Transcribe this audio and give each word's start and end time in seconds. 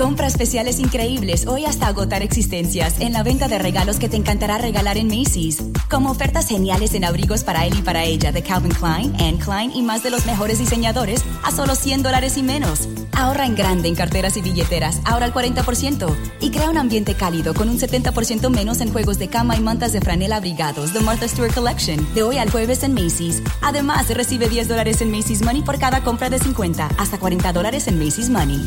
Compra 0.00 0.28
especiales 0.28 0.80
increíbles 0.80 1.46
hoy 1.46 1.66
hasta 1.66 1.86
agotar 1.86 2.22
existencias 2.22 2.98
en 3.00 3.12
la 3.12 3.22
venta 3.22 3.48
de 3.48 3.58
regalos 3.58 3.98
que 3.98 4.08
te 4.08 4.16
encantará 4.16 4.56
regalar 4.56 4.96
en 4.96 5.08
Macy's. 5.08 5.62
Como 5.90 6.10
ofertas 6.10 6.48
geniales 6.48 6.94
en 6.94 7.04
abrigos 7.04 7.44
para 7.44 7.66
él 7.66 7.78
y 7.78 7.82
para 7.82 8.04
ella 8.04 8.32
de 8.32 8.42
Calvin 8.42 8.72
Klein, 8.72 9.14
Anne 9.20 9.38
Klein 9.38 9.70
y 9.74 9.82
más 9.82 10.02
de 10.02 10.08
los 10.08 10.24
mejores 10.24 10.58
diseñadores 10.58 11.22
a 11.42 11.50
solo 11.50 11.74
100 11.74 12.02
dólares 12.02 12.38
y 12.38 12.42
menos. 12.42 12.88
Ahorra 13.12 13.44
en 13.44 13.54
grande 13.54 13.88
en 13.88 13.94
carteras 13.94 14.38
y 14.38 14.40
billeteras, 14.40 15.02
ahora 15.04 15.26
al 15.26 15.34
40%. 15.34 16.16
Y 16.40 16.50
crea 16.50 16.70
un 16.70 16.78
ambiente 16.78 17.12
cálido 17.12 17.52
con 17.52 17.68
un 17.68 17.78
70% 17.78 18.48
menos 18.48 18.80
en 18.80 18.92
juegos 18.92 19.18
de 19.18 19.28
cama 19.28 19.54
y 19.56 19.60
mantas 19.60 19.92
de 19.92 20.00
franela 20.00 20.36
abrigados 20.36 20.94
de 20.94 21.00
Martha 21.00 21.28
Stewart 21.28 21.52
Collection 21.52 22.14
de 22.14 22.22
hoy 22.22 22.38
al 22.38 22.48
jueves 22.48 22.84
en 22.84 22.94
Macy's. 22.94 23.42
Además, 23.60 24.08
recibe 24.08 24.48
10 24.48 24.66
dólares 24.66 25.02
en 25.02 25.10
Macy's 25.10 25.42
Money 25.42 25.60
por 25.60 25.78
cada 25.78 26.02
compra 26.02 26.30
de 26.30 26.38
50, 26.38 26.88
hasta 26.96 27.18
40 27.18 27.52
dólares 27.52 27.86
en 27.86 28.02
Macy's 28.02 28.30
Money. 28.30 28.66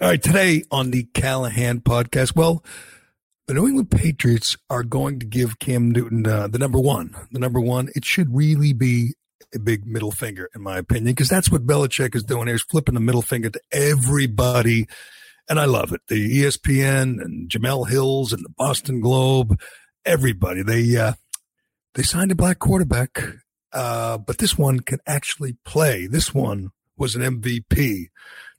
All 0.00 0.08
right, 0.08 0.22
today 0.22 0.62
on 0.70 0.90
the 0.90 1.04
Callahan 1.14 1.80
podcast, 1.80 2.36
well, 2.36 2.62
the 3.46 3.54
New 3.54 3.66
England 3.66 3.90
Patriots 3.90 4.56
are 4.68 4.82
going 4.82 5.18
to 5.20 5.26
give 5.26 5.58
Cam 5.58 5.90
Newton 5.90 6.26
uh, 6.26 6.48
the 6.48 6.58
number 6.58 6.78
one. 6.78 7.14
The 7.32 7.38
number 7.38 7.60
one, 7.60 7.88
it 7.94 8.04
should 8.04 8.34
really 8.34 8.72
be 8.72 9.14
a 9.54 9.58
big 9.58 9.86
middle 9.86 10.12
finger, 10.12 10.48
in 10.54 10.62
my 10.62 10.78
opinion, 10.78 11.06
because 11.06 11.28
that's 11.28 11.50
what 11.50 11.66
Belichick 11.66 12.14
is 12.14 12.22
doing 12.22 12.46
here, 12.46 12.56
is 12.56 12.62
flipping 12.62 12.94
the 12.94 13.00
middle 13.00 13.22
finger 13.22 13.48
to 13.50 13.60
everybody. 13.72 14.86
And 15.48 15.58
I 15.58 15.64
love 15.64 15.92
it. 15.92 16.02
The 16.08 16.42
ESPN 16.42 17.20
and 17.22 17.50
Jemele 17.50 17.88
Hills 17.88 18.32
and 18.32 18.44
the 18.44 18.50
Boston 18.50 19.00
Globe, 19.00 19.58
everybody, 20.04 20.62
they, 20.62 20.96
uh, 20.96 21.14
they 21.94 22.02
signed 22.02 22.32
a 22.32 22.36
black 22.36 22.58
quarterback, 22.58 23.22
uh, 23.72 24.18
but 24.18 24.38
this 24.38 24.56
one 24.56 24.80
can 24.80 25.00
actually 25.06 25.56
play. 25.64 26.06
This 26.06 26.34
one 26.34 26.70
was 26.96 27.16
an 27.16 27.22
MVP. 27.22 28.08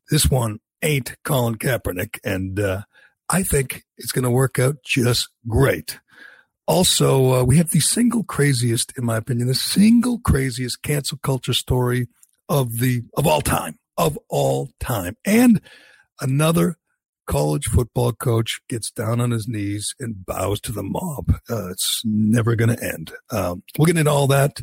This 0.09 0.29
one 0.29 0.59
ain't 0.81 1.15
Colin 1.23 1.55
Kaepernick. 1.55 2.19
And 2.23 2.59
uh, 2.59 2.81
I 3.29 3.43
think 3.43 3.83
it's 3.97 4.11
going 4.11 4.23
to 4.23 4.31
work 4.31 4.59
out 4.59 4.77
just 4.83 5.29
great. 5.47 5.99
Also, 6.67 7.33
uh, 7.33 7.43
we 7.43 7.57
have 7.57 7.71
the 7.71 7.79
single 7.79 8.23
craziest, 8.23 8.97
in 8.97 9.05
my 9.05 9.17
opinion, 9.17 9.47
the 9.47 9.55
single 9.55 10.19
craziest 10.19 10.81
cancel 10.81 11.17
culture 11.17 11.53
story 11.53 12.07
of 12.47 12.79
the 12.79 13.03
of 13.17 13.25
all 13.25 13.41
time, 13.41 13.79
of 13.97 14.17
all 14.29 14.69
time, 14.79 15.17
and 15.25 15.61
another 16.19 16.77
college 17.25 17.65
football 17.65 18.11
coach 18.11 18.61
gets 18.67 18.91
down 18.91 19.21
on 19.21 19.31
his 19.31 19.47
knees 19.47 19.95
and 19.99 20.25
bows 20.25 20.59
to 20.61 20.71
the 20.71 20.83
mob. 20.83 21.33
Uh, 21.49 21.69
it's 21.71 22.01
never 22.05 22.55
going 22.55 22.75
to 22.75 22.83
end. 22.83 23.11
Um, 23.31 23.63
we'll 23.77 23.85
get 23.85 23.97
into 23.97 24.11
all 24.11 24.27
that 24.27 24.61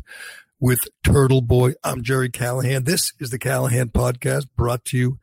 with 0.59 0.79
Turtle 1.03 1.41
Boy. 1.41 1.73
I'm 1.83 2.03
Jerry 2.03 2.29
Callahan. 2.29 2.83
This 2.83 3.13
is 3.19 3.29
the 3.29 3.39
Callahan 3.39 3.89
Podcast, 3.89 4.47
brought 4.55 4.85
to 4.85 4.97
you 4.97 5.19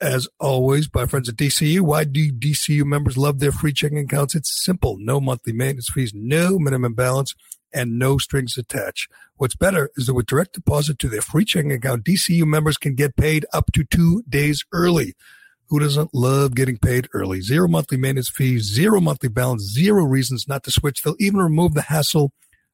as 0.00 0.28
always, 0.38 0.88
by 0.88 1.06
friends 1.06 1.28
at 1.28 1.36
DCU. 1.36 1.80
Why 1.80 2.04
do 2.04 2.30
DCU 2.30 2.84
members 2.84 3.16
love 3.16 3.38
their 3.38 3.52
free 3.52 3.72
checking 3.72 3.98
accounts? 3.98 4.34
It's 4.34 4.62
simple. 4.62 4.96
No 4.98 5.20
monthly 5.20 5.52
maintenance 5.52 5.88
fees, 5.88 6.12
no 6.14 6.58
minimum 6.58 6.94
balance, 6.94 7.34
and 7.72 7.98
no 7.98 8.18
strings 8.18 8.56
attached. 8.58 9.10
What's 9.36 9.56
better 9.56 9.90
is 9.96 10.06
that 10.06 10.14
with 10.14 10.26
direct 10.26 10.54
deposit 10.54 10.98
to 11.00 11.08
their 11.08 11.22
free 11.22 11.44
checking 11.44 11.72
account, 11.72 12.04
DCU 12.04 12.44
members 12.46 12.76
can 12.76 12.94
get 12.94 13.16
paid 13.16 13.46
up 13.52 13.72
to 13.72 13.84
two 13.84 14.22
days 14.28 14.64
early. 14.72 15.14
Who 15.68 15.80
doesn't 15.80 16.14
love 16.14 16.54
getting 16.54 16.78
paid 16.78 17.08
early? 17.12 17.40
Zero 17.40 17.66
monthly 17.66 17.98
maintenance 17.98 18.30
fees, 18.30 18.62
zero 18.62 19.00
monthly 19.00 19.28
balance, 19.28 19.62
zero 19.62 20.04
reasons 20.04 20.46
not 20.46 20.62
to 20.64 20.70
switch. 20.70 21.02
They'll 21.02 21.16
even 21.18 21.40
remove 21.40 21.74
the 21.74 21.82
hassle 21.82 22.32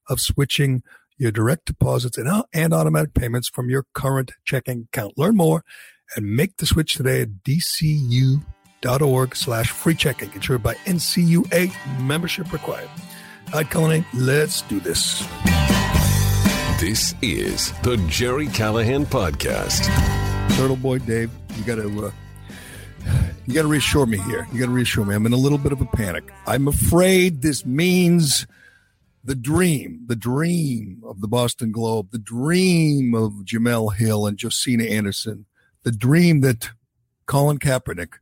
of 0.08 0.20
switching 0.20 0.82
your 1.16 1.30
direct 1.30 1.64
deposits 1.66 2.18
and, 2.18 2.28
uh, 2.28 2.42
and 2.52 2.74
automatic 2.74 3.14
payments 3.14 3.48
from 3.48 3.70
your 3.70 3.86
current 3.94 4.32
checking 4.44 4.88
account. 4.92 5.16
Learn 5.16 5.36
more 5.36 5.64
and 6.16 6.36
make 6.36 6.56
the 6.58 6.66
switch 6.66 6.94
today 6.94 7.22
at 7.22 7.28
dcu.org 7.44 9.36
slash 9.36 9.70
free 9.70 9.94
checking. 9.94 10.32
Insured 10.32 10.62
by 10.62 10.74
NCUA 10.74 11.72
membership 12.00 12.52
required. 12.52 12.90
All 13.48 13.60
right, 13.60 13.70
Cullinane, 13.70 14.06
let's 14.14 14.62
do 14.62 14.80
this. 14.80 15.26
This 16.80 17.14
is 17.22 17.72
the 17.82 17.96
Jerry 18.08 18.48
Callahan 18.48 19.06
Podcast. 19.06 19.86
Turtle 20.56 20.76
Boy 20.76 20.98
Dave, 20.98 21.30
you 21.56 21.64
got 21.64 21.76
to... 21.76 22.06
Uh, 22.06 22.10
you 23.46 23.54
got 23.54 23.62
to 23.62 23.68
reassure 23.68 24.06
me 24.06 24.18
here. 24.18 24.46
You 24.52 24.60
got 24.60 24.66
to 24.66 24.72
reassure 24.72 25.04
me. 25.04 25.14
I'm 25.14 25.26
in 25.26 25.32
a 25.32 25.36
little 25.36 25.58
bit 25.58 25.72
of 25.72 25.80
a 25.80 25.86
panic. 25.86 26.30
I'm 26.46 26.68
afraid 26.68 27.42
this 27.42 27.66
means 27.66 28.46
the 29.24 29.34
dream, 29.34 30.04
the 30.06 30.16
dream 30.16 31.02
of 31.04 31.20
the 31.20 31.28
Boston 31.28 31.72
Globe, 31.72 32.10
the 32.12 32.18
dream 32.18 33.14
of 33.14 33.32
Jemele 33.44 33.94
Hill 33.94 34.26
and 34.26 34.38
Josina 34.38 34.84
Anderson, 34.84 35.46
the 35.82 35.92
dream 35.92 36.40
that 36.40 36.70
Colin 37.26 37.58
Kaepernick 37.58 38.14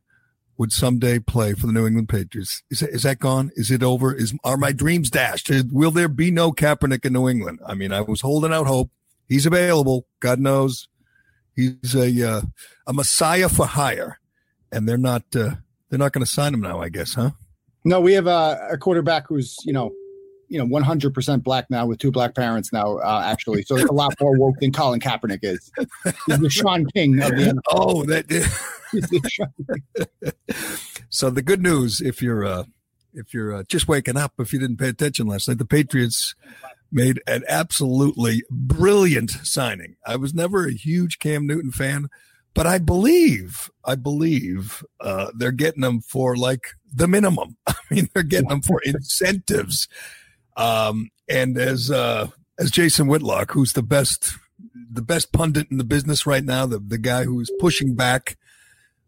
would 0.57 0.71
someday 0.71 1.17
play 1.17 1.53
for 1.53 1.65
the 1.65 1.73
New 1.73 1.87
England 1.87 2.09
Patriots. 2.09 2.61
Is 2.69 2.81
that, 2.81 2.89
is 2.91 3.03
that 3.03 3.19
gone? 3.19 3.51
Is 3.55 3.71
it 3.71 3.81
over? 3.81 4.13
Is 4.13 4.33
are 4.43 4.57
my 4.57 4.71
dreams 4.71 5.09
dashed? 5.09 5.49
Will 5.71 5.91
there 5.91 6.07
be 6.07 6.29
no 6.29 6.51
Kaepernick 6.51 7.05
in 7.05 7.13
New 7.13 7.27
England? 7.27 7.59
I 7.65 7.73
mean, 7.73 7.91
I 7.91 8.01
was 8.01 8.21
holding 8.21 8.53
out 8.53 8.67
hope. 8.67 8.91
He's 9.27 9.45
available. 9.45 10.05
God 10.19 10.39
knows 10.39 10.87
he's 11.55 11.95
a 11.95 12.29
uh, 12.29 12.41
a 12.85 12.93
messiah 12.93 13.49
for 13.49 13.65
hire, 13.65 14.19
and 14.71 14.87
they're 14.87 14.97
not 14.97 15.23
uh, 15.35 15.55
they're 15.89 15.99
not 15.99 16.11
going 16.11 16.25
to 16.25 16.31
sign 16.31 16.53
him 16.53 16.61
now. 16.61 16.79
I 16.79 16.89
guess, 16.89 17.15
huh? 17.15 17.31
No, 17.83 17.99
we 17.99 18.13
have 18.13 18.27
a, 18.27 18.69
a 18.71 18.77
quarterback 18.77 19.27
who's 19.27 19.57
you 19.65 19.73
know 19.73 19.91
you 20.51 20.57
know 20.57 20.65
100% 20.65 21.43
black 21.43 21.69
now 21.69 21.85
with 21.85 21.97
two 21.97 22.11
black 22.11 22.35
parents 22.35 22.73
now 22.73 22.97
uh, 22.97 23.23
actually. 23.25 23.63
So 23.63 23.77
it's 23.77 23.89
a 23.89 23.93
lot 23.93 24.13
more 24.19 24.37
woke 24.37 24.59
than 24.59 24.73
colin 24.73 24.99
kaepernick 24.99 25.39
is. 25.43 25.71
He's 26.27 26.39
the 26.39 26.49
Shaun 26.49 26.85
King 26.87 27.21
of 27.21 27.29
the 27.29 27.53
NFL. 27.53 27.61
oh 27.71 28.03
that 28.03 28.27
so 31.09 31.29
the 31.29 31.41
good 31.41 31.63
news 31.63 32.01
if 32.01 32.21
you're 32.21 32.43
uh 32.45 32.65
if 33.13 33.33
you're 33.33 33.53
uh, 33.55 33.63
just 33.69 33.87
waking 33.87 34.17
up 34.17 34.33
if 34.39 34.51
you 34.51 34.59
didn't 34.59 34.75
pay 34.75 34.89
attention 34.89 35.25
last 35.25 35.47
night 35.47 35.57
the 35.57 35.65
patriots 35.65 36.35
made 36.91 37.21
an 37.25 37.45
absolutely 37.47 38.43
brilliant 38.51 39.31
signing. 39.31 39.95
I 40.05 40.17
was 40.17 40.33
never 40.33 40.67
a 40.67 40.73
huge 40.73 41.19
cam 41.19 41.47
newton 41.47 41.71
fan 41.71 42.09
but 42.53 42.67
i 42.67 42.77
believe 42.77 43.71
i 43.85 43.95
believe 43.95 44.83
uh, 44.99 45.31
they're 45.33 45.53
getting 45.53 45.79
them 45.79 46.01
for 46.01 46.35
like 46.35 46.71
the 46.93 47.07
minimum. 47.07 47.55
I 47.67 47.75
mean 47.89 48.09
they're 48.13 48.23
getting 48.23 48.49
them 48.49 48.61
for 48.61 48.81
incentives 48.83 49.87
um, 50.57 51.09
and 51.27 51.57
as 51.57 51.91
uh, 51.91 52.27
as 52.59 52.71
Jason 52.71 53.07
Whitlock, 53.07 53.51
who's 53.51 53.73
the 53.73 53.83
best 53.83 54.37
the 54.91 55.01
best 55.01 55.31
pundit 55.31 55.67
in 55.71 55.77
the 55.77 55.83
business 55.83 56.25
right 56.25 56.43
now, 56.43 56.65
the 56.65 56.79
the 56.79 56.97
guy 56.97 57.23
who 57.23 57.39
is 57.39 57.51
pushing 57.59 57.95
back 57.95 58.37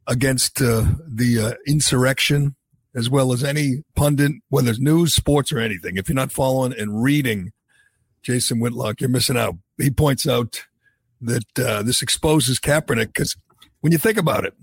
against 0.07 0.61
uh, 0.61 0.85
the 1.07 1.39
uh, 1.39 1.53
insurrection, 1.65 2.55
as 2.95 3.09
well 3.09 3.31
as 3.33 3.43
any 3.43 3.83
pundit, 3.95 4.33
whether 4.49 4.69
it's 4.69 4.79
news, 4.79 5.13
sports, 5.13 5.51
or 5.51 5.59
anything. 5.59 5.97
If 5.97 6.09
you're 6.09 6.15
not 6.15 6.31
following 6.31 6.73
and 6.77 7.01
reading 7.03 7.51
Jason 8.21 8.59
Whitlock, 8.59 9.01
you're 9.01 9.09
missing 9.09 9.37
out. 9.37 9.55
He 9.77 9.89
points 9.89 10.27
out 10.27 10.65
that 11.21 11.59
uh, 11.59 11.83
this 11.83 12.01
exposes 12.01 12.59
Kaepernick 12.59 13.07
because 13.07 13.35
when 13.81 13.91
you 13.91 13.97
think 13.97 14.17
about 14.17 14.45
it, 14.45 14.53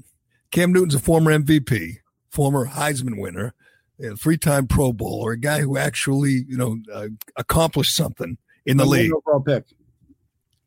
Cam 0.50 0.73
Newton's 0.73 0.94
a 0.94 0.99
former 0.99 1.37
MVP, 1.37 1.97
former 2.31 2.67
Heisman 2.67 3.21
winner 3.21 3.55
a 4.02 4.17
three-time 4.17 4.67
Pro 4.67 4.93
Bowl 4.93 5.20
or 5.23 5.32
a 5.32 5.38
guy 5.38 5.61
who 5.61 5.76
actually, 5.76 6.44
you 6.49 6.56
know, 6.56 6.79
uh, 6.93 7.08
accomplished 7.37 7.94
something 7.94 8.38
in 8.67 8.76
the 8.76 8.85
Number 8.85 8.97
league. 8.97 9.12
overall 9.12 9.41
pick. 9.41 9.64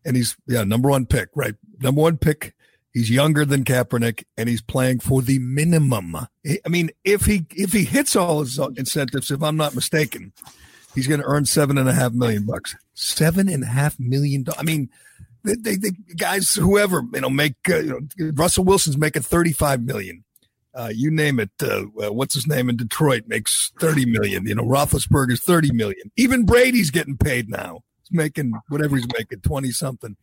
And 0.06 0.16
he's 0.16 0.36
yeah, 0.48 0.64
number 0.64 0.90
one 0.90 1.06
pick, 1.06 1.30
right? 1.36 1.56
Number 1.80 2.02
one 2.02 2.18
pick. 2.18 2.54
He's 2.94 3.10
younger 3.10 3.44
than 3.44 3.64
Kaepernick, 3.64 4.24
and 4.38 4.48
he's 4.48 4.62
playing 4.62 5.00
for 5.00 5.22
the 5.24 5.40
minimum. 5.40 6.16
I 6.16 6.70
mean, 6.70 6.92
if 7.04 7.26
he 7.26 7.46
if 7.56 7.72
he 7.72 7.86
hits 7.86 8.16
all 8.16 8.42
his 8.42 8.60
incentives, 8.76 9.32
if 9.32 9.42
I'm 9.42 9.56
not 9.56 9.74
mistaken, 9.74 10.32
he's 10.94 11.08
going 11.08 11.22
to 11.22 11.26
earn 11.26 11.46
seven 11.46 11.78
and 11.78 11.90
a 11.90 11.94
half 11.94 12.12
million 12.12 12.46
bucks. 12.46 12.76
Seven 12.94 13.50
and 13.50 13.64
a 13.64 13.68
half 13.68 14.00
million. 14.00 14.46
I 14.60 14.64
mean, 14.64 14.90
they, 15.44 15.56
they, 15.56 15.76
they 15.76 15.92
guys, 16.18 16.54
whoever 16.54 17.02
you 17.14 17.22
know, 17.22 17.30
make 17.30 17.56
uh, 17.68 17.78
you 17.78 18.08
know, 18.18 18.32
Russell 18.36 18.64
Wilson's 18.64 18.98
making 18.98 19.24
thirty 19.24 19.54
five 19.54 19.82
million. 19.82 20.24
Uh, 20.76 20.92
you 20.94 21.12
name 21.12 21.40
it. 21.40 21.52
Uh, 21.62 21.84
what's 22.12 22.34
his 22.34 22.48
name 22.48 22.70
in 22.70 22.76
Detroit 22.76 23.24
makes 23.28 23.72
30 23.80 24.06
million. 24.06 24.46
You 24.46 24.56
know, 24.56 24.64
Roethlisberger's 24.64 25.42
30 25.42 25.72
million. 25.72 26.12
Even 26.18 26.46
Brady's 26.46 26.90
getting 26.90 27.18
paid 27.18 27.50
now. 27.50 27.82
He's 28.04 28.18
making 28.18 28.54
whatever 28.70 28.96
he's 28.96 29.08
making, 29.18 29.42
20 29.42 29.72
something. 29.72 30.16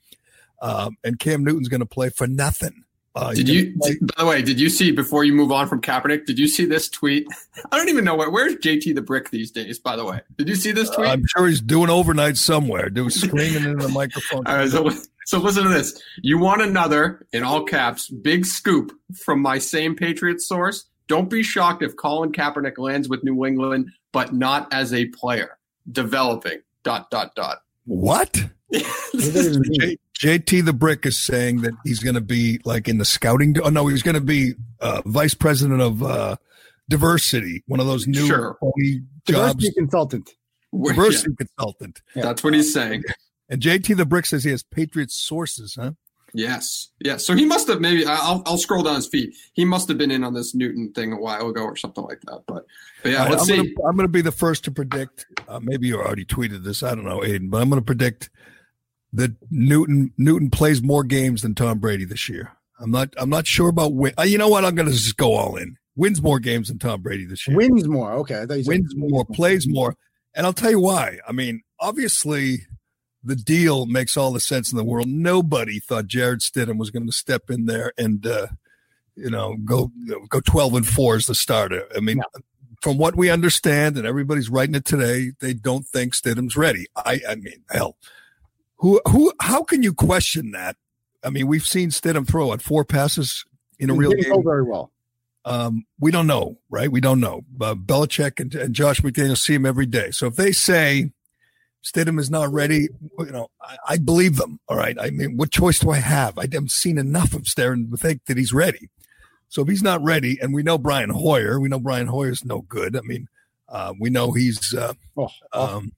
Um, 0.61 0.97
and 1.05 1.19
Cam 1.19 1.45
Newton's 1.45 1.69
going 1.69 1.81
to 1.81 1.87
play 1.87 2.11
for 2.11 2.27
nothing. 2.27 2.85
Uh, 3.15 3.33
did 3.33 3.49
you, 3.49 3.75
play- 3.81 3.97
by 4.01 4.23
the 4.23 4.27
way, 4.27 4.43
did 4.43 4.61
you 4.61 4.69
see 4.69 4.93
before 4.93 5.25
you 5.25 5.33
move 5.33 5.51
on 5.51 5.67
from 5.67 5.81
Kaepernick? 5.81 6.27
Did 6.27 6.39
you 6.39 6.47
see 6.47 6.65
this 6.65 6.89
tweet? 6.89 7.27
I 7.73 7.77
don't 7.77 7.89
even 7.89 8.05
know 8.05 8.15
where. 8.15 8.31
Where's 8.31 8.55
JT 8.57 8.95
the 8.95 9.03
Brick 9.03 9.31
these 9.31 9.51
days? 9.51 9.79
By 9.81 9.97
the 9.97 10.05
way, 10.05 10.21
did 10.37 10.49
you 10.49 10.55
see 10.55 10.71
this 10.71 10.91
tweet? 10.91 11.09
I'm 11.09 11.25
sure 11.37 11.49
he's 11.49 11.61
doing 11.61 11.91
overnight 11.91 12.37
somewhere, 12.37 12.89
doing 12.89 13.11
screaming 13.11 13.65
into 13.65 13.87
the 13.87 13.89
microphone. 13.89 14.45
so 15.31 15.39
so 15.39 15.45
listen 15.45 15.63
to 15.63 15.69
this. 15.69 16.03
You 16.23 16.39
want 16.39 16.61
another, 16.61 17.25
in 17.33 17.45
all 17.45 17.65
caps, 17.65 18.09
big 18.11 18.45
scoop 18.45 18.91
from 19.25 19.41
my 19.41 19.59
same 19.59 19.95
Patriots 19.95 20.49
source. 20.49 20.87
Don't 21.07 21.31
be 21.31 21.45
shocked 21.45 21.83
if 21.85 21.95
Colin 21.97 22.33
Kaepernick 22.33 22.79
lands 22.79 23.09
with 23.09 23.23
New 23.23 23.47
England, 23.47 23.91
but 24.13 24.35
not 24.35 24.67
as 24.73 24.93
a 24.93 25.07
player. 25.07 25.57
Developing. 25.91 26.59
Dot 26.83 27.11
dot 27.11 27.35
dot. 27.37 27.59
What? 27.85 28.45
J- 28.73 29.97
JT 30.19 30.65
the 30.65 30.73
Brick 30.73 31.07
is 31.07 31.17
saying 31.19 31.61
that 31.63 31.75
he's 31.85 32.01
going 32.01 32.15
to 32.17 32.21
be 32.21 32.61
like 32.65 32.89
in 32.89 32.99
the 32.99 33.05
scouting. 33.05 33.55
Oh 33.63 33.69
no, 33.69 33.87
he's 33.87 34.03
going 34.03 34.15
to 34.17 34.21
be 34.21 34.55
uh, 34.81 35.03
vice 35.07 35.35
president 35.35 35.81
of 35.81 36.03
uh, 36.03 36.37
diversity, 36.89 37.63
one 37.69 37.79
of 37.81 37.87
those 37.87 38.07
new 38.07 38.27
Sure. 38.27 38.59
jobs. 38.61 38.75
Diversity 39.27 39.73
consultant. 39.77 40.31
Diversity 40.73 41.35
consultant. 41.37 42.03
That's 42.17 42.43
what 42.43 42.55
he's 42.55 42.73
saying. 42.73 43.05
And 43.51 43.61
JT 43.61 43.97
the 43.97 44.07
Brick 44.07 44.25
says 44.25 44.45
he 44.45 44.51
has 44.51 44.63
Patriots 44.63 45.17
sources, 45.17 45.75
huh? 45.79 45.93
Yes. 46.33 46.91
Yes. 47.01 47.27
So 47.27 47.35
he 47.35 47.45
must 47.45 47.67
have 47.69 47.81
maybe 47.81 48.07
I'll 48.07 48.43
I'll 48.47 48.57
scroll 48.57 48.85
down 48.85 48.95
his 48.95 49.09
feed. 49.09 49.33
He 49.53 49.65
must 49.65 49.89
have 49.89 49.99
been 49.99 50.13
in 50.13 50.23
on 50.23 50.33
this 50.33 50.55
Newton 50.55 50.93
thing 50.93 51.13
a 51.13 51.17
while 51.17 51.49
ago 51.49 51.65
or 51.65 51.77
something 51.77 52.05
like 52.05 52.21
that. 52.23 52.43
But, 52.47 52.65
but 53.03 53.13
yeah, 53.13 53.19
All 53.19 53.25
right, 53.25 53.31
let's 53.33 53.43
I'm 53.43 53.47
see. 53.49 53.57
Gonna, 53.57 53.89
I'm 53.89 53.97
going 53.97 54.07
to 54.07 54.13
be 54.13 54.23
the 54.23 54.33
first 54.33 54.65
to 54.65 54.71
predict. 54.71 55.27
Uh, 55.49 55.59
maybe 55.61 55.89
you 55.89 55.99
already 55.99 56.25
tweeted 56.25 56.63
this. 56.63 56.83
I 56.83 56.95
don't 56.95 57.05
know, 57.05 57.21
Aiden, 57.21 57.51
but 57.51 57.61
I'm 57.61 57.69
going 57.69 57.81
to 57.81 57.85
predict 57.85 58.31
that 59.13 59.33
Newton 59.51 60.13
Newton 60.17 60.51
plays 60.51 60.83
more 60.83 61.03
games 61.03 61.43
than 61.43 61.55
Tom 61.55 61.81
Brady 61.81 62.05
this 62.05 62.29
year. 62.29 62.53
I'm 62.79 62.91
not. 62.91 63.13
I'm 63.19 63.31
not 63.31 63.47
sure 63.47 63.69
about 63.69 63.95
win. 63.95 64.15
Uh, 64.17 64.23
you 64.23 64.39
know 64.39 64.49
what? 64.49 64.65
I'm 64.65 64.75
going 64.75 64.89
to 64.89 64.95
just 64.95 65.17
go 65.17 65.35
all 65.35 65.57
in. 65.57 65.77
Wins 65.97 66.23
more 66.23 66.39
games 66.39 66.69
than 66.69 66.79
Tom 66.79 67.03
Brady 67.03 67.27
this 67.27 67.47
year. 67.47 67.57
Wins 67.57 67.87
more. 67.89 68.13
Okay. 68.13 68.41
I 68.41 68.47
thought 68.47 68.55
you 68.55 68.65
said 68.65 68.71
Wins 68.71 68.95
more, 68.97 69.25
plays 69.25 69.67
more, 69.69 69.97
and 70.35 70.47
I'll 70.47 70.53
tell 70.53 70.71
you 70.71 70.81
why. 70.81 71.19
I 71.27 71.33
mean, 71.33 71.63
obviously, 71.81 72.67
the 73.23 73.37
deal 73.37 73.87
makes 73.87 74.17
all 74.17 74.33
the 74.33 74.41
sense 74.41 74.73
in 74.73 74.79
the 74.79 74.85
world. 74.85 75.09
Nobody 75.09 75.79
thought 75.81 76.07
Jarrett 76.07 76.41
Stidham 76.41 76.79
was 76.79 76.91
going 76.91 77.07
to 77.07 77.13
step 77.13 77.51
in 77.51 77.67
there 77.67 77.93
and, 77.99 78.27
uh, 78.27 78.47
you 79.17 79.31
know, 79.31 79.57
go 79.65 79.91
go 80.29 80.41
12 80.41 80.75
and 80.75 80.87
four 80.89 81.17
as 81.17 81.27
the 81.27 81.35
starter. 81.35 81.85
I 81.95 82.01
mean, 82.01 82.23
from 82.81 82.97
what 82.97 83.17
we 83.17 83.29
understand, 83.29 83.99
and 83.99 84.07
everybody's 84.07 84.49
writing 84.49 84.75
it 84.75 84.85
today, 84.87 85.33
they 85.41 85.53
don't 85.53 85.87
think 85.87 86.15
Stidham's 86.15 86.57
ready. 86.57 86.87
I, 86.97 87.21
I 87.29 87.35
mean, 87.35 87.63
hell, 87.71 87.97
who 88.77 89.01
who? 89.09 89.33
How 89.41 89.63
can 89.63 89.83
you 89.83 89.93
question 89.93 90.53
that? 90.53 90.77
I 91.23 91.29
mean, 91.29 91.47
we've 91.47 91.67
seen 91.67 91.91
Stidham 91.91 92.27
throw 92.27 92.53
at 92.55 92.63
four 92.63 92.85
passes 92.85 93.45
in 93.79 93.91
a 93.91 93.95
It 93.95 93.99
real 93.99 94.13
game. 94.13 94.43
very 94.43 94.63
well. 94.63 94.91
Um, 95.45 95.85
we 95.99 96.11
don't 96.11 96.27
know, 96.27 96.59
right? 96.71 96.91
We 96.91 97.01
don't 97.01 97.21
know. 97.21 97.43
Uh, 97.61 97.75
Belichick 97.75 98.41
and, 98.41 98.55
and 98.55 98.75
Josh 98.75 99.01
McDaniel 99.01 99.37
see 99.37 99.55
him 99.55 99.67
every 99.67 99.87
day. 99.87 100.11
So 100.13 100.27
if 100.27 100.37
they 100.37 100.53
say 100.53 101.13
Stidham 101.85 102.19
is 102.21 102.31
not 102.31 102.53
ready, 102.53 102.89
you 103.19 103.31
know, 103.33 103.49
I, 103.63 103.77
I 103.89 103.97
believe 103.99 104.37
them. 104.37 104.61
All 104.69 104.77
right. 104.77 104.97
I 105.01 105.11
mean, 105.11 105.37
what 105.37 105.51
choice 105.51 105.79
do 105.79 105.91
I 105.91 105.97
have? 105.99 106.39
I 106.39 106.43
haven't 106.43 106.71
seen 106.73 106.99
enough 106.99 107.33
of 107.33 107.43
Stidham 107.43 107.91
to 107.91 107.97
think 107.97 108.25
that 108.27 108.37
he's 108.37 108.53
ready. 108.53 108.91
So 109.49 109.63
if 109.63 109.69
he's 109.69 109.83
not 109.83 110.03
ready, 110.03 110.39
and 110.41 110.53
we 110.55 110.63
know 110.63 110.79
Brian 110.79 111.11
Hoyer, 111.11 111.59
we 111.59 111.69
know 111.69 111.81
Brian 111.81 112.07
Hoyer's 112.07 112.45
no 112.45 112.61
good. 112.63 112.95
I 112.97 113.01
mean, 113.01 113.29
uh, 113.69 113.95
we 113.99 114.11
know 114.11 114.33
he's 114.33 114.75
uh, 114.75 114.93
Oh, 115.17 115.29
oh. 115.53 115.77
um, 115.79 115.93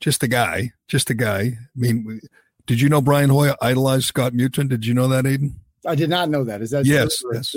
just 0.00 0.22
a 0.22 0.28
guy, 0.28 0.70
just 0.88 1.10
a 1.10 1.14
guy. 1.14 1.40
I 1.40 1.56
mean, 1.74 2.04
we, 2.06 2.20
did 2.66 2.80
you 2.80 2.88
know 2.88 3.00
Brian 3.02 3.30
Hoyer 3.30 3.54
idolized 3.60 4.04
Scott 4.04 4.32
Mutrin? 4.32 4.68
Did 4.68 4.86
you 4.86 4.94
know 4.94 5.08
that, 5.08 5.24
Aiden? 5.24 5.54
I 5.86 5.94
did 5.94 6.08
not 6.10 6.30
know 6.30 6.44
that. 6.44 6.62
Is 6.62 6.70
that 6.70 6.86
Yes, 6.86 7.18
true? 7.18 7.30
yes. 7.34 7.54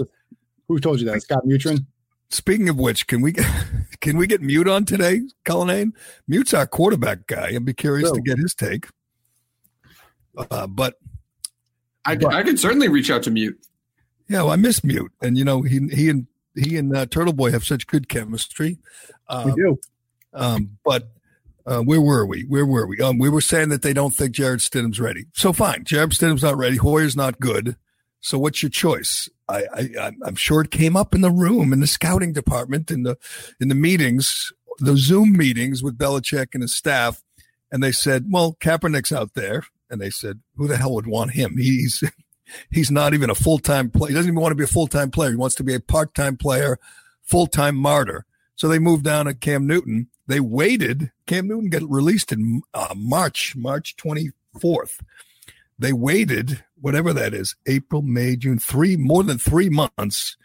Who 0.67 0.79
told 0.79 0.99
you 0.99 1.05
that? 1.07 1.21
Scott 1.21 1.43
Mutrin. 1.47 1.85
Speaking 2.31 2.69
of 2.69 2.77
which, 2.77 3.07
can 3.07 3.21
we 3.21 3.33
can 4.01 4.17
we 4.17 4.27
get 4.27 4.41
Mute 4.41 4.67
on 4.67 4.85
today, 4.85 5.21
Cullinane? 5.45 5.93
Mute's 6.27 6.53
our 6.53 6.67
quarterback 6.67 7.25
guy. 7.27 7.47
I'd 7.55 7.65
be 7.65 7.73
curious 7.73 8.11
to 8.11 8.21
get 8.21 8.37
his 8.37 8.53
take. 8.53 8.87
Uh, 10.37 10.67
but 10.67 10.95
I, 12.05 12.13
I 12.29 12.43
could 12.43 12.59
certainly 12.59 12.87
reach 12.87 13.09
out 13.11 13.23
to 13.23 13.31
Mute. 13.31 13.59
yeah, 14.29 14.43
well, 14.43 14.51
I 14.51 14.55
miss 14.57 14.83
Mute, 14.83 15.11
and 15.21 15.37
you 15.37 15.43
know 15.43 15.63
he 15.63 15.79
he 15.91 16.09
and 16.09 16.27
he 16.55 16.77
and 16.77 16.95
uh, 16.95 17.05
Turtle 17.07 17.33
Boy 17.33 17.51
have 17.51 17.63
such 17.63 17.87
good 17.87 18.07
chemistry. 18.09 18.77
We 19.29 19.35
Um, 19.35 19.55
do. 19.55 19.79
um, 20.33 20.77
but 20.85 21.09
uh, 21.65 21.81
where 21.81 22.01
were 22.01 22.25
we? 22.25 22.43
Where 22.43 22.65
were 22.65 22.85
we? 22.87 22.99
Um, 22.99 23.17
we 23.17 23.29
were 23.29 23.41
saying 23.41 23.69
that 23.69 23.81
they 23.81 23.93
don't 23.93 24.13
think 24.13 24.31
Jarrett 24.33 24.59
Stidham's 24.61 24.99
ready. 24.99 25.25
So 25.33 25.51
fine, 25.51 25.83
Jarrett 25.83 26.11
Stidham's 26.11 26.43
not 26.43 26.57
ready. 26.57 26.77
Hoyer's 26.77 27.15
not 27.15 27.39
good. 27.39 27.75
So 28.21 28.37
what's 28.37 28.61
your 28.61 28.69
choice? 28.69 29.29
I, 29.49 29.63
I 29.73 29.89
I'm- 30.23 30.35
sure 30.35 30.61
it 30.61 30.71
came 30.71 30.95
up 30.95 31.13
in 31.15 31.21
the 31.21 31.31
room 31.31 31.73
in 31.73 31.79
the 31.79 31.87
scouting 31.87 32.33
department 32.33 32.91
in 32.91 33.03
the 33.03 33.17
in 33.59 33.67
the 33.67 33.75
meetings, 33.75 34.51
the 34.79 34.95
Zoom 34.97 35.33
meetings 35.33 35.81
with 35.83 35.97
Belichick 35.97 36.49
and 36.53 36.61
his 36.63 36.75
staff, 36.75 37.23
and 37.71 37.81
they 37.83 37.91
said, 37.91 38.27
"Well, 38.29 38.55
Kaepernick's 38.59 39.11
out 39.11 39.33
there," 39.33 39.63
and 39.89 39.99
they 39.99 40.09
said, 40.09 40.39
"Who 40.55 40.67
the 40.67 40.77
hell 40.77 40.93
would 40.95 41.07
want 41.07 41.31
him? 41.31 41.57
He's 41.57 42.03
he's 42.71 42.91
not 42.91 43.13
even 43.13 43.29
a 43.29 43.35
full 43.35 43.59
time 43.59 43.89
player. 43.89 44.09
He 44.09 44.15
doesn't 44.15 44.29
even 44.31 44.41
want 44.41 44.51
to 44.51 44.55
be 44.55 44.63
a 44.63 44.67
full 44.67 44.87
time 44.87 45.11
player. 45.11 45.31
He 45.31 45.35
wants 45.35 45.55
to 45.55 45.63
be 45.63 45.73
a 45.75 45.79
part 45.79 46.13
time 46.13 46.37
player, 46.37 46.77
full 47.23 47.47
time 47.47 47.75
martyr." 47.75 48.25
So 48.55 48.67
they 48.67 48.79
moved 48.79 49.05
down 49.05 49.25
to 49.25 49.33
Cam 49.33 49.65
Newton. 49.65 50.07
They 50.27 50.41
waited. 50.41 51.11
Cam 51.25 51.47
Newton 51.47 51.69
got 51.69 51.89
released 51.89 52.33
in 52.33 52.61
uh, 52.73 52.93
March, 52.95 53.55
March 53.55 53.95
24th. 53.95 54.99
They 55.79 55.93
waited, 55.93 56.63
whatever 56.81 57.13
that 57.13 57.33
is, 57.33 57.55
April, 57.67 58.01
May, 58.01 58.35
June, 58.35 58.59
three, 58.59 58.97
more 58.97 59.23
than 59.23 59.37
three 59.37 59.69
months 59.69 60.37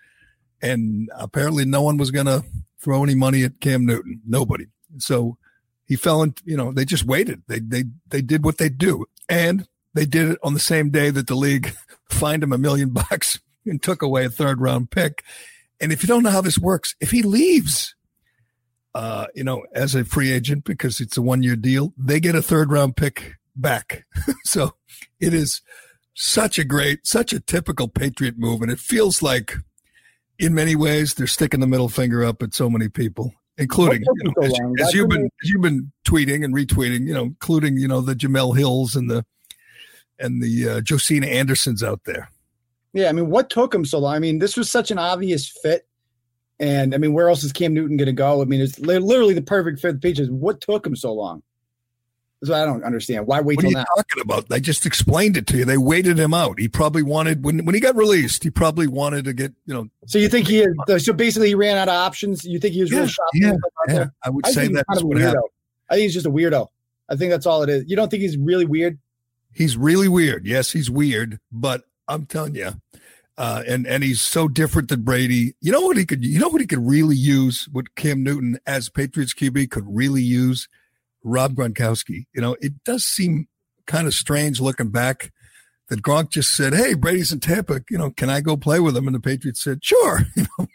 and 0.64 1.10
apparently 1.14 1.66
no 1.66 1.82
one 1.82 1.98
was 1.98 2.10
going 2.10 2.26
to 2.26 2.42
throw 2.80 3.04
any 3.04 3.14
money 3.14 3.44
at 3.44 3.60
Cam 3.60 3.84
Newton. 3.84 4.22
Nobody. 4.26 4.66
So 4.96 5.36
he 5.84 5.94
fell 5.94 6.22
in, 6.22 6.34
you 6.44 6.56
know, 6.56 6.72
they 6.72 6.86
just 6.86 7.04
waited. 7.04 7.42
They, 7.48 7.60
they, 7.60 7.84
they 8.08 8.22
did 8.22 8.44
what 8.44 8.56
they 8.56 8.70
do. 8.70 9.04
And 9.28 9.68
they 9.92 10.06
did 10.06 10.30
it 10.30 10.38
on 10.42 10.54
the 10.54 10.60
same 10.60 10.88
day 10.88 11.10
that 11.10 11.26
the 11.26 11.34
league 11.34 11.76
fined 12.08 12.42
him 12.42 12.52
a 12.52 12.58
million 12.58 12.90
bucks 12.90 13.40
and 13.66 13.82
took 13.82 14.00
away 14.00 14.24
a 14.24 14.30
third 14.30 14.60
round 14.60 14.90
pick. 14.90 15.22
And 15.80 15.92
if 15.92 16.02
you 16.02 16.06
don't 16.06 16.22
know 16.22 16.30
how 16.30 16.40
this 16.40 16.58
works, 16.58 16.94
if 16.98 17.10
he 17.10 17.20
leaves, 17.20 17.94
uh, 18.94 19.26
you 19.34 19.44
know, 19.44 19.64
as 19.74 19.94
a 19.94 20.04
free 20.04 20.32
agent 20.32 20.64
because 20.64 20.98
it's 20.98 21.18
a 21.18 21.22
one 21.22 21.42
year 21.42 21.56
deal, 21.56 21.92
they 21.98 22.20
get 22.20 22.34
a 22.34 22.42
third 22.42 22.72
round 22.72 22.96
pick 22.96 23.34
back. 23.54 24.06
so 24.44 24.76
it 25.20 25.34
is 25.34 25.60
such 26.14 26.58
a 26.58 26.64
great, 26.64 27.06
such 27.06 27.32
a 27.32 27.40
typical 27.40 27.88
Patriot 27.88 28.38
move. 28.38 28.62
And 28.62 28.70
it 28.70 28.78
feels 28.78 29.22
like 29.22 29.54
in 30.38 30.54
many 30.54 30.76
ways 30.76 31.14
they're 31.14 31.26
sticking 31.26 31.60
the 31.60 31.66
middle 31.66 31.88
finger 31.88 32.24
up 32.24 32.42
at 32.42 32.54
so 32.54 32.70
many 32.70 32.88
people, 32.88 33.32
including 33.58 34.02
you 34.02 34.24
know, 34.24 34.42
as, 34.42 34.52
as 34.80 34.94
you've 34.94 35.08
been 35.08 35.30
as 35.42 35.50
you've 35.50 35.62
been 35.62 35.92
tweeting 36.06 36.44
and 36.44 36.54
retweeting, 36.54 37.06
you 37.06 37.14
know, 37.14 37.24
including 37.24 37.76
you 37.76 37.88
know 37.88 38.00
the 38.00 38.14
Jemele 38.14 38.56
Hills 38.56 38.94
and 38.94 39.10
the 39.10 39.24
and 40.18 40.42
the 40.42 40.68
uh, 40.68 40.80
Josina 40.80 41.26
Andersons 41.26 41.82
out 41.82 42.00
there. 42.04 42.30
Yeah, 42.92 43.08
I 43.08 43.12
mean, 43.12 43.28
what 43.28 43.50
took 43.50 43.74
him 43.74 43.84
so 43.84 43.98
long? 43.98 44.14
I 44.14 44.20
mean, 44.20 44.38
this 44.38 44.56
was 44.56 44.70
such 44.70 44.92
an 44.92 44.98
obvious 44.98 45.48
fit. 45.62 45.86
And 46.60 46.94
I 46.94 46.98
mean, 46.98 47.12
where 47.12 47.28
else 47.28 47.42
is 47.42 47.52
Cam 47.52 47.74
Newton 47.74 47.96
going 47.96 48.06
to 48.06 48.12
go? 48.12 48.40
I 48.40 48.44
mean, 48.44 48.60
it's 48.60 48.78
literally 48.78 49.34
the 49.34 49.42
perfect 49.42 49.80
fit. 49.80 50.00
Pages. 50.00 50.30
What 50.30 50.60
took 50.60 50.86
him 50.86 50.94
so 50.94 51.12
long? 51.12 51.42
That's 52.44 52.50
what 52.50 52.60
I 52.60 52.66
don't 52.66 52.84
understand. 52.84 53.26
Why 53.26 53.40
wait 53.40 53.56
what 53.56 53.62
till 53.62 53.68
are 53.68 53.70
you 53.70 53.76
now? 53.78 53.84
talking 53.96 54.22
about? 54.22 54.46
I 54.52 54.58
just 54.58 54.84
explained 54.86 55.36
it 55.36 55.46
to 55.48 55.56
you. 55.56 55.64
They 55.64 55.78
waited 55.78 56.18
him 56.18 56.34
out. 56.34 56.58
He 56.58 56.68
probably 56.68 57.02
wanted 57.02 57.44
when 57.44 57.64
when 57.64 57.74
he 57.74 57.80
got 57.80 57.96
released. 57.96 58.42
He 58.44 58.50
probably 58.50 58.86
wanted 58.86 59.24
to 59.24 59.32
get 59.32 59.52
you 59.66 59.74
know. 59.74 59.88
So 60.06 60.18
you 60.18 60.28
think 60.28 60.46
he? 60.48 60.60
Is, 60.60 61.04
so 61.06 61.12
basically, 61.12 61.48
he 61.48 61.54
ran 61.54 61.76
out 61.76 61.88
of 61.88 61.94
options. 61.94 62.44
You 62.44 62.58
think 62.58 62.74
he 62.74 62.82
was 62.82 62.90
Yeah, 62.92 62.98
really 62.98 63.10
shopping? 63.10 63.42
yeah, 63.42 63.52
yeah. 63.88 63.94
there? 63.94 64.14
I 64.24 64.30
would 64.30 64.46
I 64.46 64.50
say 64.50 64.68
that's 64.68 64.84
kind 64.88 65.00
of 65.00 65.04
what 65.06 65.16
weirdo. 65.16 65.22
happened. 65.22 65.42
I 65.90 65.94
think 65.94 66.02
he's 66.04 66.14
just 66.14 66.26
a 66.26 66.30
weirdo. 66.30 66.68
I 67.08 67.16
think 67.16 67.30
that's 67.30 67.46
all 67.46 67.62
it 67.62 67.68
is. 67.70 67.84
You 67.86 67.96
don't 67.96 68.10
think 68.10 68.22
he's 68.22 68.36
really 68.36 68.64
weird? 68.66 68.98
He's 69.52 69.76
really 69.76 70.08
weird. 70.08 70.46
Yes, 70.46 70.72
he's 70.72 70.90
weird, 70.90 71.38
but 71.52 71.84
I'm 72.08 72.26
telling 72.26 72.54
you, 72.56 72.72
uh, 73.38 73.62
and 73.66 73.86
and 73.86 74.02
he's 74.02 74.20
so 74.20 74.48
different 74.48 74.88
than 74.88 75.02
Brady. 75.02 75.54
You 75.60 75.72
know 75.72 75.80
what 75.82 75.96
he 75.96 76.04
could? 76.06 76.24
You 76.24 76.38
know 76.40 76.48
what 76.48 76.60
he 76.60 76.66
could 76.66 76.86
really 76.86 77.16
use? 77.16 77.68
What 77.72 77.94
Cam 77.94 78.22
Newton 78.22 78.58
as 78.66 78.88
Patriots 78.88 79.32
QB 79.34 79.70
could 79.70 79.84
really 79.86 80.22
use? 80.22 80.68
Rob 81.24 81.54
Gronkowski. 81.54 82.26
You 82.34 82.40
know, 82.40 82.56
it 82.60 82.84
does 82.84 83.04
seem 83.04 83.48
kind 83.86 84.06
of 84.06 84.14
strange 84.14 84.60
looking 84.60 84.90
back 84.90 85.32
that 85.88 86.02
Gronk 86.02 86.30
just 86.30 86.54
said, 86.54 86.74
"Hey, 86.74 86.94
Brady's 86.94 87.32
in 87.32 87.40
Tampa. 87.40 87.82
You 87.90 87.98
know, 87.98 88.10
can 88.10 88.30
I 88.30 88.40
go 88.40 88.56
play 88.56 88.80
with 88.80 88.96
him?" 88.96 89.06
And 89.06 89.16
the 89.16 89.20
Patriots 89.20 89.62
said, 89.62 89.84
"Sure." 89.84 90.20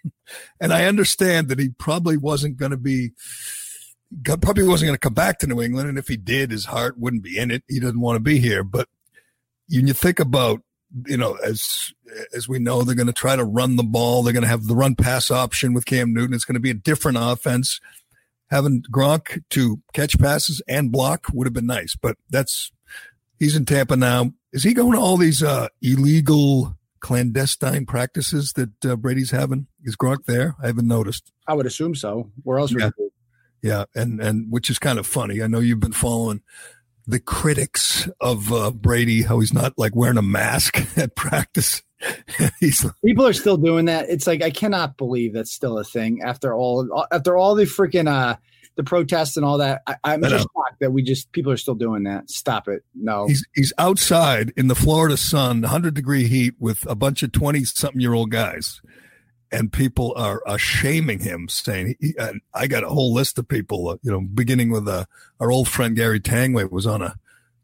And 0.62 0.72
I 0.72 0.86
understand 0.86 1.48
that 1.48 1.60
he 1.60 1.70
probably 1.70 2.18
wasn't 2.18 2.58
going 2.58 2.72
to 2.72 2.78
be. 2.78 3.12
Probably 4.24 4.68
wasn't 4.68 4.88
going 4.88 4.96
to 4.96 5.00
come 5.00 5.14
back 5.14 5.40
to 5.40 5.48
New 5.48 5.62
England, 5.62 5.90
and 5.90 5.98
if 5.98 6.08
he 6.08 6.18
did, 6.18 6.52
his 6.52 6.66
heart 6.66 6.98
wouldn't 6.98 7.24
be 7.24 7.38
in 7.38 7.52
it. 7.52 7.64
He 7.68 7.80
doesn't 7.80 8.00
want 8.00 8.16
to 8.16 8.20
be 8.20 8.40
here. 8.40 8.64
But 8.64 8.88
when 9.70 9.88
you 9.88 9.94
think 9.94 10.20
about, 10.20 10.62
you 11.06 11.18
know, 11.18 11.36
as 11.44 11.94
as 12.34 12.48
we 12.48 12.58
know, 12.58 12.82
they're 12.82 12.96
going 12.96 13.08
to 13.08 13.14
try 13.14 13.36
to 13.36 13.44
run 13.44 13.76
the 13.76 13.84
ball. 13.84 14.24
They're 14.24 14.34
going 14.34 14.44
to 14.44 14.50
have 14.50 14.66
the 14.66 14.76
run 14.76 14.96
pass 14.96 15.30
option 15.30 15.74
with 15.74 15.86
Cam 15.86 16.14
Newton. 16.14 16.34
It's 16.34 16.46
going 16.46 16.56
to 16.56 16.60
be 16.60 16.72
a 16.72 16.76
different 16.76 17.18
offense. 17.20 17.80
Having 18.50 18.84
Gronk 18.92 19.44
to 19.52 19.82
catch 19.94 20.18
passes 20.18 20.62
and 20.68 20.92
block 20.92 21.28
would 21.34 21.48
have 21.48 21.54
been 21.54 21.68
nice, 21.68 21.96
but 21.96 22.18
that's 22.30 22.72
he's 23.38 23.56
in 23.56 23.66
Tampa 23.66 23.96
now. 23.96 24.32
Is 24.52 24.64
he 24.64 24.74
going 24.74 24.94
to 24.94 25.00
all 25.00 25.18
these 25.18 25.44
uh, 25.44 25.68
illegal 25.82 26.76
clandestine 27.00 27.86
practices 27.86 28.54
that 28.54 28.86
uh, 28.86 28.96
Brady's 28.96 29.32
having? 29.32 29.68
Is 29.84 29.96
Gronk 29.96 30.26
there? 30.26 30.56
I 30.62 30.68
haven't 30.68 30.88
noticed. 30.88 31.32
I 31.48 31.54
would 31.54 31.66
assume 31.66 31.96
so. 31.96 32.32
Where 32.44 32.60
else 32.60 32.74
would 32.74 32.82
Yeah. 32.82 32.90
Yeah, 33.62 33.86
and 33.94 34.22
and 34.22 34.50
which 34.50 34.70
is 34.70 34.80
kind 34.80 34.98
of 35.00 35.06
funny. 35.06 35.42
I 35.42 35.48
know 35.48 35.60
you've 35.60 35.82
been 35.82 35.92
following 35.92 36.42
the 37.06 37.20
critics 37.20 38.08
of 38.22 38.54
uh, 38.54 38.72
Brady, 38.72 39.24
how 39.24 39.40
he's 39.40 39.54
not 39.54 39.74
like 39.78 39.96
wearing 39.96 40.18
a 40.18 40.22
mask 40.22 40.80
at 40.98 41.16
practice. 41.16 41.84
People 43.06 43.28
are 43.28 43.34
still 43.34 43.58
doing 43.58 43.86
that. 43.86 44.10
It's 44.10 44.28
like 44.28 44.42
I 44.42 44.50
cannot 44.50 44.98
believe 44.98 45.34
that's 45.34 45.52
still 45.52 45.78
a 45.78 45.84
thing 45.84 46.22
after 46.22 46.54
all 46.54 47.08
after 47.12 47.38
all 47.38 47.56
the 47.56 47.66
freaking 47.66 48.08
uh 48.08 48.38
the 48.76 48.84
protests 48.84 49.36
and 49.36 49.46
all 49.46 49.58
that. 49.58 49.82
I, 49.88 49.98
I'm 50.06 50.24
I 50.24 50.30
just 50.30 50.44
shocked 50.44 50.80
that 50.80 50.92
we 50.92 51.04
just 51.04 51.32
people 51.34 51.52
are 51.52 51.58
still 51.58 51.76
doing 51.76 52.04
that. 52.04 52.30
Stop 52.30 52.70
it. 52.70 52.84
No. 52.96 53.28
he's 53.28 53.46
he's 53.54 53.74
outside 53.78 54.54
in 54.56 54.68
the 54.68 54.76
Florida 54.76 55.18
sun, 55.18 55.62
100 55.62 55.94
degree 55.94 56.28
heat 56.28 56.56
with 56.60 56.90
a 56.90 56.96
bunch 56.96 57.22
of 57.22 57.34
20 57.34 57.66
something 57.66 58.00
year 58.00 58.14
old 58.14 58.32
guys. 58.32 58.82
And 59.52 59.74
people 59.74 60.14
are, 60.16 60.44
are 60.46 60.60
shaming 60.60 61.22
him, 61.22 61.50
saying, 61.50 61.96
he, 62.00 62.14
I 62.54 62.68
got 62.68 62.84
a 62.84 62.90
whole 62.90 63.12
list 63.16 63.40
of 63.40 63.48
people, 63.48 63.90
uh, 63.90 63.98
you 64.04 64.12
know, 64.12 64.22
beginning 64.22 64.70
with 64.70 64.88
uh, 64.88 65.06
our 65.40 65.52
old 65.52 65.68
friend 65.68 65.96
Gary 65.96 66.20
Tanguay 66.20 66.70
was 66.70 66.86
on 66.86 67.02
a 67.02 67.16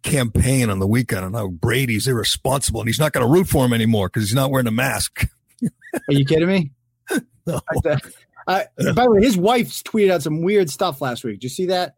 campaign 0.06 0.70
on 0.70 0.80
the 0.80 0.88
weekend 0.88 1.26
on 1.26 1.34
how 1.34 1.48
Brady's 1.50 2.08
irresponsible 2.08 2.80
and 2.80 2.88
he's 2.88 3.00
not 3.00 3.12
going 3.12 3.26
to 3.26 3.32
root 3.32 3.48
for 3.48 3.66
him 3.66 3.74
anymore 3.74 4.08
because 4.08 4.24
he's 4.24 4.36
not 4.36 4.52
wearing 4.52 4.68
a 4.68 4.72
mask. 4.72 5.28
Are 5.64 6.14
you 6.14 6.26
kidding 6.26 6.48
me? 6.48 6.72
No. 7.48 7.62
I, 8.48 8.66
by 8.96 9.04
the 9.04 9.12
way, 9.12 9.22
his 9.24 9.38
wife's 9.38 9.84
tweeted 9.84 10.10
out 10.12 10.24
some 10.24 10.42
weird 10.42 10.68
stuff 10.70 11.00
last 11.02 11.24
week. 11.24 11.36
Did 11.36 11.44
you 11.44 11.50
see 11.50 11.66
that? 11.68 11.94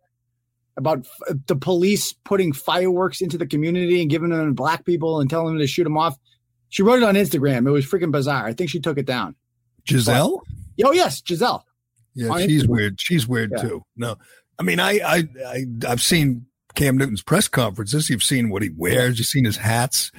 About 0.75 0.99
f- 1.29 1.37
the 1.47 1.55
police 1.55 2.11
putting 2.11 2.51
fireworks 2.51 3.21
into 3.21 3.37
the 3.37 3.47
community 3.47 4.01
and 4.01 4.09
giving 4.09 4.29
them 4.31 4.45
to 4.47 4.53
black 4.53 4.83
people 4.85 5.21
and 5.21 5.29
telling 5.29 5.47
them 5.53 5.59
to 5.59 5.67
shoot 5.67 5.85
them 5.85 5.97
off. 5.97 6.17
She 6.67 6.83
wrote 6.83 6.97
it 6.97 7.03
on 7.03 7.15
Instagram. 7.15 7.65
It 7.65 7.71
was 7.71 7.85
freaking 7.85 8.11
bizarre. 8.11 8.45
I 8.45 8.51
think 8.51 8.69
she 8.69 8.81
took 8.81 8.97
it 8.97 9.05
down. 9.05 9.35
Gisele? 9.85 10.41
Oh 10.83 10.91
yes, 10.91 11.21
Gisele. 11.21 11.65
Yeah, 12.13 12.27
On 12.27 12.39
she's 12.41 12.63
Instagram. 12.63 12.67
weird. 12.69 12.99
She's 12.99 13.25
weird 13.25 13.51
Yeah. 13.55 13.61
too. 13.61 13.83
No, 13.95 14.17
I 14.59 14.63
mean, 14.63 14.81
I, 14.81 14.99
I, 14.99 15.23
I, 15.47 15.65
I've 15.87 16.01
seen 16.01 16.45
Cam 16.77 16.95
Newton's 16.95 17.23
press 17.23 17.47
conferences. 17.47 18.07
You've 18.07 18.23
seen 18.23 18.49
what 18.49 18.61
he 18.61 18.69
wears. 18.69 19.17
You've 19.17 19.27
seen 19.27 19.45
his 19.45 19.57
hats. 19.57 20.11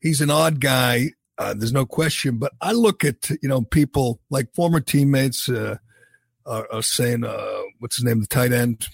He's 0.00 0.20
an 0.20 0.30
odd 0.30 0.60
guy. 0.60 1.12
Uh, 1.38 1.54
there's 1.54 1.72
no 1.72 1.86
question. 1.86 2.36
But 2.36 2.52
I 2.60 2.72
look 2.72 3.02
at 3.02 3.30
you 3.42 3.48
know 3.48 3.62
people 3.62 4.20
like 4.28 4.54
former 4.54 4.80
teammates 4.80 5.48
uh, 5.48 5.78
are, 6.44 6.68
are 6.70 6.82
saying, 6.82 7.24
uh, 7.24 7.62
what's 7.78 7.96
his 7.96 8.04
name, 8.04 8.20
the 8.20 8.26
tight 8.26 8.52
end, 8.52 8.86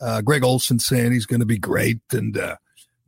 uh, 0.00 0.22
Greg 0.22 0.42
Olson 0.42 0.80
saying 0.80 1.12
he's 1.12 1.24
going 1.24 1.38
to 1.40 1.46
be 1.46 1.56
great, 1.56 2.00
and 2.10 2.36
uh, 2.36 2.56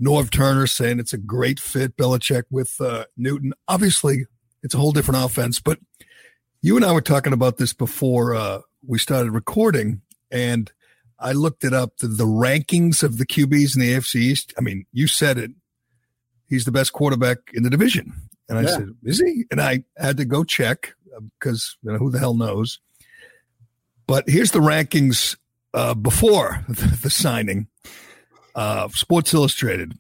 Norv 0.01 0.31
Turner 0.31 0.69
saying 0.69 1.01
it's 1.01 1.13
a 1.13 1.19
great 1.19 1.59
fit. 1.59 1.97
Belichick 1.97 2.45
with 2.51 2.77
uh, 2.81 3.07
Newton. 3.17 3.55
Obviously, 3.67 4.27
it's 4.63 4.75
a 4.75 4.79
whole 4.79 4.93
different 4.93 5.25
offense, 5.25 5.59
but 5.59 5.81
you 6.63 6.77
and 6.77 6.85
I 6.85 6.93
were 6.93 7.01
talking 7.01 7.33
about 7.33 7.57
this 7.57 7.73
before 7.73 8.63
we 8.87 9.01
started 9.01 9.33
recording, 9.33 10.03
and 10.31 10.71
I 11.21 11.33
looked 11.33 11.65
it 11.65 11.73
up 11.73 11.97
the, 11.99 12.09
the 12.09 12.25
rankings 12.27 13.03
of 13.03 13.19
the 13.19 13.27
QBs 13.27 13.75
in 13.75 13.81
the 13.83 13.93
AFC 13.95 14.17
East. 14.17 14.55
I 14.57 14.61
mean, 14.61 14.87
you 14.93 15.07
said 15.09 15.39
it. 15.39 15.51
He's 16.49 16.65
the 16.65 16.73
best 16.73 16.93
quarterback 16.93 17.39
in 17.53 17.63
the 17.63 17.71
division, 17.71 18.13
and 18.49 18.59
I 18.59 18.63
Yeah. 18.63 18.69
said, 18.69 18.89
"Is 19.05 19.21
he?" 19.21 19.45
And 19.51 19.61
I 19.61 19.85
had 19.99 20.17
to 20.19 20.25
go 20.25 20.45
check 20.45 20.95
because 21.39 21.77
you 21.83 21.93
know 21.93 21.99
who 21.99 22.11
the 22.11 22.19
hell 22.19 22.35
knows. 22.35 22.79
But 24.07 24.29
here's 24.29 24.53
the 24.53 24.61
rankings 24.61 25.37
uh, 25.75 25.95
before 25.95 26.65
the, 26.69 26.99
the 27.03 27.11
signing. 27.11 27.67
Uh, 28.55 28.89
Sports 28.89 29.35
Illustrated 29.35 29.95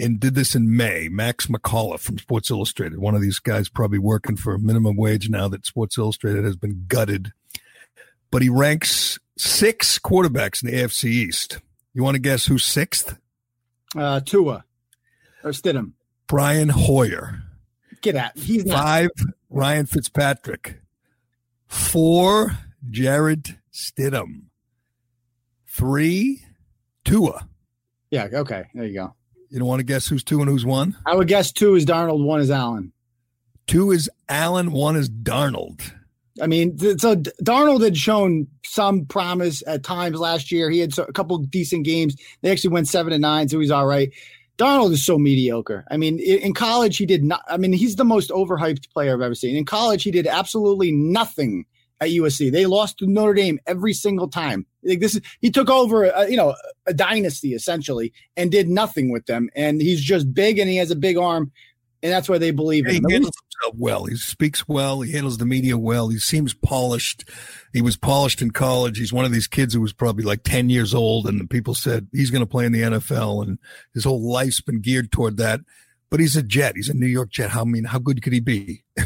and 0.00 0.18
did 0.18 0.34
this 0.34 0.54
in 0.54 0.74
May. 0.76 1.08
Max 1.08 1.46
McCullough 1.46 2.00
from 2.00 2.18
Sports 2.18 2.50
Illustrated, 2.50 2.98
one 2.98 3.14
of 3.14 3.20
these 3.20 3.38
guys 3.38 3.68
probably 3.68 3.98
working 3.98 4.36
for 4.36 4.54
a 4.54 4.58
minimum 4.58 4.96
wage 4.96 5.28
now 5.28 5.46
that 5.48 5.66
Sports 5.66 5.98
Illustrated 5.98 6.44
has 6.44 6.56
been 6.56 6.86
gutted. 6.88 7.32
But 8.30 8.40
he 8.42 8.48
ranks 8.48 9.18
six 9.36 9.98
quarterbacks 9.98 10.62
in 10.62 10.70
the 10.70 10.76
AFC 10.76 11.04
East. 11.04 11.58
You 11.92 12.02
want 12.02 12.14
to 12.14 12.20
guess 12.20 12.46
who's 12.46 12.64
sixth? 12.64 13.18
Uh, 13.96 14.20
Tua 14.20 14.64
or 15.42 15.50
Stidham. 15.50 15.92
Brian 16.26 16.68
Hoyer. 16.70 17.42
Get 18.00 18.16
out. 18.16 18.36
He's 18.36 18.64
not. 18.64 18.78
Five, 18.78 19.10
Ryan 19.50 19.86
Fitzpatrick. 19.86 20.80
Four, 21.66 22.58
Jarrett 22.90 23.52
Stidham. 23.72 24.44
Three, 25.66 26.42
Tua. 27.04 27.48
Yeah. 28.10 28.28
Okay. 28.32 28.64
There 28.74 28.84
you 28.84 28.94
go. 28.94 29.14
You 29.50 29.58
don't 29.60 29.68
want 29.68 29.80
to 29.80 29.84
guess 29.84 30.08
who's 30.08 30.24
two 30.24 30.40
and 30.40 30.48
who's 30.50 30.64
one? 30.64 30.96
I 31.06 31.14
would 31.14 31.28
guess 31.28 31.52
two 31.52 31.76
is 31.76 31.86
Darnold, 31.86 32.24
one 32.24 32.40
is 32.40 32.50
Allen. 32.50 32.92
Two 33.66 33.92
is 33.92 34.10
Allen, 34.28 34.72
one 34.72 34.96
is 34.96 35.08
Darnold. 35.08 35.80
I 36.42 36.46
mean, 36.46 36.76
so 36.78 37.16
Darnold 37.16 37.84
had 37.84 37.96
shown 37.96 38.48
some 38.64 39.06
promise 39.06 39.62
at 39.66 39.84
times 39.84 40.18
last 40.18 40.50
year. 40.50 40.68
He 40.68 40.80
had 40.80 40.98
a 40.98 41.12
couple 41.12 41.38
decent 41.38 41.84
games. 41.84 42.16
They 42.42 42.50
actually 42.50 42.70
went 42.70 42.88
seven 42.88 43.12
and 43.12 43.22
nine, 43.22 43.48
so 43.48 43.60
he's 43.60 43.70
all 43.70 43.86
right. 43.86 44.10
Darnold 44.58 44.92
is 44.92 45.04
so 45.04 45.18
mediocre. 45.18 45.84
I 45.90 45.96
mean, 45.96 46.18
in 46.18 46.54
college, 46.54 46.96
he 46.96 47.06
did 47.06 47.24
not. 47.24 47.42
I 47.48 47.56
mean, 47.56 47.72
he's 47.72 47.96
the 47.96 48.04
most 48.04 48.30
overhyped 48.30 48.90
player 48.90 49.14
I've 49.14 49.20
ever 49.20 49.34
seen. 49.34 49.56
In 49.56 49.64
college, 49.64 50.02
he 50.02 50.10
did 50.10 50.26
absolutely 50.26 50.92
nothing 50.92 51.66
at 52.00 52.10
USC. 52.10 52.50
They 52.52 52.66
lost 52.66 52.98
to 52.98 53.06
Notre 53.06 53.34
Dame 53.34 53.58
every 53.66 53.92
single 53.92 54.28
time. 54.28 54.66
Like 54.82 55.00
this 55.00 55.16
is 55.16 55.22
he 55.40 55.50
took 55.50 55.70
over, 55.70 56.04
a, 56.04 56.28
you 56.28 56.36
know, 56.36 56.54
a 56.86 56.94
dynasty 56.94 57.54
essentially, 57.54 58.12
and 58.36 58.50
did 58.50 58.68
nothing 58.68 59.10
with 59.10 59.26
them. 59.26 59.50
And 59.56 59.80
he's 59.80 60.02
just 60.02 60.32
big, 60.32 60.58
and 60.58 60.68
he 60.68 60.76
has 60.76 60.90
a 60.90 60.96
big 60.96 61.16
arm. 61.16 61.52
And 62.04 62.12
that's 62.12 62.28
why 62.28 62.38
they 62.38 62.52
believe 62.52 62.86
He 62.86 62.98
in 62.98 63.04
him. 63.04 63.10
handles 63.10 63.34
himself 63.50 63.74
well. 63.76 64.04
He 64.04 64.14
speaks 64.16 64.68
well. 64.68 65.00
He 65.00 65.10
handles 65.12 65.38
the 65.38 65.46
media 65.46 65.76
well. 65.76 66.08
He 66.10 66.18
seems 66.20 66.54
polished. 66.54 67.24
He 67.72 67.82
was 67.82 67.96
polished 67.96 68.40
in 68.42 68.52
college. 68.52 68.98
He's 68.98 69.12
one 69.12 69.24
of 69.24 69.32
these 69.32 69.48
kids 69.48 69.74
who 69.74 69.80
was 69.80 69.92
probably 69.92 70.22
like 70.24 70.44
10 70.44 70.70
years 70.70 70.94
old, 70.94 71.26
and 71.26 71.50
people 71.50 71.74
said 71.74 72.06
he's 72.12 72.30
going 72.30 72.42
to 72.42 72.46
play 72.46 72.66
in 72.66 72.70
the 72.72 72.82
NFL, 72.82 73.42
and 73.44 73.58
his 73.94 74.04
whole 74.04 74.22
life's 74.30 74.60
been 74.60 74.80
geared 74.80 75.10
toward 75.10 75.36
that. 75.38 75.60
But 76.10 76.20
he's 76.20 76.36
a 76.36 76.42
Jet. 76.44 76.76
He's 76.76 76.88
a 76.88 76.94
New 76.94 77.06
York 77.08 77.30
Jet. 77.30 77.50
How 77.50 77.62
I 77.62 77.64
mean, 77.64 77.84
how 77.84 77.98
good 77.98 78.22
could 78.22 78.32
he 78.32 78.38
be? 78.40 78.84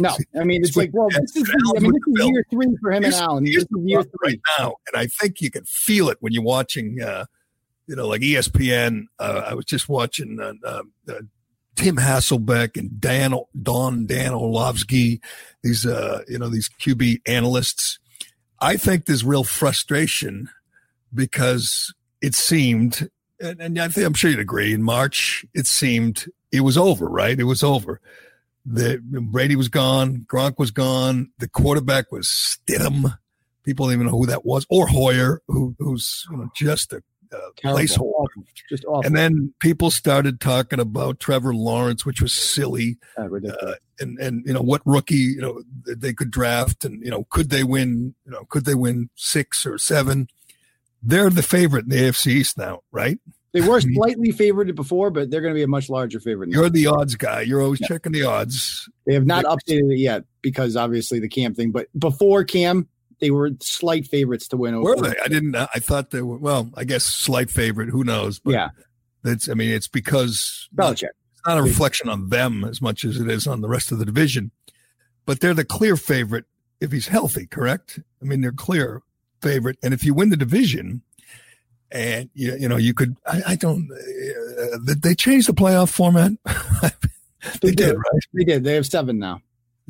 No, 0.00 0.14
I 0.38 0.44
mean 0.44 0.62
it's 0.62 0.76
like, 0.76 0.90
well, 0.92 1.08
this 1.10 1.34
is 1.36 1.50
I 1.76 1.80
mean 1.80 1.92
this 1.92 2.02
is 2.06 2.28
year 2.28 2.44
three 2.50 2.76
for 2.80 2.90
him 2.92 2.96
and 3.04 3.04
Here's- 3.06 3.20
Allen. 3.20 3.44
This 3.44 3.56
is 3.56 3.66
year 3.84 4.02
three. 4.02 4.10
right 4.24 4.40
now, 4.58 4.74
and 4.86 5.00
I 5.00 5.06
think 5.06 5.40
you 5.40 5.50
can 5.50 5.64
feel 5.64 6.08
it 6.08 6.18
when 6.20 6.32
you're 6.32 6.42
watching. 6.44 7.00
Uh, 7.02 7.24
you 7.86 7.96
know, 7.96 8.06
like 8.06 8.20
ESPN. 8.20 9.04
Uh, 9.18 9.42
I 9.46 9.54
was 9.54 9.64
just 9.64 9.88
watching 9.88 10.38
uh, 10.40 10.52
uh, 10.64 10.82
uh, 11.08 11.12
Tim 11.78 11.96
Hasselbeck 11.96 12.76
and 12.76 13.00
Dan 13.00 13.34
Don 13.62 14.04
Dan 14.06 14.34
Orlovsky. 14.34 15.20
These 15.62 15.86
uh, 15.86 16.22
you 16.26 16.36
know 16.36 16.48
these 16.48 16.68
QB 16.68 17.20
analysts. 17.24 18.00
I 18.60 18.76
think 18.76 19.06
there's 19.06 19.24
real 19.24 19.44
frustration 19.44 20.48
because 21.14 21.94
it 22.20 22.34
seemed, 22.34 23.08
and, 23.40 23.60
and 23.60 23.78
I 23.78 23.86
think 23.86 24.08
I'm 24.08 24.14
sure 24.14 24.28
you'd 24.28 24.40
agree. 24.40 24.74
In 24.74 24.82
March, 24.82 25.46
it 25.54 25.68
seemed 25.68 26.26
it 26.50 26.62
was 26.62 26.76
over. 26.76 27.08
Right, 27.08 27.38
it 27.38 27.44
was 27.44 27.62
over. 27.62 28.00
The 28.66 29.00
Brady 29.00 29.54
was 29.54 29.68
gone, 29.68 30.26
Gronk 30.28 30.58
was 30.58 30.72
gone, 30.72 31.30
the 31.38 31.48
quarterback 31.48 32.10
was 32.10 32.26
Stidham. 32.26 33.16
People 33.62 33.86
don't 33.86 33.94
even 33.94 34.06
know 34.06 34.18
who 34.18 34.26
that 34.26 34.44
was, 34.44 34.66
or 34.68 34.88
Hoyer, 34.88 35.42
who 35.46 35.76
who's 35.78 36.26
you 36.28 36.38
know, 36.38 36.50
just 36.56 36.92
a 36.92 37.02
uh, 37.32 37.50
placeholder. 37.62 38.26
Just 38.68 38.84
awful. 38.84 39.06
And 39.06 39.16
then 39.16 39.52
people 39.60 39.90
started 39.90 40.40
talking 40.40 40.80
about 40.80 41.20
Trevor 41.20 41.54
Lawrence, 41.54 42.04
which 42.04 42.20
was 42.20 42.32
silly, 42.32 42.98
Uh, 43.16 43.24
uh, 43.24 43.74
and 44.00 44.18
and 44.18 44.44
you 44.46 44.52
know 44.52 44.62
what 44.62 44.82
rookie 44.84 45.16
you 45.16 45.40
know 45.40 45.62
they 45.86 46.12
could 46.12 46.30
draft, 46.30 46.84
and 46.84 47.04
you 47.04 47.10
know 47.10 47.26
could 47.30 47.50
they 47.50 47.64
win? 47.64 48.14
You 48.24 48.32
know 48.32 48.44
could 48.48 48.64
they 48.64 48.74
win 48.74 49.10
six 49.14 49.66
or 49.66 49.78
seven? 49.78 50.28
They're 51.02 51.30
the 51.30 51.42
favorite 51.42 51.84
in 51.84 51.90
the 51.90 51.96
AFC 51.96 52.26
East 52.28 52.58
now, 52.58 52.80
right? 52.90 53.18
they 53.52 53.60
were 53.60 53.80
slightly 53.94 54.30
favored 54.30 54.74
before, 54.74 55.10
but 55.10 55.30
they're 55.30 55.40
going 55.40 55.54
to 55.54 55.58
be 55.58 55.62
a 55.62 55.68
much 55.68 55.88
larger 55.88 56.20
favorite. 56.20 56.50
Now. 56.50 56.60
You're 56.60 56.70
the 56.70 56.86
odds 56.86 57.14
guy. 57.14 57.42
You're 57.42 57.62
always 57.62 57.80
checking 57.80 58.12
the 58.12 58.24
odds. 58.24 58.88
They 59.06 59.14
have 59.14 59.26
not 59.26 59.44
updated 59.44 59.92
it 59.92 59.98
yet 59.98 60.24
because 60.42 60.76
obviously 60.76 61.20
the 61.20 61.28
Cam 61.28 61.54
thing. 61.54 61.70
But 61.70 61.88
before 61.98 62.44
Cam, 62.44 62.88
they 63.20 63.30
were 63.30 63.50
slight 63.60 64.06
favorites 64.06 64.48
to 64.48 64.56
win. 64.56 64.74
over. 64.74 64.90
Were 64.90 64.96
they? 64.96 65.14
I 65.22 65.28
didn't. 65.28 65.54
I 65.54 65.66
thought 65.78 66.10
they 66.10 66.22
were. 66.22 66.38
Well, 66.38 66.70
I 66.74 66.84
guess 66.84 67.04
slight 67.04 67.50
favorite. 67.50 67.88
Who 67.90 68.04
knows? 68.04 68.38
But 68.38 68.52
Yeah, 68.52 68.68
That's. 69.22 69.48
I 69.48 69.54
mean, 69.54 69.70
it's 69.70 69.88
because 69.88 70.68
Belichick. 70.74 71.10
it's 71.32 71.42
not 71.46 71.58
a 71.58 71.62
reflection 71.62 72.08
on 72.08 72.28
them 72.28 72.64
as 72.64 72.80
much 72.80 73.04
as 73.04 73.20
it 73.20 73.28
is 73.30 73.46
on 73.46 73.60
the 73.60 73.68
rest 73.68 73.92
of 73.92 73.98
the 73.98 74.04
division. 74.04 74.50
But 75.26 75.40
they're 75.40 75.54
the 75.54 75.64
clear 75.64 75.96
favorite 75.96 76.44
if 76.80 76.92
he's 76.92 77.08
healthy, 77.08 77.46
correct? 77.46 77.98
I 78.22 78.24
mean, 78.24 78.40
they're 78.40 78.52
clear 78.52 79.02
favorite. 79.42 79.78
And 79.82 79.92
if 79.92 80.04
you 80.04 80.14
win 80.14 80.30
the 80.30 80.36
division, 80.36 81.02
and 81.90 82.30
you, 82.34 82.56
you 82.56 82.68
know, 82.68 82.76
you 82.76 82.94
could, 82.94 83.16
I, 83.26 83.42
I 83.48 83.56
don't, 83.56 83.88
uh, 83.92 84.78
they 84.82 85.14
changed 85.14 85.48
the 85.48 85.54
playoff 85.54 85.88
format? 85.90 86.32
they 87.62 87.72
did, 87.72 87.96
right? 87.96 88.22
They 88.34 88.44
did. 88.44 88.64
They 88.64 88.74
have 88.74 88.86
seven 88.86 89.18
now. 89.18 89.40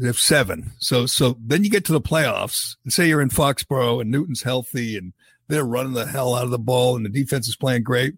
Have 0.04 0.18
seven. 0.18 0.72
So, 0.78 1.06
so 1.06 1.36
then 1.44 1.64
you 1.64 1.70
get 1.70 1.84
to 1.86 1.92
the 1.92 2.00
playoffs 2.00 2.76
and 2.84 2.92
say 2.92 3.08
you're 3.08 3.20
in 3.20 3.30
Foxborough 3.30 4.00
and 4.00 4.10
Newton's 4.10 4.42
healthy 4.42 4.96
and 4.96 5.12
they're 5.48 5.64
running 5.64 5.94
the 5.94 6.06
hell 6.06 6.36
out 6.36 6.44
of 6.44 6.50
the 6.50 6.58
ball 6.58 6.94
and 6.94 7.04
the 7.04 7.10
defense 7.10 7.48
is 7.48 7.56
playing 7.56 7.82
great. 7.82 8.14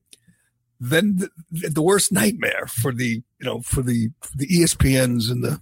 Then 0.78 1.16
the, 1.50 1.68
the 1.70 1.82
worst 1.82 2.12
nightmare 2.12 2.66
for 2.66 2.92
the, 2.92 3.22
you 3.38 3.46
know, 3.46 3.62
for 3.62 3.80
the, 3.80 4.10
for 4.20 4.36
the 4.36 4.46
ESPNs 4.46 5.30
and 5.30 5.42
the, 5.42 5.60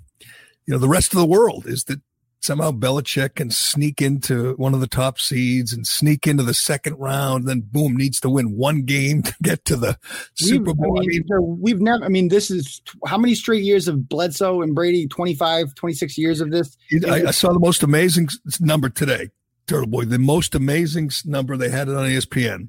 you 0.66 0.75
know, 0.75 0.78
the 0.78 0.88
rest 0.88 1.12
of 1.12 1.20
the 1.20 1.26
world 1.26 1.66
is 1.66 1.84
that 1.84 2.00
somehow 2.40 2.71
Belichick 2.71 3.35
can 3.35 3.50
sneak 3.50 4.00
into 4.00 4.54
one 4.54 4.73
of 4.75 4.80
the 4.80 4.87
top 4.87 5.18
seeds 5.18 5.73
and 5.73 5.87
sneak 5.87 6.26
into 6.26 6.42
the 6.42 6.54
second 6.54 6.95
round. 6.99 7.47
Then 7.47 7.60
boom, 7.60 7.97
needs 7.97 8.21
to 8.21 8.30
win 8.30 8.56
one 8.56 8.82
game 8.82 9.23
to 9.25 9.34
get 9.43 9.65
to 9.67 9.76
the 9.76 9.99
Super 10.34 10.73
We've- 10.73 10.75
Bowl. 10.75 11.00
I 11.00 11.06
mean, 11.06 11.25
we've 11.60 11.80
never, 11.80 12.04
I 12.04 12.08
mean, 12.08 12.28
this 12.28 12.50
is 12.50 12.80
how 13.06 13.19
many 13.19 13.34
straight 13.34 13.65
years 13.65 13.89
of 13.89 14.08
Bledsoe 14.08 14.62
and 14.62 14.75
Brady? 14.75 15.06
25, 15.08 15.75
26 15.75 16.19
years 16.19 16.41
of 16.41 16.50
this? 16.50 16.76
I, 17.06 17.26
I 17.26 17.30
saw 17.32 17.52
the 17.52 17.58
most 17.60 17.82
amazing 17.82 18.28
number 18.60 18.89
today, 18.89 19.28
Turtle 19.67 19.89
Boy. 19.89 20.04
The 20.04 20.19
most 20.19 20.54
amazing 20.54 21.10
number 21.25 21.56
they 21.56 21.71
had 21.71 21.89
it 21.89 21.97
on 21.97 22.06
ESPN. 22.08 22.69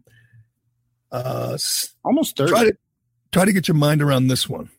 Uh, 1.11 1.57
Almost 2.03 2.37
30. 2.37 2.51
try 2.51 2.63
to 2.65 2.73
try 3.31 3.45
to 3.45 3.51
get 3.53 3.67
your 3.67 3.75
mind 3.75 4.01
around 4.01 4.27
this 4.27 4.47
one. 4.49 4.69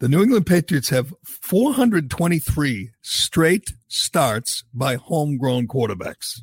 The 0.00 0.08
New 0.08 0.22
England 0.22 0.46
Patriots 0.46 0.88
have 0.88 1.12
423 1.24 2.90
straight 3.02 3.72
starts 3.88 4.64
by 4.72 4.96
homegrown 4.96 5.68
quarterbacks 5.68 6.40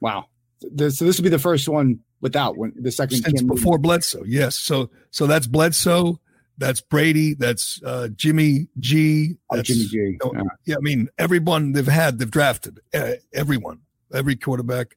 Wow. 0.00 0.26
This, 0.60 0.98
so 0.98 1.04
this 1.04 1.18
would 1.18 1.24
be 1.24 1.28
the 1.28 1.38
first 1.38 1.68
one 1.68 2.00
without 2.20 2.56
when 2.56 2.72
the 2.76 2.90
second 2.90 3.22
since 3.22 3.42
before 3.42 3.78
Bledsoe. 3.78 4.22
Yes, 4.24 4.56
so 4.56 4.90
so 5.10 5.26
that's 5.26 5.46
Bledsoe, 5.46 6.20
that's 6.56 6.80
Brady, 6.80 7.34
that's 7.34 7.80
uh, 7.84 8.08
Jimmy 8.14 8.68
G. 8.78 9.36
Oh, 9.50 9.60
Jimmy 9.62 9.84
G. 9.86 10.18
Oh, 10.22 10.32
Yeah. 10.34 10.42
yeah, 10.66 10.76
I 10.76 10.80
mean, 10.80 11.08
everyone 11.18 11.72
they've 11.72 11.86
had, 11.86 12.18
they've 12.18 12.30
drafted 12.30 12.80
uh, 12.94 13.12
everyone, 13.32 13.80
every 14.12 14.34
quarterback 14.36 14.96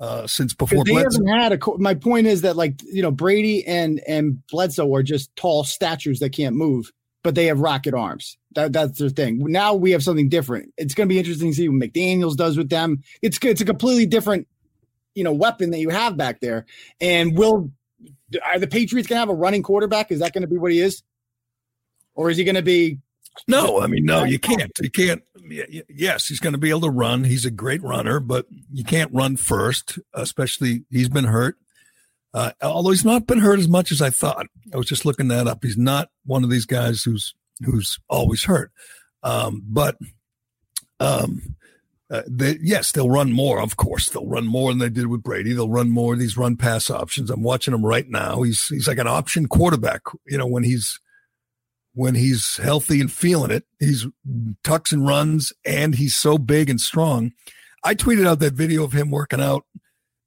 uh, 0.00 0.26
since 0.26 0.54
before 0.54 0.84
they 0.84 0.92
Bledsoe. 0.92 1.24
haven't 1.24 1.40
had 1.40 1.52
a. 1.52 1.58
My 1.78 1.94
point 1.94 2.26
is 2.26 2.40
that 2.42 2.56
like 2.56 2.82
you 2.84 3.02
know 3.02 3.10
Brady 3.10 3.66
and 3.66 4.00
and 4.06 4.42
Bledsoe 4.48 4.94
are 4.94 5.02
just 5.02 5.34
tall 5.36 5.64
statues 5.64 6.20
that 6.20 6.30
can't 6.30 6.56
move, 6.56 6.90
but 7.22 7.34
they 7.34 7.46
have 7.46 7.60
rocket 7.60 7.94
arms. 7.94 8.36
That 8.54 8.72
that's 8.72 8.98
their 8.98 9.08
thing. 9.08 9.38
Now 9.38 9.74
we 9.74 9.92
have 9.92 10.02
something 10.02 10.28
different. 10.28 10.72
It's 10.76 10.94
going 10.94 11.08
to 11.08 11.12
be 11.12 11.18
interesting 11.18 11.50
to 11.50 11.56
see 11.56 11.68
what 11.68 11.80
McDaniel's 11.80 12.36
does 12.36 12.56
with 12.56 12.68
them. 12.68 13.02
It's 13.22 13.38
it's 13.42 13.60
a 13.60 13.64
completely 13.64 14.06
different 14.06 14.46
you 15.14 15.24
know 15.24 15.32
weapon 15.32 15.70
that 15.70 15.78
you 15.78 15.90
have 15.90 16.16
back 16.16 16.40
there. 16.40 16.66
And 17.00 17.36
will 17.36 17.70
are 18.44 18.58
the 18.58 18.66
Patriots 18.66 19.08
going 19.08 19.16
to 19.16 19.20
have 19.20 19.28
a 19.28 19.34
running 19.34 19.62
quarterback? 19.62 20.10
Is 20.10 20.20
that 20.20 20.32
going 20.32 20.42
to 20.42 20.48
be 20.48 20.58
what 20.58 20.72
he 20.72 20.80
is, 20.80 21.02
or 22.14 22.30
is 22.30 22.36
he 22.36 22.44
going 22.44 22.56
to 22.56 22.62
be? 22.62 22.98
No, 23.48 23.80
I 23.80 23.86
mean, 23.86 24.04
no, 24.04 24.24
you 24.24 24.38
can't. 24.38 24.70
You 24.80 24.90
can't. 24.90 25.22
Yes, 25.88 26.26
he's 26.26 26.40
going 26.40 26.52
to 26.52 26.58
be 26.58 26.70
able 26.70 26.82
to 26.82 26.90
run. 26.90 27.24
He's 27.24 27.46
a 27.46 27.50
great 27.50 27.82
runner, 27.82 28.20
but 28.20 28.46
you 28.70 28.84
can't 28.84 29.10
run 29.12 29.36
first, 29.36 29.98
especially 30.12 30.84
he's 30.90 31.08
been 31.08 31.24
hurt. 31.24 31.56
Uh, 32.34 32.52
although 32.62 32.90
he's 32.90 33.04
not 33.04 33.26
been 33.26 33.40
hurt 33.40 33.58
as 33.58 33.68
much 33.68 33.92
as 33.92 34.00
I 34.00 34.10
thought. 34.10 34.46
I 34.72 34.76
was 34.76 34.86
just 34.86 35.04
looking 35.04 35.28
that 35.28 35.46
up. 35.46 35.62
He's 35.62 35.76
not 35.76 36.08
one 36.24 36.44
of 36.44 36.50
these 36.50 36.66
guys 36.66 37.02
who's 37.02 37.34
who's 37.64 37.98
always 38.08 38.44
hurt. 38.44 38.72
Um, 39.22 39.62
but 39.66 39.96
um, 40.98 41.56
uh, 42.10 42.22
they, 42.26 42.58
yes, 42.60 42.92
they'll 42.92 43.10
run 43.10 43.32
more. 43.32 43.60
Of 43.60 43.76
course, 43.76 44.08
they'll 44.08 44.26
run 44.26 44.46
more 44.46 44.70
than 44.70 44.78
they 44.78 44.88
did 44.88 45.06
with 45.06 45.22
Brady. 45.22 45.52
They'll 45.52 45.68
run 45.68 45.90
more 45.90 46.14
of 46.14 46.18
these 46.18 46.36
run 46.36 46.56
pass 46.56 46.90
options. 46.90 47.30
I'm 47.30 47.42
watching 47.42 47.74
him 47.74 47.84
right 47.84 48.08
now. 48.08 48.42
He's 48.42 48.66
he's 48.68 48.88
like 48.88 48.98
an 48.98 49.06
option 49.06 49.46
quarterback. 49.46 50.02
You 50.26 50.38
know, 50.38 50.46
when 50.46 50.64
he's 50.64 51.00
when 51.94 52.14
he's 52.14 52.56
healthy 52.56 53.00
and 53.00 53.12
feeling 53.12 53.50
it, 53.50 53.64
he's 53.78 54.06
tucks 54.64 54.92
and 54.92 55.06
runs, 55.06 55.52
and 55.64 55.94
he's 55.94 56.16
so 56.16 56.38
big 56.38 56.70
and 56.70 56.80
strong. 56.80 57.32
I 57.84 57.94
tweeted 57.94 58.26
out 58.26 58.38
that 58.40 58.54
video 58.54 58.84
of 58.84 58.92
him 58.92 59.10
working 59.10 59.40
out. 59.40 59.64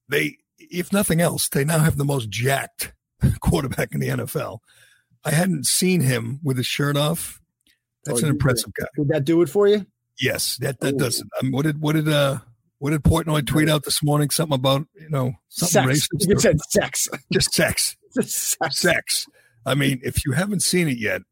They, 0.09 0.37
if 0.75 0.91
nothing 0.93 1.21
else, 1.21 1.47
they 1.49 1.63
now 1.65 1.79
have 1.79 1.97
the 1.97 2.05
most 2.05 2.29
jacked 2.29 2.93
quarterback 3.39 3.93
in 3.93 3.99
the 3.99 4.09
NFL. 4.09 4.59
I 5.23 5.31
hadn't 5.31 5.65
seen 5.65 6.01
him 6.01 6.39
with 6.43 6.57
his 6.57 6.67
shirt 6.67 6.97
off. 6.97 7.39
That's 8.03 8.21
Oh, 8.21 8.25
an 8.25 8.31
impressive 8.31 8.71
guy. 8.73 8.85
Did 8.95 9.07
that 9.09 9.25
do 9.25 9.41
it 9.41 9.49
for 9.49 9.67
you? 9.67 9.85
Yes, 10.19 10.57
that 10.61 10.79
that 10.81 10.93
Ooh. 10.93 10.97
does 10.97 11.19
it. 11.19 11.27
Um, 11.41 11.51
what 11.51 11.63
did 11.63 11.81
what 11.81 11.93
did 11.93 12.07
uh 12.07 12.39
what 12.77 12.91
did 12.91 13.01
Portnoy 13.03 13.45
tweet 13.47 13.67
out 13.69 13.83
this 13.83 14.03
morning? 14.03 14.29
Something 14.29 14.55
about 14.55 14.85
you 14.93 15.09
know 15.09 15.33
something 15.49 15.95
Sex. 15.95 16.07
racist. 16.23 16.29
You 16.29 16.39
said 16.39 16.57
sex. 16.69 17.07
just 17.33 17.53
sex 17.53 17.95
sex. 18.21 18.57
sex. 18.79 19.25
I 19.65 19.73
mean, 19.73 19.99
if 20.03 20.23
you 20.25 20.33
haven't 20.33 20.61
seen 20.61 20.87
it 20.87 20.99
yet, 20.99 21.23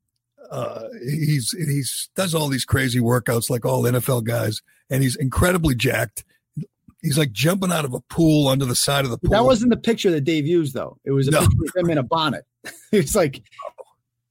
uh, 0.50 0.86
he's 1.08 1.52
he's 1.52 2.10
does 2.16 2.34
all 2.34 2.48
these 2.48 2.66
crazy 2.66 3.00
workouts 3.00 3.50
like 3.50 3.64
all 3.66 3.84
NFL 3.84 4.24
guys, 4.24 4.62
and 4.90 5.04
he's 5.04 5.16
incredibly 5.16 5.76
jacked. 5.76 6.26
He's 7.04 7.18
like 7.18 7.32
jumping 7.32 7.72
out 7.72 7.86
of 7.86 7.94
a 7.94 8.00
pool 8.00 8.48
under 8.48 8.66
the 8.66 8.76
side 8.76 9.06
of 9.06 9.12
the 9.12 9.18
pool. 9.20 9.30
That 9.32 9.44
wasn't 9.46 9.70
the 9.72 9.78
picture 9.78 10.10
that 10.12 10.22
Dave 10.22 10.48
used, 10.48 10.74
though. 10.74 10.98
It 11.06 11.12
was 11.12 11.28
a 11.28 11.32
No. 11.32 11.42
picture 11.42 11.56
of 11.78 11.84
him 11.84 11.90
in 11.92 11.98
a 12.00 12.04
bonnet. 12.04 12.46
it's 12.92 13.14
like, 13.14 13.44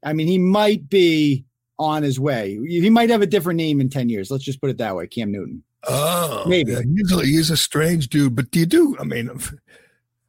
I 0.03 0.13
mean, 0.15 0.27
he 0.27 0.39
might 0.39 0.89
be 0.89 1.45
on 1.79 2.03
his 2.03 2.19
way. 2.19 2.59
He 2.67 2.91
might 2.91 3.11
have 3.11 3.23
a 3.23 3.27
different 3.27 3.59
name 3.59 3.81
in 3.81 3.89
10 3.89 4.09
years. 4.09 4.31
Let's 4.31 4.43
just 4.45 4.61
put 4.61 4.71
it 4.71 4.79
that 4.79 4.97
way. 4.97 5.07
Cam 5.07 5.31
Newton. 5.31 5.63
oh 5.87 6.45
Maybe. 6.49 6.73
yeah, 6.73 6.81
he's 6.97 7.13
a, 7.13 7.25
he's 7.25 7.51
a 7.51 7.57
strange 7.57 8.09
dude. 8.09 8.35
But 8.35 8.51
do 8.51 8.61
you 8.61 8.67
do? 8.67 8.97
I 8.99 9.05
mean, 9.05 9.31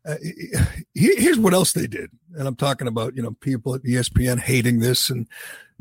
uh, 0.05 0.15
here's 0.93 1.39
what 1.39 1.53
else 1.53 1.71
they 1.73 1.87
did, 1.87 2.09
and 2.35 2.47
I'm 2.47 2.55
talking 2.55 2.87
about 2.87 3.15
you 3.15 3.21
know 3.23 3.31
people 3.39 3.73
at 3.75 3.83
ESPN 3.83 4.39
hating 4.39 4.79
this 4.79 5.09
and 5.09 5.27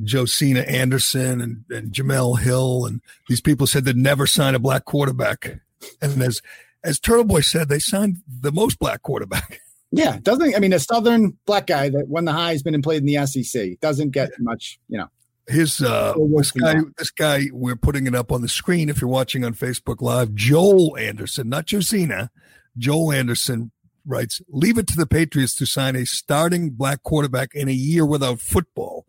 Josina 0.04 0.60
Anderson 0.60 1.40
and, 1.40 1.64
and 1.70 1.90
Jemele 1.92 2.38
Hill 2.38 2.84
and 2.86 3.00
these 3.28 3.40
people 3.40 3.66
said 3.66 3.84
they'd 3.84 3.96
never 3.96 4.26
sign 4.26 4.54
a 4.54 4.58
black 4.60 4.84
quarterback, 4.84 5.58
and 6.00 6.22
as 6.22 6.40
as 6.84 6.98
Turtle 6.98 7.24
Boy 7.24 7.40
said, 7.40 7.68
they 7.68 7.78
signed 7.78 8.18
the 8.26 8.52
most 8.52 8.78
black 8.78 9.02
quarterback. 9.02 9.60
Yeah. 9.92 10.18
Doesn't, 10.22 10.56
I 10.56 10.58
mean, 10.58 10.72
a 10.72 10.78
Southern 10.78 11.36
black 11.44 11.66
guy 11.66 11.90
that 11.90 12.08
won 12.08 12.24
the 12.24 12.32
Heisman 12.32 12.74
and 12.74 12.82
played 12.82 13.02
in 13.02 13.06
the 13.06 13.26
SEC 13.26 13.78
doesn't 13.80 14.10
get 14.10 14.30
much, 14.40 14.80
you 14.88 14.96
know. 14.96 15.08
His 15.48 15.82
uh, 15.82 16.14
this 16.36 16.52
guy, 16.52 16.76
this 16.96 17.10
guy, 17.10 17.48
we're 17.52 17.76
putting 17.76 18.06
it 18.06 18.14
up 18.14 18.30
on 18.30 18.42
the 18.42 18.48
screen. 18.48 18.88
If 18.88 19.00
you're 19.00 19.10
watching 19.10 19.44
on 19.44 19.54
Facebook 19.54 20.00
Live, 20.00 20.34
Joel 20.34 20.96
Anderson, 20.96 21.48
not 21.48 21.66
Josina, 21.66 22.30
Joel 22.78 23.10
Anderson 23.10 23.72
writes, 24.06 24.40
"Leave 24.48 24.78
it 24.78 24.86
to 24.86 24.96
the 24.96 25.06
Patriots 25.06 25.56
to 25.56 25.66
sign 25.66 25.96
a 25.96 26.06
starting 26.06 26.70
black 26.70 27.02
quarterback 27.02 27.54
in 27.54 27.68
a 27.68 27.72
year 27.72 28.06
without 28.06 28.40
football." 28.40 29.04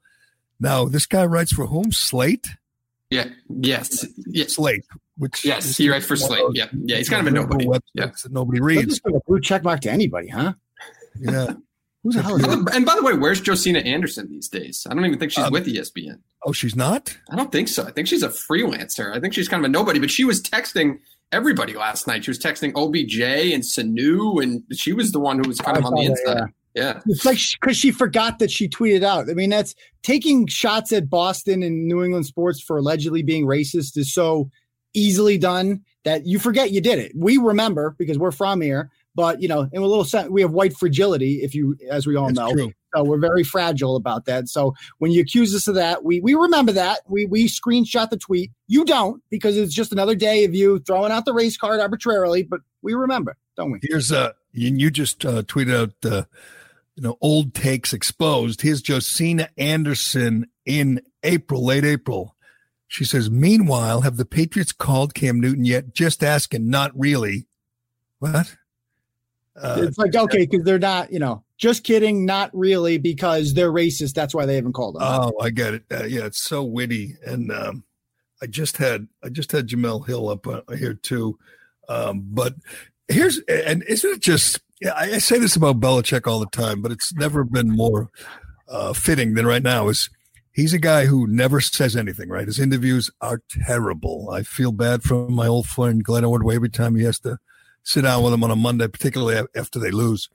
Now, 0.60 0.86
this 0.86 1.06
guy 1.06 1.24
writes 1.24 1.54
for 1.54 1.68
whom? 1.68 1.92
Slate. 1.92 2.48
Yeah. 3.12 3.28
Yes. 3.48 4.08
Yes. 4.26 4.56
Slate. 4.56 4.86
Which 5.18 5.46
Yes. 5.46 5.78
He 5.78 5.90
writes 5.90 6.06
for 6.06 6.16
Slate. 6.16 6.42
Yeah. 6.54 6.68
Yeah. 6.74 6.98
He's 6.98 7.10
kind 7.10 7.26
of 7.28 7.32
a 7.34 7.36
nobody. 7.36 7.66
Yeah. 7.94 8.08
that 8.08 8.32
nobody 8.32 8.60
reads. 8.62 8.86
just 8.86 9.04
give 9.04 9.16
a 9.16 9.20
blue 9.28 9.40
check 9.40 9.64
mark 9.64 9.82
to 9.82 9.92
anybody, 9.92 10.28
huh? 10.30 10.54
Yeah. 11.20 11.54
Who 12.04 12.12
the 12.12 12.22
hell 12.22 12.36
is 12.36 12.42
that? 12.42 12.72
And 12.76 12.86
by 12.86 12.96
the 12.96 13.04
way, 13.04 13.14
where's 13.14 13.40
Josina 13.40 13.80
Anderson 13.80 14.28
these 14.30 14.50
days? 14.50 14.86
I 14.90 14.94
don't 14.94 15.06
even 15.06 15.20
think 15.20 15.32
she's 15.32 15.44
Um, 15.46 15.54
with 15.54 15.66
ESPN. 15.68 16.20
Oh, 16.46 16.52
she's 16.52 16.76
not. 16.76 17.16
I 17.30 17.36
don't 17.38 17.52
think 17.52 17.70
so. 17.70 17.84
I 17.86 17.92
think 17.92 18.08
she's 18.08 18.24
a 18.24 18.30
freelancer. 18.30 19.16
I 19.16 19.20
think 19.22 19.34
she's 19.34 19.48
kind 19.48 19.64
of 19.64 19.70
a 19.70 19.72
nobody, 19.72 20.00
but 20.00 20.12
she 20.12 20.26
was 20.26 20.42
texting 20.42 21.00
everybody 21.32 21.74
last 21.74 22.06
night. 22.06 22.26
She 22.26 22.32
was 22.32 22.40
texting 22.40 22.74
OBJ 22.76 23.22
and 23.54 23.64
Sanu, 23.64 24.44
and 24.44 24.64
she 24.74 24.92
was 24.92 25.14
the 25.14 25.20
one 25.20 25.38
who 25.42 25.48
was 25.48 25.60
kind 25.60 25.78
of 25.78 25.86
on 25.86 25.94
the 25.96 26.08
saw 26.08 26.14
that, 26.26 26.38
inside. 26.38 26.54
Yeah. 26.76 27.00
It's 27.06 27.24
like 27.24 27.38
because 27.62 27.78
she 27.78 27.92
forgot 27.92 28.40
that 28.40 28.52
she 28.52 28.68
tweeted 28.68 29.04
out. 29.04 29.30
I 29.30 29.34
mean, 29.34 29.52
that's 29.52 29.74
taking 30.02 30.48
shots 30.48 30.92
at 30.92 31.10
Boston 31.10 31.64
and 31.64 31.88
New 31.88 32.04
England 32.04 32.26
sports 32.26 32.60
for 32.60 32.78
allegedly 32.78 33.24
being 33.24 33.46
racist 33.46 33.96
is 33.98 34.12
so 34.14 34.50
easily 34.94 35.38
done 35.38 35.84
that 36.04 36.26
you 36.26 36.40
forget 36.40 36.72
you 36.72 36.82
did 36.82 37.00
it. 37.00 37.14
We 37.16 37.38
remember 37.38 37.96
because 37.98 38.18
we're 38.18 38.32
from 38.32 38.62
here, 38.62 38.92
but 39.16 39.42
you 39.42 39.48
know, 39.48 39.68
in 39.72 39.82
a 39.82 39.86
little 39.86 40.06
sense, 40.06 40.30
we 40.30 40.42
have 40.42 40.52
white 40.52 40.76
fragility, 40.76 41.42
if 41.44 41.56
you, 41.56 41.78
as 41.90 42.06
we 42.06 42.16
all 42.16 42.28
That's 42.28 42.40
know. 42.40 42.52
true. 42.52 42.74
So 42.96 43.04
we're 43.04 43.20
very 43.20 43.44
fragile 43.44 43.96
about 43.96 44.26
that. 44.26 44.50
So 44.50 44.76
when 45.00 45.12
you 45.12 45.22
accuse 45.22 45.56
us 45.56 45.68
of 45.68 45.76
that, 45.76 46.04
we 46.04 46.20
we 46.20 46.36
remember 46.36 46.72
that. 46.74 47.00
We 47.08 47.26
we 47.26 47.48
screenshot 47.48 48.10
the 48.10 48.18
tweet. 48.18 48.52
You 48.68 48.86
don't 48.86 49.22
because 49.30 49.58
it's 49.58 49.74
just 49.74 49.92
another 49.92 50.14
day 50.16 50.44
of 50.46 50.54
you 50.54 50.80
throwing 50.80 51.12
out 51.12 51.26
the 51.26 51.34
race 51.34 51.58
card 51.58 51.80
arbitrarily, 51.80 52.44
but 52.44 52.62
we 52.84 52.94
remember, 52.94 53.36
don't 53.58 53.72
we? 53.72 53.80
Here's 53.82 54.12
uh 54.12 54.34
and 54.54 54.80
you 54.80 54.92
just 54.92 55.26
uh, 55.26 55.42
tweeted 55.44 55.76
out 55.76 56.12
uh, 56.12 56.26
you 56.96 57.04
know 57.04 57.18
old 57.22 57.54
takes 57.54 57.94
exposed. 57.94 58.62
Here's 58.62 58.82
Josina 58.82 59.50
Anderson 59.58 60.48
in 60.66 61.02
April, 61.24 61.66
late 61.66 61.86
April. 61.86 62.33
She 62.94 63.06
says, 63.06 63.32
"Meanwhile, 63.32 64.02
have 64.02 64.18
the 64.18 64.26
Patriots 64.26 64.72
called 64.72 65.16
Cam 65.16 65.40
Newton 65.40 65.66
yet? 65.66 65.96
Just 65.96 66.24
asking, 66.24 66.70
not 66.70 66.92
really." 66.94 67.48
What? 68.20 68.56
Uh, 69.56 69.78
it's 69.80 69.98
like 69.98 70.14
okay, 70.14 70.46
because 70.46 70.64
they're 70.64 70.78
not, 70.78 71.12
you 71.12 71.18
know, 71.18 71.44
just 71.58 71.84
kidding, 71.84 72.24
not 72.24 72.52
really, 72.54 73.00
because 73.00 73.56
they're 73.56 73.72
racist. 73.72 74.14
That's 74.14 74.36
why 74.36 74.46
they 74.46 74.54
haven't 74.54 74.74
called 74.74 74.94
them. 74.94 75.02
oh, 75.04 75.34
I 75.42 75.50
get 75.50 75.74
it. 75.74 75.86
Uh, 75.92 76.04
yeah, 76.04 76.26
it's 76.26 76.44
so 76.44 76.64
witty, 76.64 77.16
and 77.26 77.52
um, 77.52 77.84
I 78.44 78.46
just 78.46 78.78
had 78.78 79.08
I 79.24 79.30
just 79.30 79.52
had 79.52 79.68
Jemele 79.68 80.06
Hill 80.06 80.30
up 80.30 80.46
uh, 80.46 80.62
here 80.78 80.94
too. 80.94 81.40
Um, 81.90 82.28
but 82.30 82.54
here's 83.08 83.40
and 83.50 83.82
isn't 83.88 84.08
it 84.12 84.22
just? 84.22 84.60
Yeah, 84.80 84.94
I, 84.96 85.14
I 85.14 85.18
say 85.18 85.40
this 85.40 85.56
about 85.56 85.80
Belichick 85.80 86.28
all 86.28 86.40
the 86.40 86.46
time, 86.46 86.84
but 86.84 86.92
it's 86.92 87.12
never 87.16 87.44
been 87.44 87.72
more 87.72 88.12
uh, 88.68 88.94
fitting 88.94 89.34
than 89.34 89.48
right 89.48 89.64
now. 89.64 89.88
Is 89.88 90.12
he's 90.54 90.74
a 90.74 90.80
guy 90.80 91.06
who 91.06 91.28
never 91.28 91.60
says 91.60 91.96
anything. 91.96 92.30
Right, 92.30 92.48
his 92.48 92.60
interviews 92.60 93.12
are 93.20 93.42
terrible. 93.66 94.30
I 94.32 94.44
feel 94.44 94.72
bad 94.72 95.04
for 95.04 95.28
my 95.28 95.48
old 95.48 95.68
friend 95.68 96.04
Glenn 96.04 96.24
Ordway 96.26 96.56
every 96.56 96.70
time 96.70 96.96
he 96.96 97.04
has 97.04 97.20
to 97.20 97.38
sit 97.84 98.04
down 98.04 98.24
with 98.24 98.34
him 98.34 98.44
on 98.44 98.52
a 98.52 98.56
Monday, 98.56 98.88
particularly 98.88 99.46
after 99.56 99.80
they 99.80 99.92
lose. 99.92 100.30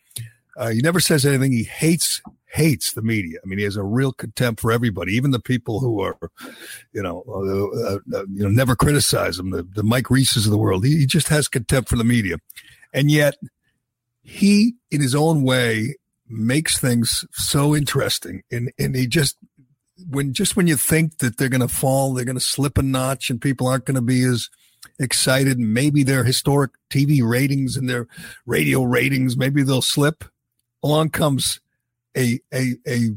Uh, 0.56 0.70
he 0.70 0.80
never 0.80 1.00
says 1.00 1.24
anything. 1.24 1.52
He 1.52 1.62
hates 1.62 2.20
hates 2.46 2.92
the 2.92 3.02
media. 3.02 3.38
I 3.42 3.46
mean, 3.46 3.58
he 3.58 3.64
has 3.64 3.76
a 3.76 3.84
real 3.84 4.12
contempt 4.12 4.60
for 4.60 4.72
everybody, 4.72 5.12
even 5.12 5.30
the 5.30 5.38
people 5.38 5.80
who 5.80 6.00
are, 6.00 6.18
you 6.92 7.02
know, 7.02 7.22
uh, 7.28 8.16
uh, 8.16 8.24
you 8.32 8.42
know, 8.42 8.48
never 8.48 8.74
criticize 8.74 9.38
him. 9.38 9.50
The, 9.50 9.62
the 9.62 9.82
Mike 9.82 10.10
Reeses 10.10 10.46
of 10.46 10.50
the 10.50 10.58
world. 10.58 10.84
He, 10.84 10.98
he 10.98 11.06
just 11.06 11.28
has 11.28 11.46
contempt 11.46 11.88
for 11.88 11.96
the 11.96 12.04
media, 12.04 12.38
and 12.92 13.10
yet 13.10 13.34
he, 14.22 14.74
in 14.90 15.00
his 15.00 15.14
own 15.14 15.42
way, 15.42 15.96
makes 16.28 16.78
things 16.78 17.24
so 17.32 17.76
interesting. 17.76 18.42
And 18.50 18.72
and 18.78 18.96
he 18.96 19.06
just 19.06 19.36
when 20.08 20.32
just 20.32 20.56
when 20.56 20.66
you 20.66 20.76
think 20.76 21.18
that 21.18 21.36
they're 21.36 21.48
going 21.48 21.60
to 21.60 21.68
fall, 21.68 22.12
they're 22.14 22.24
going 22.24 22.36
to 22.36 22.40
slip 22.40 22.78
a 22.78 22.82
notch, 22.82 23.30
and 23.30 23.40
people 23.40 23.66
aren't 23.66 23.84
going 23.84 23.94
to 23.96 24.00
be 24.02 24.22
as 24.24 24.48
excited. 24.98 25.58
Maybe 25.58 26.02
their 26.02 26.24
historic 26.24 26.72
TV 26.90 27.20
ratings 27.22 27.76
and 27.76 27.88
their 27.88 28.06
radio 28.46 28.82
ratings, 28.82 29.36
maybe 29.36 29.62
they'll 29.62 29.82
slip. 29.82 30.24
Along 30.82 31.10
comes 31.10 31.60
a 32.16 32.40
a 32.52 32.74
a 32.86 33.10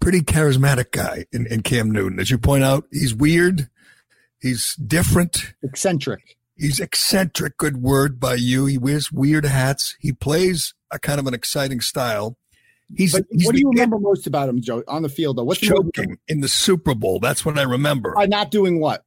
pretty 0.00 0.20
charismatic 0.20 0.90
guy 0.90 1.24
in, 1.32 1.46
in 1.46 1.62
Cam 1.62 1.90
Newton. 1.90 2.20
As 2.20 2.30
you 2.30 2.38
point 2.38 2.62
out, 2.62 2.84
he's 2.92 3.14
weird, 3.14 3.68
he's 4.40 4.74
different, 4.76 5.54
Eccentric. 5.62 6.36
he's 6.56 6.78
eccentric. 6.78 7.56
Good 7.56 7.78
word 7.78 8.20
by 8.20 8.34
you. 8.34 8.66
He 8.66 8.78
wears 8.78 9.10
weird 9.10 9.44
hats. 9.44 9.96
He 9.98 10.12
plays 10.12 10.74
a 10.90 10.98
kind 10.98 11.18
of 11.18 11.26
an 11.26 11.34
exciting 11.34 11.80
style. 11.80 12.36
He's, 12.96 13.12
But 13.12 13.24
he's 13.30 13.46
what 13.46 13.54
do 13.54 13.60
you 13.60 13.70
remember 13.70 13.98
most 13.98 14.26
about 14.26 14.48
him, 14.48 14.60
Joe, 14.60 14.82
on 14.88 15.02
the 15.02 15.08
field 15.08 15.36
though? 15.36 15.44
What's 15.44 15.60
the 15.60 15.68
choking 15.68 16.18
in 16.28 16.40
the 16.40 16.48
Super 16.48 16.94
Bowl. 16.94 17.20
That's 17.20 17.44
what 17.44 17.58
I 17.58 17.62
remember 17.62 18.14
by 18.14 18.26
not 18.26 18.50
doing 18.50 18.80
what? 18.80 19.04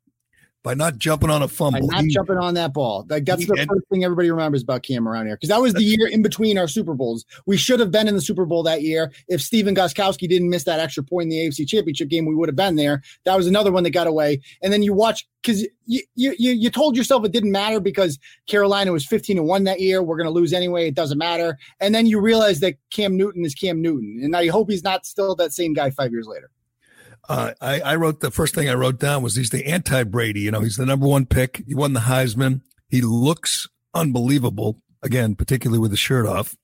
By 0.67 0.73
not 0.73 0.97
jumping 0.97 1.29
on 1.29 1.41
a 1.41 1.47
By 1.47 1.53
fumble. 1.53 1.87
not 1.87 2.03
He- 2.03 2.09
jumping 2.09 2.35
on 2.35 2.53
that 2.55 2.73
ball. 2.73 3.05
Like 3.09 3.23
that's 3.23 3.39
he- 3.43 3.47
the 3.47 3.55
first 3.69 3.87
thing 3.89 4.03
everybody 4.03 4.29
remembers 4.29 4.63
about 4.63 4.83
Cam 4.83 5.07
around 5.07 5.27
here. 5.27 5.37
Because 5.37 5.47
that 5.47 5.61
was 5.61 5.73
the 5.73 5.81
year 5.83 6.07
in 6.07 6.21
between 6.21 6.57
our 6.57 6.67
Super 6.67 6.93
Bowls. 6.93 7.23
We 7.45 7.55
should 7.55 7.79
have 7.79 7.89
been 7.89 8.07
in 8.09 8.15
the 8.15 8.21
Super 8.21 8.45
Bowl 8.45 8.63
that 8.63 8.81
year. 8.81 9.13
If 9.29 9.41
Stephen 9.41 9.73
Gostkowski 9.73 10.27
didn't 10.27 10.49
miss 10.49 10.65
that 10.65 10.81
extra 10.81 11.03
point 11.03 11.23
in 11.23 11.29
the 11.29 11.37
AFC 11.37 11.65
Championship 11.65 12.09
game, 12.09 12.25
we 12.25 12.35
would 12.35 12.49
have 12.49 12.57
been 12.57 12.75
there. 12.75 13.01
That 13.23 13.37
was 13.37 13.47
another 13.47 13.71
one 13.71 13.83
that 13.83 13.91
got 13.91 14.07
away. 14.07 14.41
And 14.61 14.73
then 14.73 14.83
you 14.83 14.91
watch 14.93 15.25
because 15.41 15.65
you, 15.85 16.01
you 16.15 16.35
you 16.37 16.51
you 16.51 16.69
told 16.69 16.97
yourself 16.97 17.23
it 17.23 17.31
didn't 17.31 17.53
matter 17.53 17.79
because 17.79 18.19
Carolina 18.47 18.91
was 18.91 19.05
15 19.05 19.37
and 19.37 19.47
one 19.47 19.63
that 19.63 19.79
year. 19.79 20.03
We're 20.03 20.17
going 20.17 20.25
to 20.27 20.31
lose 20.31 20.51
anyway. 20.51 20.89
It 20.89 20.95
doesn't 20.95 21.17
matter. 21.17 21.57
And 21.79 21.95
then 21.95 22.07
you 22.07 22.19
realize 22.19 22.59
that 22.59 22.75
Cam 22.91 23.15
Newton 23.15 23.45
is 23.45 23.55
Cam 23.55 23.81
Newton, 23.81 24.19
and 24.21 24.35
I 24.35 24.47
hope 24.47 24.69
he's 24.69 24.83
not 24.83 25.05
still 25.05 25.33
that 25.35 25.53
same 25.53 25.71
guy 25.73 25.91
five 25.91 26.11
years 26.11 26.27
later. 26.27 26.49
Uh, 27.29 27.53
I, 27.61 27.81
I 27.81 27.95
wrote 27.95 28.21
the 28.21 28.31
first 28.31 28.55
thing 28.55 28.69
I 28.69 28.73
wrote 28.73 28.99
down 28.99 29.21
was 29.21 29.35
he's 29.35 29.49
the 29.49 29.65
anti 29.65 30.03
Brady. 30.03 30.41
You 30.41 30.51
know, 30.51 30.61
he's 30.61 30.77
the 30.77 30.85
number 30.85 31.07
one 31.07 31.25
pick. 31.25 31.63
He 31.67 31.75
won 31.75 31.93
the 31.93 32.01
Heisman. 32.01 32.61
He 32.89 33.01
looks 33.01 33.67
unbelievable. 33.93 34.81
Again, 35.03 35.35
particularly 35.35 35.79
with 35.79 35.91
the 35.91 35.97
shirt 35.97 36.25
off. 36.25 36.55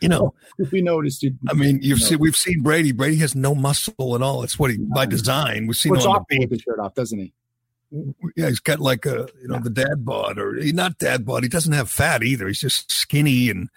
You 0.00 0.08
know, 0.08 0.34
we 0.72 0.80
noticed 0.80 1.22
it. 1.24 1.34
I 1.48 1.52
mean, 1.52 1.80
you've 1.82 2.00
seen 2.00 2.18
we've 2.18 2.36
seen 2.36 2.62
Brady. 2.62 2.92
Brady 2.92 3.16
has 3.16 3.34
no 3.34 3.54
muscle 3.54 4.14
at 4.14 4.22
all. 4.22 4.42
It's 4.42 4.58
what 4.58 4.70
he 4.70 4.78
by 4.78 5.06
design. 5.06 5.66
We've 5.66 5.76
seen 5.76 5.94
him 5.94 6.02
on 6.02 6.24
the 6.28 6.38
with 6.40 6.50
his 6.50 6.62
shirt 6.62 6.78
off, 6.78 6.94
doesn't 6.94 7.18
he? 7.18 7.32
Yeah, 8.36 8.48
he's 8.48 8.60
got 8.60 8.80
like 8.80 9.04
a 9.04 9.28
you 9.42 9.48
know 9.48 9.58
the 9.58 9.70
dad 9.70 10.04
bod, 10.04 10.38
or 10.38 10.54
not 10.72 10.98
dad 10.98 11.26
bod. 11.26 11.42
He 11.42 11.48
doesn't 11.48 11.72
have 11.72 11.90
fat 11.90 12.22
either. 12.22 12.46
He's 12.46 12.60
just 12.60 12.90
skinny, 12.90 13.50
and 13.50 13.68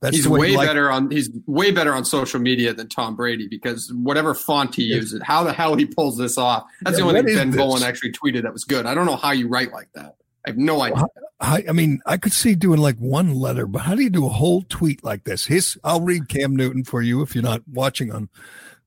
that's 0.00 0.16
he's 0.16 0.28
way 0.28 0.56
like- 0.56 0.66
better 0.68 0.90
on 0.90 1.10
he's 1.10 1.30
way 1.46 1.70
better 1.70 1.94
on 1.94 2.04
social 2.04 2.40
media 2.40 2.74
than 2.74 2.88
Tom 2.88 3.16
Brady 3.16 3.48
because 3.48 3.90
whatever 3.94 4.34
font 4.34 4.74
he 4.74 4.82
uses, 4.84 5.22
how 5.22 5.44
the 5.44 5.52
hell 5.52 5.76
he 5.76 5.86
pulls 5.86 6.18
this 6.18 6.36
off. 6.36 6.64
That's 6.82 6.98
Yeah, 6.98 7.04
the 7.04 7.18
only 7.18 7.22
thing 7.22 7.36
Ben 7.36 7.50
this? 7.50 7.58
Bowen 7.58 7.82
actually 7.82 8.12
tweeted 8.12 8.42
that 8.42 8.52
was 8.52 8.64
good. 8.64 8.86
I 8.86 8.94
don't 8.94 9.06
know 9.06 9.16
how 9.16 9.30
you 9.32 9.48
write 9.48 9.72
like 9.72 9.88
that. 9.94 10.16
I 10.46 10.50
have 10.50 10.58
no 10.58 10.82
idea. 10.82 11.04
I, 11.40 11.64
I 11.68 11.72
mean, 11.72 12.00
I 12.04 12.18
could 12.18 12.32
see 12.34 12.54
doing 12.54 12.78
like 12.80 12.96
one 12.98 13.34
letter, 13.34 13.66
but 13.66 13.80
how 13.80 13.94
do 13.94 14.02
you 14.02 14.10
do 14.10 14.26
a 14.26 14.30
whole 14.30 14.62
tweet 14.68 15.02
like 15.02 15.24
this? 15.24 15.46
His, 15.46 15.78
I'll 15.82 16.02
read 16.02 16.28
Cam 16.28 16.54
Newton 16.54 16.84
for 16.84 17.00
you 17.00 17.22
if 17.22 17.34
you're 17.34 17.42
not 17.42 17.62
watching 17.66 18.12
on 18.12 18.28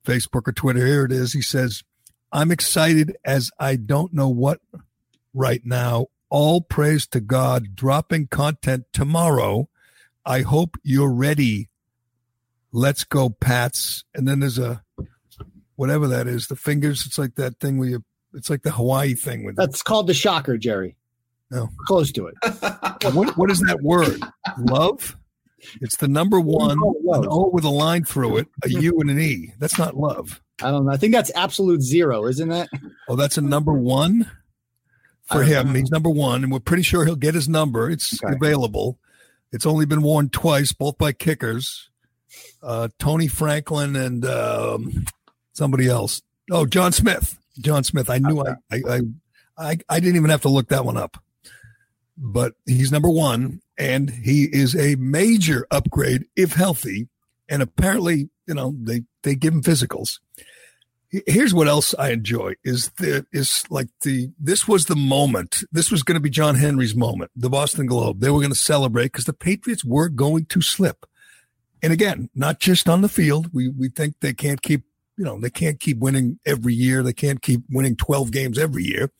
Facebook 0.05 0.47
or 0.47 0.51
Twitter. 0.51 0.85
Here 0.85 1.05
it 1.05 1.11
is. 1.11 1.33
He 1.33 1.41
says, 1.41 1.83
I'm 2.31 2.51
excited 2.51 3.17
as 3.25 3.49
I 3.59 3.75
don't 3.75 4.13
know 4.13 4.29
what 4.29 4.61
right 5.33 5.61
now. 5.65 6.07
All 6.29 6.61
praise 6.61 7.07
to 7.07 7.19
God, 7.21 7.75
dropping 7.75 8.27
content 8.27 8.85
tomorrow. 8.93 9.67
I 10.27 10.41
hope 10.41 10.75
you're 10.83 11.11
ready. 11.11 11.69
Let's 12.73 13.03
go, 13.05 13.29
Pats. 13.29 14.03
And 14.13 14.27
then 14.27 14.41
there's 14.41 14.59
a, 14.59 14.83
whatever 15.77 16.07
that 16.09 16.27
is, 16.27 16.47
the 16.47 16.55
fingers. 16.55 17.05
It's 17.05 17.17
like 17.17 17.35
that 17.35 17.59
thing 17.59 17.77
where 17.77 17.89
you, 17.89 18.03
it's 18.33 18.49
like 18.49 18.63
the 18.63 18.71
Hawaii 18.71 19.13
thing 19.15 19.45
with 19.45 19.55
That's 19.55 19.81
called 19.81 20.07
the 20.07 20.13
shocker, 20.13 20.57
Jerry. 20.57 20.97
No. 21.49 21.69
Close 21.87 22.11
to 22.11 22.27
it. 22.27 22.35
what 23.13 23.37
what 23.37 23.49
is 23.49 23.61
that 23.61 23.79
word? 23.81 24.19
Love? 24.59 25.15
It's 25.81 25.95
the 25.95 26.09
number 26.09 26.41
one, 26.41 26.71
it 26.77 27.03
love? 27.05 27.23
an 27.23 27.29
O 27.31 27.49
with 27.51 27.63
a 27.63 27.69
line 27.69 28.03
through 28.03 28.37
it, 28.37 28.47
a 28.65 28.69
U 28.69 28.99
and 28.99 29.09
an 29.09 29.19
E. 29.19 29.53
That's 29.57 29.79
not 29.79 29.95
love. 29.95 30.41
I 30.61 30.71
don't 30.71 30.85
know. 30.85 30.91
I 30.91 30.97
think 30.97 31.13
that's 31.13 31.31
absolute 31.35 31.81
zero, 31.81 32.25
isn't 32.27 32.49
that? 32.49 32.67
Oh, 33.07 33.15
that's 33.15 33.37
a 33.37 33.41
number 33.41 33.71
one 33.73 34.29
for 35.23 35.43
him. 35.43 35.67
know. 35.67 35.79
He's 35.79 35.89
number 35.89 36.09
one, 36.09 36.43
and 36.43 36.51
we're 36.51 36.59
pretty 36.59 36.83
sure 36.83 37.05
he'll 37.05 37.15
get 37.15 37.33
his 37.33 37.47
number. 37.47 37.89
It's 37.89 38.21
Okay. 38.21 38.35
available. 38.35 38.99
It's 39.51 39.65
only 39.65 39.85
been 39.85 40.01
worn 40.01 40.29
twice, 40.29 40.73
both 40.73 40.97
by 40.97 41.13
kickers. 41.13 41.89
Uh, 42.61 42.89
Tony 42.99 43.27
Franklin 43.27 43.95
and 43.95 44.25
um, 44.25 45.05
somebody 45.53 45.87
else. 45.87 46.21
Oh, 46.51 46.65
John 46.65 46.91
Smith. 46.91 47.39
John 47.59 47.83
Smith. 47.83 48.09
I 48.09 48.19
knew 48.19 48.41
I, 48.41 48.55
I, 48.71 48.81
I, 48.89 49.01
I, 49.57 49.77
I 49.89 49.99
didn't 49.99 50.17
even 50.17 50.29
have 50.29 50.41
to 50.41 50.49
look 50.49 50.69
that 50.69 50.85
one 50.85 50.97
up. 50.97 51.17
But 52.17 52.53
he's 52.65 52.91
number 52.91 53.09
one, 53.09 53.61
and 53.77 54.09
he 54.09 54.45
is 54.45 54.75
a 54.75 54.95
major 54.95 55.67
upgrade 55.69 56.25
if 56.35 56.53
healthy. 56.53 57.09
And 57.47 57.61
apparently, 57.61 58.29
you 58.47 58.53
know, 58.55 58.75
they 58.79 59.03
they 59.23 59.35
give 59.35 59.53
him 59.53 59.61
physicals. 59.61 60.19
Here's 61.09 61.53
what 61.53 61.69
else 61.69 61.95
I 61.97 62.09
enjoy 62.11 62.55
is 62.65 62.89
the 62.97 63.25
is 63.31 63.63
like 63.69 63.87
the 64.01 64.29
this 64.37 64.67
was 64.67 64.85
the 64.85 64.95
moment. 64.95 65.63
This 65.71 65.89
was 65.89 66.03
going 66.03 66.17
to 66.17 66.21
be 66.21 66.29
John 66.29 66.55
Henry's 66.55 66.95
moment. 66.95 67.31
The 67.33 67.49
Boston 67.49 67.85
Globe. 67.85 68.19
They 68.19 68.29
were 68.29 68.39
going 68.39 68.51
to 68.51 68.57
celebrate 68.57 69.05
because 69.05 69.25
the 69.25 69.31
Patriots 69.31 69.85
were 69.85 70.09
going 70.09 70.45
to 70.47 70.61
slip. 70.61 71.05
And 71.81 71.93
again, 71.93 72.29
not 72.35 72.59
just 72.59 72.89
on 72.89 73.01
the 73.01 73.09
field. 73.09 73.53
We 73.53 73.69
we 73.69 73.87
think 73.87 74.15
they 74.19 74.33
can't 74.33 74.61
keep 74.61 74.83
you 75.15 75.23
know 75.23 75.39
they 75.39 75.49
can't 75.49 75.79
keep 75.79 75.99
winning 75.99 76.39
every 76.45 76.73
year. 76.73 77.01
They 77.03 77.13
can't 77.13 77.41
keep 77.41 77.61
winning 77.69 77.95
12 77.95 78.31
games 78.31 78.59
every 78.59 78.83
year. 78.83 79.11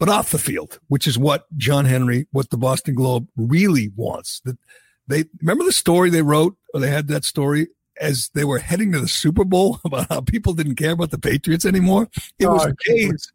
But 0.00 0.08
off 0.08 0.30
the 0.30 0.38
field, 0.38 0.80
which 0.88 1.06
is 1.06 1.16
what 1.16 1.46
John 1.56 1.84
Henry, 1.84 2.26
what 2.32 2.50
the 2.50 2.56
Boston 2.56 2.94
Globe 2.94 3.28
really 3.36 3.92
wants. 3.94 4.40
That 4.44 4.58
they 5.06 5.26
remember 5.40 5.64
the 5.64 5.72
story 5.72 6.10
they 6.10 6.22
wrote, 6.22 6.56
or 6.74 6.80
they 6.80 6.90
had 6.90 7.06
that 7.08 7.24
story 7.24 7.68
as 8.00 8.30
they 8.34 8.44
were 8.44 8.58
heading 8.58 8.92
to 8.92 9.00
the 9.00 9.08
Super 9.08 9.44
Bowl 9.44 9.80
about 9.84 10.08
how 10.08 10.20
people 10.20 10.52
didn't 10.54 10.76
care 10.76 10.92
about 10.92 11.10
the 11.10 11.18
Patriots 11.18 11.64
anymore. 11.64 12.08
It 12.38 12.46
oh, 12.46 12.54
was 12.54 12.72
days. 12.86 13.32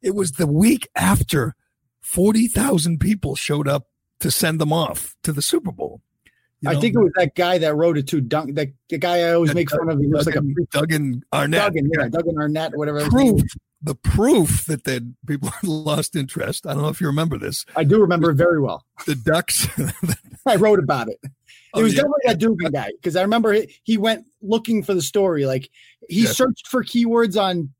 It 0.00 0.14
was 0.14 0.32
the 0.32 0.46
week 0.46 0.88
after 0.96 1.54
40,000 2.00 2.98
people 2.98 3.36
showed 3.36 3.68
up 3.68 3.86
to 4.20 4.30
send 4.30 4.60
them 4.60 4.72
off 4.72 5.16
to 5.22 5.32
the 5.32 5.42
Super 5.42 5.72
Bowl. 5.72 6.00
You 6.60 6.70
know, 6.70 6.78
I 6.78 6.80
think 6.80 6.94
it 6.94 6.98
was 6.98 7.12
that 7.16 7.34
guy 7.34 7.58
that 7.58 7.74
wrote 7.74 7.98
it 7.98 8.06
too. 8.06 8.20
Dunk, 8.20 8.54
that 8.54 8.68
the 8.88 8.98
guy 8.98 9.18
I 9.18 9.32
always 9.32 9.52
make 9.52 9.68
fun 9.68 9.88
of. 9.88 9.98
He 9.98 10.06
looks 10.06 10.26
like 10.26 10.36
a 10.36 10.42
Dugan 10.70 11.24
Arnett. 11.32 11.72
Dugan, 11.72 11.90
yeah, 11.92 12.08
Dugan 12.08 12.38
Arnett, 12.38 12.76
whatever. 12.76 13.04
Proof, 13.08 13.42
the 13.82 13.96
proof 13.96 14.64
that 14.66 14.84
the 14.84 15.12
people 15.26 15.50
lost 15.64 16.14
interest. 16.14 16.64
I 16.64 16.74
don't 16.74 16.82
know 16.82 16.88
if 16.88 17.00
you 17.00 17.08
remember 17.08 17.36
this. 17.36 17.66
I 17.74 17.82
do 17.82 18.00
remember 18.00 18.30
it 18.30 18.34
very 18.34 18.60
well. 18.60 18.84
The 19.06 19.16
Ducks. 19.16 19.66
I 20.46 20.54
wrote 20.54 20.78
about 20.78 21.08
it. 21.08 21.18
It 21.74 21.78
oh, 21.78 21.82
was 21.82 21.94
yeah. 21.94 22.02
definitely 22.02 22.22
that 22.26 22.38
Dugan 22.38 22.72
guy 22.72 22.90
because 22.96 23.16
I 23.16 23.22
remember 23.22 23.56
he 23.82 23.96
went 23.96 24.26
looking 24.42 24.82
for 24.82 24.94
the 24.94 25.02
story. 25.02 25.46
Like 25.46 25.70
he 26.08 26.24
yeah. 26.24 26.30
searched 26.30 26.66
for 26.66 26.84
keywords 26.84 27.40
on 27.40 27.70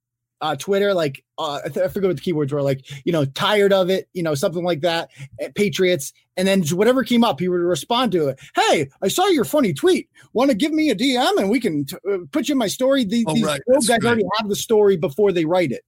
uh, 0.43 0.57
Twitter, 0.57 0.93
like 0.93 1.25
uh, 1.39 1.61
I, 1.65 1.69
th- 1.69 1.87
I, 1.87 1.89
forget 1.89 2.09
what 2.09 2.17
the 2.17 2.33
keywords 2.33 2.53
were, 2.53 2.63
like 2.63 2.85
you 3.07 3.13
know, 3.13 3.25
tired 3.25 3.73
of 3.73 3.91
it, 3.91 4.09
you 4.13 4.23
know, 4.23 4.35
something 4.35 4.65
like 4.65 4.81
that. 4.81 5.11
Eh, 5.41 5.49
Patriots, 5.55 6.13
and 6.37 6.49
then 6.49 6.65
whatever 6.73 7.05
came 7.05 7.23
up, 7.23 7.39
he 7.39 7.49
would 7.49 7.61
respond 7.61 8.13
to 8.13 8.29
it. 8.29 8.41
Hey, 8.57 8.91
I 9.03 9.09
saw 9.09 9.29
your 9.29 9.45
funny 9.45 9.73
tweet. 9.73 10.09
Want 10.33 10.51
to 10.51 10.57
give 10.57 10.73
me 10.73 10.91
a 10.91 10.97
DM 10.97 11.39
and 11.39 11.49
we 11.49 11.61
can 11.61 11.85
t- 11.85 11.97
uh, 12.11 12.19
put 12.33 12.49
you 12.49 12.53
in 12.53 12.59
my 12.59 12.67
story? 12.67 13.05
The, 13.05 13.25
oh, 13.29 13.35
these 13.35 13.45
right. 13.45 13.61
guys 13.71 13.89
right. 13.89 14.05
already 14.05 14.25
have 14.39 14.49
the 14.49 14.57
story 14.57 14.97
before 14.97 15.31
they 15.31 15.45
write 15.45 15.71
it. 15.71 15.85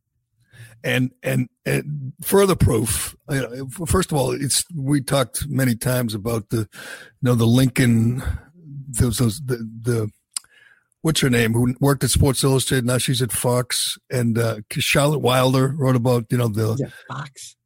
And, 0.85 1.12
and 1.23 1.49
and 1.64 2.12
further 2.23 2.55
proof. 2.55 3.16
You 3.31 3.40
know, 3.40 3.87
first 3.87 4.12
of 4.12 4.18
all, 4.18 4.33
it's 4.33 4.64
we 4.75 5.01
talked 5.01 5.47
many 5.49 5.75
times 5.75 6.14
about 6.14 6.51
the, 6.51 6.59
you 6.59 6.66
know, 7.23 7.35
the 7.35 7.47
Lincoln, 7.47 8.23
those 8.88 9.16
those 9.16 9.40
the 9.40 9.57
the 9.57 10.11
what's 11.01 11.20
her 11.20 11.31
name 11.31 11.53
who 11.53 11.75
worked 11.81 12.05
at 12.05 12.11
Sports 12.11 12.44
Illustrated. 12.44 12.85
Now 12.85 12.99
she's 12.99 13.23
at 13.23 13.33
Fox, 13.33 13.99
and 14.11 14.38
uh, 14.38 14.57
Charlotte 14.70 15.20
Wilder 15.20 15.75
wrote 15.77 15.97
about 15.97 16.27
you 16.31 16.38
know 16.38 16.49
the 16.49 16.92
Fox. 17.09 17.57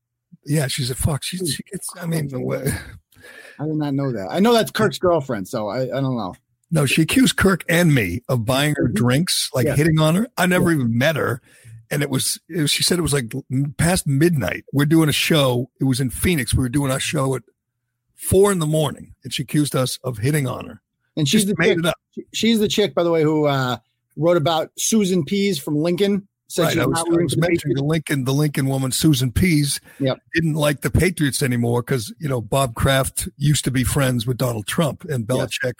Yeah, 0.44 0.66
she's 0.66 0.90
at 0.90 0.96
Fox. 0.96 1.26
She, 1.26 1.38
she 1.38 1.62
gets. 1.70 1.88
I 2.00 2.07
mean, 2.07 2.28
I 3.61 3.66
did 3.66 3.74
not 3.76 3.94
know 3.94 4.12
that. 4.12 4.28
I 4.31 4.40
know 4.40 4.52
that's 4.52 4.70
Kirk's 4.70 4.98
girlfriend, 4.98 5.48
so 5.48 5.68
I, 5.68 5.83
I 5.83 6.00
don't 6.00 6.16
know. 6.16 6.35
No, 6.70 6.85
she 6.85 7.02
accused 7.02 7.37
Kirk 7.37 7.64
and 7.68 7.94
me 7.94 8.22
of 8.28 8.44
buying 8.44 8.74
her 8.76 8.88
drinks, 8.88 9.50
like 9.54 9.66
yeah. 9.66 9.74
hitting 9.74 9.98
on 9.98 10.14
her. 10.14 10.28
I 10.37 10.46
never 10.46 10.70
yeah. 10.70 10.78
even 10.78 10.98
met 10.98 11.16
her 11.16 11.40
and 11.90 12.03
it 12.03 12.11
was, 12.11 12.40
it 12.48 12.62
was, 12.62 12.70
she 12.70 12.83
said 12.83 12.98
it 12.98 13.03
was 13.03 13.12
like 13.12 13.33
past 13.77 14.07
midnight. 14.07 14.64
We're 14.72 14.87
doing 14.87 15.09
a 15.09 15.12
show. 15.12 15.70
It 15.81 15.85
was 15.85 16.01
in 16.01 16.11
Phoenix. 16.11 16.55
We 16.55 16.61
were 16.61 16.68
doing 16.68 16.90
our 16.90 17.01
show 17.01 17.35
at 17.35 17.42
four 18.14 18.53
in 18.53 18.59
the 18.59 18.66
morning, 18.66 19.14
and 19.24 19.33
she 19.33 19.42
accused 19.42 19.74
us 19.74 19.98
of 20.05 20.18
hitting 20.18 20.46
on 20.46 20.66
her. 20.66 20.83
And 21.16 21.29
she's 21.29 21.44
Just 21.44 21.57
the 21.57 21.62
made 21.62 21.77
chick, 21.77 21.79
it 21.79 21.87
up. 21.87 21.96
She's 22.33 22.59
the 22.59 22.68
chick, 22.68 22.94
by 22.94 23.03
the 23.03 23.11
way, 23.11 23.22
who 23.22 23.46
uh, 23.46 23.79
wrote 24.16 24.37
about 24.37 24.70
Susan 24.77 25.24
Pease 25.24 25.59
from 25.59 25.77
Lincoln. 25.77 26.29
Said 26.51 26.62
right, 26.62 26.79
I 26.79 26.87
was, 26.87 26.98
I 26.98 27.11
was 27.11 27.37
mentioning 27.37 27.77
the 27.77 27.85
Lincoln, 27.85 28.24
the 28.24 28.33
Lincoln 28.33 28.68
woman, 28.68 28.90
Susan 28.90 29.31
Pease, 29.31 29.81
yep. 30.01 30.18
didn't 30.33 30.55
like 30.55 30.81
the 30.81 30.90
Patriots 30.90 31.42
anymore 31.42 31.83
because 31.83 32.12
you 32.18 32.29
know 32.29 32.40
Bob 32.40 32.74
Kraft 32.74 33.29
used 33.37 33.64
to 33.64 33.70
be 33.70 33.85
friends 33.85 34.27
with 34.27 34.38
Donald 34.38 34.66
Trump, 34.66 35.05
and 35.05 35.27
Belichick 35.27 35.62
yep. 35.62 35.74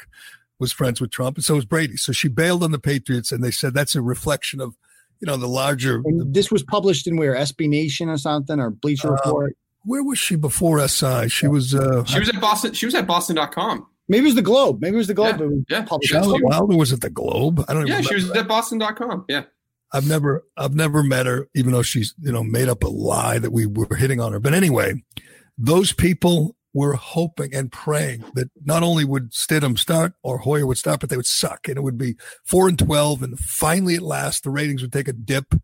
was 0.59 0.71
friends 0.71 1.01
with 1.01 1.11
Trump, 1.11 1.39
and 1.39 1.45
so 1.45 1.55
was 1.55 1.65
Brady. 1.65 1.97
So 1.97 2.13
she 2.13 2.29
bailed 2.29 2.63
on 2.63 2.73
the 2.73 2.79
Patriots, 2.79 3.33
and 3.33 3.43
they 3.43 3.51
said 3.51 3.73
that's 3.73 3.95
a 3.95 4.03
reflection 4.03 4.61
of 4.61 4.77
you 5.21 5.27
know, 5.27 5.37
the 5.37 5.49
larger. 5.49 6.03
And 6.05 6.33
this 6.33 6.51
was 6.51 6.63
published 6.63 7.07
in 7.07 7.17
where 7.17 7.35
SB 7.35 7.69
Nation 7.69 8.09
or 8.09 8.19
something 8.19 8.59
or 8.61 8.71
Bleacher 8.71 9.09
uh, 9.09 9.13
Report. 9.13 9.57
Where 9.85 10.03
was 10.03 10.19
she 10.19 10.37
before 10.37 10.87
SI? 10.87 11.29
She 11.29 11.47
was. 11.47 11.75
uh 11.75 12.05
She 12.05 12.19
was 12.19 12.29
at 12.29 12.41
Boston. 12.41 12.73
She 12.73 12.87
was 12.87 12.95
at 12.95 13.07
Boston.com. 13.07 13.87
Maybe 14.09 14.23
it 14.23 14.29
was 14.29 14.35
the 14.35 14.43
Globe. 14.43 14.81
Maybe 14.81 14.95
it 14.95 14.99
was 14.99 15.07
the 15.07 15.15
Globe. 15.15 15.41
Yeah. 15.69 15.85
yeah. 15.91 15.99
Charlotte 16.03 16.43
Wilder 16.43 16.77
was 16.77 16.93
at 16.93 17.01
the 17.01 17.11
Globe. 17.11 17.65
I 17.69 17.75
don't. 17.75 17.87
Yeah, 17.87 18.01
she 18.01 18.15
was 18.15 18.29
that. 18.29 18.39
at 18.39 18.49
Boston.com. 18.49 19.27
Yeah. 19.29 19.45
I've 19.93 20.07
never, 20.07 20.45
I've 20.57 20.75
never 20.75 21.03
met 21.03 21.25
her, 21.25 21.49
even 21.55 21.73
though 21.73 21.83
she's, 21.83 22.15
you 22.21 22.31
know, 22.31 22.45
made 22.45 22.69
up 22.69 22.85
a 22.85 22.89
lie 22.89 23.39
that 23.39 23.53
we 23.53 23.65
were 23.65 23.97
hitting 23.97 24.21
on 24.21 24.33
her. 24.33 24.41
But 24.41 24.53
anyway, 24.53 25.03
those 25.57 25.93
people 25.93 26.57
were 26.75 26.95
hoping 26.95 27.55
and 27.55 27.73
praying 27.73 28.25
that 28.35 28.51
not 28.65 28.83
only 28.83 29.05
would 29.05 29.33
Stidham 29.33 29.79
start 29.79 30.13
or 30.23 30.39
Hoyer 30.39 30.67
would 30.67 30.79
start, 30.79 31.01
but 31.01 31.11
they 31.11 31.17
would 31.17 31.27
suck 31.27 31.69
and 31.69 31.77
it 31.77 31.83
would 31.83 31.99
be 31.99 32.17
four 32.45 32.69
and 32.69 32.79
12. 32.79 33.23
And 33.23 33.39
finally, 33.39 33.97
at 33.97 34.03
last, 34.03 34.45
the 34.45 34.51
ratings 34.51 34.83
would 34.83 34.93
take 34.93 35.09
a 35.09 35.13
dip. 35.13 35.55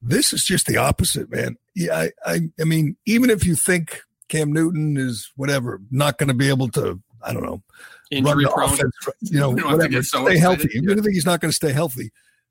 This 0.00 0.32
is 0.32 0.44
just 0.44 0.66
the 0.66 0.76
opposite, 0.76 1.30
man. 1.30 1.56
Yeah. 1.74 1.96
I, 1.96 2.10
I, 2.26 2.40
I 2.60 2.64
mean, 2.64 2.96
even 3.06 3.30
if 3.30 3.46
you 3.46 3.54
think 3.54 4.00
Cam 4.28 4.52
Newton 4.52 4.96
is 4.96 5.30
whatever, 5.36 5.80
not 5.90 6.18
going 6.18 6.28
to 6.28 6.34
be 6.34 6.48
able 6.48 6.68
to, 6.70 7.00
I 7.22 7.32
don't 7.32 7.44
know, 7.44 7.62
injury 8.10 8.44
prone, 8.44 8.72
offense, 8.72 8.94
you 9.20 9.38
know, 9.38 9.50
whatever, 9.50 10.02
so 10.02 10.26
stay 10.26 10.38
healthy. 10.38 10.68
Even 10.74 10.90
if 10.90 10.96
you 10.96 11.02
think 11.02 11.14
he's 11.14 11.26
not 11.26 11.40
going 11.40 11.50
to 11.50 11.56
stay 11.56 11.72
healthy, 11.72 12.10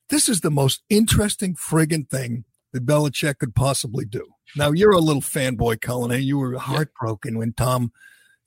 this 0.10 0.30
is 0.30 0.42
the 0.42 0.52
most 0.52 0.84
interesting 0.90 1.56
friggin' 1.56 2.10
thing 2.10 2.46
that 2.72 2.86
Belichick 2.86 3.40
could 3.40 3.56
possibly 3.56 4.06
do. 4.06 4.33
Now 4.56 4.72
you're 4.72 4.92
a 4.92 5.00
little 5.00 5.22
fanboy, 5.22 5.82
Cullen. 5.82 6.12
And 6.12 6.24
you 6.24 6.38
were 6.38 6.58
heartbroken 6.58 7.38
when 7.38 7.54
Tom, 7.54 7.92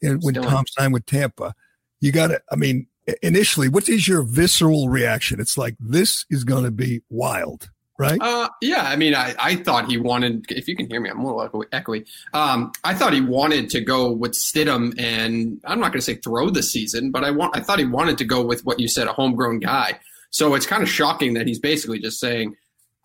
when 0.00 0.20
Still 0.20 0.44
Tom 0.44 0.64
signed 0.68 0.92
with 0.92 1.06
Tampa. 1.06 1.54
You 2.00 2.12
got 2.12 2.28
to. 2.28 2.40
I 2.50 2.56
mean, 2.56 2.86
initially, 3.22 3.68
what 3.68 3.88
is 3.88 4.06
your 4.06 4.22
visceral 4.22 4.88
reaction? 4.88 5.40
It's 5.40 5.56
like 5.56 5.76
this 5.80 6.26
is 6.30 6.44
going 6.44 6.64
to 6.64 6.70
be 6.70 7.02
wild, 7.08 7.70
right? 7.98 8.18
Uh, 8.20 8.48
yeah. 8.60 8.82
I 8.82 8.96
mean, 8.96 9.14
I, 9.14 9.34
I 9.38 9.56
thought 9.56 9.88
he 9.88 9.98
wanted. 9.98 10.44
If 10.50 10.68
you 10.68 10.76
can 10.76 10.88
hear 10.88 11.00
me, 11.00 11.10
I'm 11.10 11.20
a 11.20 11.36
little 11.36 11.64
echoey. 11.72 12.06
Um, 12.34 12.72
I 12.84 12.94
thought 12.94 13.12
he 13.12 13.20
wanted 13.20 13.70
to 13.70 13.80
go 13.80 14.12
with 14.12 14.32
Stidham, 14.32 14.94
and 15.00 15.60
I'm 15.64 15.80
not 15.80 15.92
going 15.92 16.00
to 16.00 16.02
say 16.02 16.16
throw 16.16 16.50
the 16.50 16.62
season, 16.62 17.10
but 17.10 17.24
I 17.24 17.30
want. 17.30 17.56
I 17.56 17.60
thought 17.60 17.78
he 17.78 17.86
wanted 17.86 18.18
to 18.18 18.24
go 18.24 18.44
with 18.44 18.64
what 18.64 18.78
you 18.78 18.88
said, 18.88 19.06
a 19.06 19.12
homegrown 19.12 19.60
guy. 19.60 19.98
So 20.30 20.54
it's 20.54 20.66
kind 20.66 20.82
of 20.82 20.88
shocking 20.88 21.34
that 21.34 21.46
he's 21.46 21.58
basically 21.58 21.98
just 21.98 22.20
saying 22.20 22.56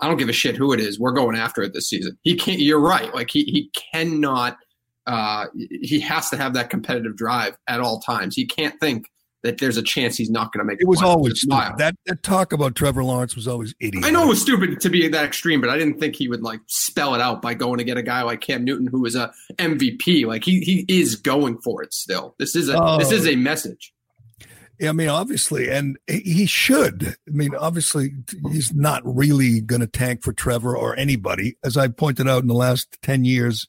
I 0.02 0.08
don't 0.08 0.18
give 0.18 0.30
a 0.30 0.34
shit 0.34 0.56
who 0.56 0.74
it 0.74 0.80
is. 0.80 1.00
We're 1.00 1.12
going 1.12 1.38
after 1.38 1.62
it 1.62 1.74
this 1.74 1.90
season. 1.90 2.18
He 2.24 2.36
can't. 2.36 2.60
You're 2.60 2.80
right. 2.80 3.14
Like 3.14 3.30
he 3.30 3.44
he 3.44 3.70
cannot. 3.94 4.58
Uh, 5.08 5.48
he 5.82 6.00
has 6.00 6.30
to 6.30 6.38
have 6.38 6.54
that 6.54 6.70
competitive 6.70 7.16
drive 7.16 7.58
at 7.68 7.80
all 7.80 8.00
times. 8.00 8.36
He 8.36 8.46
can't 8.46 8.80
think 8.80 9.12
that 9.44 9.58
there's 9.58 9.78
a 9.78 9.82
chance 9.82 10.16
he's 10.18 10.30
not 10.30 10.52
going 10.52 10.60
to 10.60 10.66
make. 10.66 10.80
It 10.80 10.84
It 10.84 10.88
was 10.88 11.02
always 11.02 11.42
that 11.42 11.96
that 12.06 12.24
talk 12.24 12.54
about 12.54 12.76
Trevor 12.76 13.04
Lawrence 13.04 13.36
was 13.36 13.48
always 13.48 13.74
idiot. 13.80 14.06
I 14.06 14.12
know 14.12 14.24
it 14.24 14.28
was 14.28 14.42
stupid 14.42 14.80
to 14.80 14.90
be 14.90 15.08
that 15.08 15.26
extreme, 15.26 15.62
but 15.62 15.70
I 15.70 15.78
didn't 15.78 16.00
think 16.00 16.16
he 16.16 16.28
would 16.28 16.44
like 16.44 16.60
spell 16.68 17.16
it 17.16 17.22
out 17.22 17.42
by 17.42 17.54
going 17.54 17.78
to 17.80 17.84
get 17.84 17.98
a 17.98 18.04
guy 18.04 18.22
like 18.22 18.42
Cam 18.42 18.64
Newton, 18.64 18.88
who 18.88 19.06
is 19.06 19.16
a 19.16 19.34
MVP. 19.58 20.26
Like 20.26 20.44
he 20.44 20.62
he 20.62 20.86
is 20.88 21.16
going 21.16 21.58
for 21.60 21.84
it 21.84 21.94
still. 21.94 22.36
This 22.38 22.56
is 22.56 22.70
a 22.70 22.82
oh. 22.82 22.98
this 22.98 23.12
is 23.12 23.28
a 23.28 23.36
message. 23.36 23.94
I 24.82 24.92
mean, 24.94 25.10
obviously, 25.10 25.70
and 25.70 25.98
he 26.08 26.46
should. 26.46 27.16
I 27.28 27.32
mean, 27.32 27.54
obviously, 27.56 28.14
he's 28.52 28.74
not 28.74 29.02
really 29.06 29.62
going 29.62 29.82
to 29.82 29.88
tank 29.88 30.24
for 30.24 30.34
Trevor 30.34 30.76
or 30.76 30.96
anybody. 30.96 31.58
As 31.64 31.78
I 31.78 31.88
pointed 31.88 32.28
out 32.28 32.42
in 32.42 32.48
the 32.48 32.56
last 32.56 32.98
10 33.02 33.24
years, 33.24 33.68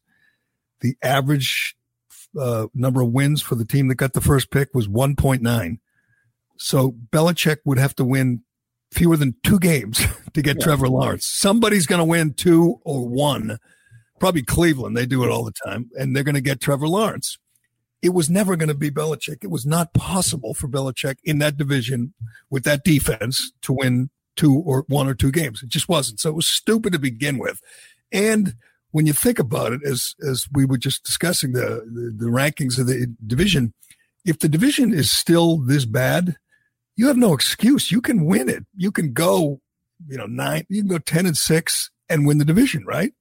the 0.80 0.96
average 1.02 1.76
uh, 2.38 2.66
number 2.74 3.02
of 3.02 3.12
wins 3.12 3.42
for 3.42 3.56
the 3.56 3.64
team 3.64 3.88
that 3.88 3.96
got 3.96 4.14
the 4.14 4.20
first 4.20 4.50
pick 4.50 4.70
was 4.72 4.88
1.9. 4.88 5.78
So 6.56 6.92
Belichick 7.10 7.58
would 7.64 7.78
have 7.78 7.94
to 7.96 8.04
win 8.04 8.42
fewer 8.90 9.16
than 9.16 9.34
two 9.42 9.58
games 9.58 10.00
to 10.32 10.42
get 10.42 10.58
yeah. 10.58 10.64
Trevor 10.64 10.88
Lawrence. 10.88 11.26
Somebody's 11.26 11.86
going 11.86 12.00
to 12.00 12.04
win 12.04 12.34
two 12.34 12.80
or 12.84 13.06
one. 13.06 13.58
Probably 14.18 14.42
Cleveland. 14.42 14.96
They 14.96 15.06
do 15.06 15.24
it 15.24 15.30
all 15.30 15.44
the 15.44 15.52
time. 15.66 15.90
And 15.98 16.14
they're 16.14 16.24
going 16.24 16.36
to 16.36 16.40
get 16.40 16.60
Trevor 16.60 16.88
Lawrence 16.88 17.38
it 18.02 18.10
was 18.10 18.28
never 18.28 18.56
going 18.56 18.68
to 18.68 18.74
be 18.74 18.90
Belichick. 18.90 19.44
It 19.44 19.50
was 19.50 19.64
not 19.64 19.94
possible 19.94 20.54
for 20.54 20.66
Belichick 20.66 21.16
in 21.22 21.38
that 21.38 21.56
division 21.56 22.12
with 22.50 22.64
that 22.64 22.82
defense 22.84 23.52
to 23.62 23.72
win 23.72 24.10
two 24.34 24.58
or 24.58 24.84
one 24.88 25.08
or 25.08 25.14
two 25.14 25.30
games. 25.30 25.62
It 25.62 25.68
just 25.68 25.88
wasn't. 25.88 26.18
So 26.20 26.30
it 26.30 26.34
was 26.36 26.48
stupid 26.48 26.92
to 26.92 26.98
begin 26.98 27.38
with. 27.38 27.60
And 28.10 28.54
when 28.90 29.06
you 29.06 29.12
think 29.12 29.38
about 29.38 29.72
it, 29.72 29.80
as 29.84 30.14
as 30.26 30.46
we 30.52 30.64
were 30.64 30.78
just 30.78 31.04
discussing 31.04 31.52
the, 31.52 31.86
the, 31.86 32.12
the 32.24 32.30
rankings 32.30 32.78
of 32.78 32.86
the 32.88 33.06
division, 33.26 33.72
if 34.24 34.38
the 34.38 34.48
division 34.48 34.92
is 34.92 35.10
still 35.10 35.58
this 35.58 35.84
bad, 35.84 36.36
you 36.96 37.06
have 37.06 37.16
no 37.16 37.32
excuse. 37.32 37.90
You 37.90 38.00
can 38.00 38.24
win 38.26 38.48
it. 38.48 38.66
You 38.76 38.90
can 38.90 39.12
go, 39.12 39.60
you 40.08 40.18
know, 40.18 40.26
nine. 40.26 40.66
You 40.68 40.82
can 40.82 40.90
go 40.90 40.98
ten 40.98 41.24
and 41.24 41.36
six 41.36 41.90
and 42.08 42.26
win 42.26 42.38
the 42.38 42.44
division, 42.44 42.84
right? 42.84 43.12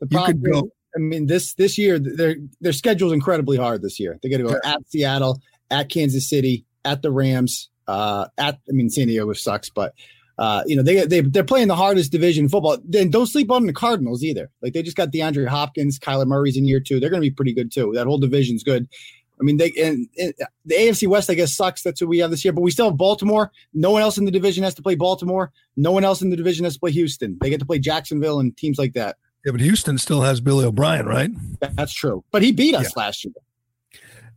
The 0.00 0.06
you 0.10 0.24
could 0.24 0.42
go. 0.42 0.70
I 0.94 0.98
mean, 0.98 1.26
this 1.26 1.54
this 1.54 1.78
year 1.78 1.98
their 1.98 2.36
their 2.60 2.72
schedule's 2.72 3.12
incredibly 3.12 3.56
hard 3.56 3.82
this 3.82 4.00
year. 4.00 4.18
They 4.22 4.28
got 4.28 4.38
to 4.38 4.44
go 4.44 4.60
at 4.64 4.88
Seattle, 4.88 5.40
at 5.70 5.88
Kansas 5.88 6.28
City, 6.28 6.64
at 6.84 7.02
the 7.02 7.10
Rams, 7.10 7.70
uh, 7.86 8.26
at 8.38 8.58
I 8.68 8.72
mean 8.72 8.90
San 8.90 9.06
Diego 9.06 9.32
sucks, 9.32 9.70
but 9.70 9.94
uh, 10.40 10.62
you 10.66 10.74
know, 10.74 10.82
they 10.82 11.04
they 11.04 11.20
they're 11.20 11.44
playing 11.44 11.68
the 11.68 11.76
hardest 11.76 12.10
division 12.10 12.48
football. 12.48 12.78
Then 12.82 13.10
don't 13.10 13.26
sleep 13.26 13.50
on 13.50 13.66
the 13.66 13.74
Cardinals 13.74 14.24
either. 14.24 14.50
Like 14.62 14.72
they 14.72 14.82
just 14.82 14.96
got 14.96 15.12
DeAndre 15.12 15.46
Hopkins, 15.46 15.98
Kyler 15.98 16.26
Murray's 16.26 16.56
in 16.56 16.64
year 16.64 16.80
two. 16.80 16.98
They're 16.98 17.10
going 17.10 17.20
to 17.20 17.28
be 17.28 17.34
pretty 17.34 17.52
good 17.52 17.70
too. 17.70 17.92
That 17.94 18.06
whole 18.06 18.16
division's 18.16 18.64
good. 18.64 18.88
I 19.38 19.42
mean, 19.42 19.58
they 19.58 19.70
and, 19.78 20.08
and, 20.18 20.32
the 20.64 20.74
AFC 20.76 21.06
West, 21.08 21.28
I 21.28 21.34
guess, 21.34 21.54
sucks. 21.54 21.82
That's 21.82 22.00
what 22.00 22.08
we 22.08 22.20
have 22.20 22.30
this 22.30 22.42
year. 22.42 22.54
But 22.54 22.62
we 22.62 22.70
still 22.70 22.88
have 22.88 22.96
Baltimore. 22.96 23.52
No 23.74 23.90
one 23.90 24.00
else 24.00 24.16
in 24.16 24.24
the 24.24 24.30
division 24.30 24.64
has 24.64 24.74
to 24.76 24.82
play 24.82 24.94
Baltimore. 24.94 25.52
No 25.76 25.92
one 25.92 26.04
else 26.04 26.22
in 26.22 26.30
the 26.30 26.36
division 26.36 26.64
has 26.64 26.74
to 26.74 26.80
play 26.80 26.92
Houston. 26.92 27.36
They 27.38 27.50
get 27.50 27.60
to 27.60 27.66
play 27.66 27.78
Jacksonville 27.78 28.40
and 28.40 28.56
teams 28.56 28.78
like 28.78 28.94
that. 28.94 29.16
Yeah, 29.44 29.52
but 29.52 29.60
Houston 29.60 29.98
still 29.98 30.22
has 30.22 30.40
Billy 30.40 30.64
O'Brien, 30.64 31.06
right? 31.06 31.30
That's 31.60 31.94
true. 31.94 32.24
But 32.30 32.42
he 32.42 32.52
beat 32.52 32.74
us 32.74 32.92
yeah. 32.94 33.02
last 33.02 33.24
year. 33.24 33.32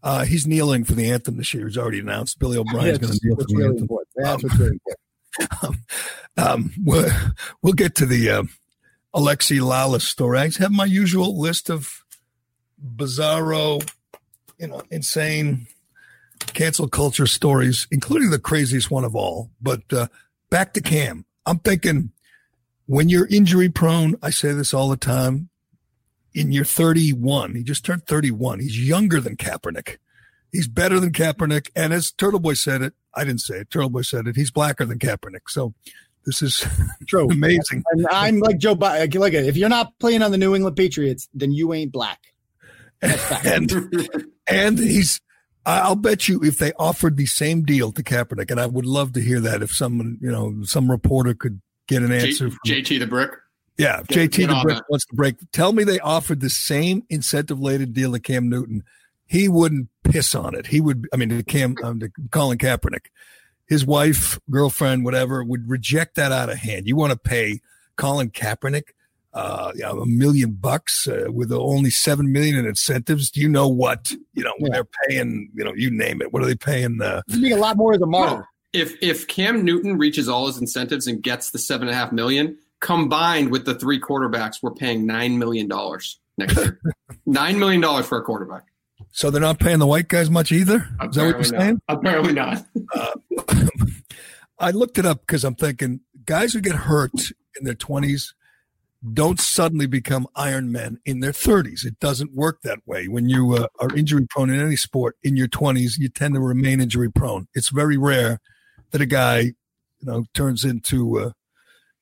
Uh, 0.01 0.25
he's 0.25 0.45
kneeling 0.45 0.83
for 0.83 0.93
the 0.93 1.09
anthem 1.09 1.37
this 1.37 1.53
year. 1.53 1.67
He's 1.67 1.77
already 1.77 1.99
announced 1.99 2.39
Billy 2.39 2.57
O'Brien's 2.57 2.97
going 2.97 3.13
to 3.13 3.19
kneel 3.23 3.35
for 3.35 3.43
the 3.43 3.55
really 3.55 3.69
anthem. 3.69 3.83
Important. 3.83 4.09
That's 4.15 4.29
um, 4.29 4.39
what's 4.41 4.59
really 4.59 4.71
important. 4.71 4.99
Um, 5.63 5.79
um, 6.37 6.71
we'll, 6.83 7.09
we'll 7.63 7.73
get 7.73 7.95
to 7.95 8.05
the 8.05 8.29
uh, 8.29 8.43
Alexi 9.15 9.59
Lalas 9.59 10.01
story. 10.01 10.37
I 10.37 10.51
have 10.59 10.71
my 10.71 10.85
usual 10.85 11.39
list 11.39 11.71
of 11.71 12.03
bizarro, 12.95 13.83
you 14.59 14.67
know, 14.67 14.83
insane 14.91 15.65
cancel 16.53 16.87
culture 16.87 17.25
stories, 17.25 17.87
including 17.89 18.29
the 18.29 18.37
craziest 18.37 18.91
one 18.91 19.03
of 19.03 19.15
all. 19.15 19.49
But 19.59 19.81
uh, 19.91 20.07
back 20.51 20.73
to 20.73 20.81
Cam. 20.81 21.25
I'm 21.47 21.59
thinking 21.59 22.11
when 22.85 23.09
you're 23.09 23.27
injury 23.27 23.69
prone, 23.69 24.15
I 24.21 24.29
say 24.29 24.51
this 24.53 24.73
all 24.73 24.89
the 24.89 24.97
time. 24.97 25.49
In 26.33 26.51
your 26.51 26.65
31, 26.65 27.55
he 27.55 27.63
just 27.63 27.85
turned 27.85 28.07
31. 28.07 28.59
He's 28.59 28.87
younger 28.87 29.21
than 29.21 29.37
Kaepernick. 29.37 29.97
He's 30.51 30.67
better 30.67 30.99
than 30.99 31.11
Kaepernick. 31.11 31.69
And 31.75 31.93
as 31.93 32.11
Turtle 32.11 32.39
Boy 32.39 32.55
said 32.55 32.81
it, 32.81 32.93
I 33.13 33.23
didn't 33.23 33.41
say 33.41 33.59
it. 33.59 33.69
Turtle 33.69 33.89
Boy 33.89 34.01
said 34.01 34.27
it. 34.27 34.35
He's 34.35 34.49
blacker 34.49 34.85
than 34.85 34.97
Kaepernick. 34.97 35.49
So 35.49 35.75
this 36.25 36.41
is 36.41 36.65
true. 37.07 37.29
amazing. 37.29 37.83
And 37.91 38.07
I'm 38.09 38.39
like 38.39 38.57
Joe 38.57 38.75
Biden. 38.75 39.19
Like, 39.19 39.33
if 39.33 39.55
you're 39.55 39.69
not 39.69 39.97
playing 39.99 40.23
on 40.23 40.31
the 40.31 40.37
New 40.37 40.55
England 40.55 40.75
Patriots, 40.75 41.29
then 41.33 41.51
you 41.51 41.73
ain't 41.73 41.91
black. 41.91 42.19
and 43.43 43.71
and 44.47 44.79
he's. 44.79 45.19
I'll 45.65 45.95
bet 45.95 46.27
you 46.27 46.43
if 46.43 46.57
they 46.57 46.73
offered 46.73 47.15
the 47.15 47.25
same 47.25 47.63
deal 47.63 47.93
to 47.93 48.03
Kaepernick, 48.03 48.51
and 48.51 48.59
I 48.59 48.65
would 48.65 48.85
love 48.85 49.13
to 49.13 49.21
hear 49.21 49.39
that 49.39 49.61
if 49.61 49.71
someone, 49.71 50.17
you 50.19 50.29
know, 50.29 50.63
some 50.63 50.91
reporter 50.91 51.33
could 51.33 51.61
get 51.87 52.03
an 52.03 52.11
answer. 52.11 52.49
J- 52.65 52.81
JT 52.81 52.99
the 52.99 53.07
Brick. 53.07 53.31
Yeah, 53.77 54.03
get, 54.07 54.31
JT 54.31 54.37
get 54.37 54.47
the 54.47 54.59
Brick 54.63 54.77
that. 54.77 54.85
wants 54.89 55.05
to 55.05 55.15
break. 55.15 55.35
Tell 55.51 55.73
me 55.73 55.83
they 55.83 55.99
offered 55.99 56.39
the 56.39 56.49
same 56.49 57.03
incentive 57.09 57.59
laden 57.59 57.91
deal 57.91 58.11
to 58.13 58.19
Cam 58.19 58.49
Newton 58.49 58.83
he 59.33 59.49
wouldn't 59.49 59.89
piss 60.03 60.35
on 60.35 60.53
it. 60.53 60.67
He 60.67 60.79
would, 60.79 61.07
I 61.11 61.17
mean, 61.17 61.29
to 61.29 61.41
Cam, 61.43 61.75
um, 61.83 61.99
to 61.99 62.11
Colin 62.29 62.59
Kaepernick, 62.59 63.07
his 63.67 63.83
wife, 63.83 64.39
girlfriend, 64.49 65.05
whatever, 65.05 65.43
would 65.43 65.67
reject 65.67 66.15
that 66.15 66.31
out 66.31 66.51
of 66.51 66.57
hand. 66.57 66.87
You 66.87 66.95
want 66.95 67.13
to 67.13 67.17
pay 67.17 67.61
Colin 67.95 68.29
Kaepernick 68.29 68.89
uh, 69.33 69.71
you 69.73 69.81
know, 69.81 70.01
a 70.01 70.05
million 70.05 70.51
bucks 70.51 71.07
uh, 71.07 71.25
with 71.31 71.51
only 71.51 71.89
seven 71.89 72.31
million 72.31 72.55
in 72.55 72.67
incentives. 72.67 73.31
Do 73.31 73.41
you 73.41 73.49
know 73.49 73.67
what 73.67 74.11
you 74.35 74.43
know? 74.43 74.53
Yeah. 74.59 74.69
They're 74.71 74.87
paying, 75.09 75.49
you 75.55 75.63
know, 75.63 75.73
you 75.73 75.89
name 75.89 76.21
it. 76.21 76.31
What 76.31 76.43
are 76.43 76.45
they 76.45 76.55
paying? 76.55 77.01
Uh, 77.01 77.23
a 77.33 77.55
lot 77.55 77.75
more 77.75 77.95
as 77.95 78.01
a 78.01 78.05
model. 78.05 78.45
If 78.73 78.97
if 79.01 79.27
Cam 79.27 79.63
Newton 79.63 79.97
reaches 79.97 80.27
all 80.27 80.47
his 80.47 80.57
incentives 80.57 81.07
and 81.07 81.21
gets 81.21 81.51
the 81.51 81.59
seven 81.59 81.87
and 81.87 81.95
a 81.95 81.97
half 81.97 82.11
million, 82.11 82.57
combined 82.79 83.51
with 83.51 83.65
the 83.65 83.75
three 83.75 83.99
quarterbacks, 83.99 84.57
we're 84.61 84.73
paying 84.73 85.05
nine 85.05 85.37
million 85.37 85.67
dollars 85.67 86.19
next 86.37 86.57
year. 86.57 86.79
nine 87.25 87.59
million 87.59 87.81
dollars 87.81 88.05
for 88.05 88.17
a 88.17 88.23
quarterback. 88.23 88.63
So 89.11 89.29
they're 89.29 89.41
not 89.41 89.59
paying 89.59 89.79
the 89.79 89.87
white 89.87 90.07
guys 90.07 90.29
much 90.29 90.51
either. 90.51 90.87
Apparently 90.99 91.09
Is 91.09 91.15
that 91.15 91.25
what 91.25 91.35
you're 91.35 91.43
saying? 91.43 91.81
Not. 91.87 91.97
Apparently 91.97 92.33
not. 92.33 92.65
uh, 92.95 93.65
I 94.59 94.71
looked 94.71 94.97
it 94.97 95.05
up 95.05 95.21
because 95.21 95.43
I'm 95.43 95.55
thinking 95.55 96.01
guys 96.25 96.53
who 96.53 96.61
get 96.61 96.75
hurt 96.75 97.11
in 97.59 97.63
their 97.63 97.75
20s 97.75 98.33
don't 99.11 99.39
suddenly 99.39 99.85
become 99.85 100.27
Iron 100.35 100.71
Men 100.71 100.99
in 101.05 101.19
their 101.19 101.31
30s. 101.31 101.85
It 101.85 101.99
doesn't 101.99 102.33
work 102.33 102.61
that 102.63 102.79
way. 102.85 103.07
When 103.07 103.27
you 103.27 103.53
uh, 103.53 103.67
are 103.79 103.93
injury 103.95 104.25
prone 104.29 104.49
in 104.49 104.59
any 104.59 104.77
sport 104.77 105.17
in 105.23 105.35
your 105.35 105.47
20s, 105.47 105.93
you 105.97 106.07
tend 106.07 106.35
to 106.35 106.39
remain 106.39 106.79
injury 106.79 107.11
prone. 107.11 107.47
It's 107.53 107.69
very 107.69 107.97
rare 107.97 108.39
that 108.93 109.01
a 109.01 109.05
guy, 109.05 109.39
you 109.39 109.53
know, 110.03 110.23
turns 110.33 110.63
into, 110.63 111.19
uh, 111.19 111.31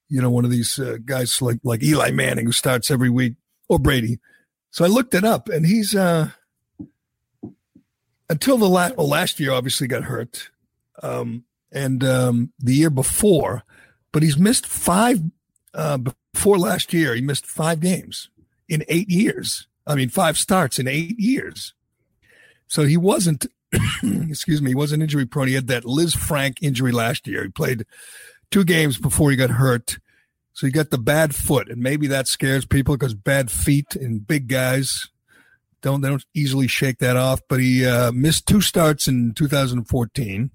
you 0.09 0.21
know, 0.21 0.29
one 0.29 0.45
of 0.45 0.51
these 0.51 0.77
uh, 0.77 0.97
guys 1.03 1.41
like 1.41 1.57
like 1.63 1.81
Eli 1.81 2.11
Manning 2.11 2.45
who 2.45 2.51
starts 2.51 2.91
every 2.91 3.09
week 3.09 3.33
or 3.67 3.79
Brady. 3.79 4.19
So 4.69 4.85
I 4.85 4.89
looked 4.89 5.15
it 5.15 5.23
up, 5.23 5.49
and 5.49 5.65
he's 5.65 5.95
uh, 5.95 6.29
until 8.29 8.57
the 8.57 8.69
last 8.69 8.97
well, 8.97 9.07
last 9.07 9.39
year 9.39 9.51
obviously 9.51 9.87
got 9.87 10.03
hurt, 10.03 10.51
um, 11.01 11.45
and 11.71 12.03
um, 12.03 12.53
the 12.59 12.75
year 12.75 12.89
before, 12.89 13.63
but 14.11 14.21
he's 14.21 14.37
missed 14.37 14.67
five 14.67 15.21
uh, 15.73 15.97
before 16.33 16.59
last 16.59 16.93
year. 16.93 17.15
He 17.15 17.21
missed 17.21 17.45
five 17.45 17.79
games 17.79 18.29
in 18.67 18.83
eight 18.89 19.09
years. 19.09 19.67
I 19.87 19.95
mean, 19.95 20.09
five 20.09 20.37
starts 20.37 20.77
in 20.77 20.87
eight 20.87 21.19
years. 21.19 21.73
So 22.67 22.85
he 22.85 22.95
wasn't, 22.95 23.47
excuse 24.03 24.61
me, 24.61 24.71
he 24.71 24.75
wasn't 24.75 25.03
injury 25.03 25.25
prone. 25.25 25.47
He 25.47 25.53
had 25.53 25.67
that 25.67 25.83
Lisfranc 25.83 26.57
injury 26.61 26.91
last 26.91 27.27
year. 27.27 27.43
He 27.43 27.49
played 27.49 27.85
two 28.49 28.63
games 28.63 28.97
before 28.97 29.31
he 29.31 29.37
got 29.37 29.51
hurt. 29.51 29.97
So 30.53 30.67
he 30.67 30.71
got 30.71 30.89
the 30.89 30.97
bad 30.97 31.33
foot, 31.33 31.69
and 31.69 31.81
maybe 31.81 32.07
that 32.07 32.27
scares 32.27 32.65
people 32.65 32.95
because 32.95 33.13
bad 33.13 33.49
feet 33.49 33.95
and 33.95 34.25
big 34.25 34.47
guys 34.47 35.07
don't 35.81 36.01
they 36.01 36.09
don't 36.09 36.25
easily 36.33 36.67
shake 36.67 36.99
that 36.99 37.15
off. 37.15 37.41
But 37.47 37.59
he 37.59 37.85
uh, 37.85 38.11
missed 38.11 38.47
two 38.47 38.61
starts 38.61 39.07
in 39.07 39.33
2014. 39.33 40.51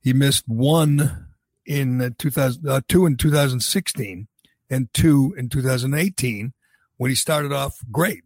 He 0.00 0.12
missed 0.12 0.44
one 0.46 1.28
in 1.64 2.00
uh, 2.02 2.10
2000, 2.18 2.68
uh, 2.68 2.80
two 2.88 3.06
in 3.06 3.16
2016, 3.16 4.28
and 4.68 4.92
two 4.92 5.34
in 5.36 5.48
2018 5.48 6.52
when 6.96 7.10
he 7.10 7.14
started 7.14 7.52
off 7.52 7.78
great. 7.90 8.24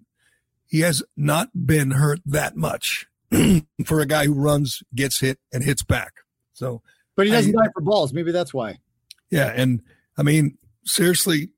He 0.66 0.80
has 0.80 1.02
not 1.16 1.50
been 1.66 1.92
hurt 1.92 2.20
that 2.24 2.56
much 2.56 3.06
for 3.86 4.00
a 4.00 4.06
guy 4.06 4.26
who 4.26 4.34
runs, 4.34 4.82
gets 4.94 5.20
hit, 5.20 5.38
and 5.52 5.62
hits 5.64 5.82
back. 5.82 6.12
So, 6.52 6.82
but 7.16 7.26
he 7.26 7.32
doesn't 7.32 7.56
I, 7.58 7.64
die 7.64 7.70
for 7.74 7.80
balls. 7.80 8.12
Maybe 8.12 8.32
that's 8.32 8.54
why. 8.54 8.78
Yeah, 9.30 9.52
and 9.54 9.82
I 10.16 10.22
mean, 10.22 10.58
seriously, 10.84 11.50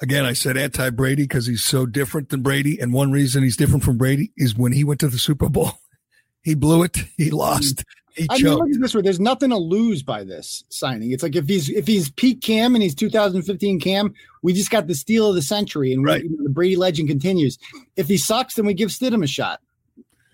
again, 0.00 0.24
I 0.24 0.32
said 0.32 0.56
anti 0.56 0.90
Brady 0.90 1.22
because 1.22 1.46
he's 1.46 1.64
so 1.64 1.86
different 1.86 2.28
than 2.28 2.42
Brady. 2.42 2.78
And 2.78 2.92
one 2.92 3.12
reason 3.12 3.42
he's 3.42 3.56
different 3.56 3.84
from 3.84 3.96
Brady 3.96 4.32
is 4.36 4.56
when 4.56 4.72
he 4.72 4.84
went 4.84 5.00
to 5.00 5.08
the 5.08 5.18
Super 5.18 5.48
Bowl, 5.48 5.72
he 6.42 6.54
blew 6.54 6.82
it, 6.82 6.96
he 7.16 7.26
mm-hmm. 7.26 7.36
lost. 7.36 7.84
He 8.14 8.26
I 8.30 8.38
mean, 8.38 8.54
look 8.54 8.70
at 8.70 8.80
this 8.80 8.94
way. 8.94 9.02
There's 9.02 9.20
nothing 9.20 9.50
to 9.50 9.58
lose 9.58 10.02
by 10.02 10.24
this 10.24 10.64
signing. 10.70 11.10
It's 11.10 11.22
like 11.22 11.36
if 11.36 11.46
he's 11.46 11.68
if 11.68 11.86
he's 11.86 12.10
Pete 12.10 12.40
Cam 12.40 12.74
and 12.74 12.82
he's 12.82 12.94
2015 12.94 13.78
Cam, 13.78 14.14
we 14.42 14.54
just 14.54 14.70
got 14.70 14.86
the 14.86 14.94
steal 14.94 15.28
of 15.28 15.34
the 15.34 15.42
century, 15.42 15.92
and 15.92 16.02
right. 16.02 16.22
we, 16.22 16.30
you 16.30 16.36
know, 16.36 16.44
the 16.44 16.50
Brady 16.50 16.76
legend 16.76 17.10
continues. 17.10 17.58
If 17.96 18.08
he 18.08 18.16
sucks, 18.16 18.54
then 18.54 18.64
we 18.64 18.72
give 18.72 18.88
Stidham 18.88 19.22
a 19.22 19.26
shot. 19.26 19.60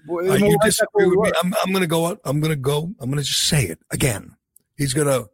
Uh, 0.08 0.34
you 0.34 0.58
disagree 0.62 1.06
with 1.06 1.18
me? 1.18 1.32
I'm, 1.42 1.54
I'm 1.62 1.70
going 1.72 1.82
to 1.82 1.88
go. 1.88 2.18
I'm 2.24 2.40
going 2.40 2.52
to 2.52 2.56
go. 2.56 2.94
I'm 3.00 3.10
going 3.10 3.22
to 3.22 3.28
just 3.28 3.42
say 3.42 3.64
it 3.64 3.78
again. 3.90 4.36
He's 4.76 4.94
going 4.94 5.06
to 5.06 5.30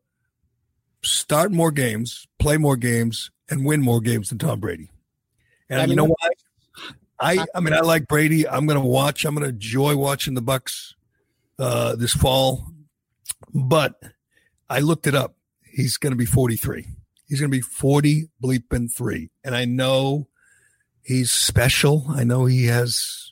start 1.03 1.53
more 1.53 1.71
games, 1.71 2.27
play 2.39 2.57
more 2.57 2.77
games, 2.77 3.31
and 3.51 3.65
win 3.65 3.81
more 3.81 4.01
games 4.01 4.29
than 4.29 4.39
Tom 4.39 4.61
Brady. 4.61 4.91
And 5.71 5.81
I 5.81 5.85
mean, 5.85 5.91
you 5.91 5.97
know 5.97 6.07
what? 6.07 6.33
I 7.21 7.45
I 7.55 7.61
mean 7.61 7.75
I 7.75 7.81
like 7.81 8.07
Brady. 8.07 8.49
I'm 8.49 8.67
going 8.67 8.81
to 8.81 8.87
watch. 8.87 9.25
I'm 9.25 9.35
going 9.35 9.45
to 9.45 9.51
enjoy 9.51 9.97
watching 9.97 10.35
the 10.35 10.43
Bucs 10.43 10.95
uh, 11.59 11.97
this 11.97 12.13
fall. 12.13 12.67
But 13.53 13.95
I 14.69 14.81
looked 14.81 15.07
it 15.07 15.15
up. 15.15 15.37
He's 15.63 15.97
going 15.97 16.13
to 16.13 16.17
be 16.17 16.27
43. 16.27 16.87
He's 17.27 17.41
going 17.41 17.51
to 17.51 17.57
be 17.57 17.61
40 17.61 18.29
bleeping 18.43 18.93
three. 18.93 19.31
And 19.45 19.55
I 19.55 19.65
know 19.65 20.29
he's 21.03 21.31
special. 21.31 22.07
I 22.09 22.25
know 22.25 22.47
he 22.47 22.67
has 22.67 23.28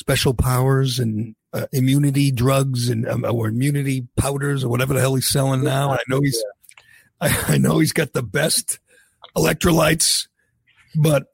special 0.00 0.32
powers 0.32 0.98
and 0.98 1.36
uh, 1.52 1.66
immunity 1.72 2.32
drugs 2.32 2.88
and 2.88 3.06
um, 3.06 3.24
or 3.24 3.48
immunity 3.48 4.08
powders 4.16 4.64
or 4.64 4.68
whatever 4.70 4.94
the 4.94 5.00
hell 5.00 5.14
he's 5.14 5.28
selling 5.28 5.62
now. 5.62 5.90
I 5.90 5.98
know 6.08 6.20
he's 6.20 6.42
I, 7.20 7.44
I 7.48 7.58
know 7.58 7.78
he's 7.78 7.92
got 7.92 8.14
the 8.14 8.22
best 8.22 8.80
electrolytes, 9.36 10.26
but 10.96 11.26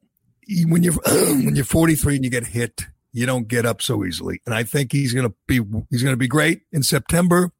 when 0.66 0.82
you're 0.82 0.94
when 1.06 1.54
you're 1.54 1.64
43 1.64 2.16
and 2.16 2.24
you 2.24 2.30
get 2.30 2.48
hit, 2.48 2.82
you 3.12 3.24
don't 3.24 3.46
get 3.46 3.64
up 3.64 3.80
so 3.80 4.04
easily. 4.04 4.42
And 4.44 4.54
I 4.54 4.64
think 4.64 4.90
he's 4.90 5.14
going 5.14 5.28
to 5.28 5.34
be 5.46 5.60
he's 5.90 6.02
to 6.02 6.16
be 6.16 6.28
great 6.28 6.62
in 6.72 6.82
September, 6.82 7.52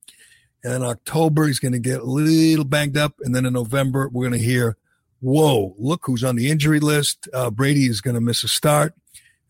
and 0.65 0.75
in 0.75 0.83
October 0.83 1.47
he's 1.47 1.61
going 1.61 1.73
to 1.73 1.79
get 1.79 2.01
a 2.01 2.05
little 2.05 2.65
banged 2.65 2.97
up, 2.97 3.15
and 3.21 3.35
then 3.35 3.47
in 3.47 3.53
November 3.53 4.11
we're 4.13 4.29
going 4.29 4.41
to 4.41 4.45
hear, 4.45 4.77
"Whoa, 5.21 5.77
look 5.79 6.03
who's 6.05 6.25
on 6.25 6.35
the 6.35 6.51
injury 6.51 6.81
list." 6.81 7.29
Uh, 7.33 7.51
Brady 7.51 7.87
is 7.87 8.01
going 8.01 8.17
to 8.17 8.21
miss 8.21 8.43
a 8.43 8.49
start 8.49 8.95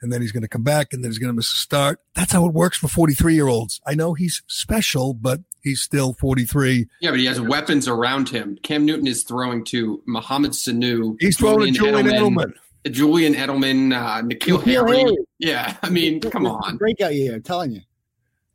and 0.02 0.12
then 0.12 0.20
he's 0.20 0.32
going 0.32 0.42
to 0.42 0.48
come 0.48 0.62
back 0.62 0.92
and 0.92 1.02
then 1.02 1.10
he's 1.10 1.18
going 1.18 1.32
to 1.32 1.36
miss 1.36 1.52
a 1.52 1.56
start. 1.56 2.00
That's 2.14 2.32
how 2.32 2.46
it 2.46 2.52
works 2.52 2.78
for 2.78 2.88
43 2.88 3.34
year 3.34 3.48
olds. 3.48 3.80
I 3.86 3.94
know 3.94 4.14
he's 4.14 4.42
special, 4.46 5.14
but 5.14 5.40
he's 5.62 5.80
still 5.80 6.14
43. 6.14 6.86
Yeah, 7.00 7.10
but 7.10 7.20
he 7.20 7.26
has 7.26 7.40
weapons 7.40 7.88
around 7.88 8.28
him. 8.28 8.58
Cam 8.62 8.84
Newton 8.84 9.06
is 9.06 9.24
throwing 9.24 9.64
to 9.66 10.02
Mohamed 10.06 10.52
Sanu. 10.52 11.16
He's 11.20 11.38
throwing 11.38 11.72
Julian 11.72 12.04
to 12.06 12.10
Julian 12.10 12.34
Edelman. 12.34 12.44
Edelman. 12.44 12.92
Julian 12.92 13.34
Edelman, 13.34 13.92
uh, 13.92 14.22
N'Keal 14.22 14.62
Harry. 14.62 14.98
Harry. 14.98 15.16
Yeah, 15.38 15.76
I 15.82 15.90
mean, 15.90 16.20
come 16.20 16.46
on. 16.46 16.76
Breakout 16.76 17.14
year, 17.14 17.34
I'm 17.34 17.42
telling 17.42 17.72
you. 17.72 17.80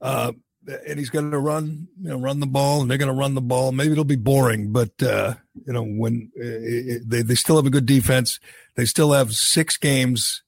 Uh, 0.02 0.32
and 0.88 0.98
he's 0.98 1.10
going 1.10 1.32
to 1.32 1.40
run, 1.40 1.88
you 2.02 2.10
know, 2.10 2.18
run 2.18 2.40
the 2.40 2.48
ball, 2.48 2.82
and 2.82 2.90
they're 2.90 2.98
going 2.98 3.12
to 3.12 3.18
run 3.18 3.34
the 3.34 3.42
ball. 3.42 3.72
Maybe 3.72 3.92
it'll 3.92 4.04
be 4.04 4.16
boring, 4.16 4.72
but 4.72 4.92
uh, 5.04 5.36
you 5.66 5.74
know, 5.74 5.84
when 5.84 6.32
uh, 6.40 7.04
they 7.06 7.24
they 7.24 7.36
still 7.36 7.58
have 7.58 7.66
a 7.66 7.72
good 7.72 7.86
defense, 7.86 8.40
they 8.76 8.86
still 8.86 9.12
have 9.12 9.34
six 9.34 9.78
games 9.78 10.44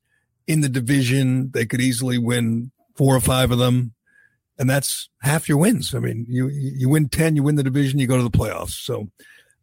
in 0.48 0.62
the 0.62 0.70
division. 0.70 1.52
They 1.54 1.66
could 1.66 1.82
easily 1.82 2.18
win 2.18 2.72
four 2.96 3.16
or 3.16 3.20
five 3.20 3.52
of 3.52 3.58
them, 3.58 3.94
and 4.58 4.70
that's 4.70 5.10
half 5.22 5.50
your 5.50 5.58
wins. 5.58 5.94
I 5.94 6.00
mean, 6.00 6.26
you 6.28 6.50
you 6.50 6.90
win 6.90 7.10
ten, 7.10 7.36
you 7.36 7.44
win 7.44 7.56
the 7.56 7.64
division, 7.64 8.00
you 8.00 8.08
go 8.08 8.18
to 8.18 8.24
the 8.24 8.30
playoffs. 8.30 8.84
So, 8.84 9.10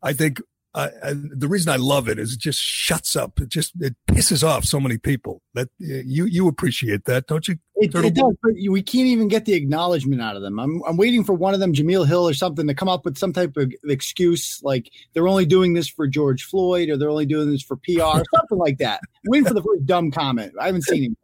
I 0.03 0.13
think 0.13 0.41
I, 0.73 0.89
the 1.15 1.49
reason 1.49 1.73
I 1.73 1.77
love 1.77 2.09
it 2.09 2.19
is 2.19 2.35
it 2.35 2.39
just 2.39 2.61
shuts 2.61 3.17
up. 3.17 3.41
It 3.41 3.49
just 3.49 3.73
it 3.81 3.97
pisses 4.07 4.47
off 4.47 4.65
so 4.65 4.79
many 4.79 4.99
people. 4.99 5.43
That 5.55 5.69
you 5.79 6.27
you 6.27 6.47
appreciate 6.47 7.07
that, 7.07 7.27
don't 7.27 7.49
you? 7.49 7.57
It, 7.77 7.93
it 7.93 8.15
does, 8.15 8.37
but 8.41 8.53
we 8.55 8.81
can't 8.81 9.07
even 9.07 9.27
get 9.27 9.47
the 9.47 9.55
acknowledgement 9.55 10.23
out 10.23 10.37
of 10.37 10.43
them. 10.43 10.61
I'm 10.61 10.81
I'm 10.87 10.97
waiting 10.97 11.25
for 11.25 11.33
one 11.33 11.55
of 11.55 11.61
them, 11.61 11.73
Jemele 11.73 12.07
Hill 12.07 12.29
or 12.29 12.35
something, 12.35 12.69
to 12.69 12.75
come 12.75 12.89
up 12.89 13.05
with 13.05 13.19
some 13.19 13.33
type 13.33 13.57
of 13.57 13.73
excuse, 13.85 14.61
like 14.63 14.93
they're 15.13 15.27
only 15.27 15.45
doing 15.45 15.75
this 15.75 15.89
for 15.89 16.07
George 16.07 16.45
Floyd 16.45 16.89
or 16.89 16.97
they're 16.97 17.11
only 17.11 17.27
doing 17.27 17.51
this 17.51 17.63
for 17.63 17.77
PR, 17.77 18.03
or 18.03 18.23
something 18.37 18.59
like 18.59 18.79
that. 18.79 19.01
Waiting 19.27 19.49
for 19.49 19.55
the 19.55 19.63
first 19.63 19.87
dumb 19.87 20.13
comment. 20.13 20.53
I 20.61 20.67
haven't 20.67 20.85
seen 20.85 21.03
him. 21.03 21.17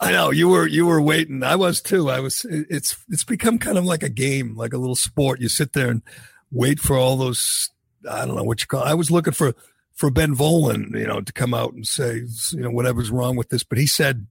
I 0.00 0.12
know 0.12 0.30
you 0.30 0.48
were 0.48 0.66
you 0.66 0.86
were 0.86 1.02
waiting. 1.02 1.42
I 1.42 1.56
was 1.56 1.82
too. 1.82 2.08
I 2.08 2.20
was. 2.20 2.46
It's 2.48 2.96
it's 3.10 3.24
become 3.24 3.58
kind 3.58 3.76
of 3.76 3.84
like 3.84 4.02
a 4.02 4.08
game, 4.08 4.56
like 4.56 4.72
a 4.72 4.78
little 4.78 4.96
sport. 4.96 5.40
You 5.40 5.50
sit 5.50 5.74
there 5.74 5.90
and 5.90 6.02
wait 6.50 6.80
for 6.80 6.96
all 6.96 7.16
those 7.16 7.70
I 8.08 8.24
don't 8.24 8.36
know 8.36 8.42
what 8.42 8.60
you 8.60 8.66
call. 8.66 8.82
It. 8.82 8.88
I 8.88 8.94
was 8.94 9.10
looking 9.10 9.32
for 9.32 9.54
for 9.92 10.10
Ben 10.10 10.34
Volin, 10.34 10.98
you 10.98 11.06
know, 11.06 11.20
to 11.20 11.32
come 11.32 11.54
out 11.54 11.72
and 11.72 11.86
say, 11.86 12.22
you 12.52 12.60
know, 12.60 12.70
whatever's 12.70 13.10
wrong 13.10 13.36
with 13.36 13.48
this. 13.48 13.64
But 13.64 13.78
he 13.78 13.86
said 13.86 14.26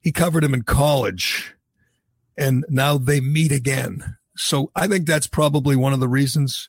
he 0.00 0.12
covered 0.12 0.44
him 0.44 0.54
in 0.54 0.62
college, 0.62 1.54
and 2.36 2.64
now 2.68 2.98
they 2.98 3.20
meet 3.20 3.52
again. 3.52 4.16
So 4.36 4.70
I 4.74 4.86
think 4.86 5.06
that's 5.06 5.26
probably 5.26 5.76
one 5.76 5.92
of 5.92 6.00
the 6.00 6.08
reasons 6.08 6.68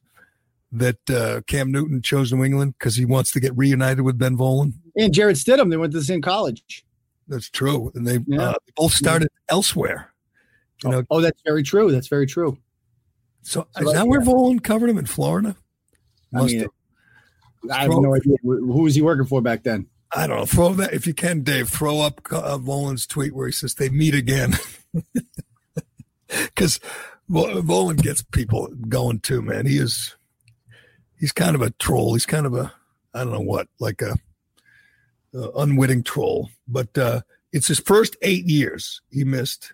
that 0.71 1.09
uh, 1.09 1.41
Cam 1.47 1.71
Newton 1.71 2.01
chose 2.01 2.33
New 2.33 2.43
England 2.43 2.75
because 2.77 2.95
he 2.95 3.05
wants 3.05 3.31
to 3.31 3.39
get 3.39 3.55
reunited 3.55 4.01
with 4.01 4.17
Ben 4.17 4.35
Volin 4.35 4.73
and 4.95 5.13
Jarrett 5.13 5.37
Stidham. 5.37 5.69
They 5.69 5.77
went 5.77 5.93
to 5.93 5.99
the 5.99 6.05
same 6.05 6.21
college. 6.21 6.85
That's 7.27 7.49
true, 7.49 7.91
and 7.95 8.05
they, 8.05 8.19
yeah. 8.27 8.49
uh, 8.49 8.51
they 8.51 8.73
both 8.75 8.91
started 8.91 9.29
yeah. 9.31 9.53
elsewhere. 9.53 10.13
You 10.83 10.89
know, 10.89 10.97
oh, 10.99 11.05
oh, 11.17 11.21
that's 11.21 11.41
very 11.45 11.63
true. 11.63 11.91
That's 11.91 12.09
very 12.09 12.25
true. 12.25 12.57
So, 13.43 13.67
so 13.71 13.87
is 13.87 13.93
that 13.93 14.07
where 14.07 14.19
Volin 14.19 14.61
covered 14.61 14.89
him 14.89 14.97
in 14.97 15.05
Florida? 15.05 15.55
I 16.35 16.43
mean, 16.43 16.67
I 17.71 17.81
have 17.83 17.91
no 17.91 18.15
idea 18.15 18.35
who 18.43 18.83
was 18.83 18.95
he 18.95 19.01
working 19.01 19.25
for 19.25 19.41
back 19.41 19.63
then. 19.63 19.87
I 20.15 20.27
don't 20.27 20.37
know. 20.37 20.45
Throw 20.45 20.73
that 20.73 20.93
if 20.93 21.07
you 21.07 21.13
can, 21.13 21.41
Dave. 21.41 21.69
Throw 21.69 21.99
up 22.01 22.21
uh, 22.31 22.59
tweet 23.07 23.33
where 23.33 23.47
he 23.47 23.51
says 23.51 23.75
they 23.75 23.89
meet 23.89 24.13
again, 24.13 24.53
because 26.27 26.79
Volin 27.29 28.01
gets 28.01 28.21
people 28.21 28.67
going 28.89 29.19
too. 29.19 29.41
Man, 29.41 29.65
he 29.65 29.77
is. 29.77 30.15
He's 31.19 31.31
kind 31.31 31.55
of 31.55 31.61
a 31.61 31.71
troll. 31.71 32.13
He's 32.13 32.25
kind 32.25 32.45
of 32.45 32.53
a 32.53 32.73
I 33.13 33.23
don't 33.23 33.33
know 33.33 33.41
what, 33.41 33.67
like 33.79 34.01
a, 34.01 34.15
a 35.33 35.49
unwitting 35.57 36.03
troll. 36.03 36.49
But 36.67 36.97
uh, 36.97 37.21
it's 37.51 37.67
his 37.67 37.79
first 37.79 38.15
eight 38.21 38.45
years. 38.45 39.01
He 39.11 39.23
missed 39.23 39.73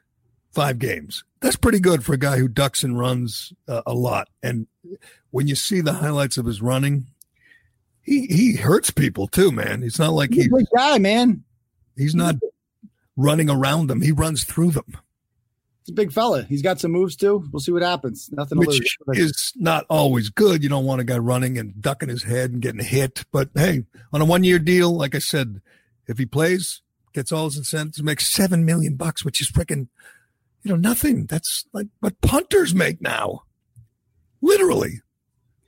five 0.51 0.79
games. 0.79 1.23
That's 1.41 1.55
pretty 1.55 1.79
good 1.79 2.03
for 2.03 2.13
a 2.13 2.17
guy 2.17 2.37
who 2.37 2.47
ducks 2.47 2.83
and 2.83 2.99
runs 2.99 3.53
uh, 3.67 3.81
a 3.85 3.93
lot. 3.93 4.29
And 4.43 4.67
when 5.31 5.47
you 5.47 5.55
see 5.55 5.81
the 5.81 5.93
highlights 5.93 6.37
of 6.37 6.45
his 6.45 6.61
running, 6.61 7.07
he 8.01 8.25
he 8.27 8.55
hurts 8.55 8.91
people 8.91 9.27
too, 9.27 9.51
man. 9.51 9.81
He's 9.81 9.99
not 9.99 10.13
like 10.13 10.33
he's 10.33 10.47
a 10.47 10.49
great 10.49 10.67
guy, 10.75 10.97
man. 10.97 11.43
He's 11.95 12.15
not 12.15 12.35
running 13.15 13.49
around 13.49 13.87
them. 13.87 14.01
He 14.01 14.11
runs 14.11 14.43
through 14.43 14.71
them. 14.71 14.97
He's 15.81 15.89
a 15.89 15.93
big 15.93 16.11
fella. 16.11 16.43
He's 16.43 16.61
got 16.61 16.79
some 16.79 16.91
moves 16.91 17.15
too. 17.15 17.47
We'll 17.51 17.59
see 17.59 17.71
what 17.71 17.81
happens. 17.81 18.29
Nothing 18.31 18.59
Which 18.59 18.97
is 19.13 19.53
not 19.55 19.85
always 19.89 20.29
good. 20.29 20.63
You 20.63 20.69
don't 20.69 20.85
want 20.85 21.01
a 21.01 21.03
guy 21.03 21.17
running 21.17 21.57
and 21.57 21.79
ducking 21.81 22.09
his 22.09 22.23
head 22.23 22.51
and 22.51 22.61
getting 22.61 22.83
hit. 22.83 23.25
But 23.31 23.49
hey, 23.53 23.83
on 24.11 24.21
a 24.21 24.25
one 24.25 24.43
year 24.43 24.59
deal, 24.59 24.95
like 24.95 25.15
I 25.15 25.19
said, 25.19 25.61
if 26.07 26.17
he 26.17 26.25
plays, 26.25 26.81
gets 27.13 27.31
all 27.31 27.45
his 27.45 27.57
incentives, 27.57 28.01
makes 28.01 28.27
seven 28.27 28.65
million 28.65 28.95
bucks, 28.95 29.23
which 29.23 29.41
is 29.41 29.51
freaking, 29.51 29.87
you 30.63 30.71
know, 30.71 30.77
nothing. 30.77 31.25
That's 31.25 31.65
like 31.73 31.87
what 31.99 32.21
punters 32.21 32.73
make 32.73 33.01
now. 33.01 33.43
Literally. 34.41 35.01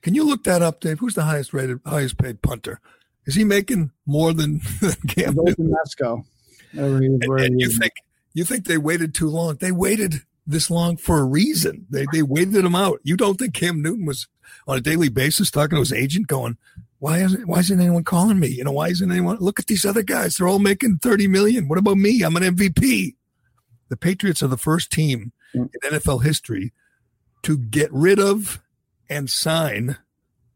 Can 0.02 0.16
you 0.16 0.24
look 0.24 0.44
that 0.46 0.62
up, 0.62 0.80
Dave? 0.80 1.00
Who's 1.00 1.14
the 1.14 1.24
highest 1.24 1.54
rated, 1.54 1.80
highest 1.86 2.18
paid 2.18 2.42
punter? 2.42 2.80
Is 3.26 3.36
he 3.36 3.44
making 3.44 3.92
more 4.06 4.34
than, 4.34 4.62
than 4.82 4.96
Cam 5.08 5.36
Newton? 5.36 5.74
And, 6.74 7.24
and 7.24 7.62
you 7.62 7.70
think 7.70 7.94
you 8.34 8.46
think 8.46 8.66
they 8.66 8.78
waited 8.78 9.14
too 9.14 9.30
long? 9.30 9.58
They 9.58 9.72
waited 9.72 10.22
this 10.48 10.72
long 10.72 10.98
for 10.98 11.20
a 11.20 11.26
reason. 11.26 11.86
They 11.90 12.06
they 12.12 12.24
waited 12.24 12.66
him 12.66 12.76
out. 12.76 13.00
You 13.04 13.18
don't 13.18 13.38
think 13.38 13.54
Cam 13.54 13.82
Newton 13.82 14.06
was 14.06 14.28
on 14.68 14.78
a 14.78 14.82
daily 14.82 15.10
basis 15.10 15.52
talking 15.52 15.76
to 15.76 15.82
his 15.82 15.94
agent, 15.94 16.28
going, 16.28 16.58
"Why 17.00 17.20
isn't 17.20 17.48
Why 17.48 17.60
isn't 17.60 17.80
anyone 17.80 18.04
calling 18.04 18.40
me? 18.40 18.48
You 18.48 18.64
know, 18.64 18.72
why 18.72 18.88
isn't 18.88 19.12
anyone? 19.12 19.38
Look 19.40 19.60
at 19.60 19.68
these 19.68 19.86
other 19.86 20.04
guys. 20.04 20.38
They're 20.38 20.48
all 20.48 20.60
making 20.60 21.00
thirty 21.00 21.28
million. 21.28 21.68
What 21.68 21.78
about 21.78 21.98
me? 21.98 22.22
I'm 22.22 22.36
an 22.38 22.56
MVP." 22.56 23.16
The 23.92 23.98
Patriots 23.98 24.42
are 24.42 24.48
the 24.48 24.56
first 24.56 24.90
team 24.90 25.34
mm. 25.54 25.70
in 25.84 25.92
NFL 25.92 26.24
history 26.24 26.72
to 27.44 27.58
get 27.58 27.92
rid 27.92 28.22
of 28.22 28.62
and 29.10 29.30
sign 29.30 29.98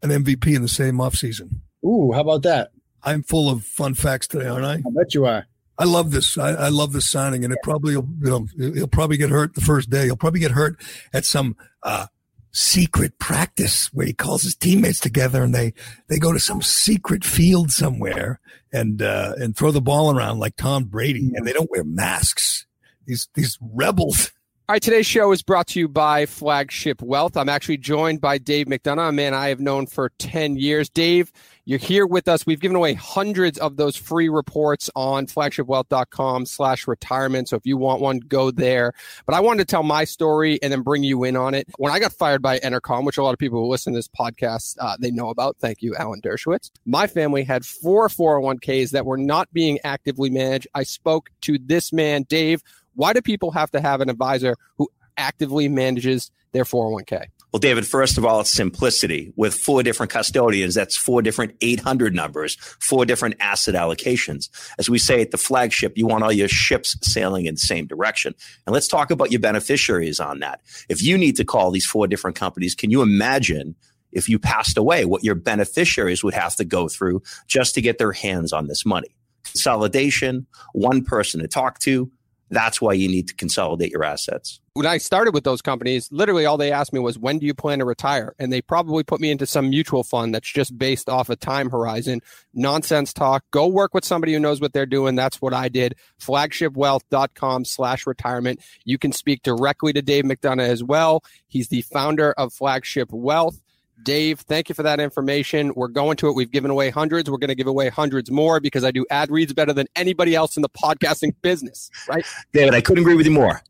an 0.02 0.08
MVP 0.08 0.56
in 0.56 0.62
the 0.62 0.68
same 0.68 0.96
offseason. 0.96 1.60
Ooh, 1.84 2.12
how 2.12 2.22
about 2.22 2.42
that? 2.44 2.70
I'm 3.02 3.22
full 3.22 3.50
of 3.50 3.62
fun 3.62 3.92
facts 3.92 4.26
today, 4.26 4.48
aren't 4.48 4.64
I? 4.64 4.76
I 4.76 4.90
bet 4.90 5.12
you 5.12 5.26
are. 5.26 5.46
I 5.78 5.84
love 5.84 6.12
this. 6.12 6.38
I, 6.38 6.52
I 6.52 6.68
love 6.70 6.94
this 6.94 7.10
signing, 7.10 7.44
and 7.44 7.52
it 7.52 7.58
probably 7.62 7.92
you 7.92 8.08
know 8.20 8.46
he'll 8.56 8.86
probably 8.86 9.18
get 9.18 9.28
hurt 9.28 9.54
the 9.54 9.60
first 9.60 9.90
day. 9.90 10.06
He'll 10.06 10.16
probably 10.16 10.40
get 10.40 10.52
hurt 10.52 10.80
at 11.12 11.26
some 11.26 11.56
uh, 11.82 12.06
secret 12.52 13.18
practice 13.18 13.92
where 13.92 14.06
he 14.06 14.14
calls 14.14 14.44
his 14.44 14.56
teammates 14.56 14.98
together 14.98 15.42
and 15.42 15.54
they 15.54 15.74
they 16.08 16.18
go 16.18 16.32
to 16.32 16.40
some 16.40 16.62
secret 16.62 17.22
field 17.22 17.70
somewhere 17.70 18.40
and 18.72 19.02
uh, 19.02 19.34
and 19.36 19.54
throw 19.54 19.70
the 19.70 19.82
ball 19.82 20.16
around 20.16 20.38
like 20.38 20.56
Tom 20.56 20.84
Brady, 20.84 21.32
and 21.34 21.46
they 21.46 21.52
don't 21.52 21.70
wear 21.70 21.84
masks. 21.84 22.64
These 23.06 23.28
these 23.34 23.58
rebels. 23.60 24.32
All 24.68 24.74
right, 24.74 24.82
today's 24.82 25.06
show 25.06 25.30
is 25.30 25.42
brought 25.42 25.68
to 25.68 25.78
you 25.78 25.86
by 25.86 26.26
Flagship 26.26 27.00
Wealth. 27.00 27.36
I'm 27.36 27.48
actually 27.48 27.76
joined 27.76 28.20
by 28.20 28.38
Dave 28.38 28.66
McDonough, 28.66 29.10
a 29.10 29.12
man 29.12 29.32
I 29.32 29.48
have 29.50 29.60
known 29.60 29.86
for 29.86 30.10
10 30.18 30.56
years. 30.56 30.88
Dave, 30.88 31.30
you're 31.66 31.78
here 31.78 32.04
with 32.04 32.26
us. 32.26 32.44
We've 32.46 32.58
given 32.58 32.76
away 32.76 32.94
hundreds 32.94 33.58
of 33.58 33.76
those 33.76 33.94
free 33.94 34.28
reports 34.28 34.90
on 34.96 35.28
flagshipwealth.com 35.28 36.46
slash 36.46 36.88
retirement. 36.88 37.48
So 37.48 37.54
if 37.54 37.64
you 37.64 37.76
want 37.76 38.00
one, 38.00 38.18
go 38.18 38.50
there. 38.50 38.92
But 39.24 39.36
I 39.36 39.40
wanted 39.40 39.68
to 39.68 39.70
tell 39.70 39.84
my 39.84 40.02
story 40.02 40.60
and 40.64 40.72
then 40.72 40.82
bring 40.82 41.04
you 41.04 41.22
in 41.22 41.36
on 41.36 41.54
it. 41.54 41.68
When 41.78 41.92
I 41.92 42.00
got 42.00 42.12
fired 42.12 42.42
by 42.42 42.58
Entercom, 42.58 43.04
which 43.04 43.18
a 43.18 43.22
lot 43.22 43.34
of 43.34 43.38
people 43.38 43.60
who 43.60 43.68
listen 43.68 43.92
to 43.92 43.98
this 43.98 44.08
podcast, 44.08 44.78
uh, 44.80 44.96
they 44.98 45.12
know 45.12 45.28
about. 45.28 45.58
Thank 45.60 45.80
you, 45.80 45.94
Alan 45.94 46.20
Dershowitz. 46.20 46.72
My 46.84 47.06
family 47.06 47.44
had 47.44 47.64
four 47.64 48.08
401ks 48.08 48.90
that 48.90 49.06
were 49.06 49.16
not 49.16 49.52
being 49.52 49.78
actively 49.84 50.28
managed. 50.28 50.66
I 50.74 50.82
spoke 50.82 51.30
to 51.42 51.56
this 51.56 51.92
man, 51.92 52.24
Dave, 52.24 52.64
why 52.96 53.12
do 53.12 53.22
people 53.22 53.52
have 53.52 53.70
to 53.70 53.80
have 53.80 54.00
an 54.00 54.10
advisor 54.10 54.56
who 54.76 54.88
actively 55.16 55.68
manages 55.68 56.30
their 56.52 56.64
401k? 56.64 57.26
Well, 57.52 57.60
David, 57.60 57.86
first 57.86 58.18
of 58.18 58.24
all, 58.24 58.40
it's 58.40 58.52
simplicity. 58.52 59.32
With 59.36 59.54
four 59.54 59.82
different 59.82 60.12
custodians, 60.12 60.74
that's 60.74 60.96
four 60.96 61.22
different 61.22 61.54
800 61.60 62.14
numbers, 62.14 62.56
four 62.80 63.06
different 63.06 63.36
asset 63.40 63.74
allocations. 63.74 64.50
As 64.78 64.90
we 64.90 64.98
say 64.98 65.22
at 65.22 65.30
the 65.30 65.38
flagship, 65.38 65.96
you 65.96 66.06
want 66.06 66.24
all 66.24 66.32
your 66.32 66.48
ships 66.48 66.96
sailing 67.02 67.46
in 67.46 67.54
the 67.54 67.60
same 67.60 67.86
direction. 67.86 68.34
And 68.66 68.74
let's 68.74 68.88
talk 68.88 69.10
about 69.10 69.30
your 69.30 69.40
beneficiaries 69.40 70.20
on 70.20 70.40
that. 70.40 70.60
If 70.88 71.02
you 71.02 71.16
need 71.16 71.36
to 71.36 71.44
call 71.44 71.70
these 71.70 71.86
four 71.86 72.06
different 72.06 72.36
companies, 72.36 72.74
can 72.74 72.90
you 72.90 73.00
imagine 73.00 73.74
if 74.12 74.28
you 74.28 74.38
passed 74.38 74.76
away 74.76 75.04
what 75.04 75.24
your 75.24 75.34
beneficiaries 75.34 76.22
would 76.24 76.34
have 76.34 76.56
to 76.56 76.64
go 76.64 76.88
through 76.88 77.22
just 77.46 77.74
to 77.76 77.80
get 77.80 77.98
their 77.98 78.12
hands 78.12 78.52
on 78.52 78.66
this 78.66 78.84
money? 78.84 79.14
Consolidation, 79.44 80.46
one 80.74 81.04
person 81.04 81.40
to 81.40 81.48
talk 81.48 81.78
to, 81.78 82.10
that's 82.50 82.80
why 82.80 82.92
you 82.92 83.08
need 83.08 83.28
to 83.28 83.34
consolidate 83.34 83.90
your 83.90 84.04
assets. 84.04 84.60
When 84.74 84.86
I 84.86 84.98
started 84.98 85.32
with 85.32 85.44
those 85.44 85.62
companies, 85.62 86.08
literally 86.12 86.44
all 86.44 86.58
they 86.58 86.70
asked 86.70 86.92
me 86.92 87.00
was, 87.00 87.18
when 87.18 87.38
do 87.38 87.46
you 87.46 87.54
plan 87.54 87.78
to 87.78 87.84
retire? 87.84 88.34
And 88.38 88.52
they 88.52 88.60
probably 88.60 89.02
put 89.02 89.20
me 89.20 89.30
into 89.30 89.46
some 89.46 89.70
mutual 89.70 90.04
fund 90.04 90.34
that's 90.34 90.52
just 90.52 90.76
based 90.78 91.08
off 91.08 91.30
a 91.30 91.36
time 91.36 91.70
horizon. 91.70 92.20
Nonsense 92.52 93.12
talk. 93.12 93.44
Go 93.50 93.66
work 93.66 93.94
with 93.94 94.04
somebody 94.04 94.34
who 94.34 94.38
knows 94.38 94.60
what 94.60 94.74
they're 94.74 94.86
doing. 94.86 95.16
That's 95.16 95.40
what 95.40 95.54
I 95.54 95.68
did. 95.68 95.94
Flagshipwealth.com 96.20 97.64
slash 97.64 98.06
retirement. 98.06 98.60
You 98.84 98.98
can 98.98 99.12
speak 99.12 99.42
directly 99.42 99.92
to 99.94 100.02
Dave 100.02 100.24
McDonough 100.24 100.68
as 100.68 100.84
well. 100.84 101.24
He's 101.48 101.68
the 101.68 101.82
founder 101.82 102.32
of 102.32 102.52
Flagship 102.52 103.10
Wealth. 103.12 103.60
Dave, 104.02 104.40
thank 104.40 104.68
you 104.68 104.74
for 104.74 104.82
that 104.82 105.00
information. 105.00 105.72
We're 105.74 105.88
going 105.88 106.16
to 106.18 106.28
it. 106.28 106.34
We've 106.34 106.50
given 106.50 106.70
away 106.70 106.90
hundreds. 106.90 107.30
We're 107.30 107.38
going 107.38 107.48
to 107.48 107.54
give 107.54 107.66
away 107.66 107.88
hundreds 107.88 108.30
more 108.30 108.60
because 108.60 108.84
I 108.84 108.90
do 108.90 109.06
ad 109.10 109.30
reads 109.30 109.52
better 109.52 109.72
than 109.72 109.86
anybody 109.96 110.34
else 110.34 110.56
in 110.56 110.62
the 110.62 110.68
podcasting 110.68 111.34
business, 111.42 111.90
right? 112.08 112.24
David, 112.52 112.74
I 112.74 112.80
couldn't 112.80 113.02
agree 113.02 113.14
with 113.14 113.26
you 113.26 113.32
more. 113.32 113.62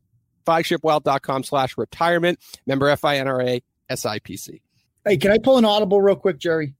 Flagshipwealth.com 0.46 1.44
slash 1.44 1.78
retirement. 1.78 2.38
Member 2.66 2.94
FINRA 2.96 3.62
SIPC. 3.90 4.60
Hey, 5.04 5.16
can 5.16 5.30
I 5.30 5.38
pull 5.38 5.58
an 5.58 5.64
audible 5.64 6.00
real 6.00 6.16
quick, 6.16 6.38
Gerry? 6.38 6.74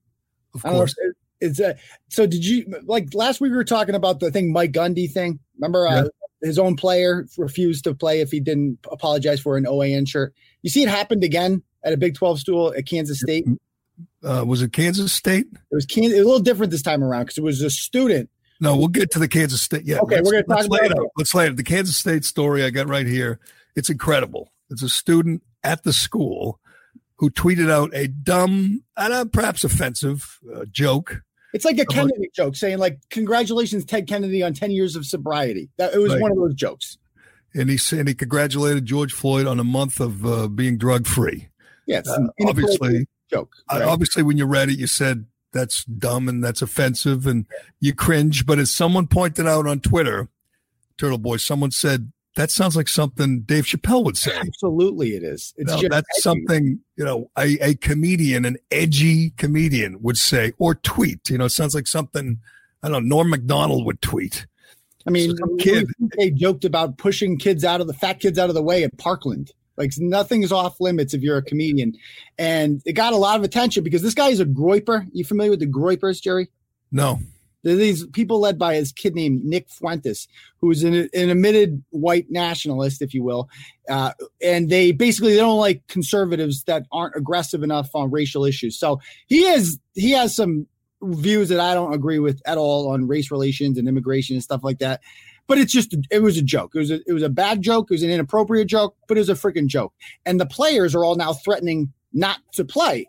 Of 0.55 0.63
course. 0.63 0.95
It's 1.41 1.61
uh, 1.61 1.75
so 2.09 2.27
did 2.27 2.45
you 2.45 2.65
like 2.85 3.13
last 3.13 3.43
week 3.43 3.51
we 3.51 3.57
were 3.57 3.65
talking 3.65 3.95
about 3.95 4.21
the 4.21 4.31
thing 4.31 4.53
Mike 4.53 4.73
Gundy 4.73 5.11
thing? 5.11 5.39
Remember 5.57 5.87
uh, 5.87 6.09
his 6.43 6.59
own 6.59 6.77
player 6.77 7.27
refused 7.37 7.85
to 7.85 7.95
play 7.95 8.21
if 8.21 8.31
he 8.31 8.41
didn't 8.41 8.79
apologize 8.91 9.39
for 9.39 9.59
an 9.59 9.65
OAN 9.65 10.09
shirt. 10.09 10.35
You 10.63 10.71
see, 10.71 10.83
it 10.83 10.89
happened 10.89 11.25
again 11.25 11.63
at 11.87 11.93
a 11.93 11.97
Big 11.97 12.15
12 12.15 12.41
stool 12.41 12.75
at 12.77 12.85
Kansas 12.85 13.21
State. 13.21 13.47
Uh, 14.23 14.45
was 14.47 14.61
it 14.61 14.73
Kansas 14.73 15.13
State? 15.13 15.47
It 15.71 15.75
was 15.75 15.87
Kansas, 15.87 16.13
it 16.13 16.19
was 16.19 16.25
a 16.25 16.29
little 16.29 16.43
different 16.43 16.73
this 16.73 16.83
time 16.83 17.03
around 17.03 17.23
because 17.23 17.39
it 17.39 17.45
was 17.45 17.63
a 17.63 17.71
student. 17.71 18.29
No, 18.61 18.77
we'll 18.77 18.89
get 18.89 19.11
to 19.13 19.19
the 19.19 19.29
Kansas 19.29 19.63
State. 19.63 19.85
Yeah. 19.85 19.99
Okay, 20.01 20.21
we're 20.21 20.33
going 20.33 20.45
to 20.45 20.49
talk 20.49 20.67
about 20.67 20.91
it. 20.91 21.11
Let's 21.17 21.35
lay 21.35 21.47
it. 21.47 21.57
The 21.57 21.63
Kansas 21.63 21.97
State 21.97 22.25
story 22.25 22.65
I 22.65 22.71
got 22.71 22.89
right 22.89 23.07
here. 23.07 23.39
It's 23.77 23.89
incredible. 23.89 24.51
It's 24.71 24.83
a 24.83 24.89
student 24.89 25.43
at 25.63 25.85
the 25.85 25.93
school 25.93 26.59
who 27.19 27.31
tweeted 27.31 27.71
out 27.71 27.95
a 27.95 28.09
dumb 28.09 28.83
and 28.97 29.13
uh, 29.13 29.25
perhaps 29.27 29.63
offensive 29.63 30.39
uh, 30.55 30.65
joke. 30.71 31.23
It's 31.55 31.65
like 31.65 31.79
a 31.79 31.87
Kennedy 31.87 32.29
joke 32.35 32.57
saying, 32.57 32.79
like, 32.79 32.99
congratulations, 33.09 33.85
Ted 33.85 34.07
Kennedy, 34.07 34.43
on 34.43 34.53
10 34.53 34.73
years 34.73 34.97
of 34.97 35.07
sobriety. 35.07 35.71
That 35.79 35.95
It 35.95 35.99
was 35.99 36.13
Right. 36.13 36.21
one 36.21 36.33
of 36.33 36.37
those 36.39 36.55
jokes. 36.55 36.99
And 37.55 37.71
he 37.71 37.79
said 37.79 38.09
he 38.09 38.15
congratulated 38.15 38.85
George 38.85 39.13
Floyd 39.13 39.47
on 39.47 39.59
a 39.59 39.65
month 39.65 40.01
of 40.01 40.27
uh, 40.27 40.49
being 40.49 40.77
drug 40.77 41.07
free. 41.07 41.49
Yeah, 41.87 41.99
it's 42.01 42.09
Uh, 42.09 42.27
obviously, 42.47 43.07
joke. 43.31 43.53
Uh, 43.73 43.79
right? 43.81 43.89
obviously, 43.89 44.23
when 44.23 44.37
you 44.37 44.45
read 44.47 44.69
it, 44.69 44.79
you 44.79 44.87
said 44.87 45.27
that's 45.53 45.85
dumb 45.85 46.29
and 46.29 46.43
that's 46.45 46.63
offensive, 46.63 47.27
and 47.27 47.47
you 47.81 47.95
cringe. 47.95 48.45
But 48.47 48.59
as 48.59 48.71
someone 48.71 49.07
pointed 49.07 49.47
out 49.47 49.67
on 49.67 49.81
Twitter, 49.81 50.29
Turtle 50.99 51.19
Boy, 51.19 51.37
someone 51.39 51.71
said 51.71 52.13
that 52.35 52.51
sounds 52.51 52.77
like 52.77 52.89
something 52.89 53.41
Dave 53.41 53.65
Chappelle 53.65 54.05
would 54.05 54.17
say. 54.19 54.37
Absolutely, 54.37 55.15
it 55.17 55.23
is. 55.23 55.55
It's 55.57 55.71
No, 55.73 55.79
just 55.81 55.91
that's 55.91 56.09
edgy. 56.17 56.21
something 56.23 56.81
you 56.97 57.05
know 57.05 57.31
a, 57.39 57.57
a 57.65 57.75
comedian, 57.77 58.45
an 58.45 58.57
edgy 58.71 59.31
comedian 59.31 60.03
would 60.03 60.19
say 60.19 60.53
or 60.59 60.75
tweet. 60.75 61.31
You 61.31 61.39
know, 61.39 61.47
it 61.47 61.51
sounds 61.51 61.75
like 61.75 61.87
something 61.87 62.39
I 62.83 62.89
don't 62.89 63.09
know. 63.09 63.17
Norm 63.17 63.31
Macdonald 63.31 63.87
would 63.87 64.03
tweet. 64.03 64.47
I 65.07 65.11
mean, 65.11 65.31
So 65.31 65.37
some 65.39 65.57
kid- 65.59 65.87
CK 66.13 66.35
joked 66.35 66.65
about 66.65 66.99
pushing 66.99 67.39
kids 67.39 67.65
out 67.65 67.81
of 67.81 67.87
the 67.87 67.95
fat 67.95 68.19
kids 68.21 68.39
out 68.41 68.49
of 68.49 68.55
the 68.57 68.63
way 68.63 68.83
at 68.85 68.97
Parkland. 68.99 69.53
Like 69.77 69.93
nothing 69.99 70.43
is 70.43 70.53
off 70.53 70.81
limits 70.81 71.15
if 71.15 71.23
you're 71.23 71.37
a 71.37 71.43
comedian, 71.43 71.95
and 72.39 72.83
it 72.85 72.93
got 72.93 73.13
a 73.13 73.17
lot 73.17 73.37
of 73.37 73.45
attention 73.45 73.85
because 73.85 74.03
this 74.03 74.15
guy 74.15 74.29
is 74.29 74.41
a 74.41 74.47
groyper. 74.47 75.07
You 75.13 75.25
familiar 75.25 75.51
with 75.51 75.61
the 75.61 75.67
groypers, 75.67 76.21
Gerry? 76.21 76.49
No, 76.93 77.21
They're 77.63 77.75
these 77.75 78.07
people 78.07 78.39
led 78.39 78.59
by 78.59 78.77
his 78.77 78.93
kid 78.93 79.17
named 79.17 79.45
Nick 79.45 79.69
Fuentes, 79.69 80.29
who 80.59 80.71
is 80.71 80.85
an, 80.85 80.95
an 80.95 81.31
admitted 81.31 81.83
white 81.91 82.31
nationalist, 82.31 83.03
if 83.03 83.13
you 83.13 83.25
will. 83.25 83.49
Uh, 83.89 84.13
and 84.41 84.71
they 84.71 84.93
basically 84.93 85.33
they 85.33 85.41
don't 85.41 85.59
like 85.59 85.85
conservatives 85.89 86.63
that 86.65 86.87
aren't 86.93 87.17
aggressive 87.17 87.65
enough 87.65 87.91
on 87.93 88.13
racial 88.13 88.45
issues. 88.45 88.79
So 88.79 89.01
he 89.27 89.45
has 89.47 89.81
he 89.95 90.13
has 90.13 90.35
some 90.35 90.69
views 91.03 91.49
that 91.49 91.59
I 91.59 91.75
don't 91.75 91.93
agree 91.93 92.21
with 92.21 92.41
at 92.47 92.57
all 92.57 92.89
on 92.89 93.09
race 93.09 93.33
relations 93.33 93.79
and 93.79 93.89
immigration 93.89 94.37
and 94.37 94.43
stuff 94.43 94.63
like 94.63 94.79
that. 94.79 95.01
But 95.49 95.59
it's 95.59 95.73
just 95.73 95.97
it 96.11 96.23
was 96.23 96.37
a 96.37 96.43
joke. 96.43 96.73
It 96.75 96.79
was 96.79 96.91
a, 96.91 97.01
it 97.07 97.13
was 97.13 97.23
a 97.23 97.29
bad 97.29 97.63
joke. 97.63 97.87
It 97.91 97.95
was 97.95 98.03
an 98.03 98.11
inappropriate 98.11 98.69
joke, 98.69 98.97
but 99.07 99.17
it 99.17 99.21
was 99.21 99.29
a 99.29 99.35
freaking 99.35 99.67
joke. 99.67 99.93
And 100.25 100.41
the 100.41 100.47
players 100.47 100.95
are 100.95 101.05
all 101.05 101.15
now 101.15 101.33
threatening 101.33 101.93
not 102.13 102.39
to 102.55 102.65
play. 102.65 103.07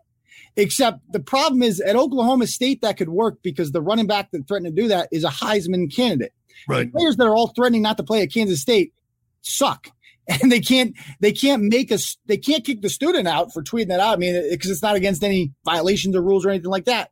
Except 0.55 0.99
the 1.11 1.19
problem 1.19 1.61
is 1.61 1.79
at 1.79 1.95
Oklahoma 1.95 2.47
State 2.47 2.81
that 2.81 2.97
could 2.97 3.09
work 3.09 3.37
because 3.43 3.71
the 3.71 3.81
running 3.81 4.07
back 4.07 4.31
that 4.31 4.47
threatened 4.47 4.75
to 4.75 4.81
do 4.81 4.87
that 4.87 5.07
is 5.11 5.23
a 5.23 5.29
Heisman 5.29 5.93
candidate. 5.93 6.33
right? 6.67 6.91
Players 6.91 7.15
that 7.17 7.27
are 7.27 7.35
all 7.35 7.49
threatening 7.49 7.83
not 7.83 7.97
to 7.97 8.03
play 8.03 8.23
at 8.23 8.33
Kansas 8.33 8.61
State 8.61 8.93
suck, 9.41 9.89
and 10.27 10.51
they 10.51 10.59
can't 10.59 10.95
they 11.19 11.31
can't 11.31 11.63
make 11.63 11.91
us 11.91 12.17
they 12.25 12.37
can't 12.37 12.65
kick 12.65 12.81
the 12.81 12.89
student 12.89 13.27
out 13.27 13.53
for 13.53 13.63
tweeting 13.63 13.89
that 13.89 13.99
out. 13.99 14.15
I 14.15 14.17
mean, 14.17 14.49
because 14.49 14.69
it's 14.71 14.81
not 14.81 14.95
against 14.95 15.23
any 15.23 15.53
violations 15.63 16.15
or 16.15 16.21
rules 16.21 16.45
or 16.45 16.49
anything 16.49 16.71
like 16.71 16.85
that. 16.85 17.11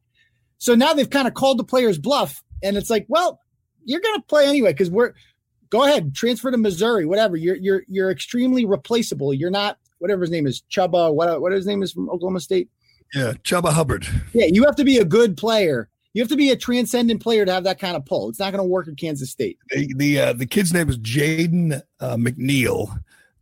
So 0.58 0.74
now 0.74 0.94
they've 0.94 1.10
kind 1.10 1.28
of 1.28 1.34
called 1.34 1.60
the 1.60 1.64
players 1.64 1.98
bluff, 1.98 2.44
and 2.64 2.78
it's 2.78 2.90
like, 2.90 3.06
well, 3.08 3.40
you're 3.86 4.02
going 4.02 4.16
to 4.16 4.26
play 4.28 4.48
anyway 4.48 4.74
because 4.74 4.92
we're 4.92 5.14
go 5.70 5.84
ahead 5.84 6.14
transfer 6.14 6.52
to 6.52 6.58
Missouri, 6.58 7.06
whatever. 7.06 7.38
You're 7.38 7.56
you're 7.56 7.84
you're 7.88 8.12
extremely 8.12 8.66
replaceable. 8.66 9.34
You're 9.34 9.52
not 9.52 9.78
whatever 10.00 10.22
his 10.22 10.32
name 10.32 10.48
is 10.48 10.64
Chuba. 10.70 11.14
What 11.14 11.42
what 11.42 11.52
his 11.52 11.66
name 11.66 11.84
is 11.84 11.92
from 11.92 12.10
Oklahoma 12.10 12.40
State. 12.40 12.70
Yeah, 13.14 13.34
Chuba 13.44 13.72
Hubbard. 13.72 14.08
Yeah, 14.34 14.46
you 14.46 14.64
have 14.66 14.76
to 14.76 14.84
be 14.84 14.98
a 14.98 15.06
good 15.06 15.38
player. 15.38 15.90
You 16.14 16.22
have 16.22 16.30
to 16.30 16.38
be 16.38 16.50
a 16.52 16.56
transcendent 16.56 17.22
player 17.22 17.46
to 17.46 17.52
have 17.52 17.66
that 17.66 17.78
kind 17.78 17.98
of 17.98 18.06
pull. 18.06 18.30
It's 18.30 18.40
not 18.40 18.52
going 18.52 18.64
to 18.64 18.70
work 18.70 18.88
at 18.88 18.98
Kansas 18.98 19.32
State. 19.32 19.58
The 19.70 19.94
the, 19.96 20.20
uh, 20.20 20.34
the 20.34 20.46
kid's 20.46 20.74
name 20.74 20.90
is 20.90 20.98
Jaden 20.98 21.82
uh, 22.00 22.16
McNeil, 22.16 22.98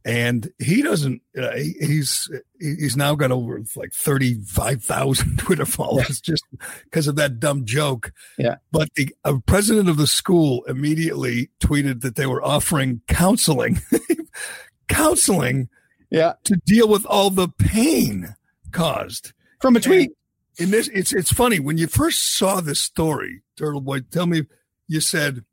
and 0.06 0.52
he 0.60 0.82
doesn't. 0.82 1.22
Uh, 1.38 1.52
he, 1.56 1.74
he's 1.80 2.30
he's 2.60 2.98
now 2.98 3.16
got 3.16 3.32
over 3.32 3.62
like 3.76 3.94
thirty 3.94 4.36
five 4.42 4.84
thousand 4.84 5.38
Twitter 5.40 5.66
followers 5.66 6.20
just 6.20 6.44
because 6.84 7.08
of 7.08 7.16
that 7.16 7.40
dumb 7.40 7.66
joke. 7.66 8.12
Yeah. 8.38 8.56
But 8.72 8.90
the 8.96 9.10
uh, 9.24 9.38
president 9.46 9.90
of 9.90 9.98
the 9.98 10.08
school 10.08 10.64
immediately 10.66 11.50
tweeted 11.60 12.02
that 12.02 12.16
they 12.16 12.26
were 12.26 12.44
offering 12.44 13.02
counseling, 13.08 13.80
counseling 14.88 15.70
Yeah, 16.10 16.34
to 16.46 16.56
deal 16.66 16.88
with 16.88 17.06
all 17.06 17.30
the 17.30 17.48
pain 17.50 18.36
caused. 18.72 19.34
from 19.62 19.76
a 19.76 19.80
tweet. 19.80 20.12
in 20.60 20.72
this 20.72 20.88
it's 20.90 21.14
it's 21.14 21.32
funny 21.32 21.60
when 21.60 21.78
you 21.78 21.88
first 21.88 22.36
saw 22.36 22.60
this 22.62 22.82
story 22.82 23.42
turtle 23.58 23.82
boy 23.82 24.00
tell 24.02 24.26
me 24.28 24.44
you 24.88 25.00
said 25.00 25.44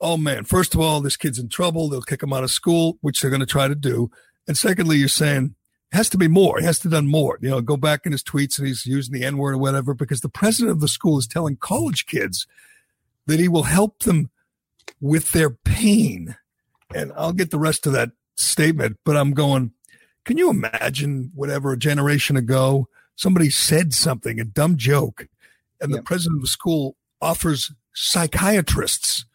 oh 0.00 0.16
man 0.16 0.44
first 0.44 0.74
of 0.74 0.80
all 0.80 1.00
this 1.00 1.16
kid's 1.16 1.38
in 1.38 1.48
trouble. 1.48 1.88
They'll 1.88 2.02
kick 2.02 2.22
him 2.22 2.32
out 2.32 2.44
of 2.44 2.50
school 2.50 2.98
which 3.00 3.20
they're 3.20 3.30
going 3.30 3.40
to 3.40 3.46
try 3.46 3.68
to 3.68 3.74
do. 3.74 4.10
And 4.46 4.56
secondly 4.56 4.96
you're 4.96 5.08
saying 5.08 5.54
it 5.92 5.96
has 5.96 6.08
to 6.10 6.18
be 6.18 6.28
more. 6.28 6.58
He 6.58 6.64
has 6.64 6.78
to 6.80 6.84
have 6.84 6.92
done 6.92 7.08
more. 7.08 7.38
You 7.40 7.50
know 7.50 7.60
go 7.60 7.76
back 7.76 8.06
in 8.06 8.12
his 8.12 8.22
tweets 8.22 8.58
and 8.58 8.66
he's 8.66 8.86
using 8.86 9.14
the 9.14 9.24
n-word 9.24 9.54
or 9.54 9.58
whatever 9.58 9.94
because 9.94 10.20
the 10.20 10.28
president 10.28 10.72
of 10.72 10.80
the 10.80 10.88
school 10.88 11.18
is 11.18 11.26
telling 11.26 11.56
college 11.56 12.06
kids 12.06 12.46
that 13.26 13.40
he 13.40 13.48
will 13.48 13.64
help 13.64 14.00
them 14.00 14.30
with 15.00 15.32
their 15.32 15.50
pain. 15.50 16.36
And 16.94 17.12
i'll 17.16 17.32
get 17.32 17.50
the 17.50 17.58
rest 17.58 17.86
of 17.86 17.92
that 17.92 18.10
statement 18.36 18.96
but 19.04 19.18
i'm 19.18 19.34
going 19.34 19.70
can 20.24 20.38
you 20.38 20.48
imagine 20.48 21.30
whatever 21.34 21.72
a 21.72 21.78
generation 21.78 22.36
ago 22.38 22.88
somebody 23.20 23.50
said 23.50 23.92
something, 23.92 24.40
a 24.40 24.44
dumb 24.44 24.76
joke, 24.76 25.28
and 25.80 25.92
the 25.92 26.02
president 26.02 26.38
of 26.38 26.42
the 26.42 26.48
school 26.48 26.96
offers 27.20 27.70
psychiatrists 27.94 29.26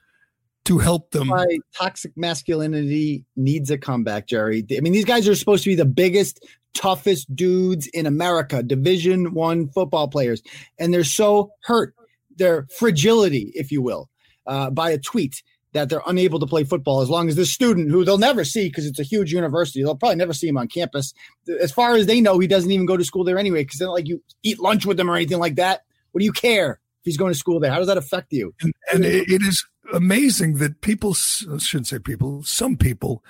to 0.66 0.78
help 0.78 1.12
them. 1.12 1.30
Why 1.30 1.46
toxic 1.78 2.12
masculinity 2.16 3.26
needs 3.36 3.72
a 3.72 3.78
comeback, 3.78 4.28
Gerry. 4.28 4.66
I 4.72 4.80
mean, 4.82 4.94
these 4.94 5.06
guys 5.06 5.28
are 5.28 5.36
supposed 5.36 5.64
to 5.64 5.70
be 5.70 5.76
the 5.76 5.86
biggest, 5.86 6.46
toughest 6.74 7.34
dudes 7.36 7.88
in 7.88 8.06
America, 8.06 8.62
Division 8.62 9.34
One 9.34 9.70
football 9.70 10.08
players, 10.08 10.42
and 10.78 10.94
they're 10.94 11.04
so 11.04 11.52
hurt. 11.64 11.96
Their 12.38 12.68
fragility, 12.78 13.52
if 13.56 13.72
you 13.72 13.82
will, 13.82 14.10
uh, 14.46 14.70
by 14.70 14.90
a 14.90 14.98
tweet 14.98 15.42
that 15.76 15.90
they're 15.90 16.02
unable 16.08 16.40
to 16.40 16.46
play 16.46 16.64
football 16.64 17.02
as 17.02 17.10
long 17.10 17.28
as 17.28 17.36
this 17.36 17.52
student 17.52 17.92
who 17.92 18.06
they'll 18.06 18.18
never 18.18 18.46
see 18.46 18.70
because 18.70 18.86
it's 18.86 19.00
a 19.00 19.04
huge 19.04 19.34
university 19.34 19.84
they'll 19.84 19.96
probably 19.96 20.16
never 20.16 20.32
see 20.32 20.48
him 20.48 20.58
on 20.58 20.70
campus 20.70 21.14
as 21.60 21.70
far 21.70 21.96
as 21.96 22.06
they 22.06 22.22
know 22.22 22.40
he 22.40 22.48
doesn't 22.48 22.72
even 22.72 22.86
go 22.86 22.96
to 22.96 23.04
school 23.04 23.26
there 23.26 23.38
anyway 23.38 23.62
because 23.62 23.82
not 23.82 23.92
like 23.92 24.08
you 24.08 24.24
eat 24.42 24.58
lunch 24.58 24.86
with 24.86 24.98
him 24.98 25.12
or 25.12 25.16
anything 25.18 25.38
like 25.38 25.56
that 25.56 25.82
what 26.12 26.20
do 26.20 26.26
you 26.26 26.32
care 26.32 26.80
if 27.02 27.04
he's 27.04 27.18
going 27.18 27.32
to 27.32 27.38
school 27.38 27.60
there 27.60 27.72
how 27.72 27.78
does 27.78 27.88
that 27.88 27.98
affect 27.98 28.32
you 28.32 28.54
And, 28.62 28.74
and 28.94 29.06
it, 29.06 29.30
it 29.30 29.42
is 29.42 29.66
amazing 29.94 30.56
that 30.58 30.82
people, 30.82 31.12
I 31.12 31.58
shouldn't 31.58 31.88
say 31.88 32.00
people, 32.00 32.44
some 32.44 32.78
people 32.78 33.24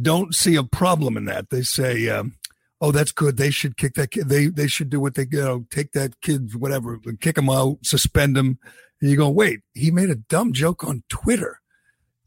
don't 0.00 0.34
see 0.34 0.56
a 0.56 0.62
problem 0.62 1.16
in 1.16 1.24
that. 1.26 1.50
They 1.50 1.62
say, 1.62 2.08
um, 2.08 2.36
oh, 2.80 2.92
that's 2.92 3.12
good. 3.12 3.36
They 3.36 3.50
should 3.50 3.76
kick 3.76 3.94
that 3.94 4.12
kid. 4.12 4.28
They, 4.28 4.46
they 4.46 4.66
should 4.66 4.90
do 4.90 5.00
what 5.00 5.14
they, 5.14 5.26
you 5.30 5.42
know, 5.42 5.66
take 5.70 5.92
that 5.92 6.20
kid, 6.20 6.54
whatever, 6.54 6.98
kick 7.20 7.38
him 7.38 7.50
out, 7.50 7.78
suspend 7.82 8.36
him. 8.36 8.58
And 9.00 9.10
you 9.10 9.16
go, 9.16 9.28
wait, 9.28 9.60
he 9.74 9.90
made 9.90 10.10
a 10.10 10.16
dumb 10.16 10.52
joke 10.52 10.84
on 10.84 11.02
Twitter. 11.08 11.60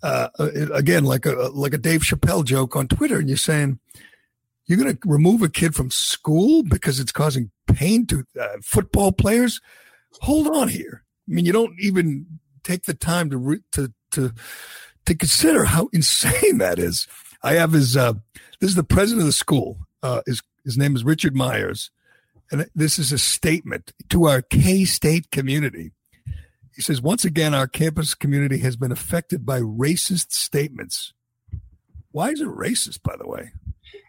Uh, 0.02 0.28
uh, 0.38 0.50
again, 0.74 1.06
like 1.06 1.26
a, 1.26 1.32
like 1.32 1.74
a 1.74 1.78
Dave 1.78 2.02
Chappelle 2.02 2.44
joke 2.44 2.76
on 2.76 2.88
Twitter. 2.88 3.20
And 3.20 3.30
you're 3.30 3.38
saying, 3.38 3.80
you're 4.66 4.78
going 4.78 4.96
to 4.96 5.00
remove 5.06 5.42
a 5.42 5.50
kid 5.50 5.76
from 5.76 5.92
school 5.92 6.64
because 6.64 7.00
it's 7.00 7.12
causing 7.12 7.52
pain 7.68 8.06
to 8.08 8.26
uh, 8.40 8.58
football 8.62 9.12
players? 9.12 9.62
Hold 10.22 10.48
on 10.48 10.68
here. 10.68 11.04
I 11.28 11.34
mean, 11.34 11.46
you 11.46 11.54
don't 11.54 11.74
even 11.80 12.40
take 12.64 12.84
the 12.86 12.94
time 12.94 13.30
to 13.30 13.38
re- 13.38 13.64
to 13.74 13.94
to 14.12 14.34
to 15.06 15.16
consider 15.16 15.66
how 15.66 15.90
insane 15.94 16.58
that 16.60 16.80
is. 16.80 17.08
I 17.42 17.54
have 17.54 17.74
his. 17.74 17.98
Uh, 17.98 18.14
this 18.60 18.70
is 18.70 18.76
the 18.76 18.84
president 18.84 19.22
of 19.22 19.28
the 19.28 19.34
school. 19.34 19.80
Uh, 20.02 20.22
his 20.26 20.42
his 20.64 20.78
name 20.78 20.96
is 20.96 21.04
Richard 21.04 21.36
Myers, 21.36 21.92
and 22.52 22.70
this 22.74 22.98
is 22.98 23.12
a 23.12 23.18
statement 23.18 23.94
to 24.10 24.26
our 24.26 24.42
K 24.42 24.86
State 24.86 25.30
community. 25.32 25.92
He 26.76 26.82
says, 26.82 27.02
once 27.02 27.24
again, 27.24 27.54
our 27.54 27.68
campus 27.68 28.16
community 28.16 28.58
has 28.60 28.76
been 28.76 28.92
affected 28.92 29.46
by 29.46 29.60
racist 29.60 30.32
statements. 30.32 31.14
Why 32.12 32.32
is 32.32 32.42
it 32.42 32.48
racist, 32.48 33.04
by 33.04 33.16
the 33.16 33.28
way? 33.28 33.52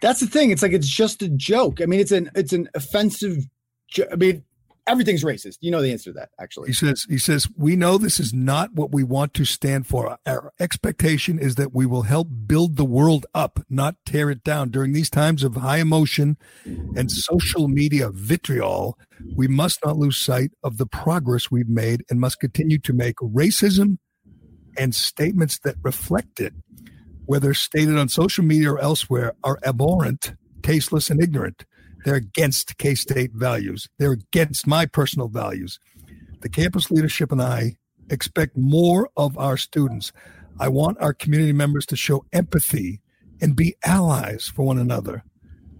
That's 0.00 0.20
the 0.20 0.26
thing. 0.26 0.50
It's 0.50 0.62
like 0.62 0.72
it's 0.72 0.88
just 0.88 1.22
a 1.22 1.28
joke. 1.28 1.82
I 1.82 1.86
mean, 1.86 2.00
it's 2.00 2.12
an 2.12 2.30
it's 2.34 2.52
an 2.52 2.68
offensive. 2.74 3.46
Jo- 3.88 4.06
I 4.10 4.16
mean, 4.16 4.44
everything's 4.86 5.24
racist. 5.24 5.58
You 5.60 5.70
know 5.70 5.82
the 5.82 5.92
answer 5.92 6.10
to 6.10 6.14
that, 6.14 6.30
actually. 6.38 6.68
He 6.68 6.74
says, 6.74 7.06
he 7.08 7.18
says, 7.18 7.48
we 7.56 7.76
know 7.76 7.98
this 7.98 8.20
is 8.20 8.32
not 8.32 8.74
what 8.74 8.92
we 8.92 9.02
want 9.02 9.34
to 9.34 9.44
stand 9.44 9.86
for. 9.86 10.18
Our 10.26 10.52
expectation 10.60 11.38
is 11.38 11.54
that 11.56 11.74
we 11.74 11.86
will 11.86 12.02
help 12.02 12.28
build 12.46 12.76
the 12.76 12.84
world 12.84 13.26
up, 13.34 13.60
not 13.68 13.96
tear 14.04 14.30
it 14.30 14.44
down. 14.44 14.70
During 14.70 14.92
these 14.92 15.10
times 15.10 15.42
of 15.42 15.56
high 15.56 15.78
emotion 15.78 16.36
and 16.64 17.10
social 17.10 17.68
media 17.68 18.10
vitriol, 18.10 18.98
we 19.36 19.48
must 19.48 19.84
not 19.84 19.96
lose 19.96 20.16
sight 20.16 20.50
of 20.62 20.78
the 20.78 20.86
progress 20.86 21.50
we've 21.50 21.68
made 21.68 22.04
and 22.10 22.20
must 22.20 22.40
continue 22.40 22.78
to 22.78 22.92
make 22.92 23.16
racism 23.16 23.98
and 24.76 24.94
statements 24.94 25.58
that 25.60 25.76
reflect 25.82 26.40
it 26.40 26.52
whether 27.26 27.54
stated 27.54 27.98
on 27.98 28.08
social 28.08 28.44
media 28.44 28.72
or 28.72 28.78
elsewhere, 28.80 29.32
are 29.42 29.58
abhorrent, 29.64 30.34
tasteless, 30.62 31.10
and 31.10 31.22
ignorant. 31.22 31.64
They're 32.04 32.14
against 32.14 32.78
K 32.78 32.94
State 32.94 33.32
values. 33.32 33.88
They're 33.98 34.12
against 34.12 34.66
my 34.66 34.86
personal 34.86 35.28
values. 35.28 35.78
The 36.40 36.48
campus 36.48 36.90
leadership 36.90 37.32
and 37.32 37.42
I 37.42 37.76
expect 38.10 38.56
more 38.56 39.08
of 39.16 39.38
our 39.38 39.56
students. 39.56 40.12
I 40.60 40.68
want 40.68 41.00
our 41.00 41.14
community 41.14 41.52
members 41.52 41.86
to 41.86 41.96
show 41.96 42.24
empathy 42.32 43.00
and 43.40 43.56
be 43.56 43.74
allies 43.84 44.46
for 44.54 44.64
one 44.64 44.78
another. 44.78 45.24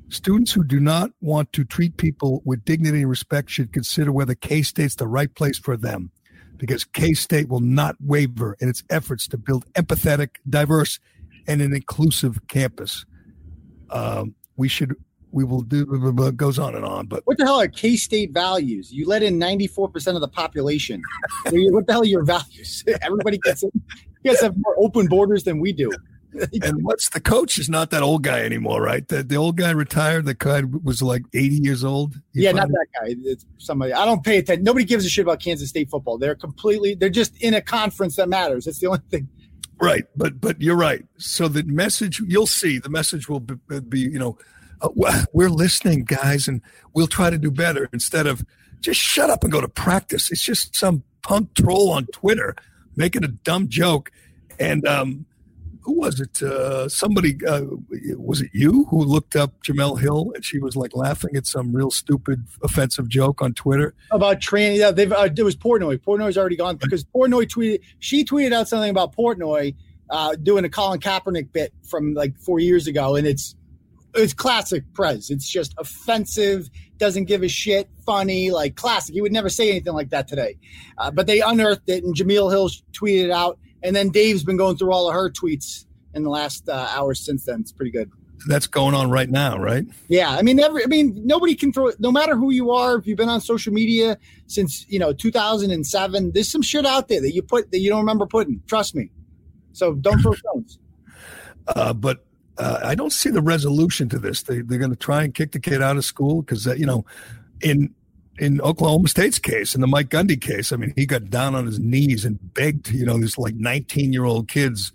Students 0.09 0.53
who 0.53 0.65
do 0.65 0.81
not 0.81 1.11
want 1.21 1.53
to 1.53 1.65
treat 1.65 1.97
people 1.97 2.43
with 2.45 2.65
dignity 2.65 3.01
and 3.01 3.11
respect 3.11 3.51
should 3.51 3.73
consider 3.73 4.13
whether 4.13 4.35
K 4.35 4.63
State's 4.63 4.97
the 4.97 5.07
right 5.07 5.35
place 5.35 5.59
for 5.59 5.77
them 5.77 6.11
because 6.57 6.85
K 6.85 7.15
State 7.15 7.49
will 7.49 7.61
not 7.61 7.97
waver 8.01 8.57
in 8.61 8.69
its 8.69 8.83
efforts 8.91 9.29
to 9.29 9.39
build 9.39 9.71
empathetic, 9.75 10.37
diverse, 10.49 11.01
and 11.47 11.61
an 11.61 11.75
inclusive 11.75 12.39
campus. 12.49 13.05
Um, 13.91 14.35
we 14.57 14.69
should, 14.69 14.95
we 15.35 15.45
will 15.45 15.63
do, 15.63 15.85
goes 16.37 16.59
on 16.59 16.77
and 16.77 16.85
on. 16.85 17.07
But 17.07 17.23
what 17.27 17.37
the 17.37 17.45
hell 17.45 17.61
are 17.61 17.69
K 17.69 17.97
State 17.97 18.33
values? 18.33 18.93
You 18.93 19.07
let 19.07 19.23
in 19.23 19.39
94% 19.39 20.15
of 20.15 20.21
the 20.21 20.29
population. 20.29 21.03
what 21.45 21.87
the 21.87 21.93
hell 21.93 22.03
are 22.03 22.07
your 22.07 22.25
values? 22.25 22.85
Everybody 23.03 23.39
gets 23.39 23.65
it. 23.65 23.73
You 24.23 24.31
guys 24.31 24.41
have 24.41 24.55
more 24.57 24.75
open 24.79 25.07
borders 25.07 25.43
than 25.43 25.59
we 25.59 25.73
do. 25.73 25.91
and 26.63 26.83
what's 26.83 27.11
the 27.11 27.21
coach 27.21 27.59
is 27.59 27.69
not 27.69 27.91
that 27.91 28.03
old 28.03 28.23
guy 28.23 28.41
anymore, 28.41 28.83
right? 28.83 29.07
The, 29.07 29.23
the 29.23 29.37
old 29.37 29.57
guy 29.57 29.71
retired. 29.71 30.25
The 30.25 30.35
guy 30.35 30.63
was 30.83 31.03
like 31.03 31.23
80 31.33 31.57
years 31.57 31.85
old. 31.85 32.21
yeah, 32.33 32.53
not 32.53 32.69
that 32.69 32.87
guy. 33.01 33.15
It's 33.25 33.45
somebody. 33.59 33.93
I 33.93 34.05
don't 34.05 34.25
pay 34.25 34.39
attention. 34.39 34.65
Nobody 34.65 34.85
gives 34.85 35.05
a 35.05 35.09
shit 35.09 35.25
about 35.25 35.41
Kansas 35.41 35.69
State 35.69 35.91
football. 35.91 36.19
They're 36.19 36.35
completely. 36.35 36.95
They're 36.95 37.09
just 37.09 37.37
in 37.43 37.55
a 37.55 37.61
conference 37.61 38.17
that 38.17 38.29
matters. 38.29 38.65
That's 38.65 38.79
the 38.79 38.87
only 38.87 39.01
thing. 39.11 39.29
Right, 39.81 40.05
but 40.17 40.41
but 40.41 40.61
you're 40.63 40.77
right. 40.77 41.05
So 41.19 41.49
the 41.49 41.63
message 41.65 42.21
you'll 42.27 42.47
see 42.47 42.79
the 42.79 42.89
message 42.89 43.29
will 43.29 43.41
be, 43.41 43.81
be 43.81 44.01
you 44.01 44.19
know 44.19 44.39
uh, 44.81 45.25
we're 45.33 45.51
listening, 45.51 46.05
guys, 46.05 46.49
and 46.49 46.61
we'll 46.93 47.07
try 47.07 47.31
to 47.31 47.39
do 47.39 47.51
better 47.51 47.89
instead 47.93 48.27
of 48.27 48.45
just 48.81 49.01
shut 49.01 49.31
up 49.31 49.43
and 49.43 49.53
go 49.53 49.61
to 49.61 49.69
practice. 49.69 50.31
It's 50.31 50.43
just 50.43 50.77
some 50.77 51.03
punk 51.23 51.55
troll 51.55 51.91
on 51.91 52.07
Twitter 52.07 52.55
making 52.97 53.25
a 53.25 53.29
dumb 53.29 53.69
joke, 53.69 54.11
and 54.59 54.87
um, 54.87 55.27
who 55.85 55.93
was 55.93 56.19
it? 56.19 56.43
Uh, 56.43 56.89
somebody 56.89 57.37
uh, 57.47 57.63
was 58.17 58.41
it 58.41 58.51
you 58.53 58.87
who 58.87 59.05
looked 59.05 59.37
up 59.37 59.63
Jemele 59.63 60.01
Hill 60.01 60.33
and 60.35 60.45
she 60.45 60.59
was 60.59 60.77
like 60.77 60.97
laughing 60.97 61.37
at 61.37 61.47
some 61.47 61.75
real 61.75 61.91
stupid 61.91 62.47
offensive 62.63 63.09
joke 63.09 63.43
on 63.43 63.53
Twitter 63.53 63.95
about 64.11 64.41
training. 64.41 64.81
Yeah, 64.81 64.91
they've 64.91 65.13
uh, 65.13 65.29
it 65.37 65.43
was 65.43 65.57
Portnoy. 65.57 65.99
Portnoy's 65.99 66.39
already 66.39 66.57
gone 66.57 66.77
because 66.77 67.05
Portnoy 67.05 67.47
tweeted. 67.47 67.81
She 67.99 68.25
tweeted 68.25 68.53
out 68.53 68.69
something 68.69 68.91
about 68.91 69.15
Portnoy 69.15 69.75
uh, 70.09 70.37
doing 70.37 70.65
a 70.65 70.71
Colin 70.71 71.01
Kaepernick 71.01 71.53
bit 71.53 71.73
from 71.87 72.15
like 72.15 72.39
four 72.39 72.61
years 72.61 72.87
ago, 72.87 73.17
and 73.17 73.27
it's 73.27 73.55
it's 74.15 74.33
classic 74.33 74.85
Prez. 74.93 75.31
It's 75.31 75.49
just 75.49 75.75
offensive, 75.79 76.71
doesn't 76.99 77.25
give 77.25 77.43
a 77.43 77.49
shit, 77.49 77.89
funny, 78.07 78.51
like 78.51 78.77
classic. 78.77 79.15
He 79.15 79.21
would 79.21 79.33
never 79.33 79.49
say 79.49 79.71
anything 79.71 79.95
like 79.95 80.11
that 80.11 80.29
today. 80.29 80.57
Uh, 80.99 81.11
but 81.11 81.27
they 81.27 81.41
unearthed 81.41 81.89
it, 81.89 82.05
and 82.05 82.15
Jemele 82.15 82.51
Hill 82.51 82.71
tweeted 82.93 83.25
it 83.25 83.31
out. 83.31 83.59
And 83.83 83.95
then 83.95 84.09
Dave's 84.09 84.45
been 84.45 84.57
going 84.57 84.77
through 84.77 84.93
all 84.93 85.09
of 85.09 85.15
her 85.15 85.31
tweets 85.31 85.85
in 86.15 86.23
the 86.23 86.31
last 86.31 86.69
uh, 86.69 86.89
hours 86.91 87.25
since 87.25 87.45
then. 87.45 87.61
It's 87.61 87.73
pretty 87.73 87.91
good. 87.91 88.11
That's 88.47 88.67
going 88.67 88.95
on 88.95 89.11
right 89.11 89.31
now, 89.31 89.59
right? 89.59 89.87
Yeah, 90.09 90.31
I 90.31 90.43
mean, 90.43 90.61
every, 90.61 90.85
I 90.85 90.87
mean, 90.87 91.21
nobody 91.25 91.55
can 91.55 91.73
throw. 91.73 91.93
No 91.99 92.13
matter 92.13 92.37
who 92.37 92.51
you 92.51 92.73
are, 92.73 92.97
if 92.97 93.07
you've 93.07 93.17
been 93.17 93.29
on 93.29 93.41
social 93.41 93.73
media 93.73 94.19
since 94.47 94.85
you 94.89 94.99
know 94.99 95.13
2007, 95.13 96.33
there's 96.33 96.51
some 96.51 96.63
shit 96.63 96.85
out 96.85 97.09
there 97.09 97.21
that 97.21 97.33
you 97.33 97.43
put 97.43 97.71
that 97.71 97.79
you 97.79 97.91
don't 97.91 98.01
remember 98.01 98.27
putting. 98.27 98.61
Trust 98.67 98.95
me. 98.95 99.11
So 99.73 99.95
don't 99.95 100.21
throw 100.21 100.35
stones. 100.35 100.79
Uh, 101.67 101.95
but 101.95 102.24
uh, 102.59 102.81
I 102.85 102.95
don't 102.95 103.13
see 103.13 103.31
the 103.31 103.43
resolution 103.43 104.09
to 104.11 104.19
this. 104.19 104.43
They, 104.43 104.61
they're 104.61 104.79
going 104.79 104.91
to 104.91 104.97
try 104.97 105.25
and 105.25 105.35
kick 105.35 105.53
the 105.53 105.59
kid 105.59 105.83
out 105.83 105.97
of 105.97 106.05
school 106.05 106.43
because, 106.43 106.67
uh, 106.67 106.75
you 106.75 106.87
know, 106.87 107.05
in 107.61 107.95
in 108.39 108.61
Oklahoma 108.61 109.09
State's 109.09 109.39
case, 109.39 109.75
in 109.75 109.81
the 109.81 109.87
Mike 109.87 110.09
Gundy 110.09 110.41
case, 110.41 110.73
I 110.73 110.77
mean, 110.77 110.93
he 110.97 111.07
got 111.07 111.31
down 111.31 111.55
on 111.55 111.67
his 111.67 111.79
knees 111.79 112.25
and 112.25 112.39
begged, 112.55 112.91
you 112.91 113.07
know, 113.07 113.17
these 113.19 113.39
like 113.39 113.55
19 113.55 114.13
year 114.13 114.25
old 114.25 114.49
kids 114.49 114.93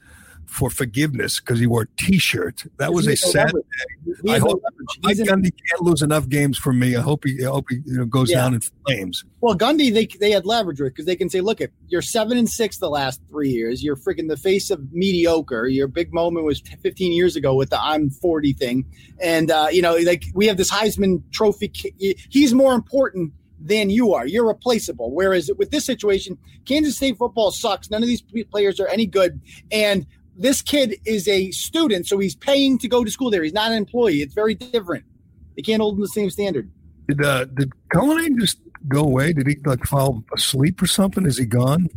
for 0.49 0.69
forgiveness 0.69 1.39
because 1.39 1.59
he 1.59 1.67
wore 1.67 1.83
a 1.83 1.87
T-shirt. 2.03 2.63
That 2.77 2.91
was 2.91 3.07
a 3.07 3.15
sad 3.15 3.51
day. 3.51 4.33
I 4.33 4.39
hope 4.39 4.61
Mike 5.03 5.17
Gundy 5.17 5.51
can't 5.69 5.81
lose 5.81 6.01
enough 6.01 6.27
games 6.27 6.57
for 6.57 6.73
me. 6.73 6.95
I 6.95 7.01
hope 7.01 7.23
he, 7.23 7.45
I 7.45 7.49
hope 7.49 7.67
he 7.69 7.77
you 7.85 7.99
know, 7.99 8.05
goes 8.05 8.31
yeah. 8.31 8.37
down 8.37 8.55
in 8.55 8.61
flames. 8.85 9.23
Well, 9.41 9.55
Gundy, 9.55 9.93
they 9.93 10.07
they 10.19 10.31
had 10.31 10.45
leverage 10.45 10.81
with 10.81 10.93
because 10.93 11.05
they 11.05 11.15
can 11.15 11.29
say, 11.29 11.39
look, 11.41 11.61
at 11.61 11.69
you're 11.87 12.01
seven 12.01 12.37
and 12.37 12.49
six 12.49 12.77
the 12.77 12.89
last 12.89 13.21
three 13.29 13.49
years. 13.49 13.83
You're 13.83 13.95
freaking 13.95 14.27
the 14.27 14.37
face 14.37 14.71
of 14.71 14.91
mediocre. 14.91 15.67
Your 15.67 15.87
big 15.87 16.11
moment 16.13 16.45
was 16.45 16.61
15 16.81 17.11
years 17.11 17.35
ago 17.35 17.53
with 17.53 17.69
the 17.69 17.79
I'm 17.79 18.09
40 18.09 18.53
thing, 18.53 18.85
and 19.21 19.51
uh, 19.51 19.67
you 19.71 19.83
know, 19.83 19.95
like 19.97 20.25
we 20.33 20.47
have 20.47 20.57
this 20.57 20.71
Heisman 20.71 21.21
Trophy. 21.31 21.71
He's 22.29 22.53
more 22.53 22.73
important 22.73 23.33
than 23.61 23.89
you 23.89 24.13
are. 24.13 24.25
You're 24.25 24.47
replaceable. 24.47 25.11
Whereas 25.11 25.51
with 25.57 25.71
this 25.71 25.85
situation, 25.85 26.37
Kansas 26.65 26.95
State 26.95 27.17
football 27.17 27.51
sucks. 27.51 27.89
None 27.89 28.01
of 28.01 28.07
these 28.07 28.23
players 28.51 28.79
are 28.79 28.87
any 28.87 29.05
good. 29.05 29.41
And 29.71 30.05
this 30.39 30.61
kid 30.61 30.95
is 31.05 31.27
a 31.27 31.51
student, 31.51 32.07
so 32.07 32.17
he's 32.17 32.35
paying 32.35 32.79
to 32.79 32.87
go 32.87 33.03
to 33.03 33.11
school 33.11 33.29
there. 33.29 33.43
He's 33.43 33.53
not 33.53 33.71
an 33.71 33.77
employee. 33.77 34.21
It's 34.21 34.33
very 34.33 34.55
different. 34.55 35.05
They 35.55 35.61
can't 35.61 35.81
hold 35.81 35.95
him 35.95 36.01
the 36.01 36.07
same 36.07 36.29
standard. 36.29 36.71
Did 37.07 37.23
uh, 37.23 37.45
did 37.45 37.71
Cullinane 37.89 38.39
just 38.39 38.59
go 38.87 39.01
away? 39.01 39.33
Did 39.33 39.47
he 39.47 39.57
like 39.65 39.83
fall 39.85 40.23
asleep 40.33 40.81
or 40.81 40.87
something? 40.87 41.25
Is 41.25 41.37
he 41.37 41.45
gone? 41.45 41.89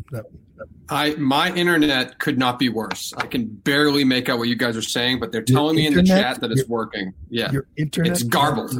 I 0.88 1.14
my 1.14 1.54
internet 1.54 2.18
could 2.18 2.38
not 2.38 2.58
be 2.58 2.68
worse. 2.68 3.14
I 3.16 3.26
can 3.26 3.46
barely 3.46 4.04
make 4.04 4.28
out 4.28 4.38
what 4.38 4.48
you 4.48 4.56
guys 4.56 4.76
are 4.76 4.82
saying, 4.82 5.20
but 5.20 5.30
they're 5.30 5.42
telling 5.42 5.76
me 5.76 5.86
in 5.86 5.94
the 5.94 6.02
chat 6.02 6.40
that 6.40 6.50
it's 6.50 6.68
working. 6.68 7.14
Yeah, 7.30 7.52
your 7.52 7.66
internet 7.76 8.12
it's 8.12 8.22
garbled. 8.22 8.74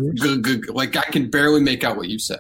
Like 0.69 0.97
I 0.97 1.03
can 1.03 1.31
barely 1.31 1.61
make 1.61 1.85
out 1.85 1.97
what 1.97 2.09
you 2.09 2.19
say. 2.19 2.39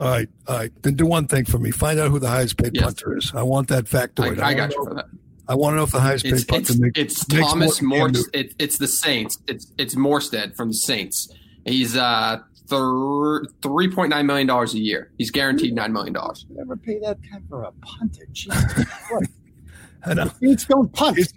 All 0.00 0.08
right, 0.08 0.28
all 0.46 0.56
right. 0.56 0.72
Then 0.82 0.94
do 0.94 1.06
one 1.06 1.26
thing 1.26 1.44
for 1.44 1.58
me. 1.58 1.70
Find 1.70 1.98
out 1.98 2.10
who 2.10 2.18
the 2.18 2.28
highest 2.28 2.56
paid 2.56 2.72
yes. 2.74 2.84
punter 2.84 3.16
is. 3.16 3.32
I 3.34 3.42
want 3.42 3.68
that 3.68 3.84
factoid. 3.84 4.40
I, 4.40 4.48
I 4.48 4.54
got 4.54 4.74
you 4.74 4.84
for 4.84 4.94
that. 4.94 5.06
I 5.48 5.54
want 5.54 5.74
to 5.74 5.76
know 5.76 5.82
if 5.84 5.92
the 5.92 6.00
highest 6.00 6.24
paid 6.24 6.46
punter 6.48 6.72
it's, 6.72 6.78
makes. 6.78 6.98
It's 6.98 7.24
Thomas 7.26 7.80
Morstead. 7.80 8.24
It, 8.32 8.54
it's 8.58 8.78
the 8.78 8.88
Saints. 8.88 9.38
It's 9.46 9.72
it's 9.78 9.94
Morstead 9.94 10.56
from 10.56 10.68
the 10.68 10.74
Saints. 10.74 11.32
He's 11.64 11.96
uh 11.96 12.38
three 12.68 13.90
point 13.90 14.10
nine 14.10 14.26
million 14.26 14.46
dollars 14.46 14.74
a 14.74 14.78
year. 14.78 15.10
He's 15.18 15.30
guaranteed 15.30 15.74
nine 15.74 15.92
million 15.92 16.14
dollars. 16.14 16.46
Never 16.50 16.76
pay 16.76 16.98
that 17.00 17.18
kind 17.30 17.44
for 17.48 17.62
a 17.64 17.72
punter. 17.82 18.26
Jesus 18.32 18.86
I 20.06 20.14
know. 20.14 20.30
Saints 20.40 20.64
don't 20.64 20.92
punt. 20.92 21.18
It's, 21.18 21.32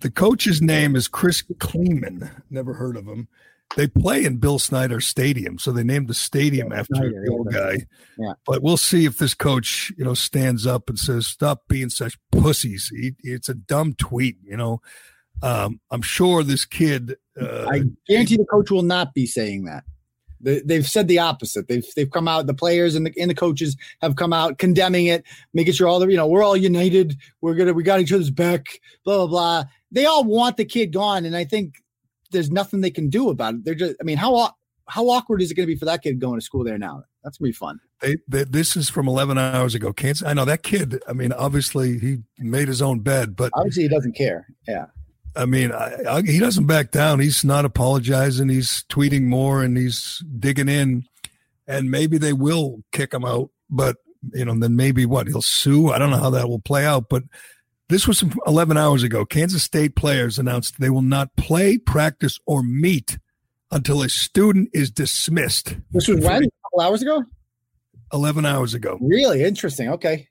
the 0.00 0.10
coach's 0.10 0.60
name 0.60 0.96
is 0.96 1.08
Chris 1.08 1.42
Klieman. 1.42 2.30
Never 2.50 2.74
heard 2.74 2.96
of 2.96 3.06
him. 3.06 3.28
They 3.76 3.88
play 3.88 4.24
in 4.24 4.36
Bill 4.36 4.58
Snyder 4.58 5.00
Stadium, 5.00 5.58
so 5.58 5.72
they 5.72 5.82
named 5.82 6.08
the 6.08 6.14
stadium 6.14 6.72
after 6.72 6.94
Snyder, 6.94 7.22
the 7.24 7.32
old 7.32 7.48
yeah, 7.50 7.58
guy. 7.58 7.86
Yeah. 8.18 8.32
But 8.46 8.62
we'll 8.62 8.76
see 8.76 9.04
if 9.04 9.18
this 9.18 9.34
coach, 9.34 9.92
you 9.96 10.04
know, 10.04 10.14
stands 10.14 10.66
up 10.66 10.88
and 10.88 10.98
says, 10.98 11.26
"Stop 11.26 11.66
being 11.68 11.90
such 11.90 12.16
pussies." 12.30 12.90
He, 12.94 13.14
it's 13.22 13.48
a 13.48 13.54
dumb 13.54 13.94
tweet, 13.94 14.36
you 14.44 14.56
know. 14.56 14.80
Um, 15.42 15.80
I'm 15.90 16.02
sure 16.02 16.42
this 16.42 16.64
kid. 16.64 17.16
Uh, 17.40 17.66
I 17.68 17.82
guarantee 18.06 18.36
the 18.36 18.44
coach 18.44 18.70
will 18.70 18.82
not 18.82 19.12
be 19.12 19.26
saying 19.26 19.64
that. 19.64 19.84
They, 20.40 20.74
have 20.74 20.86
said 20.86 21.08
the 21.08 21.20
opposite. 21.20 21.68
They've 21.68 21.86
they've 21.96 22.10
come 22.10 22.28
out. 22.28 22.46
The 22.46 22.54
players 22.54 22.94
and 22.94 23.06
the 23.06 23.14
and 23.18 23.30
the 23.30 23.34
coaches 23.34 23.76
have 24.02 24.16
come 24.16 24.32
out 24.32 24.58
condemning 24.58 25.06
it, 25.06 25.24
making 25.54 25.72
sure 25.72 25.88
all 25.88 25.98
the 25.98 26.06
you 26.06 26.16
know 26.16 26.26
we're 26.26 26.42
all 26.42 26.56
united. 26.56 27.16
We're 27.40 27.54
gonna 27.54 27.72
we 27.72 27.82
got 27.82 28.00
each 28.00 28.12
other's 28.12 28.30
back. 28.30 28.66
Blah 29.04 29.16
blah 29.18 29.26
blah. 29.26 29.64
They 29.90 30.04
all 30.04 30.24
want 30.24 30.58
the 30.58 30.64
kid 30.66 30.92
gone, 30.92 31.24
and 31.24 31.34
I 31.34 31.44
think 31.44 31.82
there's 32.34 32.50
nothing 32.50 32.82
they 32.82 32.90
can 32.90 33.08
do 33.08 33.30
about 33.30 33.54
it. 33.54 33.64
They're 33.64 33.74
just, 33.74 33.96
I 34.00 34.04
mean, 34.04 34.18
how 34.18 34.50
how 34.86 35.08
awkward 35.08 35.40
is 35.40 35.50
it 35.50 35.54
going 35.54 35.66
to 35.66 35.72
be 35.72 35.78
for 35.78 35.86
that 35.86 36.02
kid 36.02 36.20
going 36.20 36.38
to 36.38 36.44
school 36.44 36.62
there 36.62 36.76
now? 36.76 37.04
That's 37.22 37.38
gonna 37.38 37.48
be 37.48 37.52
fun. 37.52 37.80
They, 38.02 38.16
they, 38.28 38.44
this 38.44 38.76
is 38.76 38.90
from 38.90 39.08
11 39.08 39.38
hours 39.38 39.74
ago. 39.74 39.94
Kansas. 39.94 40.26
I 40.26 40.34
know 40.34 40.44
that 40.44 40.62
kid. 40.62 41.02
I 41.08 41.14
mean, 41.14 41.32
obviously 41.32 41.98
he 41.98 42.18
made 42.38 42.68
his 42.68 42.82
own 42.82 43.00
bed, 43.00 43.34
but 43.34 43.50
obviously 43.54 43.84
he 43.84 43.88
doesn't 43.88 44.14
care. 44.14 44.46
Yeah. 44.68 44.86
I 45.34 45.46
mean, 45.46 45.72
I, 45.72 45.96
I, 46.08 46.22
he 46.22 46.38
doesn't 46.38 46.66
back 46.66 46.90
down. 46.90 47.20
He's 47.20 47.44
not 47.44 47.64
apologizing. 47.64 48.50
He's 48.50 48.84
tweeting 48.90 49.22
more 49.22 49.62
and 49.62 49.76
he's 49.76 50.22
digging 50.38 50.68
in. 50.68 51.04
And 51.66 51.90
maybe 51.90 52.18
they 52.18 52.34
will 52.34 52.82
kick 52.92 53.14
him 53.14 53.24
out, 53.24 53.48
but 53.70 53.96
you 54.34 54.44
know, 54.44 54.54
then 54.58 54.76
maybe 54.76 55.06
what 55.06 55.26
he'll 55.26 55.42
sue. 55.42 55.90
I 55.90 55.98
don't 55.98 56.10
know 56.10 56.18
how 56.18 56.30
that 56.30 56.48
will 56.48 56.60
play 56.60 56.84
out, 56.84 57.08
but 57.08 57.22
this 57.94 58.08
was 58.08 58.24
11 58.48 58.76
hours 58.76 59.04
ago. 59.04 59.24
Kansas 59.24 59.62
State 59.62 59.94
players 59.94 60.36
announced 60.36 60.80
they 60.80 60.90
will 60.90 61.00
not 61.00 61.36
play, 61.36 61.78
practice, 61.78 62.40
or 62.44 62.60
meet 62.60 63.18
until 63.70 64.02
a 64.02 64.08
student 64.08 64.68
is 64.72 64.90
dismissed. 64.90 65.76
This 65.92 66.08
was 66.08 66.24
when? 66.24 66.42
A 66.42 66.48
couple 66.64 66.80
hours 66.80 67.02
ago? 67.02 67.24
11 68.12 68.44
hours 68.44 68.74
ago. 68.74 68.98
Really 69.00 69.44
interesting. 69.44 69.90
Okay. 69.90 70.26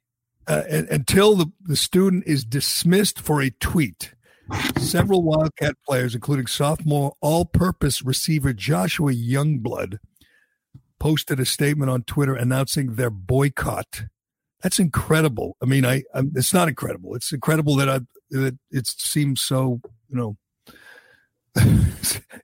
Uh, 0.45 0.63
and, 0.69 0.89
until 0.89 1.37
the, 1.37 1.53
the 1.61 1.77
student 1.77 2.25
is 2.27 2.43
dismissed 2.43 3.21
for 3.21 3.41
a 3.41 3.49
tweet. 3.49 4.13
Several 4.77 5.23
Wildcat 5.23 5.75
players, 5.87 6.13
including 6.13 6.47
sophomore 6.47 7.15
all 7.21 7.45
purpose 7.45 8.01
receiver 8.01 8.51
Joshua 8.51 9.13
Youngblood, 9.13 9.99
posted 10.99 11.39
a 11.39 11.45
statement 11.45 11.89
on 11.89 12.03
Twitter 12.03 12.35
announcing 12.35 12.95
their 12.95 13.09
boycott 13.09 14.03
that's 14.63 14.79
incredible. 14.79 15.57
I 15.61 15.65
mean, 15.65 15.85
I 15.85 16.03
I'm, 16.15 16.31
it's 16.35 16.53
not 16.53 16.69
incredible. 16.69 17.13
It's 17.15 17.31
incredible 17.31 17.75
that 17.75 17.89
I 17.89 17.99
that 18.31 18.57
it 18.71 18.87
seems 18.87 19.41
so 19.41 19.81
you 20.09 20.15
know, 20.15 20.37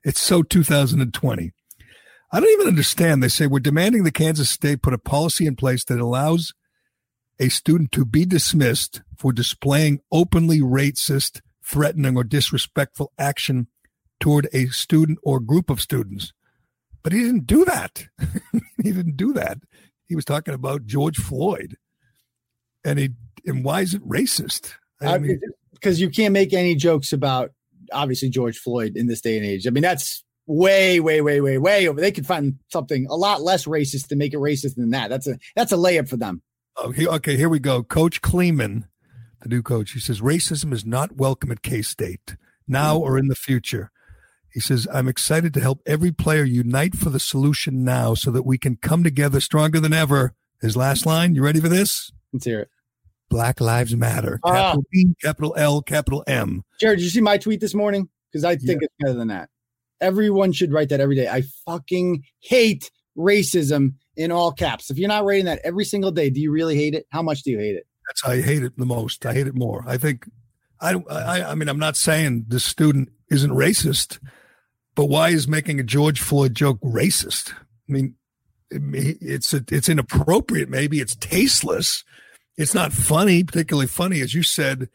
it's 0.04 0.20
so 0.20 0.42
2020. 0.42 1.52
I 2.32 2.38
don't 2.38 2.50
even 2.50 2.68
understand. 2.68 3.22
They 3.22 3.28
say 3.28 3.46
we're 3.46 3.58
demanding 3.58 4.04
the 4.04 4.12
Kansas 4.12 4.50
State 4.50 4.82
put 4.82 4.94
a 4.94 4.98
policy 4.98 5.46
in 5.46 5.56
place 5.56 5.82
that 5.84 5.98
allows 5.98 6.52
a 7.40 7.48
student 7.48 7.90
to 7.92 8.04
be 8.04 8.24
dismissed 8.24 9.02
for 9.16 9.32
displaying 9.32 10.00
openly 10.12 10.60
racist, 10.60 11.40
threatening, 11.64 12.16
or 12.16 12.22
disrespectful 12.22 13.12
action 13.18 13.66
toward 14.20 14.46
a 14.52 14.66
student 14.66 15.18
or 15.24 15.40
group 15.40 15.70
of 15.70 15.80
students. 15.80 16.32
But 17.02 17.14
he 17.14 17.20
didn't 17.20 17.46
do 17.46 17.64
that. 17.64 18.04
he 18.82 18.92
didn't 18.92 19.16
do 19.16 19.32
that. 19.32 19.58
He 20.06 20.14
was 20.14 20.26
talking 20.26 20.54
about 20.54 20.84
George 20.84 21.16
Floyd. 21.16 21.76
And 22.84 22.98
he 22.98 23.10
and 23.46 23.64
why 23.64 23.82
is 23.82 23.94
it 23.94 24.06
racist? 24.06 24.72
I 25.00 25.18
mean, 25.18 25.40
because 25.72 26.00
you 26.00 26.10
can't 26.10 26.32
make 26.32 26.52
any 26.52 26.74
jokes 26.74 27.12
about 27.12 27.52
obviously 27.92 28.28
George 28.28 28.58
Floyd 28.58 28.96
in 28.96 29.06
this 29.06 29.20
day 29.20 29.36
and 29.36 29.46
age. 29.46 29.66
I 29.66 29.70
mean, 29.70 29.82
that's 29.82 30.24
way, 30.46 31.00
way, 31.00 31.20
way, 31.20 31.40
way, 31.40 31.58
way 31.58 31.88
over. 31.88 32.00
They 32.00 32.12
could 32.12 32.26
find 32.26 32.58
something 32.68 33.06
a 33.08 33.14
lot 33.14 33.42
less 33.42 33.64
racist 33.66 34.08
to 34.08 34.16
make 34.16 34.34
it 34.34 34.38
racist 34.38 34.74
than 34.76 34.90
that. 34.90 35.08
That's 35.08 35.26
a 35.26 35.38
that's 35.56 35.72
a 35.72 35.76
layup 35.76 36.08
for 36.08 36.16
them. 36.16 36.42
Oh, 36.76 36.90
he, 36.90 37.06
okay, 37.06 37.36
here 37.36 37.48
we 37.48 37.58
go. 37.58 37.82
Coach 37.82 38.22
Klieman, 38.22 38.84
the 39.42 39.48
new 39.48 39.62
coach, 39.62 39.92
he 39.92 40.00
says 40.00 40.20
racism 40.20 40.72
is 40.72 40.84
not 40.84 41.16
welcome 41.16 41.50
at 41.50 41.62
K 41.62 41.82
State 41.82 42.36
now 42.66 42.96
or 42.96 43.18
in 43.18 43.28
the 43.28 43.34
future. 43.34 43.90
He 44.52 44.60
says, 44.60 44.88
I'm 44.92 45.08
excited 45.08 45.54
to 45.54 45.60
help 45.60 45.80
every 45.86 46.10
player 46.10 46.42
unite 46.42 46.96
for 46.96 47.10
the 47.10 47.20
solution 47.20 47.84
now 47.84 48.14
so 48.14 48.32
that 48.32 48.44
we 48.44 48.58
can 48.58 48.76
come 48.76 49.04
together 49.04 49.40
stronger 49.40 49.78
than 49.78 49.92
ever. 49.92 50.34
His 50.60 50.76
last 50.76 51.06
line, 51.06 51.36
you 51.36 51.42
ready 51.42 51.60
for 51.60 51.68
this? 51.68 52.10
Let's 52.32 52.44
hear 52.44 52.60
it. 52.60 52.68
Black 53.28 53.60
Lives 53.60 53.94
Matter. 53.94 54.40
Ah. 54.44 54.50
Capital 54.52 54.84
B, 54.92 55.14
capital 55.22 55.54
L, 55.56 55.82
capital 55.82 56.24
M. 56.26 56.64
Jared, 56.80 56.98
did 56.98 57.04
you 57.04 57.10
see 57.10 57.20
my 57.20 57.38
tweet 57.38 57.60
this 57.60 57.74
morning? 57.74 58.08
Because 58.30 58.44
I 58.44 58.56
think 58.56 58.82
it's 58.82 58.94
better 58.98 59.14
than 59.14 59.28
that. 59.28 59.48
Everyone 60.00 60.52
should 60.52 60.72
write 60.72 60.88
that 60.90 61.00
every 61.00 61.16
day. 61.16 61.28
I 61.28 61.42
fucking 61.66 62.24
hate 62.40 62.90
racism 63.16 63.94
in 64.16 64.32
all 64.32 64.52
caps. 64.52 64.90
If 64.90 64.98
you're 64.98 65.08
not 65.08 65.24
writing 65.24 65.46
that 65.46 65.60
every 65.64 65.84
single 65.84 66.10
day, 66.10 66.30
do 66.30 66.40
you 66.40 66.50
really 66.50 66.76
hate 66.76 66.94
it? 66.94 67.06
How 67.10 67.22
much 67.22 67.42
do 67.42 67.50
you 67.50 67.58
hate 67.58 67.76
it? 67.76 67.86
That's 68.08 68.24
I 68.24 68.40
hate 68.40 68.62
it 68.62 68.76
the 68.76 68.86
most. 68.86 69.24
I 69.26 69.32
hate 69.32 69.46
it 69.46 69.54
more. 69.54 69.84
I 69.86 69.96
think 69.96 70.28
I 70.80 70.94
I 71.10 71.50
I 71.50 71.54
mean 71.54 71.68
I'm 71.68 71.78
not 71.78 71.96
saying 71.96 72.46
the 72.48 72.60
student 72.60 73.10
isn't 73.30 73.50
racist, 73.50 74.18
but 74.94 75.06
why 75.06 75.30
is 75.30 75.46
making 75.46 75.78
a 75.78 75.84
George 75.84 76.20
Floyd 76.20 76.54
joke 76.54 76.80
racist? 76.80 77.52
I 77.52 77.92
mean, 77.92 78.14
it's 78.70 79.52
it's 79.52 79.88
inappropriate. 79.88 80.68
Maybe 80.68 81.00
it's 81.00 81.16
tasteless. 81.16 82.04
It's 82.56 82.74
not 82.74 82.92
funny, 82.92 83.42
particularly 83.44 83.86
funny, 83.86 84.20
as 84.20 84.34
you 84.34 84.42
said. 84.42 84.88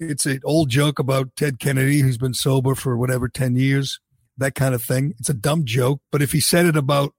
It's 0.00 0.26
an 0.26 0.40
old 0.44 0.70
joke 0.70 0.98
about 0.98 1.34
Ted 1.36 1.58
Kennedy, 1.58 2.00
who's 2.00 2.18
been 2.18 2.34
sober 2.34 2.74
for 2.74 2.96
whatever 2.96 3.28
ten 3.28 3.56
years, 3.56 4.00
that 4.36 4.54
kind 4.54 4.74
of 4.74 4.82
thing. 4.82 5.14
It's 5.18 5.28
a 5.28 5.34
dumb 5.34 5.64
joke, 5.64 6.00
but 6.12 6.22
if 6.22 6.32
he 6.32 6.40
said 6.40 6.66
it 6.66 6.76
about 6.76 7.14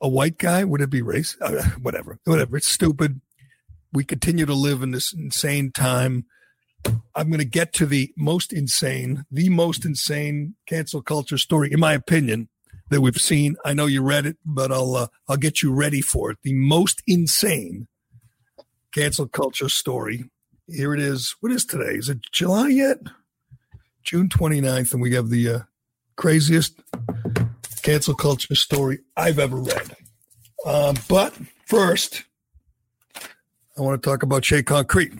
a 0.00 0.08
white 0.08 0.38
guy, 0.38 0.64
would 0.64 0.80
it 0.80 0.90
be 0.90 1.02
race? 1.02 1.36
Uh, 1.40 1.62
whatever, 1.82 2.18
whatever. 2.24 2.56
It's 2.56 2.68
stupid. 2.68 3.20
We 3.92 4.04
continue 4.04 4.44
to 4.44 4.54
live 4.54 4.82
in 4.82 4.90
this 4.90 5.12
insane 5.12 5.70
time. 5.70 6.26
I'm 7.14 7.28
going 7.28 7.38
to 7.38 7.46
get 7.46 7.72
to 7.74 7.86
the 7.86 8.12
most 8.16 8.52
insane, 8.52 9.24
the 9.30 9.48
most 9.48 9.84
insane 9.84 10.56
cancel 10.66 11.00
culture 11.00 11.38
story, 11.38 11.72
in 11.72 11.80
my 11.80 11.94
opinion, 11.94 12.48
that 12.90 13.00
we've 13.00 13.16
seen. 13.16 13.56
I 13.64 13.72
know 13.72 13.86
you 13.86 14.02
read 14.02 14.26
it, 14.26 14.36
but 14.44 14.70
I'll 14.72 14.94
uh, 14.96 15.06
I'll 15.28 15.36
get 15.36 15.62
you 15.62 15.72
ready 15.72 16.00
for 16.00 16.30
it. 16.30 16.38
The 16.42 16.54
most 16.54 17.02
insane 17.06 17.88
cancel 18.92 19.26
culture 19.26 19.68
story. 19.68 20.30
Here 20.68 20.94
it 20.94 21.00
is. 21.00 21.34
What 21.40 21.52
is 21.52 21.66
today? 21.66 21.96
Is 21.96 22.08
it 22.08 22.20
July 22.32 22.68
yet? 22.68 22.98
June 24.02 24.28
29th, 24.28 24.92
and 24.92 25.02
we 25.02 25.14
have 25.14 25.30
the 25.30 25.48
uh, 25.48 25.58
craziest 26.16 26.80
cancel 27.82 28.14
culture 28.14 28.54
story 28.54 29.00
I've 29.16 29.38
ever 29.38 29.56
read. 29.56 29.96
Uh, 30.64 30.94
but 31.08 31.34
first, 31.66 32.24
I 33.76 33.80
want 33.80 34.00
to 34.02 34.08
talk 34.08 34.22
about 34.22 34.44
Shea 34.44 34.62
Concrete. 34.62 35.12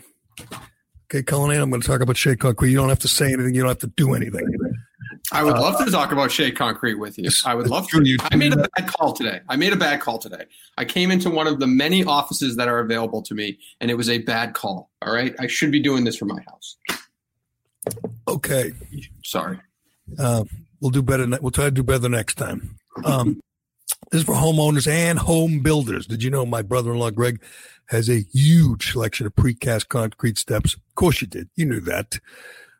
Okay, 1.10 1.22
Cullinane, 1.22 1.60
I'm 1.60 1.70
going 1.70 1.82
to 1.82 1.86
talk 1.86 2.00
about 2.00 2.16
Shea 2.16 2.36
Concrete. 2.36 2.70
You 2.70 2.76
don't 2.76 2.88
have 2.88 2.98
to 3.00 3.08
say 3.08 3.32
anything. 3.32 3.54
You 3.54 3.62
don't 3.62 3.70
have 3.70 3.78
to 3.78 3.86
do 3.88 4.14
anything. 4.14 4.46
I 5.35 5.43
would 5.43 5.59
love 5.59 5.85
to 5.85 5.91
talk 5.91 6.12
about 6.12 6.30
Shea 6.30 6.53
Concrete 6.53 6.95
with 6.95 7.18
you. 7.18 7.28
I 7.45 7.57
would 7.57 7.66
love 7.66 7.89
to. 7.89 8.16
I 8.30 8.37
made 8.37 8.53
a 8.53 8.68
bad 8.76 8.87
call 8.87 9.12
today. 9.12 9.41
I 9.49 9.57
made 9.57 9.72
a 9.72 9.76
bad 9.76 10.01
call 10.01 10.18
today. 10.18 10.45
I 10.78 10.85
came 10.85 11.11
into 11.11 11.28
one 11.28 11.49
of 11.49 11.59
the 11.59 11.66
many 11.66 12.05
offices 12.05 12.55
that 12.57 12.68
are 12.68 12.78
available 12.78 13.20
to 13.22 13.35
me, 13.35 13.59
and 13.80 13.91
it 13.91 13.95
was 13.95 14.09
a 14.09 14.18
bad 14.18 14.55
call. 14.55 14.91
All 15.03 15.12
right. 15.12 15.35
I 15.41 15.49
should 15.49 15.72
be 15.72 15.80
doing 15.80 16.05
this 16.05 16.16
from 16.16 16.28
my 16.28 16.41
house. 16.43 16.76
Okay. 18.28 18.74
Sorry. 19.24 19.59
Uh, 20.18 20.45
we'll 20.80 20.93
do 20.93 21.03
better. 21.03 21.26
We'll 21.41 21.51
try 21.51 21.64
to 21.64 21.70
do 21.72 21.82
better 21.82 22.09
next 22.09 22.37
time. 22.37 22.78
Um, 23.05 23.41
this 24.12 24.20
is 24.20 24.24
for 24.24 24.37
homeowners 24.37 24.87
and 24.87 25.18
home 25.18 25.61
builders. 25.61 26.07
Did 26.07 26.22
you 26.22 26.30
know 26.30 26.47
my 26.47 26.62
brother-in-law 26.62 27.11
Greg 27.11 27.43
has 27.87 28.09
a 28.09 28.20
huge 28.32 28.93
selection 28.93 29.26
of 29.26 29.35
precast 29.35 29.89
concrete 29.89 30.39
steps? 30.39 30.74
Of 30.74 30.95
course 30.95 31.20
you 31.20 31.26
did. 31.26 31.49
You 31.57 31.66
knew 31.66 31.80
that. 31.80 32.20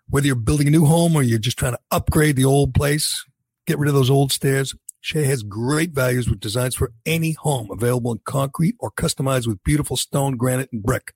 Whether 0.09 0.27
you're 0.27 0.37
building 0.37 0.69
a 0.69 0.71
new 0.71 0.85
home 0.85 1.17
or 1.17 1.23
you're 1.23 1.39
just 1.39 1.59
trying 1.59 1.73
to 1.73 1.81
upgrade 1.91 2.37
the 2.37 2.45
old 2.45 2.75
place, 2.75 3.25
get 3.67 3.79
rid 3.79 3.89
of 3.89 3.95
those 3.95 4.11
old 4.11 4.33
stairs. 4.33 4.75
Shea 5.01 5.25
has 5.25 5.43
great 5.43 5.93
values 5.93 6.29
with 6.29 6.41
designs 6.41 6.75
for 6.75 6.93
any 7.05 7.33
home 7.33 7.71
available 7.71 8.13
in 8.13 8.21
concrete 8.25 8.75
or 8.81 8.91
customized 8.91 9.47
with 9.47 9.63
beautiful 9.63 9.97
stone, 9.97 10.37
granite, 10.37 10.71
and 10.73 10.83
brick. 10.83 11.13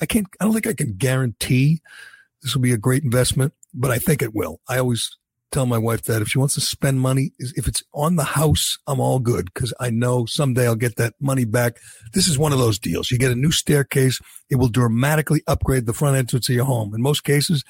I 0.00 0.06
can't, 0.06 0.26
I 0.40 0.44
don't 0.44 0.52
think 0.52 0.66
I 0.66 0.74
can 0.74 0.94
guarantee 0.96 1.80
this 2.42 2.54
will 2.54 2.62
be 2.62 2.72
a 2.72 2.78
great 2.78 3.02
investment, 3.02 3.54
but 3.72 3.90
I 3.90 3.98
think 3.98 4.22
it 4.22 4.34
will. 4.34 4.60
I 4.68 4.78
always 4.78 5.16
tell 5.52 5.66
my 5.66 5.78
wife 5.78 6.02
that 6.02 6.20
if 6.20 6.28
she 6.28 6.38
wants 6.38 6.54
to 6.54 6.60
spend 6.60 7.00
money, 7.00 7.32
if 7.38 7.68
it's 7.68 7.82
on 7.94 8.16
the 8.16 8.24
house, 8.24 8.78
I'm 8.86 9.00
all 9.00 9.20
good 9.20 9.52
because 9.52 9.72
I 9.78 9.90
know 9.90 10.26
someday 10.26 10.66
I'll 10.66 10.74
get 10.74 10.96
that 10.96 11.14
money 11.20 11.44
back. 11.44 11.78
This 12.12 12.26
is 12.26 12.38
one 12.38 12.52
of 12.52 12.58
those 12.58 12.78
deals. 12.78 13.10
You 13.10 13.18
get 13.18 13.32
a 13.32 13.36
new 13.36 13.52
staircase, 13.52 14.20
it 14.50 14.56
will 14.56 14.68
dramatically 14.68 15.42
upgrade 15.46 15.86
the 15.86 15.92
front 15.92 16.16
entrance 16.16 16.48
of 16.48 16.54
your 16.54 16.64
home. 16.64 16.94
In 16.94 17.00
most 17.00 17.24
cases, 17.24 17.64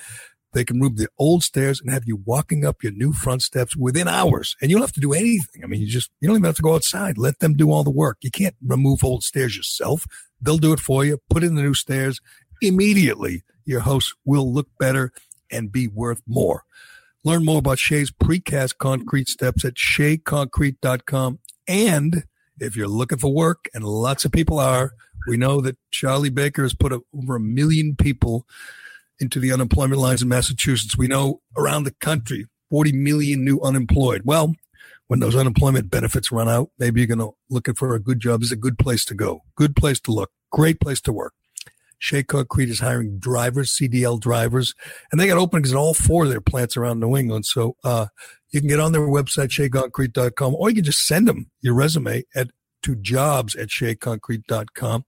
they 0.55 0.65
can 0.65 0.77
remove 0.77 0.97
the 0.97 1.09
old 1.19 1.43
stairs 1.43 1.81
and 1.81 1.91
have 1.91 2.05
you 2.07 2.17
walking 2.25 2.65
up 2.65 2.83
your 2.83 2.93
new 2.93 3.13
front 3.13 3.43
steps 3.43 3.77
within 3.77 4.09
hours. 4.09 4.57
And 4.63 4.71
you 4.71 4.77
don't 4.77 4.87
have 4.87 4.93
to 4.93 5.01
do 5.01 5.13
anything. 5.13 5.63
I 5.63 5.67
mean, 5.67 5.81
you 5.81 5.89
just, 5.89 6.11
you 6.21 6.29
don't 6.29 6.37
even 6.37 6.47
have 6.47 6.57
to 6.57 6.63
go 6.63 6.75
outside. 6.75 7.19
Let 7.19 7.41
them 7.41 7.55
do 7.55 7.71
all 7.71 7.85
the 7.85 7.91
work. 7.91 8.19
You 8.23 8.31
can't 8.31 8.57
remove 8.65 9.05
old 9.05 9.25
stairs 9.25 9.57
yourself. 9.57 10.07
They'll 10.41 10.59
do 10.59 10.73
it 10.73 10.81
for 10.81 11.05
you. 11.05 11.19
Put 11.29 11.45
in 11.45 11.57
the 11.57 11.63
new 11.63 11.75
stairs 11.75 12.21
immediately. 12.63 13.43
Your 13.65 13.81
house 13.81 14.15
will 14.25 14.53
look 14.53 14.69
better 14.79 15.13
and 15.51 15.73
be 15.73 15.89
worth 15.89 16.23
more. 16.27 16.65
Learn 17.25 17.45
more 17.45 17.59
about 17.59 17.79
Shea's 17.79 18.11
precast 18.11 18.79
concrete 18.79 19.29
steps 19.29 19.65
at 19.65 19.75
sheaconcrete.com. 19.75 21.39
And 21.67 22.25
if 22.61 22.77
you're 22.77 22.89
looking 22.89 23.19
for 23.19 23.33
work, 23.33 23.69
and 23.75 23.83
lots 23.83 24.25
of 24.25 24.33
people 24.33 24.59
are, 24.59 24.93
we 25.27 25.37
know 25.37 25.61
that 25.63 25.79
Charlie 25.91 26.31
Baker 26.31 26.63
has 26.63 26.75
put 26.75 26.93
over 26.93 27.37
a 27.37 27.41
million 27.41 27.97
people 27.97 28.47
into 29.21 29.39
the 29.39 29.53
unemployment 29.53 30.01
lines 30.01 30.23
in 30.23 30.29
Massachusetts. 30.29 30.97
We 30.97 31.07
know 31.07 31.41
around 31.57 31.85
the 31.85 31.95
country, 32.01 32.47
40 32.71 32.93
million 32.93 33.45
new 33.45 33.61
unemployed. 33.61 34.23
Well, 34.25 34.55
when 35.07 35.21
those 35.21 35.37
unemployment 35.37 35.91
benefits 35.91 36.33
run 36.33 36.49
out, 36.49 36.71
maybe 36.79 37.01
you're 37.01 37.07
going 37.07 37.19
to 37.19 37.37
looking 37.51 37.75
for 37.75 37.95
a 37.95 38.01
good 38.01 38.21
job. 38.21 38.43
Is 38.43 38.53
a 38.53 38.57
good 38.57 38.79
place 38.79 39.05
to 39.07 39.15
go. 39.15 39.43
Good 39.57 39.77
place 39.77 40.01
to 40.01 40.13
look. 40.13 40.31
Great 40.51 40.81
place 40.81 41.01
to 41.03 41.13
work. 41.13 41.35
Shea 41.99 42.23
Concrete 42.23 42.69
is 42.69 42.81
hiring 42.81 43.19
drivers, 43.19 43.77
CDL 43.77 44.21
drivers, 44.21 44.75
and 45.11 45.21
they 45.21 45.27
got 45.27 45.39
openings 45.39 45.71
in 45.71 45.77
all 45.77 45.95
four 45.95 46.25
of 46.25 46.31
their 46.31 46.41
plants 46.41 46.77
around 46.77 47.01
New 47.01 47.17
England. 47.17 47.47
So 47.47 47.77
uh, 47.83 48.07
you 48.51 48.61
can 48.61 48.69
get 48.69 48.81
on 48.81 48.93
their 48.93 49.03
website, 49.03 49.49
sheaconcrete.com, 49.49 50.55
or 50.55 50.69
you 50.69 50.77
can 50.77 50.85
just 50.85 51.07
send 51.07 51.27
them 51.27 51.51
your 51.61 51.75
resume 51.75 52.25
at 52.35 52.51
to 52.83 52.95
jobs 52.97 53.57
at 53.57 53.69
sheaconcrete.com 53.69 55.05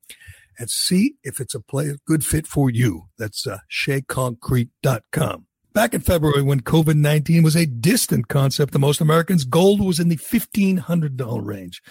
and 0.58 0.70
see 0.70 1.14
if 1.22 1.40
it's 1.40 1.54
a 1.54 1.60
play, 1.60 1.96
good 2.06 2.24
fit 2.24 2.46
for 2.46 2.70
you. 2.70 3.04
That's 3.18 3.46
uh, 3.46 3.58
sheaconcrete.com. 3.70 5.46
Back 5.72 5.92
in 5.92 6.00
February, 6.00 6.42
when 6.42 6.60
COVID 6.60 6.96
19 6.96 7.42
was 7.42 7.56
a 7.56 7.66
distant 7.66 8.28
concept 8.28 8.72
to 8.72 8.78
most 8.78 9.00
Americans, 9.00 9.44
gold 9.44 9.84
was 9.84 10.00
in 10.00 10.08
the 10.08 10.16
$1,500 10.16 11.44
range. 11.44 11.82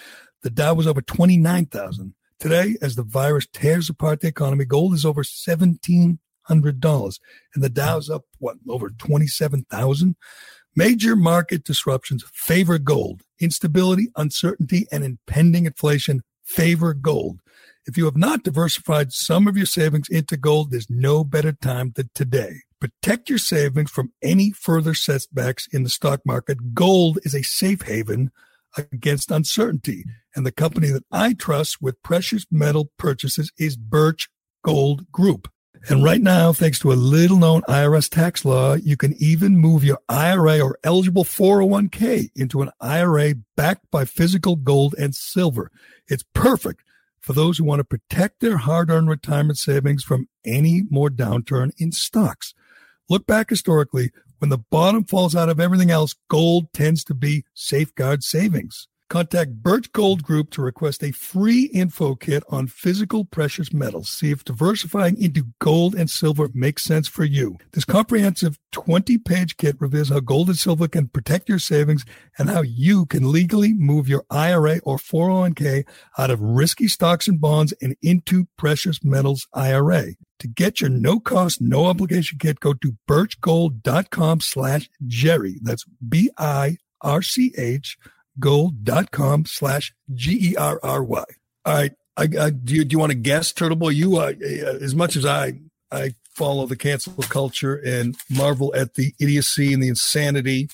The 0.42 0.50
Dow 0.50 0.74
was 0.74 0.86
over 0.86 1.00
29000 1.00 2.14
Today, 2.38 2.76
as 2.82 2.96
the 2.96 3.02
virus 3.02 3.46
tears 3.50 3.88
apart 3.88 4.20
the 4.20 4.28
economy, 4.28 4.66
gold 4.66 4.92
is 4.92 5.06
over 5.06 5.22
$1,700 5.22 6.18
and 7.54 7.64
the 7.64 7.68
Dow's 7.70 8.10
up, 8.10 8.24
what, 8.38 8.56
over 8.68 8.90
27000 8.90 10.16
Major 10.78 11.16
market 11.16 11.64
disruptions 11.64 12.22
favor 12.34 12.78
gold. 12.78 13.22
Instability, 13.40 14.10
uncertainty, 14.14 14.86
and 14.92 15.02
impending 15.02 15.64
inflation 15.64 16.20
favor 16.44 16.92
gold. 16.92 17.40
If 17.86 17.96
you 17.96 18.04
have 18.06 18.16
not 18.16 18.42
diversified 18.42 19.12
some 19.12 19.46
of 19.46 19.56
your 19.56 19.66
savings 19.66 20.08
into 20.08 20.36
gold, 20.36 20.72
there's 20.72 20.90
no 20.90 21.22
better 21.22 21.52
time 21.52 21.92
than 21.94 22.10
today. 22.16 22.62
Protect 22.80 23.30
your 23.30 23.38
savings 23.38 23.92
from 23.92 24.12
any 24.20 24.50
further 24.50 24.92
setbacks 24.92 25.68
in 25.72 25.84
the 25.84 25.88
stock 25.88 26.20
market. 26.26 26.74
Gold 26.74 27.20
is 27.22 27.32
a 27.32 27.44
safe 27.44 27.82
haven 27.82 28.32
against 28.76 29.30
uncertainty. 29.30 30.04
And 30.34 30.44
the 30.44 30.50
company 30.50 30.88
that 30.88 31.04
I 31.12 31.32
trust 31.32 31.80
with 31.80 32.02
precious 32.02 32.44
metal 32.50 32.90
purchases 32.98 33.52
is 33.56 33.76
Birch 33.76 34.28
Gold 34.64 35.10
Group. 35.12 35.48
And 35.88 36.02
right 36.02 36.20
now, 36.20 36.52
thanks 36.52 36.80
to 36.80 36.92
a 36.92 36.94
little 36.94 37.38
known 37.38 37.62
IRS 37.62 38.10
tax 38.10 38.44
law, 38.44 38.74
you 38.74 38.96
can 38.96 39.14
even 39.20 39.56
move 39.56 39.84
your 39.84 40.00
IRA 40.08 40.60
or 40.60 40.76
eligible 40.82 41.24
401k 41.24 42.30
into 42.34 42.62
an 42.62 42.70
IRA 42.80 43.34
backed 43.56 43.88
by 43.92 44.04
physical 44.04 44.56
gold 44.56 44.96
and 44.98 45.14
silver. 45.14 45.70
It's 46.08 46.24
perfect 46.34 46.82
for 47.26 47.32
those 47.32 47.58
who 47.58 47.64
want 47.64 47.80
to 47.80 47.84
protect 47.84 48.38
their 48.38 48.56
hard 48.56 48.88
earned 48.88 49.08
retirement 49.08 49.58
savings 49.58 50.04
from 50.04 50.28
any 50.44 50.84
more 50.88 51.10
downturn 51.10 51.72
in 51.76 51.90
stocks. 51.90 52.54
Look 53.08 53.26
back 53.26 53.50
historically, 53.50 54.12
when 54.38 54.48
the 54.48 54.58
bottom 54.70 55.02
falls 55.02 55.34
out 55.34 55.48
of 55.48 55.58
everything 55.58 55.90
else, 55.90 56.14
gold 56.28 56.72
tends 56.72 57.02
to 57.02 57.14
be 57.14 57.44
safeguard 57.52 58.22
savings. 58.22 58.86
Contact 59.08 59.62
Birch 59.62 59.92
Gold 59.92 60.24
Group 60.24 60.50
to 60.50 60.62
request 60.62 61.04
a 61.04 61.12
free 61.12 61.64
info 61.66 62.16
kit 62.16 62.42
on 62.48 62.66
physical 62.66 63.24
precious 63.24 63.72
metals. 63.72 64.08
See 64.08 64.32
if 64.32 64.44
diversifying 64.44 65.20
into 65.22 65.46
gold 65.60 65.94
and 65.94 66.10
silver 66.10 66.48
makes 66.52 66.82
sense 66.82 67.06
for 67.06 67.24
you. 67.24 67.56
This 67.72 67.84
comprehensive 67.84 68.58
20 68.72 69.18
page 69.18 69.56
kit 69.58 69.76
reveals 69.80 70.08
how 70.08 70.18
gold 70.18 70.48
and 70.48 70.58
silver 70.58 70.88
can 70.88 71.06
protect 71.06 71.48
your 71.48 71.60
savings 71.60 72.04
and 72.36 72.50
how 72.50 72.62
you 72.62 73.06
can 73.06 73.30
legally 73.30 73.72
move 73.74 74.08
your 74.08 74.24
IRA 74.28 74.80
or 74.82 74.96
401k 74.96 75.84
out 76.18 76.30
of 76.30 76.40
risky 76.40 76.88
stocks 76.88 77.28
and 77.28 77.40
bonds 77.40 77.72
and 77.80 77.96
into 78.02 78.48
precious 78.58 79.04
metals 79.04 79.46
IRA. 79.54 80.14
To 80.40 80.48
get 80.48 80.80
your 80.80 80.90
no 80.90 81.20
cost, 81.20 81.60
no 81.60 81.86
obligation 81.86 82.38
kit, 82.38 82.58
go 82.58 82.74
to 82.74 82.96
birchgold.com 83.08 84.40
slash 84.40 84.90
Gerry. 85.06 85.60
That's 85.62 85.84
B 86.06 86.28
I 86.36 86.78
R 87.02 87.22
C 87.22 87.54
H 87.56 87.96
gold.com 88.38 89.46
slash 89.46 89.92
G-E-R-R-Y. 90.14 91.24
All 91.64 91.74
right. 91.74 91.92
I, 92.18 92.28
I, 92.40 92.50
do 92.50 92.74
you, 92.74 92.84
do 92.84 92.94
you 92.94 92.98
want 92.98 93.12
to 93.12 93.18
guess, 93.18 93.52
Turtle 93.52 93.76
Boy? 93.76 93.90
You, 93.90 94.16
uh, 94.16 94.32
as 94.80 94.94
much 94.94 95.16
as 95.16 95.26
I, 95.26 95.54
I 95.92 96.14
follow 96.36 96.66
the 96.66 96.76
cancel 96.76 97.14
culture 97.24 97.74
and 97.76 98.16
marvel 98.30 98.74
at 98.74 98.94
the 98.94 99.14
idiocy 99.18 99.72
and 99.72 99.82
the 99.82 99.88
insanity. 99.88 100.68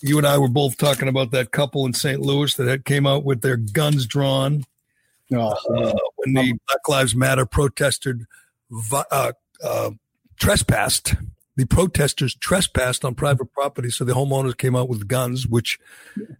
You 0.00 0.18
and 0.18 0.26
I 0.26 0.38
were 0.38 0.48
both 0.48 0.76
talking 0.76 1.08
about 1.08 1.30
that 1.30 1.50
couple 1.52 1.86
in 1.86 1.92
St. 1.92 2.20
Louis 2.20 2.54
that 2.54 2.68
had 2.68 2.84
came 2.84 3.06
out 3.06 3.24
with 3.24 3.40
their 3.40 3.56
guns 3.56 4.06
drawn 4.06 4.64
oh, 5.32 5.48
uh, 5.48 5.94
when 6.16 6.34
the 6.34 6.58
Black 6.66 6.88
Lives 6.88 7.14
Matter 7.14 7.46
protested 7.46 8.26
uh, 8.92 9.32
uh, 9.62 9.90
trespassed 10.38 11.14
the 11.58 11.66
protesters 11.66 12.36
trespassed 12.36 13.04
on 13.04 13.16
private 13.16 13.52
property, 13.52 13.90
so 13.90 14.04
the 14.04 14.12
homeowners 14.12 14.56
came 14.56 14.76
out 14.76 14.88
with 14.88 15.08
guns, 15.08 15.44
which, 15.44 15.76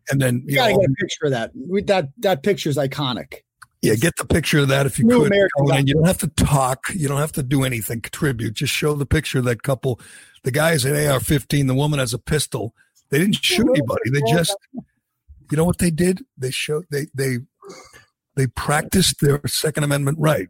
and 0.08 0.20
then 0.20 0.44
you, 0.46 0.52
you 0.52 0.54
gotta 0.54 0.72
know, 0.74 0.78
get 0.78 0.90
a 0.90 0.94
picture 0.94 1.24
of 1.24 1.30
that. 1.32 1.50
That 1.86 2.08
that 2.18 2.42
picture 2.44 2.70
is 2.70 2.76
iconic. 2.76 3.38
Yeah, 3.82 3.96
get 3.96 4.14
the 4.16 4.24
picture 4.24 4.60
of 4.60 4.68
that 4.68 4.86
if 4.86 4.96
you 4.96 5.06
New 5.06 5.24
could. 5.24 5.32
And 5.72 5.88
you 5.88 5.94
don't 5.94 6.06
have 6.06 6.18
to 6.18 6.28
talk. 6.28 6.84
You 6.94 7.08
don't 7.08 7.18
have 7.18 7.32
to 7.32 7.42
do 7.42 7.64
anything. 7.64 8.00
Contribute. 8.00 8.54
Just 8.54 8.72
show 8.72 8.94
the 8.94 9.06
picture 9.06 9.40
of 9.40 9.44
that 9.46 9.64
couple. 9.64 10.00
The 10.44 10.52
guy 10.52 10.70
has 10.70 10.84
an 10.84 10.94
AR-15. 10.94 11.66
The 11.66 11.74
woman 11.74 11.98
has 11.98 12.14
a 12.14 12.18
pistol. 12.18 12.72
They 13.10 13.18
didn't 13.18 13.44
shoot 13.44 13.66
anybody. 13.68 14.10
They 14.12 14.20
just, 14.30 14.56
you 15.50 15.56
know 15.56 15.64
what 15.64 15.78
they 15.78 15.90
did? 15.90 16.24
They 16.36 16.52
showed 16.52 16.84
they 16.92 17.06
they 17.12 17.38
they 18.36 18.46
practiced 18.46 19.20
their 19.20 19.40
Second 19.46 19.82
Amendment 19.82 20.18
right, 20.20 20.48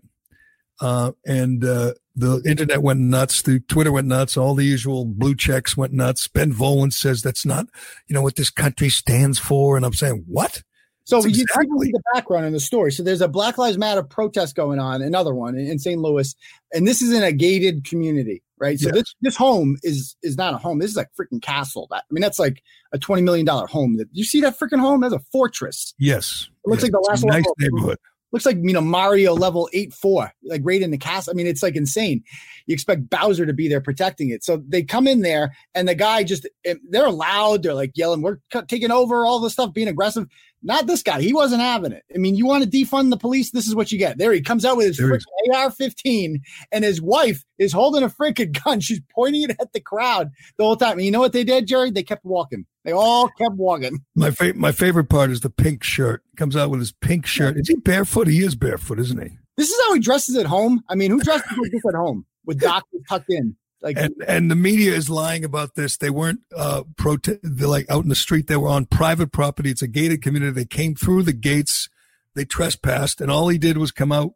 uh, 0.83 1.13
and 1.25 1.65
uh, 1.65 1.95
the 2.19 2.43
internet 2.45 2.83
went 2.83 3.01
nuts. 3.01 3.43
The 3.43 3.61
Twitter 3.61 3.93
went 3.93 4.09
nuts. 4.09 4.37
All 4.37 4.55
the 4.55 4.65
usual 4.65 5.05
blue 5.05 5.37
checks 5.37 5.77
went 5.77 5.93
nuts. 5.93 6.27
Ben 6.27 6.53
Volin 6.53 6.93
says 6.93 7.23
that's 7.23 7.47
not, 7.47 7.67
you 8.09 8.15
know, 8.15 8.23
what 8.23 8.37
this 8.37 8.51
country 8.51 8.89
stands 8.89 9.39
for. 9.39 9.77
And 9.77 9.87
I'm 9.87 9.93
saying, 9.93 10.25
what? 10.27 10.63
So 11.05 11.25
you 11.25 11.43
exactly. 11.43 11.87
see 11.87 11.93
the 11.93 12.03
background 12.13 12.45
in 12.45 12.53
the 12.53 12.61
story. 12.61 12.93
So 12.93 13.03
there's 13.03 13.23
a 13.23 13.29
Black 13.29 13.57
Lives 13.57 13.79
Matter 13.79 14.03
protest 14.03 14.55
going 14.55 14.79
on, 14.79 15.01
another 15.01 15.33
one 15.33 15.57
in 15.57 15.79
St. 15.79 15.99
Louis, 15.99 16.35
and 16.75 16.87
this 16.87 17.01
is 17.01 17.13
in 17.15 17.23
a 17.23 17.33
gated 17.33 17.85
community, 17.85 18.43
right? 18.59 18.79
So 18.79 18.89
yes. 18.89 18.95
this 18.95 19.15
this 19.23 19.37
home 19.37 19.79
is 19.83 20.17
is 20.23 20.37
not 20.37 20.53
a 20.53 20.59
home. 20.59 20.81
This 20.81 20.91
is 20.91 20.99
like 20.99 21.09
freaking 21.19 21.41
castle. 21.41 21.87
That 21.91 22.05
I 22.11 22.13
mean, 22.13 22.21
that's 22.21 22.39
like 22.39 22.63
a 22.93 22.99
twenty 22.99 23.23
million 23.23 23.47
dollar 23.47 23.67
home. 23.67 23.97
That 23.97 24.09
you 24.13 24.23
see 24.23 24.43
that 24.43 24.59
freaking 24.59 24.81
home? 24.81 25.01
That's 25.01 25.15
a 25.15 25.21
fortress. 25.33 25.95
Yes, 25.99 26.51
it 26.67 26.69
looks 26.69 26.83
yes. 26.83 26.93
like 26.93 26.93
the 26.93 27.09
last 27.09 27.25
nice 27.25 27.45
neighborhood 27.59 27.97
looks 28.33 28.47
like 28.47 28.57
you 28.61 28.73
know 28.73 28.81
Mario 28.81 29.35
level 29.35 29.69
eight 29.73 29.93
four, 29.93 30.33
like 30.43 30.63
right 30.65 30.83
in 30.83 30.91
the 30.91 30.99
cast. 30.99 31.29
I 31.29 31.33
mean, 31.33 31.47
it's 31.47 31.63
like 31.63 31.77
insane. 31.77 32.23
You 32.67 32.75
expect 32.75 33.09
Bowser 33.09 33.47
to 33.47 33.53
be 33.53 33.69
there 33.69 33.81
protecting 33.81 34.31
it, 34.31 34.45
so 34.45 34.63
they 34.69 34.83
come 34.83 35.07
in 35.07 35.23
there, 35.23 35.55
and 35.75 35.89
the 35.89 35.95
guy 35.95 36.25
just 36.25 36.49
eh, 36.65 36.75
they're 36.91 37.11
loud. 37.11 37.63
They're 37.63 37.75
like 37.75 37.93
yelling, 37.95 38.23
"We're 38.23 38.39
taking 38.69 38.91
over!" 38.91 39.25
All 39.25 39.41
the 39.41 39.51
stuff, 39.51 39.73
being 39.73 39.89
aggressive. 39.89 40.27
Not 40.63 40.87
this 40.89 41.03
guy. 41.03 41.21
He 41.21 41.33
wasn't 41.33 41.63
having 41.63 41.93
it. 41.93 42.03
I 42.13 42.19
mean, 42.19 42.35
you 42.35 42.45
want 42.45 42.65
to 42.65 42.71
defund 42.71 43.11
the 43.11 43.17
police? 43.17 43.53
This 43.53 43.69
is 43.69 43.77
what 43.77 43.93
you 43.93 43.99
get. 43.99 44.19
There 44.19 44.33
he 44.33 44.41
comes 44.41 44.65
out 44.65 44.77
with 44.77 44.89
his 44.89 45.01
AR-15, 45.01 46.41
and 46.73 46.85
his 46.85 47.01
wife 47.01 47.45
is 47.59 47.73
holding 47.73 48.03
a 48.03 48.09
freaking 48.09 48.63
gun. 48.65 48.81
She's 48.81 49.01
pointing 49.15 49.43
it 49.43 49.57
at 49.61 49.73
the 49.73 49.81
crowd 49.81 50.31
the 50.57 50.65
whole 50.65 50.77
time. 50.77 50.99
And 50.99 51.05
you 51.05 51.13
know 51.13 51.21
what 51.21 51.33
they 51.33 51.45
did, 51.45 51.69
Gerry? 51.69 51.91
They 51.91 52.03
kept 52.03 52.25
walking. 52.25 52.67
They 52.89 52.95
all 52.95 53.29
kept 53.29 53.57
walking. 53.57 53.99
My 54.17 54.31
fa- 54.31 54.55
my 54.55 54.73
favorite 54.73 55.11
part 55.11 55.31
is 55.31 55.43
the 55.43 55.51
pink 55.51 55.85
shirt. 55.85 56.23
Comes 56.39 56.57
out 56.57 56.71
with 56.71 56.81
his 56.81 56.91
pink 56.91 57.27
shirt. 57.27 57.59
Is 57.59 57.69
he 57.69 57.75
barefoot? 57.75 58.29
He 58.29 58.43
is 58.43 58.55
barefoot, 58.55 58.99
isn't 58.99 59.23
he? 59.23 59.37
This 59.59 59.69
is 59.69 59.79
how 59.85 59.93
he 59.93 60.01
dresses 60.01 60.37
at 60.37 60.47
home. 60.47 60.83
I 60.89 60.95
mean, 60.95 61.11
who 61.11 61.21
dresses 61.21 61.53
like 61.59 61.71
this 61.71 61.83
at 61.87 61.95
home 61.95 62.25
with 62.47 62.61
doctors 62.61 63.03
tucked 63.07 63.29
in? 63.29 63.57
Like, 63.83 63.99
and 63.99 64.15
and 64.27 64.51
the 64.51 64.55
media 64.55 64.95
is 64.95 65.11
lying 65.11 65.45
about 65.45 65.75
this. 65.75 65.99
They 65.99 66.09
weren't 66.09 66.41
uh 66.57 66.85
prote- 66.99 67.41
They're 67.43 67.69
like 67.69 67.91
out 67.91 68.05
in 68.05 68.09
the 68.09 68.15
street. 68.15 68.47
They 68.47 68.57
were 68.57 68.71
on 68.71 68.87
private 68.87 69.33
property. 69.33 69.71
It's 69.71 69.83
a 69.83 69.87
gated 69.87 70.23
community. 70.23 70.53
They 70.53 70.65
came 70.65 70.95
through 70.95 71.25
the 71.25 71.35
gates. 71.35 71.91
They 72.37 72.47
trespassed, 72.47 73.21
and 73.21 73.31
all 73.31 73.49
he 73.49 73.59
did 73.59 73.77
was 73.77 73.93
come 73.93 74.13
out. 74.13 74.33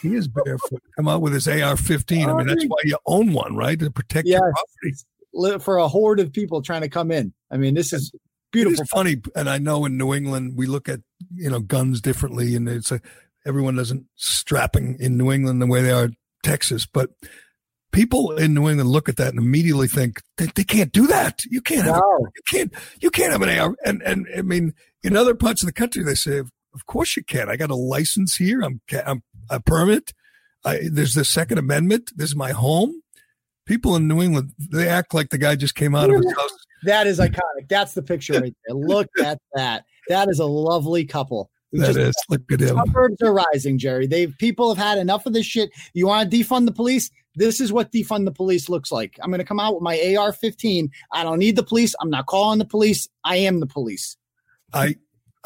He 0.00 0.14
is 0.14 0.28
barefoot. 0.28 0.80
come 0.94 1.08
out 1.08 1.22
with 1.22 1.32
his 1.32 1.48
AR-15. 1.48 2.28
I 2.28 2.34
mean, 2.34 2.46
that's 2.46 2.64
why 2.66 2.76
you 2.84 2.98
own 3.06 3.32
one, 3.32 3.56
right? 3.56 3.80
To 3.80 3.90
protect 3.90 4.28
yes. 4.28 4.38
your 4.38 4.52
property. 4.52 4.96
For 5.60 5.76
a 5.76 5.88
horde 5.88 6.20
of 6.20 6.32
people 6.32 6.62
trying 6.62 6.82
to 6.82 6.88
come 6.88 7.10
in. 7.10 7.32
I 7.50 7.56
mean, 7.56 7.74
this 7.74 7.92
is 7.92 8.12
beautiful. 8.52 8.82
It's 8.82 8.90
funny, 8.90 9.16
and 9.36 9.48
I 9.48 9.58
know 9.58 9.84
in 9.84 9.96
New 9.96 10.12
England 10.12 10.56
we 10.56 10.66
look 10.66 10.88
at 10.88 11.00
you 11.34 11.50
know 11.50 11.60
guns 11.60 12.00
differently, 12.00 12.56
and 12.56 12.68
it's 12.68 12.90
a, 12.90 13.00
everyone 13.46 13.76
doesn't 13.76 14.06
strapping 14.16 14.96
in 14.98 15.16
New 15.16 15.30
England 15.30 15.62
the 15.62 15.66
way 15.66 15.82
they 15.82 15.92
are 15.92 16.10
Texas, 16.42 16.86
but 16.86 17.10
people 17.92 18.36
in 18.36 18.54
New 18.54 18.68
England 18.68 18.90
look 18.90 19.08
at 19.08 19.16
that 19.16 19.28
and 19.28 19.38
immediately 19.38 19.88
think 19.88 20.22
they, 20.36 20.46
they 20.46 20.64
can't 20.64 20.92
do 20.92 21.06
that. 21.08 21.44
You 21.44 21.60
can't 21.60 21.84
have 21.84 21.96
you 21.96 22.42
can't 22.50 22.72
you 23.00 23.10
can't 23.10 23.32
have 23.32 23.42
an 23.42 23.58
AR. 23.58 23.74
And 23.84 24.02
and 24.02 24.26
I 24.36 24.42
mean, 24.42 24.74
in 25.02 25.16
other 25.16 25.34
parts 25.34 25.62
of 25.62 25.66
the 25.66 25.72
country, 25.72 26.02
they 26.02 26.14
say, 26.14 26.38
of 26.38 26.86
course 26.86 27.16
you 27.16 27.24
can. 27.24 27.48
I 27.48 27.56
got 27.56 27.70
a 27.70 27.76
license 27.76 28.36
here. 28.36 28.62
I'm 28.62 28.80
I'm 29.06 29.22
a 29.48 29.60
permit. 29.60 30.12
I, 30.64 30.80
there's 30.90 31.14
the 31.14 31.24
Second 31.24 31.58
Amendment. 31.58 32.12
This 32.14 32.30
is 32.30 32.36
my 32.36 32.52
home. 32.52 33.02
People 33.70 33.94
in 33.94 34.08
New 34.08 34.20
England, 34.20 34.52
they 34.58 34.88
act 34.88 35.14
like 35.14 35.30
the 35.30 35.38
guy 35.38 35.54
just 35.54 35.76
came 35.76 35.94
out 35.94 36.10
of 36.10 36.16
his 36.16 36.32
house. 36.32 36.50
That 36.82 37.06
is 37.06 37.20
iconic. 37.20 37.68
That's 37.68 37.94
the 37.94 38.02
picture 38.02 38.32
right 38.32 38.52
there. 38.66 38.76
Look 38.76 39.06
at 39.24 39.38
that. 39.54 39.84
That 40.08 40.28
is 40.28 40.40
a 40.40 40.44
lovely 40.44 41.04
couple. 41.04 41.52
That 41.74 41.94
just, 41.94 41.98
is. 41.98 42.14
Look 42.28 42.42
at 42.50 42.58
him. 42.58 42.76
Suburbs 42.84 43.22
are 43.22 43.32
rising, 43.32 43.78
Gerry. 43.78 44.08
They 44.08 44.26
people 44.26 44.74
have 44.74 44.84
had 44.84 44.98
enough 44.98 45.24
of 45.24 45.34
this 45.34 45.46
shit. 45.46 45.70
You 45.94 46.08
want 46.08 46.28
to 46.28 46.36
defund 46.36 46.66
the 46.66 46.72
police? 46.72 47.12
This 47.36 47.60
is 47.60 47.72
what 47.72 47.92
defund 47.92 48.24
the 48.24 48.32
police 48.32 48.68
looks 48.68 48.90
like. 48.90 49.16
I'm 49.22 49.30
going 49.30 49.38
to 49.38 49.44
come 49.44 49.60
out 49.60 49.74
with 49.74 49.84
my 49.84 49.94
AR-15. 49.94 50.90
I 51.12 51.22
don't 51.22 51.38
need 51.38 51.54
the 51.54 51.62
police. 51.62 51.94
I'm 52.00 52.10
not 52.10 52.26
calling 52.26 52.58
the 52.58 52.64
police. 52.64 53.08
I 53.22 53.36
am 53.36 53.60
the 53.60 53.68
police. 53.68 54.16
I 54.74 54.96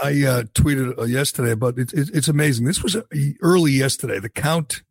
I 0.02 0.24
uh, 0.24 0.42
tweeted 0.54 0.98
uh, 0.98 1.02
yesterday 1.02 1.50
about 1.50 1.78
it, 1.78 1.92
it, 1.92 2.08
It's 2.14 2.28
amazing. 2.28 2.64
This 2.64 2.82
was 2.82 2.96
uh, 2.96 3.02
early 3.42 3.72
yesterday. 3.72 4.18
The 4.18 4.30
count 4.30 4.82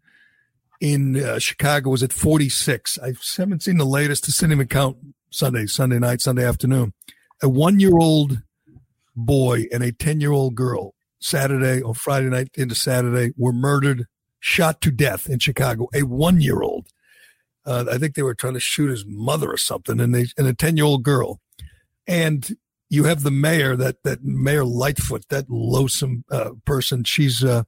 in 0.83 1.15
uh, 1.15 1.39
Chicago 1.39 1.91
was 1.91 2.03
at 2.03 2.11
46. 2.11 2.99
I 2.99 3.13
haven't 3.37 3.63
seen 3.63 3.77
the 3.77 3.85
latest. 3.85 4.25
The 4.25 4.47
didn't 4.47 4.67
count 4.67 4.97
Sunday, 5.29 5.65
Sunday 5.65 5.97
night, 5.97 6.19
Sunday 6.19 6.45
afternoon. 6.45 6.93
A 7.41 7.47
one-year-old 7.47 8.41
boy 9.15 9.63
and 9.71 9.81
a 9.81 9.93
10-year-old 9.93 10.55
girl 10.55 10.93
Saturday 11.21 11.81
or 11.81 11.95
Friday 11.95 12.27
night 12.27 12.49
into 12.55 12.75
Saturday 12.75 13.31
were 13.37 13.53
murdered 13.53 14.07
shot 14.41 14.81
to 14.81 14.91
death 14.91 15.29
in 15.29 15.39
Chicago, 15.39 15.87
a 15.93 16.03
one 16.03 16.41
year 16.41 16.61
old. 16.61 16.87
Uh, 17.65 17.85
I 17.89 17.97
think 17.97 18.15
they 18.15 18.21
were 18.21 18.35
trying 18.35 18.55
to 18.55 18.59
shoot 18.59 18.89
his 18.89 19.05
mother 19.07 19.49
or 19.49 19.57
something, 19.57 20.01
and 20.01 20.13
they 20.13 20.25
and 20.37 20.47
a 20.47 20.53
ten 20.53 20.75
year 20.75 20.85
old 20.85 21.03
girl. 21.03 21.39
And 22.05 22.57
you 22.89 23.05
have 23.05 23.23
the 23.23 23.31
mayor, 23.31 23.77
that 23.77 24.03
that 24.03 24.21
Mayor 24.21 24.65
Lightfoot, 24.65 25.29
that 25.29 25.49
loathsome 25.49 26.25
uh, 26.29 26.51
person. 26.65 27.05
She's 27.05 27.41
uh, 27.41 27.63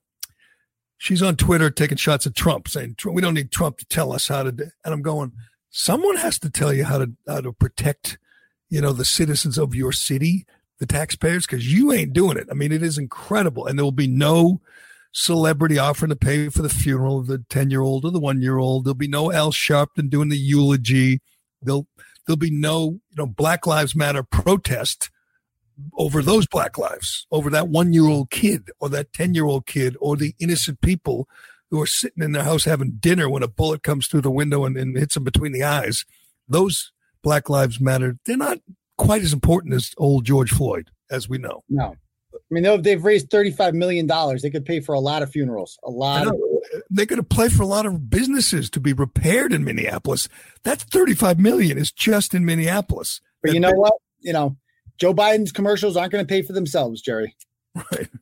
she's 1.06 1.22
on 1.22 1.36
Twitter 1.36 1.70
taking 1.70 1.98
shots 1.98 2.26
at 2.26 2.36
Trump, 2.36 2.68
saying 2.68 2.96
we 3.06 3.22
don't 3.22 3.36
need 3.36 3.52
Trump 3.52 3.78
to 3.78 3.86
tell 3.86 4.12
us 4.12 4.28
how 4.28 4.42
to. 4.42 4.52
Do. 4.52 4.64
And 4.84 4.94
I'm 4.94 5.04
going, 5.04 5.34
someone 5.70 6.18
has 6.18 6.40
to 6.40 6.50
tell 6.50 6.74
you 6.74 6.84
how 6.84 6.98
to 6.98 7.12
how 7.28 7.42
to 7.42 7.54
protect, 7.54 8.18
you 8.70 8.82
know, 8.82 8.92
the 8.92 9.06
citizens 9.06 9.58
of 9.60 9.76
your 9.76 9.92
city, 9.92 10.46
the 10.80 10.88
taxpayers, 10.88 11.46
because 11.46 11.72
you 11.72 11.94
ain't 11.94 12.14
doing 12.14 12.38
it. 12.38 12.48
I 12.50 12.56
mean, 12.56 12.72
it 12.72 12.82
is 12.82 12.98
incredible, 12.98 13.68
and 13.68 13.78
there 13.78 13.86
will 13.86 13.92
be 13.92 14.08
no 14.08 14.62
celebrity 15.12 15.78
offering 15.78 16.10
to 16.10 16.16
pay 16.16 16.50
for 16.50 16.64
the 16.64 16.70
funeral 16.70 17.20
of 17.20 17.28
the 17.28 17.46
10 17.50 17.70
year 17.70 17.82
old 17.82 18.04
or 18.04 18.12
the 18.12 18.20
one 18.20 18.42
year 18.42 18.58
old. 18.58 18.84
There'll 18.84 18.96
be 18.96 19.08
no 19.08 19.32
Al 19.32 19.52
Sharpton 19.52 20.10
doing 20.10 20.30
the 20.30 20.38
eulogy. 20.38 21.22
There'll, 21.62 21.88
there'll 22.26 22.38
be 22.38 22.52
no, 22.52 23.00
you 23.10 23.16
know, 23.18 23.28
Black 23.28 23.66
Lives 23.66 23.96
Matter 23.96 24.24
protest 24.24 25.10
over 25.94 26.22
those 26.22 26.48
black 26.48 26.78
lives, 26.78 27.28
over 27.32 27.50
that 27.50 27.68
one 27.68 27.94
year 27.94 28.08
old 28.08 28.30
kid 28.30 28.70
or 28.80 28.90
that 28.90 29.14
10 29.14 29.34
year 29.34 29.46
old 29.46 29.66
kid 29.66 29.96
or 30.00 30.16
the 30.16 30.36
innocent 30.40 30.82
people 30.82 31.28
who 31.72 31.82
are 31.82 31.88
sitting 31.88 32.24
in 32.24 32.32
their 32.32 32.44
house 32.44 32.66
having 32.66 32.98
dinner 33.00 33.30
when 33.30 33.44
a 33.44 33.48
bullet 33.48 33.84
comes 33.84 34.08
through 34.08 34.22
the 34.22 34.32
window 34.32 34.66
and, 34.66 34.78
and 34.78 34.98
hits 34.98 35.16
them 35.16 35.24
between 35.24 35.52
the 35.52 35.64
eyes. 35.64 36.06
Those 36.48 36.92
Black 37.24 37.50
Lives 37.50 37.82
Matter, 37.82 38.18
they're 38.26 38.38
not 38.38 38.60
quite 38.98 39.24
as 39.24 39.34
important 39.34 39.74
as 39.74 39.92
old 39.98 40.26
George 40.26 40.52
Floyd, 40.52 40.92
as 41.10 41.28
we 41.28 41.38
know. 41.38 41.64
No. 41.70 41.96
I 42.34 42.38
mean, 42.52 42.82
they've- 42.82 43.04
raised 43.04 43.30
$35 43.30 43.74
million. 43.74 44.08
They 44.42 44.50
could 44.50 44.66
pay 44.66 44.80
for 44.80 44.94
a 44.94 45.00
lot 45.00 45.24
of 45.24 45.32
funerals, 45.32 45.80
a 45.84 45.90
lot 45.90 46.28
of. 46.28 46.36
They 46.90 47.06
could 47.06 47.28
play 47.30 47.50
for 47.50 47.64
a 47.64 47.68
lot 47.68 47.86
of 47.86 48.10
businesses 48.10 48.70
to 48.72 48.80
be 48.80 48.94
repaired 48.94 49.54
in 49.54 49.64
Minneapolis. 49.64 50.28
That's 50.64 50.84
35 50.84 51.40
million 51.40 51.78
is 51.78 51.92
just 51.92 52.34
in 52.34 52.46
Minneapolis. 52.46 53.22
But 53.42 53.54
you 53.54 53.60
know 53.60 53.72
what? 53.72 53.94
You 54.20 54.34
know, 54.34 54.58
Joe 54.98 55.14
Biden's 55.14 55.52
commercials 55.52 55.98
aren't 55.98 56.12
going 56.12 56.26
to 56.26 56.30
pay 56.30 56.42
for 56.42 56.54
themselves, 56.54 57.02
Gerry. 57.02 57.36
Right. 57.76 58.10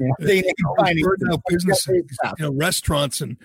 Know, 0.00 0.12
they, 0.18 0.42
they 0.42 0.52
All 0.66 0.74
find 0.74 0.98
burned 1.00 1.22
out 1.32 1.40
businesses, 1.48 2.02
you 2.38 2.44
know, 2.44 2.52
restaurants 2.52 3.20
and 3.20 3.36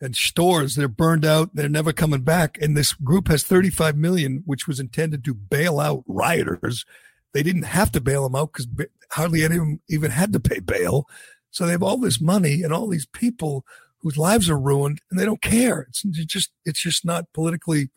and 0.00 0.16
stores, 0.16 0.74
they're 0.74 0.88
burned 0.88 1.24
out. 1.24 1.54
They're 1.54 1.68
never 1.68 1.92
coming 1.92 2.22
back. 2.22 2.58
And 2.60 2.76
this 2.76 2.92
group 2.94 3.28
has 3.28 3.42
35 3.42 3.96
million, 3.96 4.42
which 4.46 4.66
was 4.66 4.80
intended 4.80 5.24
to 5.24 5.34
bail 5.34 5.78
out 5.78 6.04
rioters. 6.06 6.86
They 7.32 7.42
didn't 7.42 7.64
have 7.64 7.92
to 7.92 8.00
bail 8.00 8.24
them 8.24 8.34
out 8.34 8.52
because 8.52 8.66
hardly 9.12 9.44
any 9.44 9.56
of 9.56 9.60
them 9.60 9.80
even 9.88 10.10
had 10.10 10.32
to 10.32 10.40
pay 10.40 10.60
bail. 10.60 11.06
So 11.50 11.66
they 11.66 11.72
have 11.72 11.82
all 11.82 11.98
this 11.98 12.20
money 12.20 12.62
and 12.62 12.72
all 12.72 12.88
these 12.88 13.06
people 13.06 13.64
whose 13.98 14.16
lives 14.16 14.48
are 14.48 14.58
ruined, 14.58 15.00
and 15.10 15.20
they 15.20 15.26
don't 15.26 15.42
care. 15.42 15.86
It's 15.88 16.02
just 16.02 16.50
it's 16.64 16.80
just 16.80 17.04
not 17.04 17.30
politically 17.34 17.90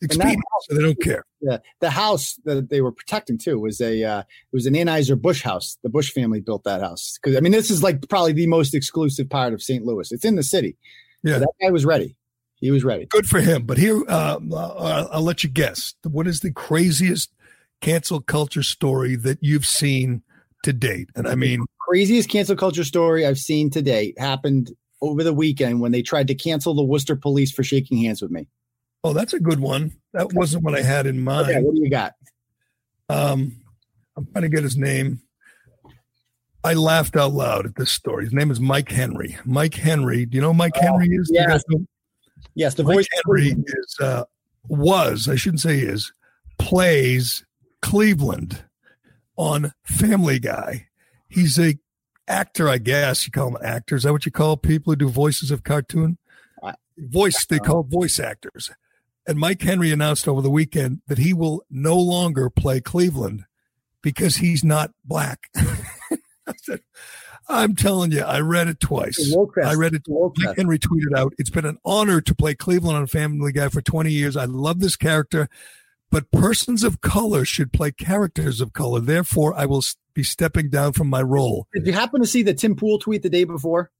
expedient, 0.00 0.42
so 0.62 0.74
they 0.74 0.82
don't 0.82 1.02
care. 1.02 1.26
Yeah, 1.40 1.58
the 1.80 1.90
house 1.90 2.38
that 2.44 2.68
they 2.68 2.80
were 2.80 2.92
protecting 2.92 3.38
too 3.38 3.58
was 3.58 3.80
a 3.80 4.04
uh, 4.04 4.20
it 4.20 4.26
was 4.52 4.66
an 4.66 4.74
Anheuser 4.74 5.20
Busch 5.20 5.42
house. 5.42 5.78
The 5.82 5.88
Busch 5.88 6.10
family 6.10 6.40
built 6.40 6.64
that 6.64 6.82
house 6.82 7.18
because 7.20 7.36
I 7.36 7.40
mean 7.40 7.52
this 7.52 7.70
is 7.70 7.82
like 7.82 8.06
probably 8.08 8.32
the 8.32 8.46
most 8.46 8.74
exclusive 8.74 9.28
part 9.28 9.54
of 9.54 9.62
St. 9.62 9.84
Louis. 9.84 10.12
It's 10.12 10.24
in 10.24 10.36
the 10.36 10.42
city. 10.42 10.76
Yeah. 11.22 11.34
So 11.34 11.40
that 11.40 11.52
guy 11.62 11.70
was 11.70 11.84
ready. 11.84 12.16
He 12.56 12.70
was 12.70 12.84
ready. 12.84 13.06
Good 13.06 13.26
for 13.26 13.40
him. 13.40 13.64
But 13.64 13.78
here, 13.78 14.02
uh, 14.06 14.38
uh, 14.52 15.08
I'll 15.10 15.22
let 15.22 15.42
you 15.42 15.48
guess. 15.48 15.94
What 16.04 16.26
is 16.26 16.40
the 16.40 16.52
craziest 16.52 17.32
cancel 17.80 18.20
culture 18.20 18.62
story 18.62 19.16
that 19.16 19.38
you've 19.40 19.64
seen 19.64 20.22
to 20.64 20.74
date? 20.74 21.08
And 21.16 21.26
I 21.26 21.36
mean, 21.36 21.64
Craziest 21.90 22.28
cancel 22.28 22.54
culture 22.54 22.84
story 22.84 23.26
I've 23.26 23.38
seen 23.38 23.70
to 23.70 23.82
date 23.82 24.16
happened 24.18 24.70
over 25.02 25.24
the 25.24 25.32
weekend 25.32 25.80
when 25.80 25.90
they 25.90 26.02
tried 26.02 26.28
to 26.28 26.34
cancel 26.34 26.74
the 26.74 26.84
Worcester 26.84 27.16
police 27.16 27.50
for 27.50 27.64
shaking 27.64 27.98
hands 27.98 28.22
with 28.22 28.30
me. 28.30 28.46
Oh, 29.04 29.12
that's 29.12 29.32
a 29.32 29.40
good 29.40 29.60
one. 29.60 29.92
That 30.12 30.32
wasn't 30.32 30.64
what 30.64 30.74
I 30.74 30.82
had 30.82 31.06
in 31.06 31.22
mind. 31.22 31.50
Okay, 31.50 31.60
what 31.60 31.74
do 31.74 31.82
you 31.82 31.90
got? 31.90 32.14
Um, 33.08 33.56
I'm 34.16 34.26
trying 34.32 34.42
to 34.42 34.48
get 34.48 34.62
his 34.62 34.76
name. 34.76 35.20
I 36.62 36.74
laughed 36.74 37.16
out 37.16 37.32
loud 37.32 37.66
at 37.66 37.76
this 37.76 37.90
story. 37.90 38.24
His 38.24 38.34
name 38.34 38.50
is 38.50 38.60
Mike 38.60 38.90
Henry. 38.90 39.38
Mike 39.44 39.74
Henry. 39.74 40.26
Do 40.26 40.36
you 40.36 40.42
know 40.42 40.48
who 40.48 40.54
Mike 40.54 40.76
Henry 40.76 41.08
is? 41.08 41.28
Do 41.28 41.34
you 41.34 41.40
yeah. 41.40 41.48
guys 41.48 41.64
know? 41.68 41.86
Yes, 42.54 42.74
the 42.74 42.84
Mike 42.84 42.96
voice. 42.96 43.06
Henry 43.24 43.54
is 43.66 43.96
uh, 44.00 44.24
was 44.68 45.28
I 45.28 45.36
shouldn't 45.36 45.60
say 45.60 45.78
is 45.78 46.12
plays 46.58 47.44
Cleveland 47.80 48.64
on 49.36 49.72
Family 49.84 50.38
Guy. 50.38 50.88
He's 51.28 51.58
a 51.58 51.78
actor, 52.28 52.68
I 52.68 52.78
guess 52.78 53.26
you 53.26 53.32
call 53.32 53.48
him 53.48 53.56
an 53.56 53.64
actor. 53.64 53.96
Is 53.96 54.02
that 54.02 54.12
what 54.12 54.26
you 54.26 54.32
call 54.32 54.56
people 54.56 54.92
who 54.92 54.96
do 54.96 55.08
voices 55.08 55.50
of 55.50 55.64
cartoon? 55.64 56.18
Voice 56.98 57.46
they 57.46 57.58
call 57.58 57.82
voice 57.82 58.20
actors. 58.20 58.70
And 59.26 59.38
Mike 59.38 59.62
Henry 59.62 59.90
announced 59.92 60.26
over 60.26 60.40
the 60.42 60.50
weekend 60.50 61.02
that 61.06 61.18
he 61.18 61.32
will 61.32 61.62
no 61.70 61.96
longer 61.96 62.50
play 62.50 62.80
Cleveland 62.80 63.44
because 64.02 64.36
he's 64.36 64.64
not 64.64 64.92
black. 65.04 65.50
I 65.56 66.52
said, 66.56 66.80
I'm 67.48 67.76
telling 67.76 68.12
you, 68.12 68.22
I 68.22 68.40
read 68.40 68.68
it 68.68 68.80
twice. 68.80 69.34
I 69.62 69.74
read 69.74 69.94
it. 69.94 70.02
Mike 70.08 70.56
Henry 70.56 70.78
tweeted 70.78 71.16
out, 71.16 71.34
"It's 71.38 71.50
been 71.50 71.66
an 71.66 71.78
honor 71.84 72.20
to 72.20 72.34
play 72.34 72.54
Cleveland 72.54 72.96
on 72.96 73.06
Family 73.06 73.52
Guy 73.52 73.68
for 73.68 73.82
20 73.82 74.10
years. 74.10 74.36
I 74.36 74.44
love 74.46 74.80
this 74.80 74.96
character, 74.96 75.48
but 76.10 76.30
persons 76.30 76.82
of 76.84 77.00
color 77.00 77.44
should 77.44 77.72
play 77.72 77.92
characters 77.92 78.60
of 78.60 78.72
color. 78.72 79.00
Therefore, 79.00 79.54
I 79.54 79.66
will 79.66 79.82
be 80.14 80.22
stepping 80.22 80.70
down 80.70 80.92
from 80.92 81.08
my 81.08 81.22
role." 81.22 81.66
Did 81.74 81.86
you 81.86 81.92
happen 81.92 82.20
to 82.20 82.26
see 82.26 82.42
the 82.42 82.54
Tim 82.54 82.74
Pool 82.76 82.98
tweet 82.98 83.22
the 83.22 83.30
day 83.30 83.44
before? 83.44 83.90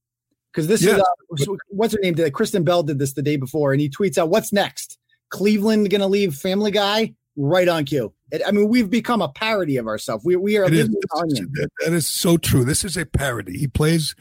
Because 0.52 0.66
this 0.66 0.82
Yes. 0.82 0.96
is 0.96 1.48
uh, 1.48 1.54
what's 1.68 1.94
her 1.94 2.00
name? 2.00 2.14
Did 2.14 2.32
Kristen 2.32 2.64
Bell 2.64 2.82
did 2.82 2.98
this 2.98 3.12
the 3.12 3.22
day 3.22 3.36
before, 3.36 3.72
and 3.72 3.80
he 3.80 3.88
tweets 3.88 4.16
out, 4.18 4.28
"What's 4.30 4.52
next? 4.52 4.96
Cleveland 5.30 5.90
going 5.90 6.00
to 6.00 6.06
leave 6.06 6.34
Family 6.34 6.70
Guy?" 6.70 7.14
Right 7.36 7.68
on 7.68 7.84
cue. 7.84 8.12
It, 8.32 8.42
I 8.46 8.50
mean, 8.50 8.68
we've 8.68 8.90
become 8.90 9.22
a 9.22 9.28
parody 9.28 9.76
of 9.76 9.86
ourselves. 9.86 10.24
We 10.24 10.36
we 10.36 10.56
are 10.58 10.64
It 10.64 10.72
living 10.72 10.94
is- 10.94 11.40
that- 11.52 11.70
that 11.84 11.92
is 11.92 12.06
so 12.06 12.36
true. 12.36 12.64
This 12.64 12.84
is 12.84 12.96
a 12.96 13.06
parody. 13.06 13.56
He 13.58 13.66
plays 13.66 14.14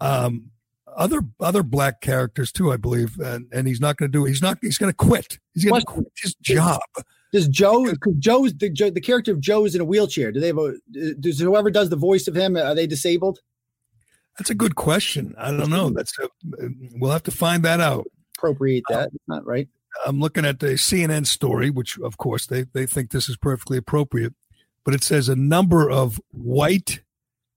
um, 0.00 0.50
other 0.96 1.20
other 1.40 1.62
black 1.62 2.00
characters 2.00 2.50
too, 2.52 2.72
I 2.72 2.76
believe, 2.76 3.18
and, 3.18 3.46
and 3.52 3.66
he's 3.68 3.80
not 3.80 3.96
going 3.96 4.10
to 4.10 4.18
do 4.18 4.24
it. 4.24 4.28
He's 4.30 4.42
not. 4.42 4.58
He's 4.62 4.78
going 4.78 4.90
to 4.90 4.96
quit. 4.96 5.38
He's 5.54 5.64
going 5.64 5.80
to 5.80 5.86
quit 5.86 6.06
his 6.20 6.34
job. 6.36 6.80
Does 7.32 7.48
Joe? 7.48 7.84
Because 7.84 8.14
Joe's 8.18 8.54
the 8.54 8.70
Joe, 8.70 8.90
the 8.90 9.00
character 9.00 9.32
of 9.32 9.40
Joe 9.40 9.64
is 9.66 9.74
in 9.74 9.80
a 9.80 9.84
wheelchair. 9.84 10.32
Do 10.32 10.40
they 10.40 10.46
have 10.48 10.58
a? 10.58 10.74
Does 11.20 11.38
whoever 11.38 11.70
does 11.70 11.90
the 11.90 11.96
voice 11.96 12.26
of 12.28 12.34
him 12.34 12.56
are 12.56 12.74
they 12.74 12.86
disabled? 12.86 13.40
That's 14.38 14.50
a 14.50 14.54
good 14.54 14.74
question. 14.76 15.34
I 15.38 15.50
don't 15.50 15.70
know. 15.70 15.90
That's 15.90 16.12
a, 16.18 16.28
we'll 16.94 17.10
have 17.10 17.22
to 17.24 17.30
find 17.30 17.62
that 17.64 17.80
out. 17.80 18.06
Appropriate 18.38 18.84
that. 18.90 19.10
Not 19.28 19.46
right. 19.46 19.68
I'm 20.04 20.20
looking 20.20 20.44
at 20.44 20.60
the 20.60 20.74
CNN 20.74 21.26
story, 21.26 21.70
which 21.70 21.98
of 21.98 22.16
course 22.18 22.46
they, 22.46 22.64
they 22.72 22.86
think 22.86 23.10
this 23.10 23.28
is 23.28 23.36
perfectly 23.36 23.78
appropriate, 23.78 24.34
but 24.84 24.94
it 24.94 25.02
says 25.02 25.28
a 25.28 25.36
number 25.36 25.90
of 25.90 26.20
white 26.30 27.02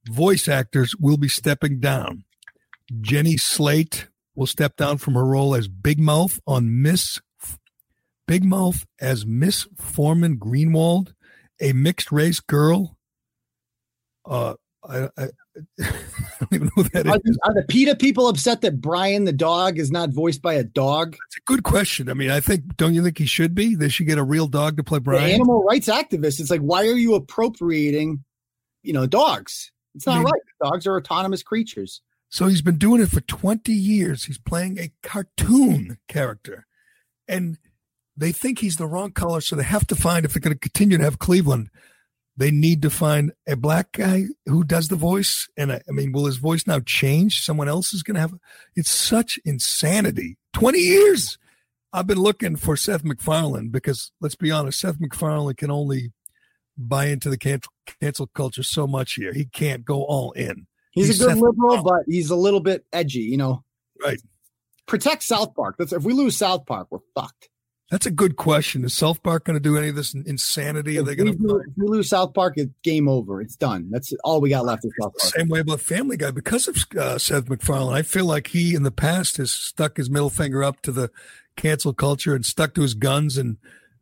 voice 0.07 0.47
actors 0.47 0.95
will 0.99 1.17
be 1.17 1.27
stepping 1.27 1.79
down. 1.79 2.23
Jenny 3.01 3.37
Slate 3.37 4.07
will 4.35 4.47
step 4.47 4.75
down 4.77 4.97
from 4.97 5.15
her 5.15 5.25
role 5.25 5.53
as 5.53 5.67
Big 5.67 5.99
Mouth 5.99 6.39
on 6.47 6.81
Miss 6.81 7.19
Big 8.27 8.43
Mouth 8.43 8.85
as 9.01 9.25
Miss 9.25 9.67
Foreman 9.75 10.37
Greenwald, 10.37 11.13
a 11.59 11.73
mixed 11.73 12.11
race 12.11 12.39
girl. 12.39 12.95
Uh, 14.23 14.53
I, 14.87 15.09
I, 15.17 15.29
I 15.81 15.85
don't 16.39 16.53
even 16.53 16.65
know 16.67 16.71
who 16.75 16.83
that 16.83 17.05
is. 17.05 17.11
Are, 17.11 17.19
the- 17.19 17.39
are 17.43 17.53
the 17.53 17.63
PETA 17.67 17.95
people 17.97 18.27
upset 18.27 18.61
that 18.61 18.79
Brian 18.81 19.25
the 19.25 19.33
dog 19.33 19.77
is 19.79 19.91
not 19.91 20.09
voiced 20.11 20.41
by 20.41 20.53
a 20.53 20.63
dog? 20.63 21.15
It's 21.27 21.37
a 21.37 21.41
good 21.45 21.63
question. 21.63 22.09
I 22.09 22.13
mean, 22.13 22.31
I 22.31 22.39
think, 22.39 22.77
don't 22.77 22.93
you 22.93 23.03
think 23.03 23.17
he 23.17 23.25
should 23.25 23.53
be? 23.55 23.75
They 23.75 23.89
should 23.89 24.07
get 24.07 24.17
a 24.17 24.23
real 24.23 24.47
dog 24.47 24.77
to 24.77 24.83
play 24.83 24.97
The 24.97 25.03
Brian. 25.03 25.29
animal 25.31 25.63
rights 25.63 25.87
activists. 25.87 26.39
It's 26.39 26.49
like, 26.49 26.61
why 26.61 26.87
are 26.87 26.93
you 26.97 27.15
appropriating, 27.15 28.23
you 28.83 28.93
know, 28.93 29.05
dogs? 29.05 29.71
It's 29.95 30.05
not 30.05 30.13
I 30.13 30.19
mean- 30.19 30.25
right. 30.25 30.41
Dogs 30.63 30.85
are 30.87 30.97
autonomous 30.97 31.43
creatures. 31.43 32.01
So 32.29 32.47
he's 32.47 32.61
been 32.61 32.77
doing 32.77 33.01
it 33.01 33.09
for 33.09 33.21
20 33.21 33.71
years. 33.73 34.25
He's 34.25 34.37
playing 34.37 34.77
a 34.77 34.91
cartoon 35.01 35.97
character. 36.07 36.67
And 37.27 37.57
they 38.15 38.31
think 38.31 38.59
he's 38.59 38.75
the 38.75 38.85
wrong 38.85 39.11
color. 39.11 39.41
So 39.41 39.55
they 39.55 39.63
have 39.63 39.87
to 39.87 39.95
find, 39.95 40.25
if 40.25 40.33
they're 40.33 40.39
going 40.41 40.53
to 40.53 40.59
continue 40.59 40.97
to 40.99 41.03
have 41.03 41.17
Cleveland, 41.19 41.69
they 42.39 42.51
need 42.51 42.81
to 42.81 42.89
find 42.89 43.33
a 43.45 43.57
black 43.57 43.91
guy 43.91 44.23
who 44.45 44.63
does 44.63 44.87
the 44.87 44.95
voice. 44.95 45.49
And 45.57 45.73
I, 45.73 45.81
I 45.89 45.91
mean, 45.91 46.13
will 46.13 46.25
his 46.25 46.37
voice 46.37 46.65
now 46.65 46.79
change? 46.79 47.41
Someone 47.41 47.67
else 47.67 47.93
is 47.93 48.01
going 48.01 48.15
to 48.15 48.21
have 48.21 48.33
it's 48.77 48.89
such 48.89 49.37
insanity. 49.43 50.37
20 50.53 50.79
years. 50.79 51.37
I've 51.91 52.07
been 52.07 52.19
looking 52.19 52.55
for 52.55 52.77
Seth 52.77 53.03
MacFarlane 53.03 53.69
because 53.69 54.11
let's 54.21 54.35
be 54.35 54.51
honest, 54.51 54.79
Seth 54.79 55.01
MacFarlane 55.01 55.55
can 55.55 55.69
only 55.69 56.13
buy 56.77 57.07
into 57.07 57.29
the 57.29 57.37
cancel, 57.37 57.73
cancel 57.99 58.27
culture 58.27 58.63
so 58.63 58.87
much 58.87 59.15
here. 59.15 59.33
He 59.33 59.43
can't 59.45 59.83
go 59.83 60.03
all 60.03 60.31
in. 60.31 60.65
He's, 60.91 61.07
He's 61.07 61.21
a 61.21 61.25
good 61.25 61.29
Seth 61.31 61.41
liberal, 61.41 61.75
MacFarlane. 61.75 62.03
but 62.05 62.13
he's 62.13 62.29
a 62.29 62.35
little 62.37 62.61
bit 62.61 62.85
edgy, 62.93 63.19
you 63.19 63.37
know. 63.37 63.63
Right. 64.01 64.21
Protect 64.85 65.23
South 65.23 65.53
Park. 65.55 65.75
That's 65.77 65.91
if 65.91 66.03
we 66.03 66.13
lose 66.13 66.37
South 66.37 66.65
Park, 66.65 66.87
we're 66.89 66.99
fucked. 67.15 67.49
That's 67.91 68.05
a 68.05 68.11
good 68.11 68.35
question. 68.35 68.85
Is 68.85 68.93
South 68.93 69.23
Park 69.23 69.45
going 69.45 69.55
to 69.55 69.59
do 69.59 69.75
any 69.75 69.89
of 69.89 69.95
this 69.95 70.13
insanity? 70.13 70.99
Are 70.99 71.03
they 71.03 71.15
going 71.15 71.35
to 71.35 71.41
lose, 71.41 71.65
if 71.67 71.73
we 71.75 71.87
lose 71.87 72.09
South 72.09 72.35
Park, 72.35 72.53
it's 72.57 72.71
game 72.83 73.09
over. 73.09 73.41
It's 73.41 73.55
done. 73.55 73.87
That's 73.89 74.13
all 74.23 74.41
we 74.41 74.51
got 74.51 74.65
left 74.65 74.85
is 74.85 74.91
South 75.01 75.13
Park. 75.17 75.33
same 75.35 75.49
way 75.49 75.59
about 75.61 75.81
Family 75.81 76.15
Guy 76.15 76.29
because 76.29 76.67
of 76.67 76.77
uh, 76.95 77.17
Seth 77.17 77.49
MacFarlane? 77.49 77.95
I 77.95 78.03
feel 78.03 78.25
like 78.25 78.47
he 78.47 78.75
in 78.75 78.83
the 78.83 78.91
past 78.91 79.37
has 79.37 79.51
stuck 79.51 79.97
his 79.97 80.09
middle 80.09 80.29
finger 80.29 80.63
up 80.63 80.81
to 80.83 80.91
the 80.91 81.09
cancel 81.55 81.93
culture 81.93 82.35
and 82.35 82.45
stuck 82.45 82.75
to 82.75 82.81
his 82.81 82.93
guns 82.93 83.37
and 83.37 83.57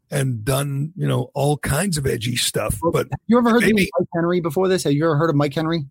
and 0.09 0.45
done 0.45 0.93
you 0.95 1.07
know 1.07 1.31
all 1.33 1.57
kinds 1.57 1.97
of 1.97 2.05
edgy 2.05 2.35
stuff. 2.35 2.79
But 2.91 3.07
You 3.27 3.37
ever 3.37 3.49
heard 3.49 3.63
of 3.63 3.73
Mike 3.73 3.89
Henry 4.13 4.41
before 4.41 4.67
this? 4.67 4.83
Have 4.83 4.93
you 4.93 5.05
ever 5.05 5.17
heard 5.17 5.29
of 5.29 5.35
Mike 5.35 5.53
Henry? 5.53 5.85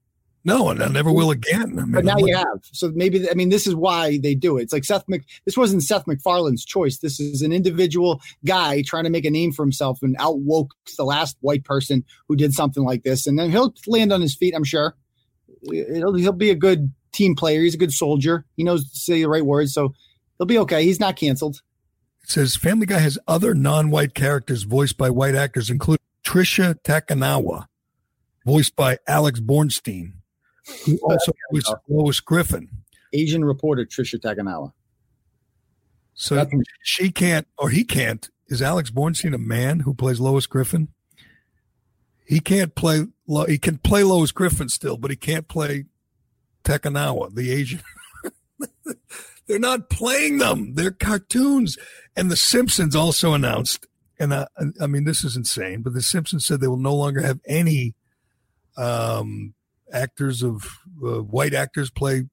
No, 0.47 0.69
and 0.69 0.81
I 0.81 0.87
never 0.87 1.11
will 1.11 1.33
again. 1.33 1.77
I 1.77 1.83
mean, 1.83 1.91
But 1.91 2.05
now 2.05 2.13
I'm 2.13 2.19
you 2.21 2.27
looking- 2.27 2.37
have. 2.39 2.61
So 2.73 2.93
maybe 2.95 3.29
I 3.29 3.35
mean 3.35 3.49
this 3.49 3.67
is 3.67 3.75
why 3.75 4.19
they 4.19 4.35
do 4.37 4.57
it. 4.59 4.63
It's 4.63 4.73
like 4.73 4.85
Seth 4.85 5.05
Mc. 5.09 5.25
This 5.45 5.57
wasn't 5.57 5.83
Seth 5.83 6.07
MacFarlane's 6.07 6.65
choice. 6.65 6.99
This 6.99 7.19
is 7.19 7.43
an 7.43 7.53
individual 7.53 8.21
guy 8.45 8.83
trying 8.83 9.05
to 9.05 9.11
make 9.11 9.25
a 9.25 9.31
name 9.31 9.51
for 9.51 9.65
himself 9.65 9.99
and 10.03 10.15
outwoke 10.21 10.73
the 10.97 11.05
last 11.05 11.37
white 11.41 11.65
person 11.65 12.05
who 12.29 12.37
did 12.37 12.53
something 12.53 12.85
like 12.85 13.03
this, 13.03 13.27
and 13.27 13.37
then 13.39 13.51
he'll 13.51 13.75
land 13.89 14.13
on 14.13 14.21
his 14.21 14.37
feet. 14.37 14.55
I'm 14.55 14.63
sure. 14.65 14.95
He'll, 15.69 16.15
he'll 16.15 16.33
be 16.33 16.51
a 16.51 16.55
good 16.55 16.93
team 17.13 17.35
player. 17.35 17.63
He's 17.63 17.75
a 17.75 17.79
good 17.79 17.93
soldier. 17.93 18.45
He 18.57 18.63
knows 18.63 18.89
to 18.89 18.97
say 18.97 19.15
the 19.23 19.29
right 19.29 19.45
words, 19.45 19.75
so 19.75 19.95
he'll 20.39 20.47
be 20.47 20.59
okay. 20.59 20.85
He's 20.85 21.01
not 21.01 21.17
canceled. 21.17 21.61
It 22.23 22.31
says 22.31 22.55
Family 22.55 22.87
Guy 22.87 22.99
has 22.99 23.19
other 23.27 23.53
non-white 23.53 24.15
characters 24.15 24.63
voiced 24.63 24.97
by 24.97 25.11
white 25.11 25.35
actors, 25.35 25.71
including 25.71 26.05
Tricia 26.25 26.77
Takanawa, 26.85 27.67
voiced 28.45 28.77
by 28.77 28.99
Alex 29.09 29.41
Borstein, 29.41 30.13
who 30.85 30.99
also 30.99 31.33
voiced 31.53 31.75
Lois 31.89 32.21
Griffin. 32.21 32.69
Asian 33.13 33.45
reporter 33.45 33.85
Tricia 33.85 34.21
Takanawa. 34.21 34.73
So 36.15 36.49
she 36.83 37.11
can't, 37.11 37.47
or 37.59 37.71
he 37.71 37.85
can't. 37.85 38.29
Is 38.49 38.63
Alex 38.63 38.91
Borstein 38.91 39.35
a 39.35 39.39
man 39.39 39.81
who 39.81 39.93
plays 39.93 40.19
Lois 40.19 40.47
Griffin? 40.47 40.89
He 42.27 42.41
can't 42.41 42.75
play. 42.75 43.07
He 43.49 43.59
can 43.59 43.79
play 43.79 44.03
Lois 44.03 44.33
Griffin 44.33 44.69
still, 44.69 44.97
but 44.97 45.11
he 45.11 45.17
can't 45.17 45.47
play 45.47 45.85
Takanawa, 46.65 47.35
the 47.35 47.53
Asian. 47.53 47.83
They're 49.47 49.59
not 49.59 49.91
playing 49.91 50.39
them. 50.39 50.75
They're 50.75 50.91
cartoons. 50.91 51.79
And 52.17 52.31
The 52.31 52.37
Simpsons 52.37 52.97
also 52.97 53.35
announced, 53.35 53.87
and 54.19 54.35
I, 54.35 54.47
I 54.81 54.87
mean, 54.87 55.05
this 55.05 55.23
is 55.23 55.37
insane, 55.37 55.83
but 55.83 55.93
The 55.93 56.03
Simpsons 56.03 56.47
said 56.47 56.61
they 56.61 56.67
will 56.67 56.77
no 56.77 56.95
longer 56.95 57.21
have 57.21 57.41
any 57.47 57.95
um, 58.77 59.55
actors 59.93 60.43
of 60.43 60.65
uh, 61.05 61.23
white 61.23 61.55
actors 61.55 61.91
play 61.91 62.25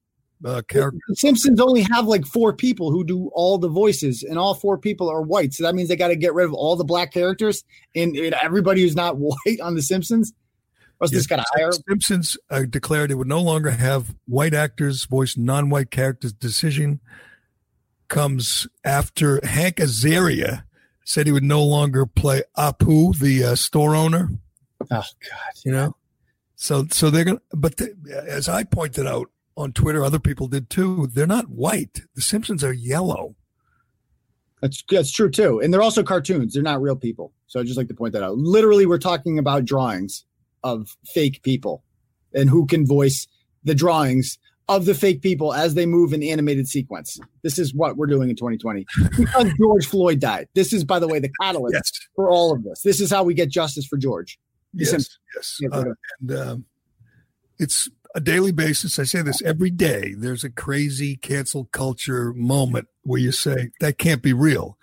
uh, 0.45 0.61
characters. 0.67 1.01
The 1.07 1.15
Simpsons 1.15 1.59
only 1.59 1.81
have 1.81 2.05
like 2.05 2.25
four 2.25 2.53
people 2.53 2.91
who 2.91 3.03
do 3.03 3.29
all 3.33 3.57
the 3.57 3.69
voices, 3.69 4.23
and 4.23 4.37
all 4.37 4.53
four 4.53 4.77
people 4.77 5.09
are 5.09 5.21
white. 5.21 5.53
So 5.53 5.63
that 5.63 5.75
means 5.75 5.89
they 5.89 5.95
got 5.95 6.09
to 6.09 6.15
get 6.15 6.33
rid 6.33 6.45
of 6.45 6.53
all 6.53 6.75
the 6.75 6.83
black 6.83 7.11
characters 7.11 7.63
and, 7.95 8.15
and 8.15 8.35
everybody 8.41 8.81
who's 8.81 8.95
not 8.95 9.17
white 9.17 9.59
on 9.61 9.75
The 9.75 9.81
Simpsons. 9.81 10.33
Or 10.99 11.05
yes, 11.05 11.11
this 11.11 11.27
got 11.27 11.37
to 11.37 11.45
hire. 11.53 11.71
Simpsons 11.71 12.37
uh, 12.49 12.63
declared 12.69 13.11
it 13.11 13.15
would 13.15 13.27
no 13.27 13.41
longer 13.41 13.71
have 13.71 14.15
white 14.25 14.53
actors 14.53 15.05
voice 15.05 15.35
non-white 15.37 15.91
characters. 15.91 16.33
Decision 16.33 16.99
comes 18.07 18.67
after 18.85 19.45
Hank 19.45 19.77
Azaria 19.77 20.63
said 21.05 21.25
he 21.25 21.33
would 21.33 21.43
no 21.43 21.63
longer 21.63 22.05
play 22.05 22.43
Apu, 22.57 23.17
the 23.17 23.43
uh, 23.43 23.55
store 23.55 23.95
owner. 23.95 24.29
Oh 24.81 24.87
God, 24.87 25.05
you 25.65 25.71
know. 25.71 25.95
So, 26.63 26.85
so 26.91 27.09
they're 27.09 27.25
gonna. 27.25 27.41
But 27.51 27.75
the, 27.75 27.93
as 28.25 28.47
I 28.47 28.63
pointed 28.63 29.05
out, 29.05 29.29
on 29.57 29.73
Twitter, 29.73 30.01
other 30.01 30.17
people 30.17 30.47
did 30.47 30.69
too. 30.69 31.07
They're 31.07 31.27
not 31.27 31.49
white. 31.49 32.03
The 32.15 32.21
Simpsons 32.21 32.63
are 32.63 32.71
yellow. 32.71 33.35
That's 34.61 34.81
that's 34.89 35.11
true 35.11 35.29
too. 35.29 35.59
And 35.59 35.73
they're 35.73 35.81
also 35.81 36.03
cartoons. 36.03 36.53
They're 36.53 36.63
not 36.63 36.81
real 36.81 36.95
people. 36.95 37.33
So 37.47 37.59
I 37.59 37.63
just 37.63 37.77
like 37.77 37.89
to 37.89 37.93
point 37.93 38.13
that 38.13 38.23
out. 38.23 38.37
Literally, 38.37 38.85
we're 38.85 38.97
talking 38.97 39.37
about 39.37 39.65
drawings 39.65 40.23
of 40.63 40.95
fake 41.13 41.43
people 41.43 41.83
and 42.33 42.49
who 42.49 42.65
can 42.65 42.87
voice 42.87 43.27
the 43.65 43.75
drawings 43.75 44.37
of 44.69 44.85
the 44.85 44.95
fake 44.95 45.21
people 45.21 45.53
as 45.53 45.73
they 45.73 45.85
move 45.85 46.13
in 46.13 46.23
animated 46.23 46.69
sequence. 46.69 47.19
This 47.41 47.59
is 47.59 47.73
what 47.73 47.97
we're 47.97 48.07
doing 48.07 48.29
in 48.29 48.37
2020 48.37 48.85
because 49.17 49.51
George 49.59 49.85
Floyd 49.85 50.21
died. 50.21 50.47
This 50.55 50.71
is, 50.71 50.85
by 50.85 50.99
the 50.99 51.09
way, 51.09 51.19
the 51.19 51.31
catalyst 51.41 51.73
yes. 51.73 51.91
for 52.15 52.29
all 52.29 52.53
of 52.53 52.63
this. 52.63 52.83
This 52.83 53.01
is 53.01 53.11
how 53.11 53.23
we 53.23 53.33
get 53.33 53.49
justice 53.49 53.85
for 53.85 53.97
George. 53.97 54.39
Yes, 54.73 55.17
yes. 55.35 55.59
Uh, 55.71 55.83
and 56.19 56.31
um, 56.31 56.65
it's 57.59 57.89
a 58.15 58.19
daily 58.19 58.51
basis. 58.51 58.99
I 58.99 59.03
say 59.03 59.21
this 59.21 59.41
every 59.41 59.69
day. 59.69 60.13
There's 60.17 60.43
a 60.43 60.49
crazy 60.49 61.15
cancel 61.15 61.65
culture 61.65 62.33
moment 62.33 62.87
where 63.03 63.19
you 63.19 63.31
say, 63.31 63.71
that 63.79 63.97
can't 63.97 64.21
be 64.21 64.33
real. 64.33 64.77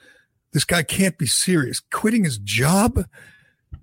This 0.53 0.64
guy 0.64 0.82
can't 0.82 1.16
be 1.16 1.26
serious. 1.26 1.80
Quitting 1.93 2.24
his 2.24 2.38
job 2.38 3.05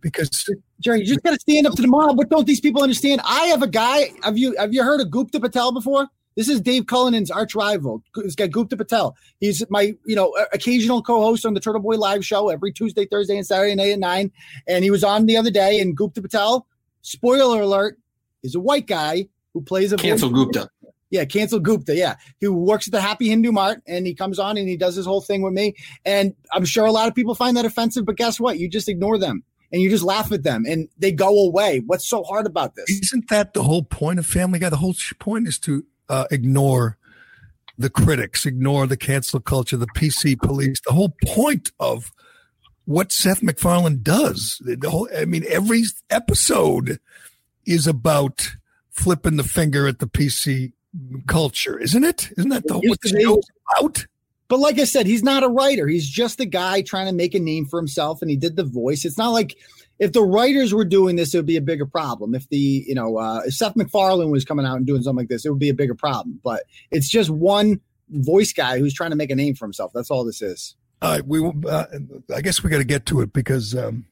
because 0.02 0.50
Gerry, 0.80 1.00
you 1.00 1.06
just 1.06 1.24
got 1.24 1.32
to 1.32 1.40
stand 1.40 1.66
up 1.66 1.74
to 1.76 1.82
the 1.82 1.88
mob. 1.88 2.18
What 2.18 2.30
don't 2.30 2.46
these 2.46 2.60
people 2.60 2.84
understand? 2.84 3.22
I 3.24 3.46
have 3.46 3.62
a 3.62 3.68
guy. 3.68 4.12
Have 4.24 4.38
you 4.38 4.56
have 4.58 4.74
you 4.74 4.84
heard 4.84 5.02
of 5.02 5.10
Gupta 5.10 5.40
Patel 5.40 5.72
before? 5.72 6.08
This 6.38 6.50
is 6.50 6.62
Dave 6.62 6.86
Cullinane's 6.86 7.32
arch 7.32 7.56
rival. 7.56 8.04
This 8.16 8.36
guy 8.36 8.46
Gupta 8.46 8.78
Patel. 8.78 9.18
He's 9.40 9.64
my 9.72 9.96
you 10.06 10.16
know 10.16 10.38
occasional 10.54 11.02
co-host 11.02 11.48
on 11.48 11.56
the 11.56 11.60
Turtle 11.60 11.82
Boy 11.82 11.96
Live 11.96 12.24
show 12.24 12.50
every 12.50 12.72
Tuesday, 12.72 13.06
Thursday, 13.06 13.36
and 13.36 13.46
Saturday 13.46 13.74
night 13.74 13.92
at 13.92 14.00
nine. 14.00 14.32
And 14.68 14.84
he 14.84 14.92
was 14.92 15.04
on 15.04 15.26
the 15.26 15.36
other 15.36 15.50
day. 15.50 15.80
And 15.80 15.98
Gupta 15.98 16.22
Patel, 16.22 16.68
spoiler 17.02 17.60
alert, 17.62 17.98
is 18.44 18.54
a 18.54 18.60
white 18.60 18.86
guy 18.86 19.28
who 19.54 19.62
plays 19.62 19.92
a 19.92 19.98
cancel 19.98 20.30
Gupta. 20.30 20.70
Yeah, 21.10 21.26
cancel 21.26 21.60
Gupta. 21.60 21.96
Yeah, 21.96 22.18
he 22.40 22.48
works 22.48 22.88
at 22.88 22.92
the 22.92 23.02
Happy 23.02 23.30
Hindu 23.30 23.52
Mart, 23.52 23.82
and 23.88 24.06
he 24.06 24.14
comes 24.14 24.38
on 24.38 24.58
and 24.58 24.70
he 24.70 24.78
does 24.78 24.96
his 24.96 25.08
whole 25.08 25.22
thing 25.22 25.42
with 25.42 25.54
me. 25.54 25.74
And 26.06 26.36
I'm 26.54 26.66
sure 26.66 26.86
a 26.86 26.92
lot 26.92 27.08
of 27.08 27.16
people 27.16 27.34
find 27.34 27.58
that 27.58 27.66
offensive, 27.66 28.06
but 28.06 28.16
guess 28.16 28.40
what? 28.40 28.60
You 28.60 28.70
just 28.70 28.88
ignore 28.88 29.18
them 29.18 29.44
and 29.72 29.82
you 29.82 29.90
just 29.90 30.04
laugh 30.04 30.32
at 30.32 30.44
them, 30.44 30.66
and 30.66 30.88
they 30.98 31.12
go 31.12 31.46
away. 31.46 31.82
What's 31.86 32.08
so 32.08 32.24
hard 32.24 32.46
about 32.46 32.76
this? 32.76 32.90
Isn't 32.90 33.28
that 33.30 33.54
the 33.54 33.64
whole 33.64 33.84
point 33.84 34.20
of 34.20 34.26
Family 34.26 34.60
Guy? 34.60 34.70
The 34.70 34.78
whole 34.78 34.96
point 35.20 35.48
is 35.48 35.58
to 35.60 35.84
uh, 36.10 36.26
ignore 36.32 36.98
the 37.78 37.90
critics, 37.90 38.46
ignore 38.46 38.88
the 38.88 38.98
cancel 38.98 39.40
culture, 39.40 39.78
the 39.78 39.88
PC 39.88 40.38
police. 40.40 40.82
The 40.86 40.94
whole 40.94 41.16
point 41.26 41.72
of 41.80 42.12
what 42.86 43.12
Seth 43.12 43.44
MacFarlane 43.44 44.02
does. 44.02 44.62
The 44.64 44.90
whole, 44.90 45.10
I 45.16 45.26
mean, 45.26 45.46
every 45.48 45.84
episode 46.10 47.00
is 47.66 47.86
about 47.86 48.56
flipping 48.90 49.38
the 49.38 49.44
finger 49.44 49.88
at 49.88 50.00
the 50.00 50.08
PC 50.08 50.72
culture, 51.28 51.78
isn't 51.78 52.04
it? 52.04 52.32
Isn't 52.38 52.50
that 52.50 52.66
the, 52.66 52.80
what 52.80 53.02
the 53.02 53.10
show's 53.10 53.48
about? 53.78 54.06
But 54.48 54.60
like 54.60 54.80
I 54.80 54.86
said, 54.86 55.06
he's 55.06 55.24
not 55.24 55.44
a 55.44 55.50
writer. 55.50 55.88
He's 55.88 56.10
just 56.10 56.40
a 56.40 56.46
guy 56.46 56.82
trying 56.82 57.08
to 57.08 57.14
make 57.14 57.36
a 57.36 57.40
name 57.40 57.66
for 57.66 57.78
himself, 57.78 58.22
and 58.22 58.32
he 58.32 58.38
did 58.38 58.56
the 58.56 58.64
voice. 58.64 59.04
It's 59.04 59.18
not 59.18 59.32
like 59.32 59.58
if 60.00 60.14
the 60.14 60.24
writers 60.24 60.74
were 60.74 60.86
doing 60.86 61.16
this, 61.16 61.34
it 61.34 61.38
would 61.38 61.46
be 61.46 61.58
a 61.58 61.62
bigger 61.62 61.86
problem. 61.86 62.36
If 62.36 62.48
the 62.50 62.86
you 62.88 62.96
know 62.96 63.18
uh, 63.18 63.42
if 63.46 63.56
Seth 63.56 63.76
MacFarlane 63.76 64.32
was 64.32 64.46
coming 64.46 64.66
out 64.66 64.78
and 64.78 64.86
doing 64.86 65.02
something 65.02 65.24
like 65.24 65.30
this, 65.30 65.46
it 65.46 65.50
would 65.50 65.60
be 65.60 65.70
a 65.70 65.74
bigger 65.74 65.96
problem. 65.96 66.40
But 66.44 66.64
it's 66.92 67.10
just 67.10 67.30
one 67.30 67.80
voice 68.10 68.54
guy 68.54 68.80
who's 68.80 68.94
trying 68.94 69.10
to 69.10 69.16
make 69.16 69.32
a 69.32 69.36
name 69.36 69.56
for 69.56 69.66
himself. 69.66 69.92
That's 69.94 70.12
all 70.12 70.24
this 70.24 70.42
is. 70.42 70.76
We 71.26 71.52
uh, 71.68 71.86
I 72.34 72.42
guess 72.42 72.64
we 72.64 72.70
got 72.70 72.78
to 72.78 72.84
get 72.84 73.06
to 73.08 73.22
it 73.22 73.34
because 73.34 73.76
um, 73.76 74.06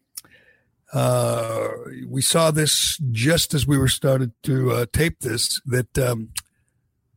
uh, 0.93 1.69
we 2.07 2.21
saw 2.21 2.51
this 2.51 2.97
just 3.11 3.53
as 3.53 3.65
we 3.65 3.77
were 3.77 3.87
started 3.87 4.31
to 4.43 4.71
uh, 4.71 4.85
tape 4.91 5.19
this 5.21 5.61
that 5.65 5.97
um, 5.97 6.29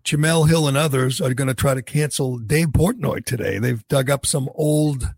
Jemele 0.04 0.48
Hill 0.48 0.68
and 0.68 0.76
others 0.76 1.20
are 1.20 1.34
going 1.34 1.48
to 1.48 1.54
try 1.54 1.74
to 1.74 1.82
cancel 1.82 2.38
Dave 2.38 2.68
Portnoy 2.68 3.24
today. 3.24 3.58
They've 3.58 3.86
dug 3.88 4.08
up 4.08 4.24
some 4.24 4.48
old 4.54 5.14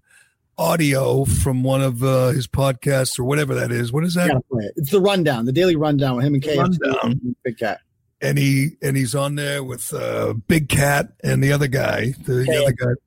audio 0.61 1.24
from 1.24 1.62
one 1.62 1.80
of 1.80 2.04
uh, 2.04 2.28
his 2.28 2.46
podcasts 2.46 3.18
or 3.18 3.24
whatever 3.24 3.54
that 3.54 3.72
is. 3.72 3.92
What 3.92 4.04
is 4.04 4.14
that? 4.14 4.30
It. 4.30 4.72
It's 4.76 4.90
the 4.90 5.00
rundown, 5.00 5.46
the 5.46 5.52
daily 5.52 5.74
rundown 5.74 6.16
with 6.16 6.26
him 6.26 6.34
and 6.34 6.42
KFC 6.42 7.34
Big 7.42 7.58
Cat. 7.58 7.80
And 8.20 8.36
he 8.36 8.72
and 8.82 8.96
he's 8.96 9.14
on 9.14 9.36
there 9.36 9.64
with 9.64 9.94
uh, 9.94 10.34
Big 10.46 10.68
Cat 10.68 11.12
and 11.24 11.42
the 11.42 11.52
other 11.52 11.68
guy. 11.68 12.12
The, 12.24 12.44
the 12.44 12.62
other 12.62 12.72
guy. 12.72 13.00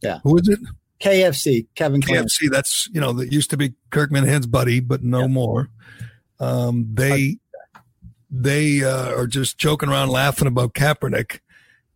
Yeah. 0.00 0.20
Who 0.22 0.38
is 0.38 0.48
it? 0.48 0.60
KFC, 0.98 1.66
Kevin 1.74 2.00
KFC. 2.00 2.50
That's 2.50 2.88
you 2.90 3.00
know 3.02 3.12
that 3.12 3.30
used 3.30 3.50
to 3.50 3.58
be 3.58 3.74
Kirk 3.90 4.10
Minihane's 4.10 4.46
buddy, 4.46 4.80
but 4.80 5.02
no 5.02 5.22
yeah. 5.22 5.26
more. 5.26 5.68
Um, 6.40 6.88
they 6.94 7.36
they 8.30 8.82
uh, 8.82 9.14
are 9.14 9.26
just 9.26 9.58
joking 9.58 9.90
around, 9.90 10.08
laughing 10.08 10.48
about 10.48 10.72
Kaepernick, 10.72 11.40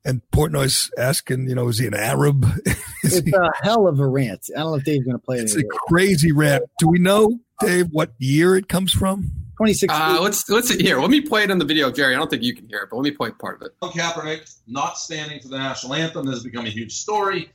and 0.05 0.23
Portnoy's 0.33 0.91
asking, 0.97 1.49
you 1.49 1.55
know, 1.55 1.69
is 1.69 1.79
he 1.79 1.87
an 1.87 1.95
Arab? 1.95 2.47
it's 3.03 3.19
he, 3.19 3.33
a 3.33 3.51
hell 3.63 3.87
of 3.87 4.01
a 4.01 4.07
rant. 4.07 4.47
I 4.55 4.61
don't 4.61 4.73
know 4.73 4.77
if 4.77 4.85
Dave's 4.85 5.05
going 5.05 5.19
to 5.19 5.25
play 5.25 5.39
it. 5.39 5.43
It's 5.43 5.57
a 5.57 5.65
crazy 5.65 6.33
rant. 6.33 6.65
Do 6.79 6.89
we 6.89 6.99
know, 6.99 7.39
Dave, 7.61 7.89
what 7.91 8.13
year 8.19 8.57
it 8.57 8.69
comes 8.69 8.93
from? 8.93 9.31
2016. 9.59 9.91
Uh, 9.91 10.21
let's 10.23 10.49
let's 10.49 10.75
here. 10.75 10.99
Let 10.99 11.11
me 11.11 11.21
play 11.21 11.43
it 11.43 11.51
on 11.51 11.59
the 11.59 11.67
video, 11.67 11.91
Gerry. 11.91 12.15
I 12.15 12.19
don't 12.19 12.31
think 12.31 12.43
you 12.43 12.55
can 12.55 12.67
hear 12.67 12.79
it, 12.79 12.89
but 12.91 12.97
let 12.97 13.03
me 13.03 13.11
play 13.11 13.31
part 13.31 13.61
of 13.61 13.67
it. 13.67 13.75
Kaepernick 13.83 14.51
not 14.67 14.97
standing 14.97 15.39
for 15.39 15.49
the 15.49 15.59
national 15.59 15.93
anthem 15.95 16.27
has 16.29 16.43
become 16.43 16.65
a 16.65 16.71
huge 16.71 16.93
story. 16.93 17.51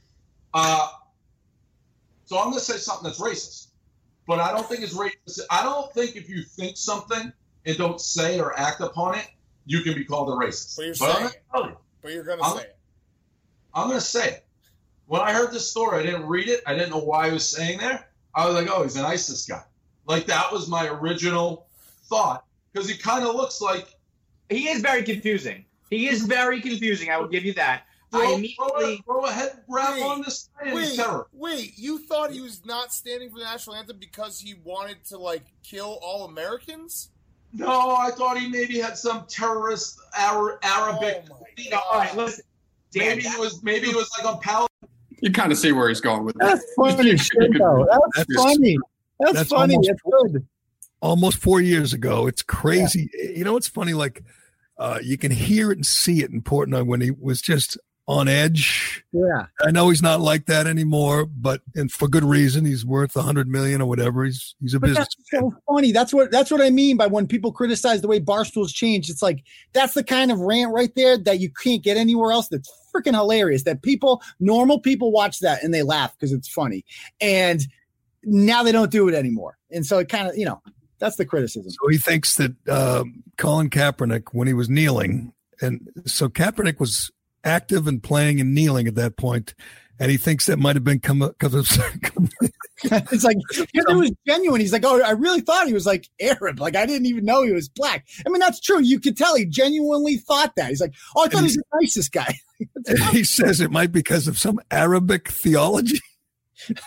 Uh, 0.54 0.88
so 2.26 2.38
I'm 2.38 2.46
going 2.46 2.56
to 2.56 2.60
say 2.60 2.78
something 2.78 3.06
that's 3.06 3.20
racist, 3.20 3.70
but 4.28 4.40
I 4.40 4.52
don't 4.52 4.68
think 4.68 4.82
it's 4.82 4.96
racist. 4.96 5.42
I 5.50 5.64
don't 5.64 5.92
think 5.94 6.16
if 6.16 6.30
you 6.30 6.44
think 6.44 6.78
something 6.78 7.34
and 7.66 7.78
don't 7.78 8.00
say 8.00 8.40
or 8.40 8.58
act 8.58 8.82
upon 8.82 9.16
it, 9.16 9.28
you 9.66 9.82
can 9.82 9.96
be 9.96 10.06
called 10.06 10.30
a 10.30 10.34
racist. 10.34 10.76
But 10.78 10.86
you're 10.86 10.96
but 11.00 11.18
saying 11.18 11.32
it. 11.66 11.78
But 12.06 12.14
you're 12.14 12.24
going 12.24 12.38
to 12.38 12.46
say 12.46 12.62
it. 12.62 12.78
I'm 13.74 13.88
going 13.88 14.00
to 14.00 14.06
say 14.06 14.28
it. 14.30 14.46
When 15.08 15.22
I 15.22 15.34
heard 15.34 15.52
this 15.52 15.72
story, 15.72 16.00
I 16.00 16.04
didn't 16.04 16.28
read 16.28 16.48
it. 16.48 16.62
I 16.68 16.76
didn't 16.76 16.92
know 16.92 17.00
why 17.00 17.30
he 17.30 17.34
was 17.34 17.50
saying 17.50 17.80
there. 17.80 18.08
I 18.36 18.46
was 18.46 18.54
like, 18.54 18.68
oh, 18.70 18.84
he's 18.84 18.96
an 18.96 19.06
ISIS 19.06 19.48
guy. 19.48 19.64
Like 20.06 20.28
that 20.28 20.52
was 20.52 20.68
my 20.68 20.88
original 20.88 21.66
thought 22.04 22.46
because 22.72 22.88
he 22.88 22.96
kind 22.96 23.26
of 23.26 23.34
looks 23.34 23.60
like. 23.60 23.88
He 24.52 24.70
is 24.70 24.84
very 24.84 25.02
confusing. 25.02 25.66
He 25.90 26.08
is 26.08 26.22
very 26.22 26.62
confusing. 26.62 27.10
I 27.10 27.18
will 27.18 27.28
give 27.28 27.44
you 27.44 27.54
that. 27.54 27.88
Throw, 28.12 28.22
I 28.22 28.34
immediately 28.34 29.04
throw 29.04 29.16
a, 29.16 29.22
throw 29.22 29.26
a 29.26 29.32
head 29.32 29.64
wrap 29.68 29.96
wait, 29.96 30.04
on 30.04 30.22
this 30.22 30.50
wait, 30.64 31.00
wait, 31.34 31.74
you 31.76 31.98
thought 31.98 32.32
he 32.32 32.42
was 32.42 32.64
not 32.66 32.94
standing 32.94 33.32
for 33.32 33.40
the 33.40 33.46
national 33.46 33.78
anthem 33.78 33.98
because 33.98 34.40
he 34.40 34.54
wanted 34.64 35.04
to 35.06 35.18
like 35.18 35.42
kill 35.64 35.98
all 36.04 36.26
Americans? 36.26 37.10
No, 37.58 37.96
I 37.96 38.12
thought 38.12 38.38
he 38.38 38.50
maybe 38.50 38.80
had 38.80 38.98
some 38.98 39.26
terrorist 39.28 39.98
Arab, 40.18 40.60
Arabic. 40.62 41.24
Oh 41.32 41.40
you 41.58 41.70
know, 41.70 41.80
all 41.92 42.00
right, 42.00 42.16
listen. 42.16 42.44
Maybe 42.94 43.24
it 43.24 43.40
was 43.40 43.64
maybe 43.64 43.88
it 43.88 43.96
was 43.96 44.10
like 44.18 44.34
on 44.34 44.42
Pal. 44.42 44.68
You 45.22 45.32
kind 45.32 45.52
of 45.52 45.58
see 45.58 45.72
where 45.72 45.88
he's 45.88 46.02
going 46.02 46.26
with 46.26 46.36
That's 46.38 46.64
funny 46.76 47.16
shit, 47.18 47.58
though. 47.58 47.88
That's, 47.90 48.18
that's 48.18 48.36
funny. 48.36 48.78
That's, 49.20 49.34
that's 49.34 49.50
funny. 49.50 49.76
Almost, 49.76 49.90
it's 49.90 50.02
good. 50.02 50.48
Almost 51.02 51.38
four 51.38 51.62
years 51.62 51.94
ago. 51.94 52.28
It's 52.28 52.44
crazy. 52.44 53.10
Yeah. 53.14 53.30
You 53.30 53.44
know, 53.46 53.56
it's 53.56 53.70
funny. 53.70 53.94
Like 53.94 54.24
uh, 54.78 55.00
you 55.02 55.18
can 55.18 55.32
hear 55.32 55.72
it 55.72 55.78
and 55.78 55.86
see 55.86 56.24
it 56.24 56.32
in 56.32 56.42
Portnoy 56.42 56.86
when 56.86 57.00
he 57.00 57.12
was 57.12 57.42
just 57.42 57.78
on 58.08 58.28
edge. 58.28 59.04
Yeah. 59.12 59.48
I 59.62 59.72
know 59.72 59.90
he's 59.90 60.02
not 60.02 60.22
like 60.22 60.46
that 60.46 60.68
anymore, 60.68 61.26
but 61.26 61.62
and 61.74 61.92
for 61.92 62.08
good 62.08 62.24
reason. 62.24 62.64
He's 62.64 62.86
worth 62.86 63.16
a 63.16 63.24
hundred 63.24 63.48
million 63.48 63.82
or 63.82 63.88
whatever. 63.88 64.26
He's 64.26 64.56
he's 64.62 64.74
a 64.76 64.80
But 64.80 64.88
business. 64.88 65.08
that's 65.08 65.32
so 65.32 65.54
funny. 65.68 65.92
That's 65.92 66.14
what 66.14 66.30
that's 66.32 66.52
what 66.52 66.62
I 66.62 66.70
mean 66.70 66.98
by 66.98 67.08
when 67.08 67.26
people 67.26 67.52
criticize 67.52 68.02
the 68.02 68.08
way 68.08 68.20
Barstool's 68.20 68.72
changed. 68.72 69.10
It's 69.10 69.24
like 69.24 69.44
that's 69.74 69.96
the 69.96 70.04
kind 70.04 70.32
of 70.32 70.40
rant 70.40 70.72
right 70.72 70.94
there 70.96 71.18
that 71.18 71.40
you 71.40 71.50
can't 71.64 71.82
get 71.82 71.98
anywhere 71.98 72.32
else. 72.32 72.48
That's 72.50 72.72
freaking 72.96 73.14
hilarious. 73.14 73.64
That 73.64 73.82
people, 73.82 74.22
normal 74.40 74.80
people, 74.80 75.12
watch 75.12 75.40
that 75.40 75.64
and 75.64 75.74
they 75.74 75.82
laugh 75.82 76.14
because 76.14 76.32
it's 76.32 76.48
funny, 76.48 76.86
and 77.20 77.62
now 78.24 78.62
they 78.62 78.72
don't 78.72 78.92
do 78.92 79.08
it 79.08 79.16
anymore. 79.16 79.58
And 79.72 79.86
so 79.86 79.98
it 80.00 80.10
kind 80.10 80.28
of, 80.28 80.38
you 80.38 80.46
know, 80.46 80.62
that's 81.00 81.16
the 81.16 81.26
criticism. 81.26 81.72
So 81.72 81.88
he 81.90 81.98
thinks 81.98 82.38
that 82.38 82.70
um, 82.70 83.24
Colin 83.38 83.70
Kaepernick, 83.70 84.26
when 84.32 84.48
he 84.48 84.54
was 84.54 84.70
kneeling, 84.70 85.34
and 85.62 85.90
so 86.06 86.30
Kaepernick 86.30 86.80
was 86.80 87.12
active 87.46 87.88
and 87.88 88.02
playing 88.02 88.42
and 88.42 88.54
kneeling 88.54 88.88
at 88.88 88.96
that 88.96 89.16
point, 89.16 89.54
and 90.00 90.12
he 90.12 90.18
thinks 90.18 90.48
that 90.48 90.58
might 90.58 90.76
have 90.76 90.84
been 90.84 91.00
come 91.00 91.20
because 91.20 91.54
of 91.54 91.68
it's 92.84 93.24
like 93.24 93.38
because 93.50 93.68
it 93.88 93.96
was 93.96 94.12
genuine. 94.28 94.62
He's 94.62 94.74
like, 94.74 94.86
oh, 94.86 95.02
I 95.02 95.12
really 95.12 95.42
thought 95.42 95.68
he 95.68 95.74
was 95.74 95.86
like 95.86 96.10
Arab. 96.20 96.60
Like 96.60 96.76
I 96.76 96.86
didn't 96.86 97.06
even 97.06 97.26
know 97.26 97.44
he 97.44 97.52
was 97.52 97.70
black. 97.70 98.06
I 98.26 98.30
mean, 98.30 98.40
that's 98.40 98.60
true. 98.60 98.82
You 98.82 99.00
could 99.00 99.16
tell 99.18 99.36
he 99.36 99.46
genuinely 99.46 100.18
thought 100.18 100.54
that. 100.58 100.70
He's 100.70 100.82
like, 100.82 100.94
oh, 101.16 101.24
I 101.26 101.28
thought 101.28 101.40
he 101.40 101.46
was 101.46 101.56
the 101.56 101.64
nicest 101.82 102.12
guy. 102.12 102.36
He 103.12 103.26
says 103.26 103.60
it 103.60 103.70
might 103.70 103.92
be 103.92 104.00
because 104.00 104.30
of 104.30 104.38
some 104.38 104.62
Arabic 104.72 105.28
theology. 105.28 106.00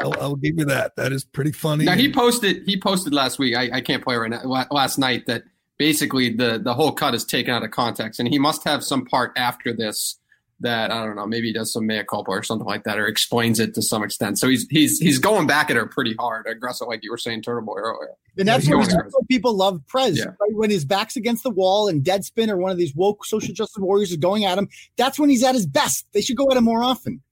I'll, 0.00 0.14
I'll 0.20 0.36
give 0.36 0.54
you 0.56 0.64
that. 0.66 0.96
That 0.96 1.12
is 1.12 1.24
pretty 1.24 1.52
funny. 1.52 1.84
Now 1.84 1.94
he 1.94 2.10
posted 2.10 2.62
he 2.66 2.80
posted 2.80 3.12
last 3.12 3.38
week. 3.38 3.54
I, 3.54 3.70
I 3.74 3.80
can't 3.82 4.02
play 4.02 4.16
right 4.16 4.30
now. 4.30 4.42
Last 4.70 4.98
night 4.98 5.26
that 5.26 5.42
basically 5.78 6.30
the 6.34 6.58
the 6.58 6.74
whole 6.74 6.92
cut 6.92 7.14
is 7.14 7.24
taken 7.24 7.52
out 7.52 7.62
of 7.62 7.70
context, 7.70 8.20
and 8.20 8.28
he 8.28 8.38
must 8.38 8.64
have 8.64 8.82
some 8.84 9.04
part 9.04 9.32
after 9.36 9.72
this 9.72 10.18
that 10.60 10.90
I 10.90 11.04
don't 11.04 11.16
know. 11.16 11.26
Maybe 11.26 11.48
he 11.48 11.52
does 11.52 11.72
some 11.72 11.86
mea 11.86 12.02
culpa 12.08 12.30
or 12.30 12.42
something 12.42 12.66
like 12.66 12.84
that, 12.84 12.98
or 12.98 13.06
explains 13.06 13.60
it 13.60 13.74
to 13.74 13.82
some 13.82 14.02
extent. 14.02 14.38
So 14.38 14.48
he's 14.48 14.66
he's 14.70 14.98
he's 14.98 15.18
going 15.18 15.46
back 15.46 15.70
at 15.70 15.76
her 15.76 15.86
pretty 15.86 16.14
hard, 16.18 16.46
aggressive, 16.46 16.88
like 16.88 17.00
you 17.02 17.10
were 17.10 17.18
saying, 17.18 17.42
Turtle 17.42 17.62
Boy 17.62 17.76
earlier. 17.76 18.12
And 18.38 18.46
that's, 18.46 18.68
what, 18.68 18.86
that's 18.88 19.14
what 19.14 19.28
people 19.28 19.54
love 19.54 19.80
Prez. 19.86 20.18
Yeah. 20.18 20.26
Right? 20.26 20.54
When 20.54 20.70
his 20.70 20.84
back's 20.84 21.16
against 21.16 21.42
the 21.42 21.50
wall 21.50 21.88
and 21.88 22.04
Deadspin 22.04 22.48
or 22.48 22.58
one 22.58 22.70
of 22.70 22.76
these 22.76 22.94
woke 22.94 23.24
social 23.24 23.54
justice 23.54 23.78
warriors 23.78 24.10
is 24.10 24.18
going 24.18 24.44
at 24.44 24.58
him, 24.58 24.68
that's 24.96 25.18
when 25.18 25.30
he's 25.30 25.42
at 25.42 25.54
his 25.54 25.66
best. 25.66 26.06
They 26.12 26.20
should 26.20 26.36
go 26.36 26.50
at 26.50 26.56
him 26.56 26.64
more 26.64 26.82
often. 26.82 27.22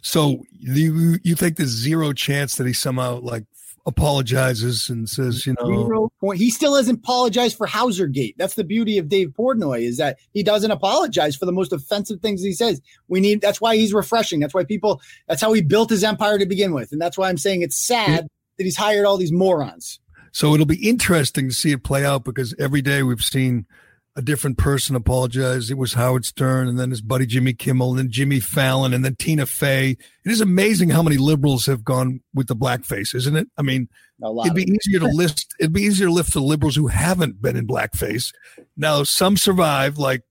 So 0.00 0.42
you 0.50 1.18
you 1.22 1.34
think 1.34 1.56
there's 1.56 1.70
zero 1.70 2.12
chance 2.12 2.56
that 2.56 2.66
he 2.66 2.72
somehow 2.72 3.20
like 3.20 3.44
apologizes 3.88 4.88
and 4.88 5.08
says, 5.08 5.46
you 5.46 5.54
know, 5.60 6.10
He 6.34 6.50
still 6.50 6.76
hasn't 6.76 6.98
apologized 6.98 7.56
for 7.56 7.66
Hausergate. 7.66 8.34
That's 8.36 8.54
the 8.54 8.62
beauty 8.62 8.98
of 8.98 9.08
Dave 9.08 9.30
Portnoy 9.30 9.80
is 9.80 9.96
that 9.96 10.18
he 10.32 10.42
doesn't 10.42 10.70
apologize 10.70 11.34
for 11.34 11.46
the 11.46 11.52
most 11.52 11.72
offensive 11.72 12.20
things 12.20 12.42
he 12.42 12.52
says. 12.52 12.80
We 13.08 13.20
need. 13.20 13.40
That's 13.40 13.60
why 13.60 13.76
he's 13.76 13.94
refreshing. 13.94 14.40
That's 14.40 14.54
why 14.54 14.64
people. 14.64 15.00
That's 15.26 15.40
how 15.40 15.52
he 15.52 15.62
built 15.62 15.90
his 15.90 16.04
empire 16.04 16.38
to 16.38 16.46
begin 16.46 16.72
with, 16.72 16.92
and 16.92 17.00
that's 17.00 17.18
why 17.18 17.28
I'm 17.28 17.38
saying 17.38 17.62
it's 17.62 17.76
sad 17.76 18.28
that 18.58 18.64
he's 18.64 18.76
hired 18.76 19.06
all 19.06 19.16
these 19.16 19.32
morons. 19.32 19.98
So 20.32 20.54
it'll 20.54 20.66
be 20.66 20.88
interesting 20.88 21.48
to 21.48 21.54
see 21.54 21.72
it 21.72 21.82
play 21.82 22.04
out 22.04 22.24
because 22.24 22.54
every 22.58 22.82
day 22.82 23.02
we've 23.02 23.20
seen 23.20 23.66
a 24.18 24.22
different 24.22 24.58
person 24.58 24.96
apologize. 24.96 25.70
It 25.70 25.78
was 25.78 25.94
Howard 25.94 26.24
Stern 26.24 26.66
and 26.66 26.76
then 26.76 26.90
his 26.90 27.00
buddy 27.00 27.24
Jimmy 27.24 27.52
Kimmel 27.52 27.90
and 27.90 28.00
then 28.00 28.10
Jimmy 28.10 28.40
Fallon 28.40 28.92
and 28.92 29.04
then 29.04 29.14
Tina 29.14 29.46
Fey. 29.46 29.90
It 29.90 30.32
is 30.32 30.40
amazing 30.40 30.88
how 30.88 31.04
many 31.04 31.16
liberals 31.16 31.66
have 31.66 31.84
gone 31.84 32.20
with 32.34 32.48
the 32.48 32.56
blackface, 32.56 33.14
isn't 33.14 33.36
it? 33.36 33.46
I 33.56 33.62
mean, 33.62 33.88
it'd 34.44 34.54
be 34.54 34.68
easier 34.68 34.98
to 34.98 35.06
list. 35.06 35.54
It'd 35.60 35.72
be 35.72 35.82
easier 35.82 36.08
to 36.08 36.12
lift 36.12 36.32
the 36.34 36.40
liberals 36.40 36.74
who 36.74 36.88
haven't 36.88 37.40
been 37.40 37.56
in 37.56 37.68
blackface. 37.68 38.34
Now, 38.76 39.04
some 39.04 39.36
survive, 39.36 39.98
like 39.98 40.24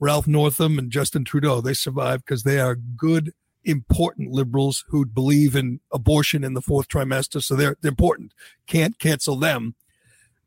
Ralph 0.00 0.26
Northam 0.26 0.78
and 0.78 0.90
Justin 0.90 1.26
Trudeau. 1.26 1.60
They 1.60 1.74
survive 1.74 2.24
because 2.24 2.44
they 2.44 2.58
are 2.60 2.74
good, 2.74 3.34
important 3.62 4.32
liberals 4.32 4.86
who 4.88 5.04
believe 5.04 5.54
in 5.54 5.80
abortion 5.92 6.44
in 6.44 6.54
the 6.54 6.62
fourth 6.62 6.88
trimester. 6.88 7.42
So 7.42 7.56
they're, 7.56 7.76
they're 7.82 7.90
important. 7.90 8.32
Can't 8.66 8.98
cancel 8.98 9.36
them. 9.36 9.74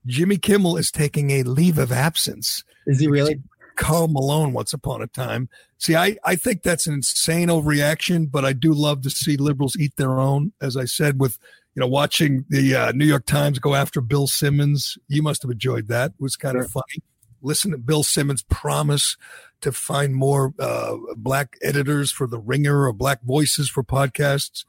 Jimmy 0.07 0.37
Kimmel 0.37 0.77
is 0.77 0.89
taking 0.89 1.29
a 1.31 1.43
leave 1.43 1.77
of 1.77 1.91
absence. 1.91 2.63
Is 2.87 2.99
he 2.99 3.07
really? 3.07 3.41
Carl 3.75 4.07
Malone 4.07 4.53
once 4.53 4.73
upon 4.73 5.01
a 5.01 5.07
time. 5.07 5.49
See, 5.77 5.95
I, 5.95 6.17
I 6.25 6.35
think 6.35 6.63
that's 6.63 6.87
an 6.87 6.95
insane 6.95 7.49
overreaction, 7.49 8.29
but 8.29 8.43
I 8.43 8.53
do 8.53 8.73
love 8.73 9.03
to 9.03 9.09
see 9.11 9.37
liberals 9.37 9.77
eat 9.79 9.95
their 9.97 10.19
own. 10.19 10.51
As 10.59 10.75
I 10.75 10.85
said, 10.85 11.19
with 11.19 11.37
you 11.75 11.81
know, 11.81 11.87
watching 11.87 12.43
the 12.49 12.75
uh, 12.75 12.91
New 12.93 13.05
York 13.05 13.27
Times 13.27 13.59
go 13.59 13.75
after 13.75 14.01
Bill 14.01 14.25
Simmons, 14.25 14.97
you 15.07 15.21
must 15.21 15.43
have 15.43 15.51
enjoyed 15.51 15.87
that. 15.89 16.11
It 16.19 16.23
was 16.23 16.35
kind 16.35 16.57
of 16.57 16.71
funny. 16.71 17.03
Listen 17.43 17.69
to 17.69 17.77
Bill 17.77 18.01
Simmons 18.01 18.41
promise 18.41 19.15
to 19.61 19.71
find 19.71 20.15
more 20.15 20.55
uh, 20.59 20.97
black 21.15 21.55
editors 21.61 22.11
for 22.11 22.25
the 22.25 22.39
Ringer 22.39 22.87
or 22.87 22.93
black 22.93 23.21
voices 23.21 23.69
for 23.69 23.83
podcasts. 23.83 24.65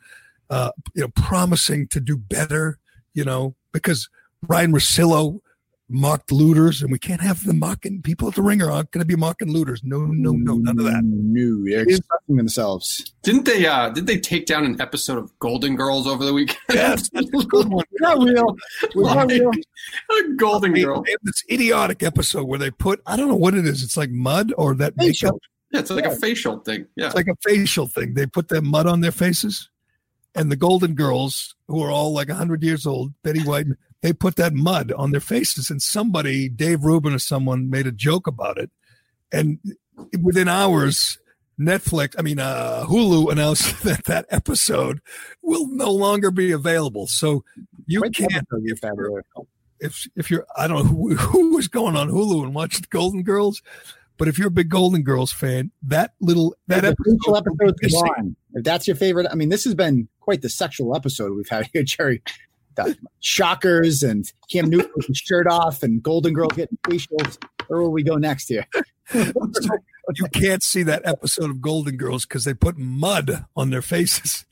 Uh, 0.50 0.72
you 0.94 1.00
know, 1.00 1.08
promising 1.08 1.88
to 1.88 2.00
do 2.00 2.18
better. 2.18 2.78
You 3.14 3.24
know, 3.24 3.54
because 3.72 4.10
Ryen 4.46 4.72
Russillo 4.72 5.40
mocked 5.90 6.30
looters, 6.30 6.82
and 6.82 6.92
we 6.92 6.98
can't 6.98 7.22
have 7.22 7.44
them 7.46 7.58
mocking 7.60 8.02
people 8.02 8.28
at 8.28 8.34
the 8.34 8.42
Ringer 8.42 8.70
aren't 8.70 8.90
going 8.90 9.00
to 9.00 9.06
be 9.06 9.16
mocking 9.16 9.50
looters. 9.50 9.80
No, 9.82 10.00
no, 10.04 10.32
no, 10.32 10.56
none 10.56 10.78
of 10.78 10.84
that. 10.84 11.00
No, 11.02 11.64
they're 11.64 11.80
expressing 11.82 12.36
themselves. 12.36 13.14
Didn't 13.22 13.46
they? 13.46 13.66
uh 13.66 13.88
Did 13.88 14.06
they 14.06 14.18
take 14.18 14.44
down 14.46 14.64
an 14.66 14.78
episode 14.80 15.16
of 15.18 15.36
Golden 15.38 15.76
Girls 15.76 16.06
over 16.06 16.24
the 16.24 16.34
weekend? 16.34 16.58
Yes, 16.70 17.08
that's 17.10 17.26
a 17.26 17.46
good 17.46 17.68
one. 17.68 17.84
Not 18.00 18.18
real. 18.22 18.56
Not 18.94 19.30
real. 19.30 19.50
Golden 20.36 20.72
They- 20.72 20.82
Girl. 20.82 21.02
they 21.02 21.16
this 21.22 21.42
idiotic 21.50 22.02
episode 22.02 22.44
where 22.46 22.58
they 22.58 22.70
put 22.70 23.00
I 23.06 23.16
don't 23.16 23.28
know 23.28 23.36
what 23.36 23.54
it 23.54 23.66
is. 23.66 23.82
It's 23.82 23.96
like 23.96 24.10
mud 24.10 24.52
or 24.58 24.74
that 24.74 24.94
Facial. 24.98 25.32
makeup. 25.32 25.40
Yeah, 25.70 25.80
it's 25.80 25.90
like 25.90 26.06
a 26.06 26.16
facial 26.16 26.58
thing. 26.60 26.86
Yeah. 26.96 27.06
It's 27.06 27.14
like 27.14 27.26
a 27.28 27.36
facial 27.46 27.86
thing. 27.86 28.14
They 28.14 28.26
put 28.26 28.48
that 28.48 28.62
mud 28.62 28.86
on 28.86 29.00
their 29.02 29.12
faces, 29.12 29.68
and 30.34 30.50
the 30.50 30.56
Golden 30.56 30.94
Girls, 30.94 31.54
who 31.66 31.82
are 31.82 31.90
all 31.90 32.12
like 32.14 32.30
hundred 32.30 32.62
years 32.62 32.86
old, 32.86 33.12
Betty 33.22 33.40
White, 33.42 33.66
they 34.02 34.12
put 34.12 34.36
that 34.36 34.54
mud 34.54 34.92
on 34.92 35.10
their 35.10 35.20
faces. 35.20 35.70
And 35.70 35.82
somebody, 35.82 36.48
Dave 36.48 36.84
Rubin 36.84 37.14
or 37.14 37.18
someone, 37.18 37.70
made 37.70 37.86
a 37.86 37.92
joke 37.92 38.26
about 38.26 38.58
it, 38.58 38.70
and 39.32 39.58
within 40.20 40.48
hours. 40.48 41.18
Netflix, 41.60 42.14
I 42.16 42.22
mean, 42.22 42.38
uh, 42.38 42.84
Hulu 42.86 43.32
announced 43.32 43.82
that 43.82 44.04
that 44.04 44.26
episode 44.30 45.00
will 45.42 45.66
no 45.66 45.90
longer 45.90 46.30
be 46.30 46.52
available. 46.52 47.08
So 47.08 47.42
you 47.84 48.00
Wait, 48.00 48.14
can't, 48.14 48.46
if 48.52 48.80
if 49.80 50.06
if 50.16 50.30
you're 50.30 50.46
I 50.56 50.68
don't 50.68 50.84
know 50.84 50.84
who, 50.84 51.14
who 51.16 51.56
was 51.56 51.68
going 51.68 51.96
on 51.96 52.10
Hulu 52.10 52.44
and 52.44 52.54
watching 52.54 52.84
Golden 52.90 53.22
Girls, 53.22 53.62
but 54.16 54.28
if 54.28 54.38
you're 54.38 54.48
a 54.48 54.52
big 54.52 54.68
Golden 54.68 55.02
Girls 55.02 55.32
fan, 55.32 55.70
that 55.82 56.12
little 56.20 56.54
that 56.66 56.96
crucial 56.96 57.36
episode 57.36 57.76
episode's 57.80 58.02
gone. 58.02 58.36
If 58.54 58.64
that's 58.64 58.86
your 58.86 58.96
favorite, 58.96 59.26
I 59.30 59.34
mean, 59.34 59.48
this 59.48 59.64
has 59.64 59.74
been 59.74 60.08
quite 60.20 60.42
the 60.42 60.48
sexual 60.48 60.94
episode 60.94 61.32
we've 61.34 61.48
had 61.48 61.68
here, 61.72 61.84
Gerry. 61.84 62.22
The 62.86 62.96
shockers 63.20 64.02
and 64.02 64.30
Cam 64.50 64.70
Newton 64.70 64.90
with 64.96 65.06
his 65.06 65.18
shirt 65.18 65.46
off 65.46 65.82
and 65.82 66.02
Golden 66.02 66.32
Girl 66.32 66.48
getting 66.48 66.78
facials. 66.84 67.38
Where 67.66 67.82
will 67.82 67.92
we 67.92 68.02
go 68.02 68.16
next 68.16 68.48
here? 68.48 68.66
you 69.14 70.26
can't 70.32 70.62
see 70.62 70.82
that 70.84 71.02
episode 71.04 71.50
of 71.50 71.60
Golden 71.60 71.96
Girls 71.96 72.24
because 72.24 72.44
they 72.44 72.54
put 72.54 72.78
mud 72.78 73.44
on 73.56 73.70
their 73.70 73.82
faces. 73.82 74.46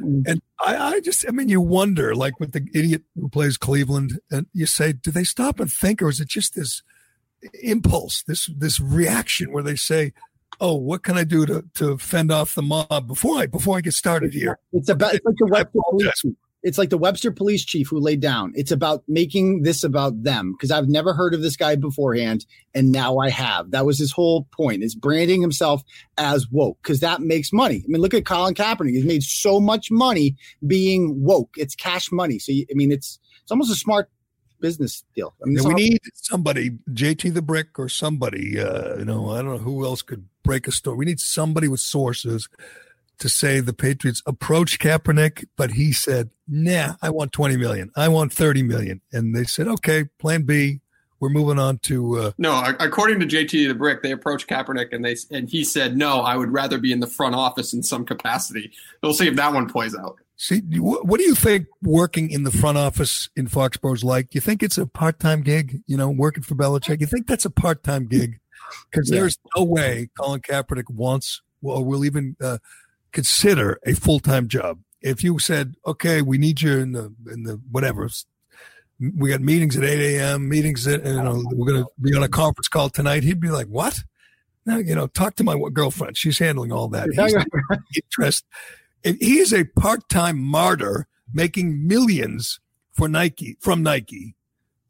Mm. 0.00 0.22
And 0.26 0.42
I, 0.60 0.76
I 0.76 1.00
just, 1.00 1.24
I 1.28 1.32
mean, 1.32 1.48
you 1.48 1.60
wonder, 1.60 2.14
like 2.14 2.40
with 2.40 2.52
the 2.52 2.66
idiot 2.74 3.02
who 3.14 3.28
plays 3.28 3.56
Cleveland, 3.56 4.20
and 4.30 4.46
you 4.52 4.66
say, 4.66 4.92
do 4.92 5.10
they 5.10 5.24
stop 5.24 5.60
and 5.60 5.70
think, 5.70 6.00
or 6.00 6.08
is 6.08 6.20
it 6.20 6.28
just 6.28 6.54
this 6.54 6.82
impulse, 7.62 8.22
this 8.22 8.48
this 8.56 8.80
reaction 8.80 9.52
where 9.52 9.62
they 9.62 9.76
say, 9.76 10.12
"Oh, 10.60 10.76
what 10.76 11.02
can 11.02 11.16
I 11.16 11.24
do 11.24 11.46
to 11.46 11.64
to 11.74 11.98
fend 11.98 12.30
off 12.30 12.54
the 12.54 12.62
mob 12.62 13.06
before 13.06 13.38
I 13.38 13.46
before 13.46 13.78
I 13.78 13.80
get 13.80 13.94
started 13.94 14.32
here?" 14.32 14.58
It's 14.72 14.88
about 14.88 15.14
it's 15.14 15.24
like 15.40 15.72
the 15.72 15.82
I 15.86 15.90
police. 15.90 16.24
It's 16.62 16.78
like 16.78 16.90
the 16.90 16.98
Webster 16.98 17.32
police 17.32 17.64
chief 17.64 17.88
who 17.88 17.98
laid 17.98 18.20
down. 18.20 18.52
It's 18.54 18.70
about 18.70 19.02
making 19.08 19.62
this 19.62 19.82
about 19.82 20.22
them 20.22 20.52
because 20.52 20.70
I've 20.70 20.88
never 20.88 21.12
heard 21.12 21.34
of 21.34 21.42
this 21.42 21.56
guy 21.56 21.74
beforehand, 21.74 22.46
and 22.74 22.92
now 22.92 23.18
I 23.18 23.30
have. 23.30 23.72
That 23.72 23.84
was 23.84 23.98
his 23.98 24.12
whole 24.12 24.46
point: 24.52 24.82
is 24.82 24.94
branding 24.94 25.40
himself 25.40 25.82
as 26.18 26.48
woke 26.50 26.78
because 26.82 27.00
that 27.00 27.20
makes 27.20 27.52
money. 27.52 27.82
I 27.84 27.88
mean, 27.88 28.00
look 28.00 28.14
at 28.14 28.24
Colin 28.24 28.54
Kaepernick; 28.54 28.92
he's 28.92 29.04
made 29.04 29.24
so 29.24 29.60
much 29.60 29.90
money 29.90 30.36
being 30.66 31.22
woke. 31.22 31.50
It's 31.56 31.74
cash 31.74 32.12
money. 32.12 32.38
So 32.38 32.52
I 32.52 32.74
mean, 32.74 32.92
it's 32.92 33.18
it's 33.42 33.50
almost 33.50 33.72
a 33.72 33.76
smart 33.76 34.08
business 34.60 35.04
deal. 35.14 35.34
I 35.42 35.46
mean, 35.46 35.56
we 35.56 35.60
all- 35.60 35.72
need 35.72 35.98
somebody, 36.14 36.70
JT 36.90 37.34
the 37.34 37.42
Brick 37.42 37.78
or 37.78 37.88
somebody. 37.88 38.58
Uh, 38.58 38.98
you 38.98 39.04
know, 39.04 39.30
I 39.30 39.42
don't 39.42 39.50
know 39.50 39.58
who 39.58 39.84
else 39.84 40.00
could 40.00 40.26
break 40.42 40.66
a 40.66 40.72
story. 40.72 40.96
We 40.96 41.04
need 41.04 41.20
somebody 41.20 41.68
with 41.68 41.80
sources 41.80 42.48
to 43.22 43.28
say 43.28 43.60
the 43.60 43.72
Patriots 43.72 44.22
approached 44.26 44.80
Kaepernick, 44.80 45.46
but 45.56 45.72
he 45.72 45.92
said, 45.92 46.30
"Nah, 46.46 46.94
I 47.00 47.10
want 47.10 47.32
twenty 47.32 47.56
million. 47.56 47.90
I 47.96 48.08
want 48.08 48.32
thirty 48.32 48.62
million. 48.62 49.00
And 49.12 49.34
they 49.34 49.44
said, 49.44 49.66
"Okay, 49.68 50.04
Plan 50.18 50.42
B. 50.42 50.80
We're 51.20 51.28
moving 51.30 51.58
on 51.58 51.78
to." 51.84 52.18
Uh, 52.18 52.32
No, 52.36 52.62
according 52.80 53.20
to 53.20 53.26
JT 53.26 53.68
the 53.68 53.74
Brick, 53.74 54.02
they 54.02 54.10
approached 54.10 54.48
Kaepernick 54.48 54.92
and 54.92 55.04
they 55.04 55.16
and 55.30 55.48
he 55.48 55.64
said, 55.64 55.96
"No, 55.96 56.20
I 56.20 56.36
would 56.36 56.52
rather 56.52 56.78
be 56.78 56.92
in 56.92 57.00
the 57.00 57.06
front 57.06 57.34
office 57.34 57.72
in 57.72 57.82
some 57.82 58.04
capacity." 58.04 58.72
We'll 59.02 59.14
see 59.14 59.28
if 59.28 59.36
that 59.36 59.52
one 59.54 59.68
plays 59.68 59.94
out. 59.96 60.18
see, 60.36 60.60
what 60.78 61.18
do 61.18 61.24
you 61.24 61.36
think 61.36 61.66
working 61.82 62.28
in 62.30 62.42
the 62.42 62.50
front 62.50 62.76
office 62.76 63.30
in 63.36 63.46
Foxborough 63.46 63.94
is 63.94 64.02
like? 64.02 64.34
You 64.34 64.40
think 64.40 64.62
it's 64.64 64.76
a 64.78 64.86
part-time 64.86 65.42
gig? 65.42 65.80
You 65.86 65.96
know, 65.96 66.10
working 66.10 66.42
for 66.42 66.56
Belichick. 66.56 67.00
You 67.00 67.06
think 67.06 67.28
that's 67.28 67.44
a 67.44 67.50
part-time 67.50 68.06
gig? 68.08 68.40
because 68.90 69.08
Yeah. 69.10 69.20
there's 69.20 69.38
no 69.56 69.62
way 69.64 70.08
Colin 70.18 70.40
Kaepernick 70.40 70.88
wants 70.90 71.42
or 71.62 71.84
will 71.84 72.04
even 72.04 72.34
uh, 72.42 72.56
consider 73.12 73.78
a 73.86 73.94
full 73.94 74.20
time 74.20 74.48
job. 74.48 74.80
If 75.00 75.22
you 75.22 75.38
said, 75.38 75.74
"Okay, 75.86 76.22
we 76.22 76.38
need 76.38 76.62
you 76.62 76.78
in 76.78 76.92
the 76.92 77.14
in 77.30 77.44
the 77.44 77.60
whatever," 77.70 78.08
we 79.16 79.30
got 79.30 79.40
meetings 79.40 79.76
at 79.76 79.84
eight 79.84 80.16
a.m. 80.16 80.48
meetings 80.48 80.86
at 80.86 81.04
you 81.04 81.22
know 81.22 81.42
we're 81.52 81.72
going 81.72 81.84
to 81.84 81.90
be 82.00 82.14
on 82.14 82.22
a 82.22 82.28
conference 82.28 82.68
call 82.68 82.88
tonight, 82.88 83.22
he'd 83.22 83.40
be 83.40 83.50
like, 83.50 83.66
"What?" 83.66 83.98
No, 84.64 84.78
you 84.78 84.94
know, 84.94 85.08
talk 85.08 85.34
to 85.36 85.44
my 85.44 85.60
girlfriend. 85.72 86.16
She's 86.16 86.38
handling 86.38 86.72
all 86.72 86.88
that. 86.88 87.08
He's 87.10 87.34
interest. 88.04 88.44
And 89.04 89.16
he 89.20 89.38
is 89.38 89.52
a 89.52 89.64
part-time 89.64 90.38
martyr 90.38 91.08
making 91.34 91.86
millions 91.86 92.60
for 92.92 93.08
Nike 93.08 93.56
from 93.60 93.82
Nike. 93.82 94.36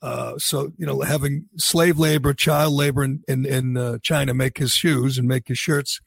Uh, 0.03 0.37
so 0.37 0.73
you 0.77 0.85
know, 0.85 1.01
having 1.01 1.47
slave 1.57 1.99
labor, 1.99 2.35
child 2.35 2.75
labor 2.75 3.05
in 3.05 3.23
in, 3.29 3.47
in 3.47 3.77
uh, 3.77 3.99
China 4.03 4.35
make 4.35 4.59
his 4.59 4.73
shoes 4.73 5.17
and 5.17 5.29
make 5.29 5.49
his 5.49 5.59
shirts. 5.59 6.01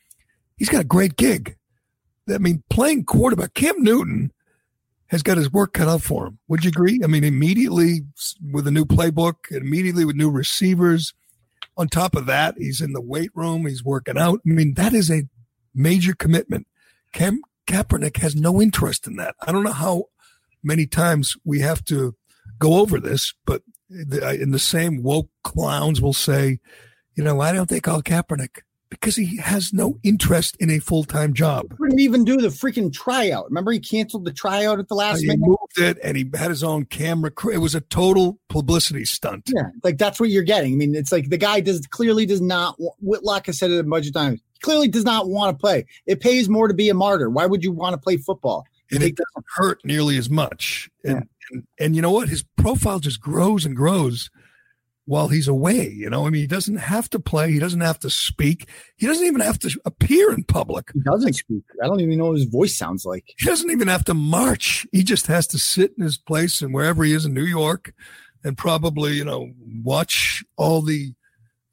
He's 0.57 0.69
got 0.69 0.81
a 0.81 0.85
great 0.85 1.15
gig. 1.15 1.57
I 2.33 2.37
mean, 2.37 2.63
playing 2.69 3.05
quarterback, 3.05 3.53
Cam 3.53 3.81
Newton 3.83 4.31
has 5.07 5.21
got 5.21 5.37
his 5.37 5.51
work 5.51 5.73
cut 5.73 5.87
out 5.87 6.01
for 6.01 6.27
him. 6.27 6.39
Would 6.47 6.63
you 6.63 6.69
agree? 6.69 7.01
I 7.03 7.07
mean, 7.07 7.23
immediately 7.23 8.01
with 8.51 8.65
a 8.67 8.71
new 8.71 8.85
playbook, 8.85 9.51
immediately 9.51 10.05
with 10.05 10.15
new 10.15 10.31
receivers. 10.31 11.13
On 11.77 11.87
top 11.87 12.15
of 12.15 12.25
that, 12.25 12.55
he's 12.57 12.81
in 12.81 12.93
the 12.93 13.01
weight 13.01 13.31
room. 13.35 13.65
He's 13.65 13.83
working 13.83 14.17
out. 14.17 14.39
I 14.45 14.49
mean, 14.49 14.73
that 14.75 14.93
is 14.93 15.11
a 15.11 15.23
major 15.73 16.15
commitment. 16.15 16.67
Cam 17.13 17.41
Kaepernick 17.67 18.17
has 18.17 18.35
no 18.35 18.61
interest 18.61 19.07
in 19.07 19.17
that. 19.17 19.35
I 19.45 19.51
don't 19.51 19.63
know 19.63 19.71
how 19.71 20.05
many 20.63 20.87
times 20.87 21.35
we 21.43 21.59
have 21.59 21.83
to 21.85 22.15
go 22.57 22.79
over 22.79 22.99
this, 22.99 23.33
but 23.45 23.61
in 23.89 24.51
the 24.51 24.59
same 24.59 25.03
woke 25.03 25.29
clowns 25.43 26.01
will 26.01 26.13
say, 26.13 26.59
you 27.15 27.23
know, 27.23 27.39
I 27.41 27.51
don't 27.51 27.69
think 27.69 27.87
I'll 27.87 28.01
Kaepernick 28.01 28.61
because 28.89 29.15
he 29.15 29.37
has 29.37 29.73
no 29.73 29.97
interest 30.03 30.55
in 30.59 30.69
a 30.69 30.79
full 30.79 31.03
time 31.03 31.33
job. 31.33 31.65
He 31.71 31.77
Couldn't 31.77 31.99
even 31.99 32.23
do 32.23 32.37
the 32.37 32.49
freaking 32.49 32.91
tryout. 32.93 33.45
Remember, 33.45 33.71
he 33.71 33.79
canceled 33.79 34.25
the 34.25 34.31
tryout 34.33 34.79
at 34.79 34.87
the 34.87 34.95
last 34.95 35.21
He 35.21 35.27
minute. 35.27 35.47
moved 35.47 35.77
it 35.79 35.97
and 36.03 36.15
he 36.17 36.29
had 36.35 36.49
his 36.49 36.63
own 36.63 36.85
camera 36.85 37.31
crew. 37.31 37.51
It 37.53 37.57
was 37.57 37.75
a 37.75 37.81
total 37.81 38.39
publicity 38.49 39.05
stunt. 39.05 39.49
Yeah, 39.53 39.69
like 39.83 39.97
that's 39.97 40.19
what 40.19 40.29
you're 40.29 40.43
getting. 40.43 40.73
I 40.73 40.75
mean, 40.75 40.95
it's 40.95 41.11
like 41.11 41.29
the 41.29 41.37
guy 41.37 41.59
does 41.59 41.85
clearly 41.87 42.25
does 42.25 42.41
not. 42.41 42.75
Whitlock 43.01 43.47
has 43.47 43.57
said 43.59 43.71
it 43.71 43.79
a 43.79 43.83
bunch 43.83 44.07
of 44.07 44.13
times. 44.13 44.41
Clearly, 44.61 44.87
does 44.87 45.03
not 45.05 45.29
want 45.29 45.55
to 45.55 45.61
play. 45.61 45.85
It 46.05 46.21
pays 46.21 46.47
more 46.49 46.67
to 46.67 46.73
be 46.73 46.89
a 46.89 46.93
martyr. 46.93 47.29
Why 47.29 47.45
would 47.45 47.63
you 47.63 47.71
want 47.71 47.93
to 47.93 47.97
play 47.97 48.17
football? 48.17 48.65
and 48.91 49.01
it 49.01 49.15
doesn't 49.15 49.45
hurt 49.55 49.79
nearly 49.83 50.15
as 50.15 50.29
much. 50.29 50.89
And, 51.03 51.27
and 51.51 51.63
and 51.79 51.95
you 51.95 52.01
know 52.03 52.11
what? 52.11 52.29
His 52.29 52.43
profile 52.55 52.99
just 52.99 53.19
grows 53.19 53.65
and 53.65 53.75
grows 53.75 54.29
while 55.05 55.27
he's 55.27 55.47
away. 55.47 55.89
You 55.89 56.09
know, 56.09 56.25
I 56.25 56.29
mean, 56.29 56.41
he 56.41 56.47
doesn't 56.47 56.77
have 56.77 57.09
to 57.11 57.19
play. 57.19 57.51
He 57.51 57.59
doesn't 57.59 57.81
have 57.81 57.99
to 57.99 58.09
speak. 58.09 58.69
He 58.97 59.07
doesn't 59.07 59.25
even 59.25 59.41
have 59.41 59.59
to 59.59 59.79
appear 59.85 60.33
in 60.33 60.43
public. 60.43 60.89
He 60.93 60.99
doesn't 61.01 61.33
speak. 61.33 61.63
I 61.83 61.87
don't 61.87 62.01
even 62.01 62.17
know 62.17 62.27
what 62.27 62.37
his 62.37 62.45
voice 62.45 62.77
sounds 62.77 63.05
like. 63.05 63.23
He 63.37 63.45
doesn't 63.45 63.71
even 63.71 63.87
have 63.87 64.05
to 64.05 64.13
march. 64.13 64.87
He 64.91 65.03
just 65.03 65.27
has 65.27 65.47
to 65.47 65.59
sit 65.59 65.93
in 65.97 66.03
his 66.03 66.17
place 66.17 66.61
and 66.61 66.73
wherever 66.73 67.03
he 67.03 67.13
is 67.13 67.25
in 67.25 67.33
New 67.33 67.45
York, 67.45 67.93
and 68.45 68.57
probably 68.57 69.13
you 69.13 69.25
know 69.25 69.51
watch 69.83 70.45
all 70.55 70.81
the 70.81 71.13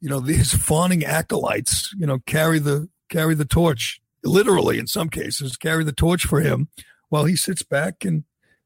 you 0.01 0.09
know 0.09 0.19
these 0.31 0.53
fawning 0.53 1.05
acolytes 1.05 1.95
you 1.97 2.05
know 2.05 2.19
carry 2.25 2.59
the 2.59 2.89
carry 3.09 3.35
the 3.35 3.45
torch 3.45 4.01
literally 4.25 4.79
in 4.79 4.87
some 4.87 5.09
cases 5.09 5.55
carry 5.55 5.83
the 5.83 5.91
torch 5.93 6.25
for 6.25 6.41
him 6.41 6.67
while 7.09 7.25
he 7.25 7.35
sits 7.35 7.61
back 7.61 8.03
and 8.03 8.23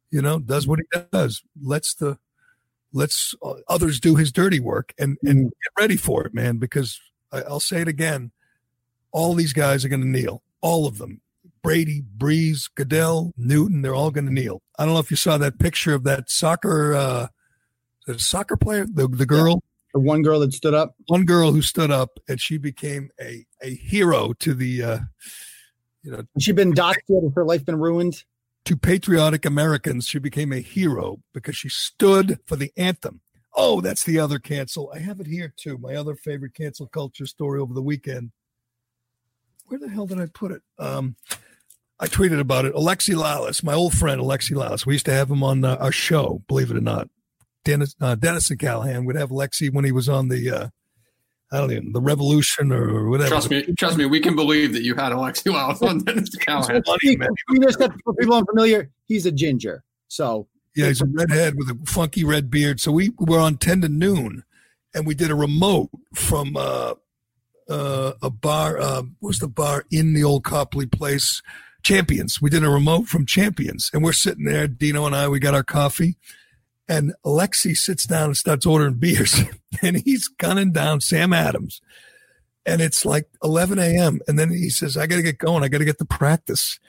you 0.10 0.22
know 0.22 0.40
does 0.40 0.68
what 0.68 0.80
he 0.80 1.00
does 1.12 1.44
lets 1.62 1.94
the 1.94 2.18
lets 2.98 3.36
uh, 3.44 3.54
others 3.70 4.00
do 4.00 4.16
his 4.16 4.32
dirty 4.32 4.60
work 4.60 4.94
and 4.98 5.18
and 5.24 5.46
get 5.46 5.82
ready 5.82 5.96
for 5.96 6.26
it 6.26 6.34
man 6.34 6.58
because 6.58 7.00
I, 7.32 7.42
i'll 7.44 7.60
say 7.60 7.82
it 7.82 7.88
again 7.88 8.32
all 9.12 9.34
these 9.34 9.54
guys 9.54 9.84
are 9.84 9.90
going 9.90 10.02
to 10.02 10.08
kneel. 10.08 10.44
All 10.62 10.86
of 10.86 10.98
them. 10.98 11.22
Brady 11.64 12.04
Brees 12.18 12.70
goodell 12.76 13.34
newton 13.36 13.82
they're 13.82 13.96
all 13.96 14.12
going 14.12 14.28
to 14.28 14.34
kneel. 14.34 14.62
I 14.78 14.86
don't 14.86 14.94
know 14.94 15.00
if 15.00 15.12
you 15.12 15.18
saw 15.18 15.38
that 15.38 15.60
picture 15.60 15.94
of 15.94 16.04
that 16.04 16.30
soccer 16.30 16.94
uh 16.94 17.28
the 18.06 18.18
soccer 18.20 18.56
player? 18.56 18.86
The, 18.86 19.08
the 19.08 19.26
girl? 19.26 19.62
The 19.94 20.00
one 20.00 20.22
girl 20.22 20.40
that 20.40 20.54
stood 20.54 20.74
up. 20.74 20.96
one 21.08 21.26
girl 21.26 21.52
who 21.52 21.62
stood 21.62 21.92
up 21.92 22.20
and 22.30 22.40
she 22.40 22.58
became 22.58 23.10
a 23.20 23.46
a 23.62 23.76
hero 23.76 24.34
to 24.40 24.54
the 24.54 24.84
uh 24.84 25.00
you 26.04 26.12
know. 26.12 26.24
She 26.40 26.54
been? 26.54 26.74
Has 26.76 26.96
her 27.36 27.44
life 27.44 27.66
been 27.66 27.78
ruined? 27.78 28.24
To 28.68 28.76
patriotic 28.76 29.46
Americans, 29.46 30.10
she 30.10 30.20
became 30.20 30.52
a 30.52 30.60
hero 30.60 31.22
because 31.34 31.56
she 31.56 31.70
stood 31.70 32.38
for 32.46 32.58
the 32.58 32.74
anthem. 32.76 33.22
Oh, 33.56 33.80
that's 33.80 34.04
the 34.04 34.20
other 34.20 34.40
cancel. 34.40 34.92
I 34.94 35.00
have 35.00 35.22
it 35.22 35.28
here 35.28 35.54
too. 35.56 35.78
My 35.78 35.96
other 35.96 36.16
favorite 36.16 36.54
cancel 36.54 36.86
culture 36.86 37.26
story 37.26 37.62
over 37.62 37.74
the 37.74 37.82
weekend. 37.82 38.32
Where 39.68 39.80
the 39.80 39.88
hell 39.88 40.06
did 40.06 40.20
I 40.20 40.26
put 40.26 40.52
it? 40.52 40.64
Um, 40.78 41.16
I 41.98 42.08
tweeted 42.08 42.42
about 42.42 42.66
it. 42.66 42.74
Alexi 42.74 43.16
Lalas, 43.16 43.64
my 43.64 43.74
old 43.74 43.94
friend 43.94 44.20
Alexi 44.20 44.52
Lalas. 44.52 44.86
We 44.86 44.96
used 44.96 45.06
to 45.06 45.14
have 45.14 45.32
him 45.32 45.44
on 45.44 45.64
uh, 45.64 45.78
our 45.80 45.94
show, 45.94 46.44
believe 46.50 46.70
it 46.70 46.76
or 46.76 46.82
not. 46.82 47.08
Dennis 47.64 47.96
uh, 48.02 48.16
Dennis 48.16 48.50
and 48.50 48.60
Callahan 48.60 49.06
would 49.06 49.16
have 49.16 49.30
Lexi 49.30 49.74
when 49.74 49.86
he 49.86 49.94
was 49.94 50.10
on 50.10 50.28
the 50.28 50.52
uh, 50.52 50.68
I 51.52 51.58
don't 51.60 51.72
even 51.72 51.94
the 51.94 52.02
Revolution 52.02 52.72
or 52.74 53.10
whatever. 53.10 53.30
Trust 53.30 53.50
me, 53.50 53.64
trust 53.78 53.98
me, 53.98 54.06
we 54.06 54.20
can 54.20 54.36
believe 54.36 54.74
that 54.74 54.84
you 54.84 54.96
had 54.96 55.12
Alexi 55.14 55.52
Lalas 55.54 55.82
on 55.88 56.00
Dennis 56.04 56.36
Callahan. 56.36 56.84
He- 57.02 57.18
we 57.50 57.60
just 57.60 57.80
have 57.82 57.94
for 58.04 58.14
people 58.14 58.36
unfamiliar. 58.36 58.90
He's 59.06 59.26
a 59.26 59.32
ginger, 59.32 59.84
so 60.10 60.48
Yeah, 60.76 60.88
he's 60.88 61.02
a 61.02 61.06
redhead 61.06 61.56
with 61.56 61.70
a 61.70 61.78
funky 61.86 62.24
red 62.26 62.52
beard. 62.52 62.82
So 62.82 62.92
we 62.92 63.12
were 63.18 63.40
on 63.40 63.58
10 63.58 63.82
to 63.82 63.90
noon 63.90 64.44
and 64.94 65.08
we 65.08 65.16
did 65.16 65.32
a 65.32 65.36
remote 65.36 65.90
from 66.14 66.58
uh, 66.58 66.96
uh, 67.70 68.14
a 68.22 68.30
bar. 68.30 68.78
Uh, 68.80 69.04
what 69.20 69.30
was 69.30 69.40
the 69.40 69.48
bar 69.48 69.86
in 69.90 70.14
the 70.14 70.24
old 70.24 70.44
Copley 70.44 70.86
place? 70.86 71.42
Champions. 71.84 72.42
We 72.42 72.50
did 72.50 72.66
a 72.66 72.70
remote 72.70 73.08
from 73.08 73.26
Champions 73.26 73.90
and 73.94 74.04
we're 74.04 74.12
sitting 74.12 74.44
there, 74.44 74.68
Dino 74.68 75.06
and 75.06 75.16
I, 75.16 75.30
we 75.30 75.40
got 75.40 75.54
our 75.54 75.64
coffee. 75.64 76.18
And 76.90 77.14
Alexi 77.26 77.76
sits 77.76 78.06
down 78.06 78.26
and 78.26 78.38
starts 78.38 78.66
ordering 78.66 78.96
beers 78.96 79.42
and 79.82 79.98
he's 79.98 80.28
gunning 80.28 80.72
down 80.72 81.02
Sam 81.02 81.34
Adams. 81.34 81.82
And 82.66 82.82
it's 82.82 83.06
like 83.06 83.30
11 83.44 83.80
a.m. 83.80 84.20
And 84.28 84.38
then 84.38 84.50
he 84.50 84.70
says, 84.70 84.98
I 84.98 85.08
got 85.08 85.18
to 85.18 85.22
get 85.22 85.38
going. 85.38 85.64
I 85.64 85.70
got 85.70 85.78
to 85.80 85.86
get 85.86 85.98
to 86.00 86.06
practice. 86.06 86.80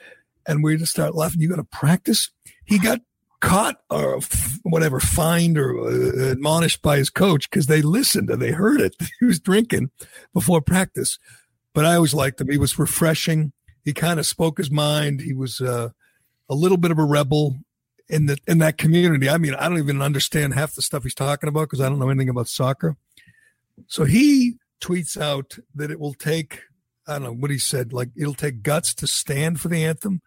And 0.47 0.63
we 0.63 0.77
just 0.77 0.91
start 0.91 1.15
laughing. 1.15 1.41
You 1.41 1.49
got 1.49 1.57
to 1.57 1.63
practice? 1.63 2.31
He 2.65 2.79
got 2.79 2.99
caught 3.39 3.77
or 3.89 4.17
f- 4.17 4.59
whatever, 4.63 4.99
fined 4.99 5.57
or 5.57 5.79
uh, 5.79 6.31
admonished 6.31 6.81
by 6.81 6.97
his 6.97 7.09
coach 7.09 7.49
because 7.49 7.67
they 7.67 7.81
listened 7.81 8.29
and 8.29 8.41
they 8.41 8.51
heard 8.51 8.81
it. 8.81 8.95
He 9.19 9.25
was 9.25 9.39
drinking 9.39 9.91
before 10.33 10.61
practice. 10.61 11.17
But 11.73 11.85
I 11.85 11.95
always 11.95 12.13
liked 12.13 12.41
him. 12.41 12.49
He 12.49 12.57
was 12.57 12.79
refreshing. 12.79 13.53
He 13.83 13.93
kind 13.93 14.19
of 14.19 14.25
spoke 14.25 14.57
his 14.57 14.71
mind. 14.71 15.21
He 15.21 15.33
was 15.33 15.61
uh, 15.61 15.89
a 16.49 16.55
little 16.55 16.77
bit 16.77 16.91
of 16.91 16.99
a 16.99 17.05
rebel 17.05 17.57
in 18.09 18.25
the 18.25 18.37
in 18.47 18.57
that 18.59 18.77
community. 18.77 19.29
I 19.29 19.37
mean, 19.37 19.53
I 19.55 19.69
don't 19.69 19.77
even 19.77 20.01
understand 20.01 20.53
half 20.53 20.75
the 20.75 20.81
stuff 20.81 21.03
he's 21.03 21.15
talking 21.15 21.47
about 21.47 21.63
because 21.63 21.81
I 21.81 21.89
don't 21.89 21.99
know 21.99 22.09
anything 22.09 22.29
about 22.29 22.47
soccer. 22.47 22.97
So 23.87 24.03
he 24.05 24.55
tweets 24.81 25.19
out 25.19 25.57
that 25.75 25.91
it 25.91 25.99
will 25.99 26.13
take 26.13 26.61
I 27.07 27.13
don't 27.13 27.23
know 27.23 27.33
what 27.33 27.51
he 27.51 27.57
said, 27.57 27.93
like 27.93 28.09
it'll 28.15 28.33
take 28.33 28.61
guts 28.61 28.93
to 28.95 29.07
stand 29.07 29.59
for 29.59 29.67
the 29.67 29.83
anthem. 29.83 30.21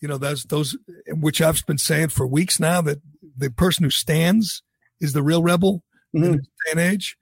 You 0.00 0.08
know, 0.08 0.18
those 0.18 0.44
those 0.44 0.76
which 1.08 1.40
I've 1.40 1.64
been 1.66 1.78
saying 1.78 2.08
for 2.08 2.26
weeks 2.26 2.60
now 2.60 2.80
that 2.82 3.00
the 3.36 3.50
person 3.50 3.84
who 3.84 3.90
stands 3.90 4.62
is 5.00 5.12
the 5.12 5.22
real 5.22 5.42
rebel 5.42 5.82
in 6.12 6.22
mm-hmm. 6.22 6.32
this 6.32 6.46
day 6.46 6.70
and 6.72 6.80
age. 6.80 7.16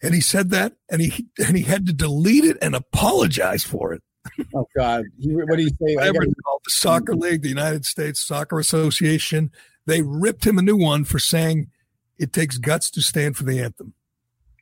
And 0.00 0.14
he 0.14 0.20
said 0.20 0.50
that, 0.50 0.74
and 0.88 1.02
he 1.02 1.26
and 1.44 1.56
he 1.56 1.64
had 1.64 1.86
to 1.86 1.92
delete 1.92 2.44
it 2.44 2.56
and 2.62 2.76
apologize 2.76 3.64
for 3.64 3.92
it. 3.92 4.02
Oh 4.54 4.66
god, 4.76 5.04
he, 5.20 5.30
what 5.32 5.56
do 5.56 5.62
you 5.62 5.68
say? 5.70 5.94
Whatever 5.96 6.20
gotta- 6.20 6.34
called, 6.44 6.62
the 6.64 6.70
Soccer 6.70 7.14
League, 7.14 7.42
the 7.42 7.48
United 7.48 7.84
States 7.84 8.20
Soccer 8.20 8.58
Association, 8.58 9.50
they 9.86 10.02
ripped 10.02 10.46
him 10.46 10.58
a 10.58 10.62
new 10.62 10.76
one 10.76 11.04
for 11.04 11.18
saying 11.18 11.68
it 12.18 12.32
takes 12.32 12.58
guts 12.58 12.90
to 12.90 13.00
stand 13.00 13.36
for 13.36 13.44
the 13.44 13.60
anthem. 13.60 13.94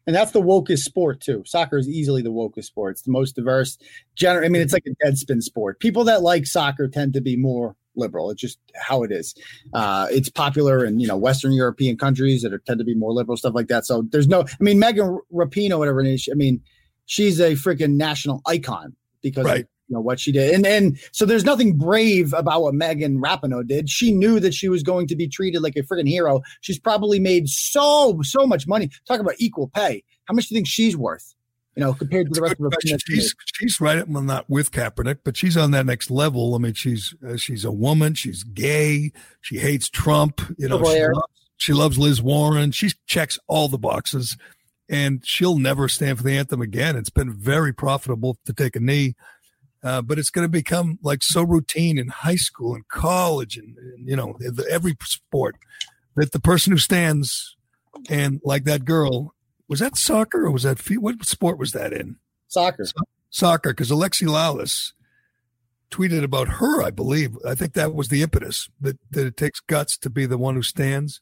and 0.06 0.14
that's 0.14 0.32
the 0.32 0.42
wokest 0.42 0.80
sport 0.80 1.20
too. 1.20 1.42
Soccer 1.46 1.78
is 1.78 1.88
easily 1.88 2.22
the 2.22 2.30
wokest 2.32 2.64
sport. 2.64 2.92
It's 2.92 3.02
the 3.02 3.10
most 3.10 3.34
diverse. 3.34 3.78
Gener- 4.16 4.44
I 4.44 4.48
mean, 4.48 4.62
it's 4.62 4.72
like 4.72 4.86
a 4.86 5.04
dead 5.04 5.18
spin 5.18 5.40
sport. 5.42 5.80
People 5.80 6.04
that 6.04 6.22
like 6.22 6.46
soccer 6.46 6.86
tend 6.88 7.12
to 7.14 7.20
be 7.20 7.36
more 7.36 7.74
liberal. 7.96 8.30
It's 8.30 8.40
just 8.40 8.58
how 8.74 9.02
it 9.02 9.10
is. 9.10 9.34
Uh, 9.72 10.06
it's 10.10 10.28
popular 10.28 10.84
in 10.84 11.00
you 11.00 11.06
know 11.06 11.16
Western 11.16 11.52
European 11.52 11.96
countries 11.96 12.42
that 12.42 12.52
are, 12.52 12.58
tend 12.58 12.78
to 12.78 12.84
be 12.84 12.94
more 12.94 13.12
liberal, 13.12 13.36
stuff 13.36 13.54
like 13.54 13.68
that. 13.68 13.86
So 13.86 14.02
there's 14.10 14.28
no. 14.28 14.42
I 14.42 14.46
mean, 14.60 14.78
Megan 14.78 15.18
Rapinoe, 15.32 15.78
whatever 15.78 16.00
it 16.02 16.06
is. 16.08 16.28
I 16.30 16.34
mean, 16.34 16.60
she's 17.06 17.40
a 17.40 17.52
freaking 17.52 17.94
national 17.94 18.42
icon 18.46 18.94
because 19.30 19.46
of, 19.50 19.58
you 19.58 19.94
know 19.94 20.00
what 20.00 20.18
she 20.18 20.32
did, 20.32 20.54
and 20.54 20.66
and 20.66 20.98
so 21.12 21.24
there's 21.24 21.44
nothing 21.44 21.76
brave 21.76 22.32
about 22.32 22.62
what 22.62 22.74
Megan 22.74 23.20
Rapinoe 23.20 23.66
did. 23.66 23.88
She 23.88 24.12
knew 24.12 24.40
that 24.40 24.54
she 24.54 24.68
was 24.68 24.82
going 24.82 25.06
to 25.08 25.16
be 25.16 25.28
treated 25.28 25.62
like 25.62 25.76
a 25.76 25.82
freaking 25.82 26.08
hero. 26.08 26.42
She's 26.60 26.78
probably 26.78 27.20
made 27.20 27.48
so 27.48 28.20
so 28.22 28.46
much 28.46 28.66
money. 28.66 28.90
Talk 29.06 29.20
about 29.20 29.34
equal 29.38 29.68
pay. 29.68 30.02
How 30.24 30.34
much 30.34 30.48
do 30.48 30.54
you 30.54 30.58
think 30.58 30.68
she's 30.68 30.96
worth? 30.96 31.34
You 31.76 31.84
know, 31.84 31.92
compared 31.92 32.28
to 32.28 32.32
the 32.32 32.40
rest 32.40 32.54
of 32.58 32.70
the 32.70 33.00
she's 33.06 33.34
she's 33.54 33.80
right. 33.80 34.08
Well, 34.08 34.22
not 34.22 34.48
with 34.48 34.72
Kaepernick, 34.72 35.18
but 35.24 35.36
she's 35.36 35.56
on 35.58 35.72
that 35.72 35.84
next 35.84 36.10
level. 36.10 36.54
I 36.54 36.58
mean, 36.58 36.72
she's 36.72 37.14
uh, 37.26 37.36
she's 37.36 37.64
a 37.64 37.72
woman. 37.72 38.14
She's 38.14 38.44
gay. 38.44 39.12
She 39.42 39.58
hates 39.58 39.90
Trump. 39.90 40.40
You 40.58 40.68
know, 40.68 40.82
she 40.82 41.02
loves, 41.02 41.20
she 41.58 41.72
loves 41.74 41.98
Liz 41.98 42.22
Warren. 42.22 42.72
She 42.72 42.92
checks 43.06 43.38
all 43.46 43.68
the 43.68 43.78
boxes. 43.78 44.38
And 44.88 45.26
she'll 45.26 45.58
never 45.58 45.88
stand 45.88 46.18
for 46.18 46.24
the 46.24 46.36
anthem 46.36 46.60
again. 46.60 46.96
It's 46.96 47.10
been 47.10 47.32
very 47.32 47.74
profitable 47.74 48.38
to 48.44 48.52
take 48.52 48.76
a 48.76 48.80
knee, 48.80 49.16
uh, 49.82 50.02
but 50.02 50.18
it's 50.18 50.30
going 50.30 50.44
to 50.44 50.50
become 50.50 50.98
like 51.02 51.22
so 51.22 51.42
routine 51.42 51.98
in 51.98 52.08
high 52.08 52.36
school 52.36 52.74
and 52.74 52.86
college 52.88 53.56
and, 53.56 53.76
and 53.76 54.08
you 54.08 54.14
know 54.14 54.38
every 54.70 54.96
sport 55.02 55.56
that 56.14 56.32
the 56.32 56.40
person 56.40 56.72
who 56.72 56.78
stands 56.78 57.56
and 58.08 58.40
like 58.44 58.64
that 58.64 58.84
girl 58.84 59.34
was 59.68 59.80
that 59.80 59.96
soccer 59.96 60.46
or 60.46 60.50
was 60.50 60.62
that 60.62 60.80
what 61.00 61.24
sport 61.24 61.58
was 61.58 61.72
that 61.72 61.92
in? 61.92 62.16
Soccer. 62.48 62.84
So- 62.84 62.92
soccer 63.30 63.70
because 63.70 63.90
Alexi 63.90 64.26
Lalas 64.26 64.92
tweeted 65.90 66.24
about 66.24 66.48
her, 66.48 66.82
I 66.82 66.90
believe. 66.90 67.36
I 67.46 67.54
think 67.54 67.74
that 67.74 67.94
was 67.94 68.08
the 68.08 68.22
impetus 68.22 68.68
that, 68.80 68.98
that 69.10 69.26
it 69.26 69.36
takes 69.36 69.60
guts 69.60 69.96
to 69.98 70.10
be 70.10 70.26
the 70.26 70.38
one 70.38 70.54
who 70.54 70.62
stands. 70.62 71.20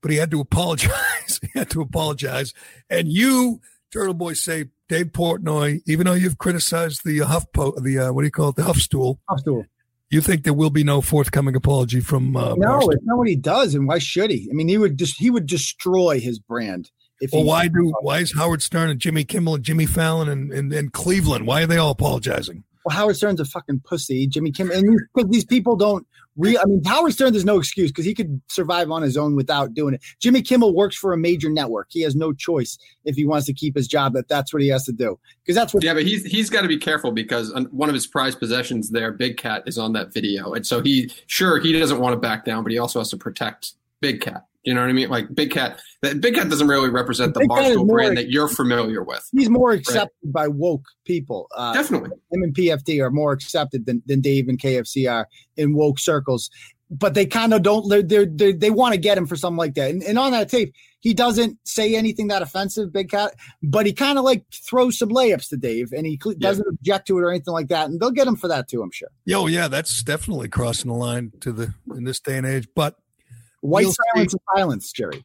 But 0.00 0.10
he 0.10 0.16
had 0.16 0.30
to 0.30 0.40
apologize. 0.40 1.40
he 1.42 1.58
had 1.58 1.70
to 1.70 1.80
apologize. 1.80 2.54
And 2.88 3.08
you, 3.08 3.60
Turtle 3.92 4.14
Boy, 4.14 4.34
say 4.34 4.66
Dave 4.88 5.06
Portnoy, 5.06 5.80
even 5.86 6.06
though 6.06 6.14
you've 6.14 6.38
criticized 6.38 7.02
the 7.04 7.18
Huff, 7.18 7.46
po- 7.52 7.78
the 7.80 7.98
uh, 7.98 8.12
what 8.12 8.22
do 8.22 8.26
you 8.26 8.30
call 8.30 8.50
it, 8.50 8.56
the 8.56 8.64
Huff 8.64 8.78
stool, 8.78 9.20
Huff 9.28 9.40
stool. 9.40 9.64
You 10.10 10.22
think 10.22 10.44
there 10.44 10.54
will 10.54 10.70
be 10.70 10.84
no 10.84 11.02
forthcoming 11.02 11.54
apology 11.54 12.00
from? 12.00 12.34
Uh, 12.34 12.54
no, 12.54 12.78
Barstool? 12.78 12.92
it's 12.94 13.04
not 13.04 13.18
what 13.18 13.28
he 13.28 13.36
does, 13.36 13.74
and 13.74 13.86
why 13.86 13.98
should 13.98 14.30
he? 14.30 14.48
I 14.50 14.54
mean, 14.54 14.68
he 14.68 14.78
would 14.78 14.96
just 14.96 15.18
he 15.18 15.30
would 15.30 15.46
destroy 15.46 16.18
his 16.18 16.38
brand. 16.38 16.90
If 17.20 17.32
Well, 17.32 17.44
why 17.44 17.68
do 17.68 17.92
why 18.00 18.18
is 18.18 18.32
Howard 18.34 18.62
Stern 18.62 18.90
and 18.90 19.00
Jimmy 19.00 19.24
Kimmel 19.24 19.56
and 19.56 19.64
Jimmy 19.64 19.86
Fallon 19.86 20.28
and, 20.28 20.52
and, 20.52 20.72
and 20.72 20.92
Cleveland? 20.92 21.46
Why 21.46 21.62
are 21.62 21.66
they 21.66 21.76
all 21.76 21.90
apologizing? 21.90 22.64
Well, 22.88 22.96
Howard 22.96 23.16
Stern's 23.18 23.38
a 23.38 23.44
fucking 23.44 23.80
pussy. 23.84 24.26
Jimmy 24.26 24.50
Kimmel, 24.50 24.74
and 24.74 24.98
these 25.30 25.44
people 25.44 25.76
don't. 25.76 26.06
Re- 26.38 26.56
I 26.56 26.64
mean, 26.64 26.82
Howard 26.84 27.12
Stern, 27.12 27.32
there's 27.32 27.44
no 27.44 27.58
excuse 27.58 27.90
because 27.90 28.06
he 28.06 28.14
could 28.14 28.40
survive 28.48 28.90
on 28.90 29.02
his 29.02 29.14
own 29.14 29.36
without 29.36 29.74
doing 29.74 29.92
it. 29.92 30.02
Jimmy 30.20 30.40
Kimmel 30.40 30.74
works 30.74 30.96
for 30.96 31.12
a 31.12 31.18
major 31.18 31.50
network. 31.50 31.88
He 31.90 32.00
has 32.00 32.16
no 32.16 32.32
choice 32.32 32.78
if 33.04 33.14
he 33.14 33.26
wants 33.26 33.44
to 33.44 33.52
keep 33.52 33.76
his 33.76 33.88
job. 33.88 34.14
That 34.14 34.28
that's 34.28 34.54
what 34.54 34.62
he 34.62 34.68
has 34.68 34.86
to 34.86 34.92
do 34.92 35.20
because 35.42 35.54
that's 35.54 35.74
what. 35.74 35.84
Yeah, 35.84 35.92
but 35.92 36.04
he's 36.04 36.24
he's 36.24 36.48
got 36.48 36.62
to 36.62 36.68
be 36.68 36.78
careful 36.78 37.12
because 37.12 37.52
one 37.72 37.90
of 37.90 37.94
his 37.94 38.06
prized 38.06 38.38
possessions 38.38 38.88
there, 38.88 39.12
Big 39.12 39.36
Cat, 39.36 39.64
is 39.66 39.76
on 39.76 39.92
that 39.92 40.14
video, 40.14 40.54
and 40.54 40.66
so 40.66 40.80
he 40.80 41.10
sure 41.26 41.60
he 41.60 41.78
doesn't 41.78 42.00
want 42.00 42.14
to 42.14 42.18
back 42.18 42.46
down, 42.46 42.62
but 42.62 42.72
he 42.72 42.78
also 42.78 43.00
has 43.00 43.10
to 43.10 43.18
protect 43.18 43.72
Big 44.00 44.22
Cat. 44.22 44.46
You 44.64 44.74
know 44.74 44.80
what 44.80 44.90
I 44.90 44.92
mean? 44.92 45.08
Like 45.08 45.34
Big 45.34 45.50
Cat, 45.50 45.80
that 46.02 46.20
Big 46.20 46.34
Cat 46.34 46.48
doesn't 46.50 46.68
really 46.68 46.90
represent 46.90 47.34
the 47.34 47.40
Big 47.40 47.50
Cat 47.50 47.58
Barstool 47.72 47.86
more- 47.86 47.96
brand 47.96 48.16
that 48.16 48.28
you're 48.28 48.48
familiar 48.48 49.02
with. 49.02 49.26
He's 49.32 49.48
more 49.48 49.72
accepted 49.72 50.32
by 50.32 50.48
woke 50.48 50.84
people. 51.04 51.48
Uh, 51.56 51.72
Definitely. 51.72 52.10
him 52.30 52.42
and 52.42 52.54
PFD 52.54 53.02
are 53.02 53.10
more 53.10 53.32
accepted 53.32 53.86
than, 53.86 54.02
than 54.06 54.20
Dave 54.20 54.48
and 54.48 54.58
KFC 54.58 55.10
are 55.10 55.28
in 55.56 55.74
woke 55.74 55.98
circles. 55.98 56.50
But 56.90 57.14
they 57.14 57.26
kind 57.26 57.52
of 57.52 57.62
don't, 57.62 57.88
they're, 57.88 58.02
they're, 58.02 58.26
they're, 58.26 58.52
they 58.52 58.70
want 58.70 58.94
to 58.94 58.98
get 59.00 59.18
him 59.18 59.26
for 59.26 59.36
something 59.36 59.58
like 59.58 59.74
that. 59.74 59.90
And, 59.90 60.02
and 60.02 60.18
on 60.18 60.32
that 60.32 60.48
tape, 60.48 60.74
he 61.00 61.14
doesn't 61.14 61.58
say 61.64 61.94
anything 61.94 62.28
that 62.28 62.42
offensive, 62.42 62.92
Big 62.92 63.10
Cat, 63.10 63.34
but 63.62 63.86
he 63.86 63.92
kind 63.92 64.18
of 64.18 64.24
like 64.24 64.44
throws 64.52 64.98
some 64.98 65.10
layups 65.10 65.50
to 65.50 65.56
Dave 65.56 65.92
and 65.92 66.06
he 66.06 66.18
cl- 66.22 66.36
doesn't 66.38 66.66
object 66.66 67.06
to 67.08 67.18
it 67.18 67.22
or 67.22 67.30
anything 67.30 67.52
like 67.54 67.68
that. 67.68 67.88
And 67.88 68.00
they'll 68.00 68.10
get 68.10 68.26
him 68.26 68.36
for 68.36 68.48
that 68.48 68.68
too, 68.68 68.82
I'm 68.82 68.90
sure. 68.90 69.08
Yo, 69.24 69.46
yeah, 69.46 69.68
that's 69.68 70.02
definitely 70.02 70.48
crossing 70.48 70.90
the 70.90 70.96
line 70.96 71.32
to 71.40 71.52
the 71.52 71.74
in 71.94 72.04
this 72.04 72.20
day 72.20 72.38
and 72.38 72.46
age. 72.46 72.66
But 72.74 72.96
White 73.60 73.86
We'll 73.86 73.94
silence 74.14 74.32
see. 74.32 74.36
is 74.36 74.42
violence, 74.56 74.92
Gerry. 74.92 75.24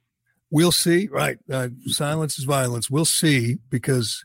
We'll 0.49 0.71
see. 0.71 1.07
Right. 1.07 1.37
Uh, 1.51 1.69
silence 1.85 2.37
is 2.37 2.45
violence. 2.45 2.89
We'll 2.89 3.05
see 3.05 3.57
because 3.69 4.23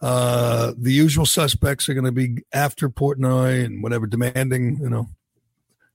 uh, 0.00 0.72
the 0.76 0.92
usual 0.92 1.26
suspects 1.26 1.88
are 1.88 1.94
going 1.94 2.04
to 2.04 2.12
be 2.12 2.42
after 2.52 2.88
Portnoy 2.88 3.64
and 3.64 3.82
whatever, 3.82 4.06
demanding, 4.06 4.78
you 4.80 4.88
know, 4.88 5.08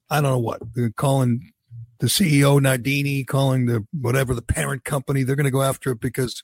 I 0.10 0.22
don't 0.22 0.32
know 0.32 0.40
what. 0.40 0.62
They're 0.74 0.90
calling 0.90 1.52
the 2.00 2.08
CEO 2.08 2.62
Nardini, 2.62 3.24
calling 3.24 3.66
the 3.66 3.86
whatever, 3.92 4.34
the 4.34 4.42
parent 4.42 4.84
company. 4.84 5.24
They're 5.24 5.36
going 5.36 5.46
to 5.46 5.52
go 5.52 5.62
after 5.62 5.92
it 5.92 6.02
because, 6.02 6.44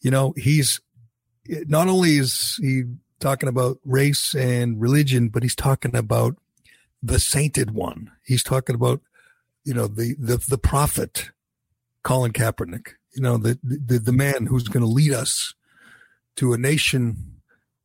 you 0.00 0.10
know, 0.10 0.34
he's 0.36 0.80
not 1.48 1.88
only 1.88 2.16
is 2.16 2.56
he 2.60 2.84
talking 3.18 3.48
about 3.48 3.78
race 3.84 4.34
and 4.34 4.80
religion, 4.80 5.28
but 5.28 5.42
he's 5.42 5.54
talking 5.54 5.96
about 5.96 6.36
the 7.02 7.18
sainted 7.18 7.70
one. 7.72 8.10
He's 8.24 8.42
talking 8.42 8.74
about, 8.74 9.00
you 9.70 9.76
know, 9.76 9.86
the, 9.86 10.16
the, 10.18 10.38
the 10.48 10.58
prophet. 10.58 11.30
Colin 12.02 12.32
Kaepernick, 12.32 12.94
you 13.14 13.22
know, 13.22 13.36
the, 13.36 13.58
the, 13.62 13.98
the 13.98 14.12
man 14.12 14.46
who's 14.46 14.68
going 14.68 14.82
to 14.82 14.90
lead 14.90 15.12
us 15.12 15.54
to 16.36 16.52
a 16.52 16.58
nation 16.58 17.40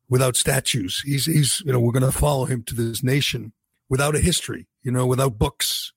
without 0.08 0.36
statues. 0.36 1.02
He's, 1.04 1.26
he's, 1.26 1.62
you 1.64 1.72
know, 1.72 1.78
we're 1.78 1.92
going 1.92 2.10
to 2.10 2.18
follow 2.18 2.46
him 2.46 2.64
to 2.64 2.74
this 2.74 3.04
nation 3.04 3.52
without 3.88 4.16
a 4.16 4.18
history, 4.18 4.66
you 4.82 4.90
know, 4.90 5.06
without 5.06 5.38
books, 5.38 5.92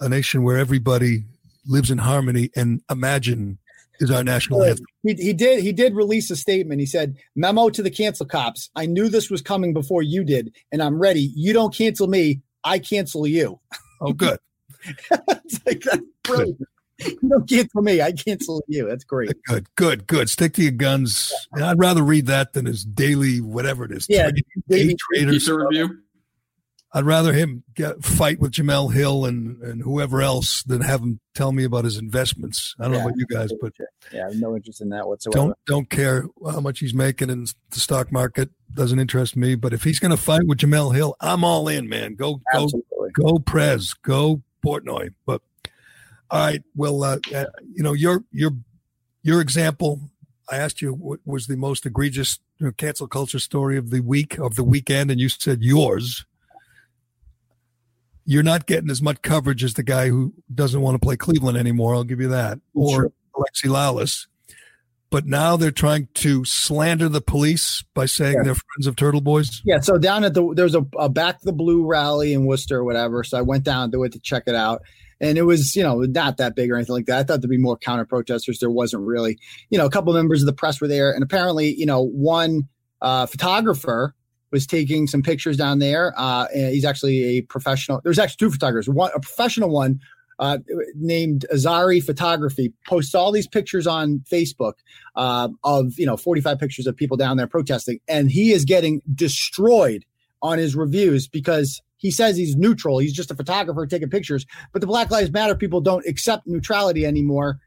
a 0.00 0.08
nation 0.08 0.42
where 0.42 0.56
everybody 0.56 1.26
lives 1.66 1.90
in 1.90 1.98
harmony 1.98 2.50
and 2.56 2.80
imagine 2.90 3.58
is 4.00 4.10
our 4.10 4.24
national 4.24 4.64
anthem. 4.64 4.86
He, 5.02 5.12
he 5.12 5.32
did 5.34 5.62
he 5.62 5.72
did 5.72 5.94
release 5.94 6.30
a 6.30 6.36
statement. 6.36 6.80
He 6.80 6.86
said, 6.86 7.16
"Memo 7.36 7.68
to 7.68 7.82
the 7.82 7.90
cancel 7.90 8.24
cops. 8.24 8.70
I 8.74 8.86
knew 8.86 9.10
this 9.10 9.30
was 9.30 9.42
coming 9.42 9.74
before 9.74 10.02
you 10.02 10.24
did, 10.24 10.54
and 10.72 10.82
I'm 10.82 10.98
ready. 10.98 11.30
You 11.36 11.52
don't 11.52 11.74
cancel 11.74 12.06
me, 12.06 12.40
I 12.64 12.78
cancel 12.78 13.26
you." 13.26 13.60
Oh, 14.00 14.14
good. 14.14 14.38
it's 15.10 15.60
like 15.66 15.80
that's 15.80 16.02
brilliant. 16.24 16.60
You 16.98 17.28
don't 17.30 17.48
cancel 17.48 17.80
me, 17.82 18.02
I 18.02 18.12
cancel 18.12 18.62
you. 18.68 18.86
That's 18.86 19.04
great. 19.04 19.32
Good, 19.46 19.66
good, 19.74 20.06
good. 20.06 20.28
Stick 20.28 20.52
to 20.54 20.62
your 20.62 20.72
guns. 20.72 21.32
And 21.52 21.64
I'd 21.64 21.78
rather 21.78 22.02
read 22.02 22.26
that 22.26 22.52
than 22.52 22.66
his 22.66 22.84
daily, 22.84 23.40
whatever 23.40 23.84
it 23.86 23.92
is. 23.92 24.06
Yeah, 24.08 24.30
daily 24.68 24.96
traders. 25.14 25.48
Review. 25.48 25.98
I'd 26.92 27.04
rather 27.04 27.32
him 27.32 27.62
get 27.74 28.02
fight 28.04 28.40
with 28.40 28.50
Jemele 28.52 28.92
Hill 28.92 29.24
and, 29.24 29.62
and 29.62 29.80
whoever 29.80 30.20
else 30.20 30.62
than 30.64 30.80
have 30.82 31.00
him 31.00 31.20
tell 31.36 31.52
me 31.52 31.62
about 31.64 31.84
his 31.84 31.96
investments. 31.96 32.74
I 32.80 32.82
don't 32.82 32.92
know 32.92 32.98
Yeah. 32.98 33.04
about 33.04 33.16
you 33.16 33.26
guys, 33.26 33.52
but 33.60 33.72
Yeah, 34.12 34.22
I 34.22 34.28
have 34.30 34.36
no 34.40 34.56
interest 34.56 34.80
in 34.80 34.88
that 34.88 35.06
whatsoever. 35.06 35.36
don't 35.36 35.56
don't 35.66 35.88
care 35.88 36.26
how 36.44 36.60
much 36.60 36.80
he's 36.80 36.92
making 36.92 37.30
in 37.30 37.46
the 37.70 37.80
stock 37.80 38.10
market. 38.12 38.50
Doesn't 38.74 38.98
interest 38.98 39.36
me. 39.36 39.54
But 39.54 39.72
if 39.72 39.84
he's 39.84 40.00
going 40.00 40.10
to 40.10 40.16
fight 40.16 40.46
with 40.46 40.58
Jemele 40.58 40.94
Hill, 40.94 41.14
I'm 41.20 41.44
all 41.44 41.68
in, 41.68 41.88
man. 41.88 42.14
Go 42.16 42.40
go 42.52 42.68
go 43.14 43.38
Prez, 43.38 43.94
go 43.94 44.42
Portnoy. 44.64 45.14
But 45.26 45.42
all 46.30 46.40
right, 46.40 46.62
well, 46.74 47.02
uh, 47.02 47.18
uh, 47.34 47.46
you 47.72 47.82
know 47.82 47.92
your 47.92 48.24
your 48.32 48.52
your 49.22 49.40
example. 49.40 50.00
I 50.50 50.56
asked 50.56 50.82
you 50.82 50.92
what 50.92 51.20
was 51.24 51.46
the 51.46 51.56
most 51.56 51.86
egregious 51.86 52.38
you 52.58 52.66
know, 52.66 52.72
cancel 52.72 53.06
culture 53.06 53.38
story 53.38 53.76
of 53.76 53.90
the 53.90 54.00
week 54.00 54.38
of 54.38 54.54
the 54.54 54.64
weekend, 54.64 55.10
and 55.10 55.20
you 55.20 55.28
said 55.28 55.62
yours. 55.62 56.24
You're 58.24 58.42
not 58.42 58.66
getting 58.66 58.90
as 58.90 59.02
much 59.02 59.22
coverage 59.22 59.64
as 59.64 59.74
the 59.74 59.82
guy 59.82 60.08
who 60.08 60.34
doesn't 60.54 60.80
want 60.80 60.94
to 60.94 60.98
play 61.04 61.16
Cleveland 61.16 61.58
anymore. 61.58 61.94
I'll 61.94 62.04
give 62.04 62.20
you 62.20 62.28
that, 62.28 62.60
or 62.74 63.12
Alexi 63.34 63.68
Lalas. 63.68 64.26
But 65.10 65.26
now 65.26 65.56
they're 65.56 65.72
trying 65.72 66.08
to 66.14 66.44
slander 66.44 67.08
the 67.08 67.20
police 67.20 67.82
by 67.94 68.06
saying 68.06 68.34
Yeah. 68.36 68.42
they're 68.44 68.54
friends 68.54 68.86
of 68.86 68.94
Turtle 68.96 69.20
Boys. 69.20 69.60
Yeah, 69.64 69.80
so 69.80 69.98
down 69.98 70.22
at 70.24 70.34
the 70.34 70.52
there's 70.54 70.74
a, 70.76 70.84
a 70.98 71.08
back 71.08 71.40
the 71.40 71.52
blue 71.52 71.84
rally 71.84 72.32
in 72.32 72.46
Worcester 72.46 72.78
or 72.78 72.84
whatever. 72.84 73.24
So 73.24 73.36
I 73.36 73.42
went 73.42 73.64
down 73.64 73.90
to 73.92 74.04
it 74.04 74.12
to 74.12 74.20
check 74.20 74.44
it 74.46 74.54
out. 74.54 74.82
And 75.22 75.36
it 75.36 75.42
was, 75.42 75.76
you 75.76 75.82
know, 75.82 75.98
not 76.00 76.38
that 76.38 76.54
big 76.56 76.70
or 76.70 76.76
anything 76.76 76.94
like 76.94 77.04
that. 77.06 77.18
I 77.18 77.22
thought 77.24 77.42
there'd 77.42 77.50
be 77.50 77.58
more 77.58 77.76
counter 77.76 78.06
protesters. 78.06 78.58
There 78.58 78.70
wasn't 78.70 79.02
really. 79.02 79.38
You 79.68 79.76
know, 79.76 79.84
a 79.84 79.90
couple 79.90 80.14
members 80.14 80.40
of 80.40 80.46
the 80.46 80.52
press 80.54 80.80
were 80.80 80.88
there, 80.88 81.12
and 81.12 81.22
apparently, 81.22 81.74
you 81.74 81.84
know, 81.84 82.02
one 82.06 82.62
uh, 83.02 83.26
photographer 83.26 84.14
was 84.50 84.66
taking 84.66 85.06
some 85.06 85.22
pictures 85.22 85.56
down 85.58 85.78
there. 85.78 86.14
Uh, 86.16 86.46
and 86.54 86.72
he's 86.72 86.86
actually 86.86 87.22
a 87.36 87.40
professional. 87.42 88.00
There's 88.02 88.18
actually 88.18 88.38
two 88.38 88.50
photographers. 88.50 88.88
One, 88.88 89.10
a 89.14 89.20
professional 89.20 89.68
one 89.68 90.00
uh, 90.40 90.56
named 90.96 91.44
Azari 91.54 92.02
Photography, 92.02 92.72
posts 92.86 93.14
all 93.14 93.30
these 93.30 93.46
pictures 93.46 93.86
on 93.86 94.24
Facebook 94.30 94.72
uh, 95.14 95.48
of 95.62 95.98
you 95.98 96.06
know 96.06 96.16
45 96.16 96.58
pictures 96.58 96.86
of 96.86 96.96
people 96.96 97.18
down 97.18 97.36
there 97.36 97.46
protesting, 97.46 98.00
and 98.08 98.30
he 98.30 98.50
is 98.50 98.64
getting 98.64 99.02
destroyed 99.14 100.04
on 100.42 100.58
his 100.58 100.74
reviews 100.74 101.28
because 101.28 101.82
he 101.98 102.10
says 102.10 102.38
he's 102.38 102.56
neutral. 102.56 102.98
He's 102.98 103.12
just 103.12 103.30
a 103.30 103.34
photographer 103.34 103.86
taking 103.86 104.08
pictures, 104.08 104.46
but 104.72 104.80
the 104.80 104.86
Black 104.86 105.10
Lives 105.10 105.30
Matter 105.30 105.54
people 105.54 105.82
don't 105.82 106.06
accept 106.06 106.46
neutrality 106.46 107.04
anymore. 107.04 107.58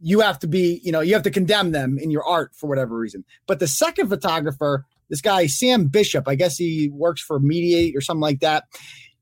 You 0.00 0.20
have 0.20 0.38
to 0.40 0.46
be, 0.46 0.80
you 0.84 0.92
know, 0.92 1.00
you 1.00 1.14
have 1.14 1.22
to 1.22 1.30
condemn 1.30 1.72
them 1.72 1.98
in 1.98 2.10
your 2.10 2.24
art 2.24 2.52
for 2.54 2.68
whatever 2.68 2.96
reason. 2.96 3.24
But 3.46 3.58
the 3.58 3.66
second 3.66 4.10
photographer, 4.10 4.84
this 5.08 5.22
guy 5.22 5.46
Sam 5.46 5.86
Bishop, 5.86 6.28
I 6.28 6.34
guess 6.34 6.58
he 6.58 6.90
works 6.92 7.22
for 7.22 7.40
Mediaite 7.40 7.96
or 7.96 8.02
something 8.02 8.20
like 8.20 8.40
that. 8.40 8.64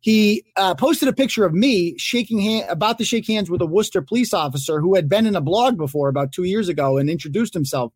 He 0.01 0.45
uh, 0.57 0.75
posted 0.75 1.09
a 1.09 1.13
picture 1.13 1.45
of 1.45 1.53
me 1.53 1.97
shaking 1.99 2.39
hand 2.39 2.67
about 2.69 2.99
to 2.99 3.05
shake 3.05 3.27
hands 3.27 3.51
with 3.51 3.61
a 3.61 3.67
Worcester 3.67 4.03
police 4.03 4.33
officer 4.33 4.81
who 4.81 4.95
had 4.95 5.09
been 5.09 5.27
in 5.27 5.35
a 5.35 5.41
blog 5.41 5.77
before 5.77 6.09
about 6.09 6.33
two 6.33 6.45
years 6.45 6.69
ago 6.69 6.97
and 6.97 7.11
introduced 7.11 7.55
himself. 7.55 7.93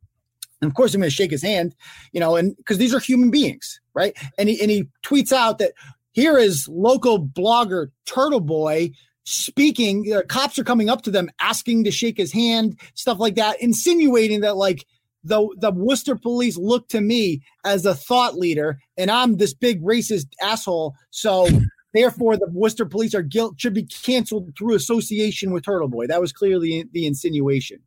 And 0.61 0.71
of 0.71 0.75
course, 0.75 0.95
I'm 0.95 1.01
going 1.01 1.11
to 1.11 1.15
shake 1.15 1.31
his 1.31 1.43
hand, 1.43 1.75
you 2.13 2.21
know, 2.21 2.37
and 2.37 2.57
because 2.57 2.79
these 2.79 2.95
are 2.95 3.01
human 3.01 3.31
beings, 3.31 3.81
right? 3.95 4.17
And 4.39 4.49
he 4.49 4.61
and 4.61 4.71
he 4.71 4.89
tweets 5.05 5.33
out 5.33 5.59
that 5.59 5.73
here 6.13 6.37
is 6.37 6.69
local 6.69 7.25
blogger 7.25 7.89
Turtle 8.07 8.41
Boy 8.41 8.91
speaking. 9.25 10.13
Uh, 10.13 10.23
cops 10.29 10.59
are 10.59 10.65
coming 10.65 10.91
up 10.91 11.03
to 11.03 11.11
them, 11.11 11.31
asking 11.41 11.85
to 11.85 11.91
shake 11.91 12.17
his 12.17 12.33
hand, 12.33 12.79
stuff 12.95 13.19
like 13.19 13.37
that, 13.37 13.61
insinuating 13.61 14.41
that 14.41 14.57
like 14.57 14.85
the 15.25 15.49
the 15.59 15.71
Worcester 15.71 16.17
police 16.17 16.57
look 16.57 16.89
to 16.89 17.01
me 17.01 17.43
as 17.65 17.87
a 17.87 17.95
thought 17.95 18.37
leader, 18.37 18.79
and 18.97 19.11
I'm 19.11 19.37
this 19.37 19.55
big 19.55 19.83
racist 19.83 20.27
asshole. 20.43 20.95
So 21.11 21.49
therefore, 21.93 22.37
the 22.37 22.49
Worcester 22.51 22.87
police 22.87 23.15
are 23.15 23.23
guilt 23.23 23.55
should 23.59 23.75
be 23.75 23.85
canceled 23.85 24.53
through 24.57 24.75
association 24.75 25.51
with 25.53 25.65
Turtle 25.65 25.89
Boy. 25.89 26.07
That 26.07 26.21
was 26.21 26.33
clearly 26.33 26.87
the 26.93 27.07
insinuation. 27.07 27.81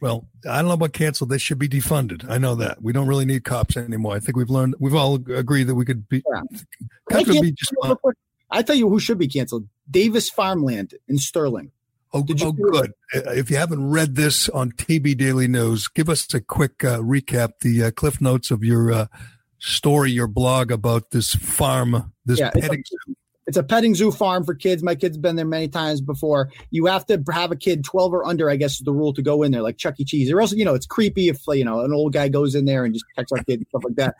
Well, 0.00 0.26
I 0.48 0.56
don't 0.56 0.66
know 0.66 0.74
about 0.74 0.92
canceled. 0.92 1.30
They 1.30 1.38
should 1.38 1.60
be 1.60 1.68
defunded. 1.68 2.28
I 2.28 2.36
know 2.36 2.56
that. 2.56 2.82
We 2.82 2.92
don't 2.92 3.06
really 3.06 3.24
need 3.24 3.44
cops 3.44 3.76
anymore. 3.76 4.16
I 4.16 4.18
think 4.18 4.36
we've 4.36 4.50
learned. 4.50 4.74
We've 4.80 4.96
all 4.96 5.14
agreed 5.14 5.64
that 5.64 5.76
we 5.76 5.84
could 5.84 6.08
be. 6.08 6.22
Cops 7.08 7.28
would 7.28 7.40
be 7.40 7.52
just 7.52 7.72
fine. 7.80 7.96
I 8.50 8.62
tell 8.62 8.74
you 8.74 8.88
who 8.88 8.98
should 8.98 9.18
be 9.18 9.28
canceled: 9.28 9.68
Davis 9.88 10.28
Farmland 10.28 10.94
in 11.08 11.18
Sterling. 11.18 11.70
Oh, 12.12 12.26
oh 12.42 12.52
good. 12.52 12.92
Uh, 13.14 13.20
If 13.30 13.50
you 13.50 13.56
haven't 13.56 13.88
read 13.90 14.16
this 14.16 14.48
on 14.50 14.72
TB 14.72 15.16
Daily 15.16 15.48
News, 15.48 15.88
give 15.88 16.08
us 16.08 16.32
a 16.34 16.40
quick 16.40 16.84
uh, 16.84 16.98
recap, 16.98 17.60
the 17.60 17.84
uh, 17.84 17.90
cliff 17.90 18.20
notes 18.20 18.50
of 18.50 18.62
your 18.62 18.92
uh, 18.92 19.06
story, 19.58 20.10
your 20.10 20.26
blog 20.26 20.70
about 20.70 21.12
this 21.12 21.34
farm, 21.34 22.12
this 22.26 22.38
Yeah, 22.40 22.50
petting 22.50 22.84
zoo. 22.86 23.16
It's 23.52 23.58
a 23.58 23.62
petting 23.62 23.94
zoo 23.94 24.10
farm 24.10 24.44
for 24.44 24.54
kids. 24.54 24.82
My 24.82 24.94
kid's 24.94 25.18
been 25.18 25.36
there 25.36 25.44
many 25.44 25.68
times 25.68 26.00
before. 26.00 26.48
You 26.70 26.86
have 26.86 27.04
to 27.08 27.22
have 27.30 27.52
a 27.52 27.56
kid 27.56 27.84
12 27.84 28.14
or 28.14 28.24
under, 28.24 28.48
I 28.48 28.56
guess, 28.56 28.76
is 28.76 28.78
the 28.78 28.94
rule 28.94 29.12
to 29.12 29.20
go 29.20 29.42
in 29.42 29.52
there, 29.52 29.60
like 29.60 29.76
Chuck 29.76 29.96
E. 29.98 30.06
Cheese. 30.06 30.32
Or 30.32 30.40
else, 30.40 30.54
you 30.54 30.64
know, 30.64 30.72
it's 30.72 30.86
creepy 30.86 31.28
if, 31.28 31.42
you 31.48 31.62
know, 31.62 31.80
an 31.80 31.92
old 31.92 32.14
guy 32.14 32.30
goes 32.30 32.54
in 32.54 32.64
there 32.64 32.86
and 32.86 32.94
just 32.94 33.04
checks 33.14 33.30
out 33.30 33.44
kids 33.44 33.60
and 33.60 33.66
stuff 33.68 33.84
like 33.84 33.96
that. 33.96 34.16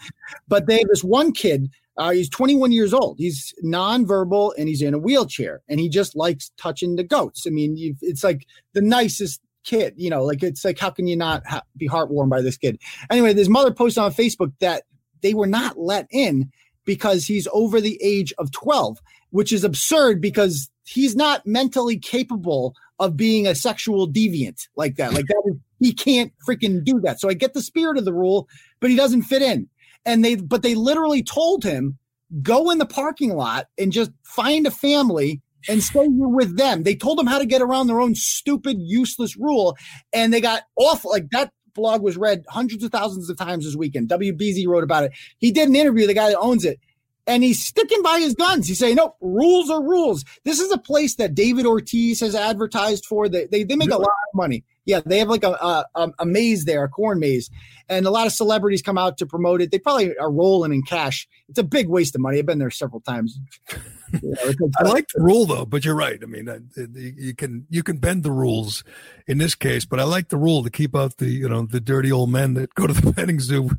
But 0.49 0.67
they 0.67 0.81
have 0.81 0.89
this 0.89 1.03
one 1.03 1.33
kid, 1.33 1.71
uh, 1.97 2.11
he's 2.11 2.29
21 2.29 2.73
years 2.73 2.93
old. 2.93 3.17
He's 3.17 3.55
nonverbal 3.65 4.53
and 4.59 4.69
he's 4.69 4.83
in 4.83 4.93
a 4.93 4.99
wheelchair 4.99 5.63
and 5.67 5.81
he 5.81 5.89
just 5.89 6.15
likes 6.15 6.51
touching 6.59 6.97
the 6.97 7.05
goats. 7.05 7.47
I 7.47 7.51
mean, 7.53 7.97
it's 8.03 8.23
like 8.23 8.47
the 8.75 8.83
nicest 8.83 9.41
kid, 9.65 9.95
you 9.97 10.11
know, 10.11 10.25
like 10.25 10.43
it's 10.43 10.63
like, 10.63 10.79
how 10.79 10.91
can 10.91 11.07
you 11.07 11.17
not 11.17 11.43
ha- 11.47 11.63
be 11.79 11.89
heartwarmed 11.89 12.29
by 12.29 12.43
this 12.43 12.59
kid? 12.59 12.79
Anyway, 13.11 13.33
his 13.33 13.49
mother 13.49 13.73
posted 13.73 14.03
on 14.03 14.13
Facebook 14.13 14.53
that 14.61 14.83
they 15.23 15.33
were 15.33 15.47
not 15.47 15.79
let 15.79 16.07
in 16.11 16.53
because 16.85 17.25
he's 17.27 17.49
over 17.53 17.81
the 17.81 17.99
age 18.03 18.33
of 18.39 18.51
12, 18.53 18.99
which 19.33 19.53
is 19.53 19.65
absurd 19.65 20.21
because 20.21 20.71
he's 20.85 21.17
not 21.17 21.45
mentally 21.47 21.99
capable 21.99 22.75
of 22.99 23.17
being 23.17 23.47
a 23.47 23.55
sexual 23.55 24.09
deviant 24.09 24.69
like 24.77 24.97
that. 24.97 25.13
Like 25.13 25.27
that, 25.27 25.59
he 25.81 25.93
can't 25.93 26.33
freaking 26.49 26.85
do 26.85 27.01
that. 27.01 27.21
So 27.21 27.29
I 27.29 27.35
get 27.35 27.55
the 27.55 27.63
spirit 27.63 27.99
of 27.99 28.05
the 28.05 28.13
rule, 28.13 28.49
but 28.79 28.91
he 28.91 28.97
doesn't 28.97 29.23
fit 29.23 29.43
in. 29.43 29.69
And 30.07 30.25
they, 30.25 30.37
but 30.37 30.63
they 30.63 30.75
literally 30.75 31.23
told 31.23 31.65
him, 31.65 31.99
go 32.43 32.71
in 32.71 32.79
the 32.79 32.87
parking 32.87 33.35
lot 33.35 33.69
and 33.79 33.93
just 33.93 34.11
find 34.23 34.67
a 34.67 34.71
family 34.71 35.41
and 35.69 35.83
stay 35.83 36.05
here 36.05 36.29
with 36.29 36.57
them. 36.57 36.83
They 36.83 36.95
told 36.95 37.19
him 37.19 37.27
how 37.27 37.39
to 37.39 37.47
get 37.47 37.63
around 37.63 37.87
their 37.87 38.01
own 38.01 38.15
stupid, 38.15 38.79
useless 38.81 39.37
rule. 39.37 39.77
And 40.13 40.33
they 40.33 40.41
got 40.41 40.63
awful. 40.77 41.11
Like 41.11 41.31
that 41.31 41.53
blog 41.75 42.03
was 42.03 42.17
read 42.17 42.45
hundreds 42.49 42.85
of 42.85 42.93
thousands 42.93 43.31
of 43.31 43.37
times 43.37 43.65
this 43.65 43.77
weekend. 43.77 44.09
WBZ 44.09 44.67
wrote 44.67 44.85
about 44.85 45.05
it. 45.05 45.13
He 45.39 45.51
did 45.51 45.69
an 45.69 45.77
interview, 45.77 46.07
the 46.07 46.15
guy 46.15 46.31
that 46.31 46.39
owns 46.39 46.65
it, 46.65 46.79
and 47.27 47.43
he's 47.43 47.65
sticking 47.65 48.03
by 48.03 48.19
his 48.19 48.35
guns. 48.35 48.67
He's 48.67 48.79
saying, 48.79 48.97
no, 48.97 49.15
rules 49.21 49.71
are 49.71 49.83
rules. 49.83 50.25
This 50.45 50.61
is 50.61 50.71
a 50.73 50.79
place 50.79 51.17
that 51.17 51.35
David 51.35 51.67
Ortiz 51.67 52.21
has 52.21 52.35
advertised 52.35 53.07
for. 53.07 53.29
They, 53.29 53.47
they, 53.47 53.63
they 53.65 53.77
make 53.77 53.91
a 53.91 53.99
lot 53.99 54.09
of 54.09 54.35
money. 54.35 54.65
Yeah, 54.85 55.01
they 55.07 55.19
have 55.19 55.29
like 55.29 55.45
a, 55.45 55.53
a, 55.95 56.13
a- 56.19 56.27
maze 56.27 56.65
there, 56.65 56.83
a 56.83 56.89
corn 56.89 57.21
maze, 57.21 57.51
and 57.89 58.05
a 58.05 58.11
lot 58.11 58.27
of 58.27 58.33
celebrities 58.33 58.83
come 58.83 58.99
out 58.99 59.17
to 59.19 59.27
promote 59.27 59.61
it. 59.63 59.71
They 59.71 59.79
probably 59.79 60.17
are 60.19 60.31
rolling 60.31 60.73
in 60.73 60.83
cash. 60.83 61.29
It's 61.49 61.59
a 61.59 61.63
big 61.63 61.89
waste 61.89 62.17
of 62.17 62.21
money. 62.21 62.41
I've 62.41 62.47
been 62.47 62.59
there 62.59 62.71
several 62.71 63.01
times. 63.01 63.39
You 64.23 64.35
know, 64.61 64.69
I 64.79 64.83
like 64.83 65.09
the 65.15 65.23
rule 65.23 65.47
though, 65.47 65.65
but 65.65 65.87
you're 65.87 65.95
right. 65.95 66.19
I 66.23 66.27
mean, 66.27 66.47
uh, 66.47 66.59
you 66.95 67.35
can 67.35 67.67
you 67.71 67.83
can 67.83 67.97
bend 67.97 68.25
the 68.25 68.31
rules 68.31 68.85
in 69.27 69.39
this 69.39 69.55
case, 69.55 69.87
but 69.87 69.99
I 69.99 70.03
like 70.03 70.29
the 70.29 70.37
rule 70.37 70.63
to 70.65 70.69
keep 70.69 70.95
out 70.95 71.17
the 71.17 71.31
you 71.31 71.49
know 71.49 71.65
the 71.65 71.81
dirty 71.81 72.13
old 72.13 72.29
men 72.29 72.53
that 72.53 72.75
go 72.75 72.87
to 72.87 72.93
the 72.93 73.11
petting 73.15 73.41
zoo 73.41 73.71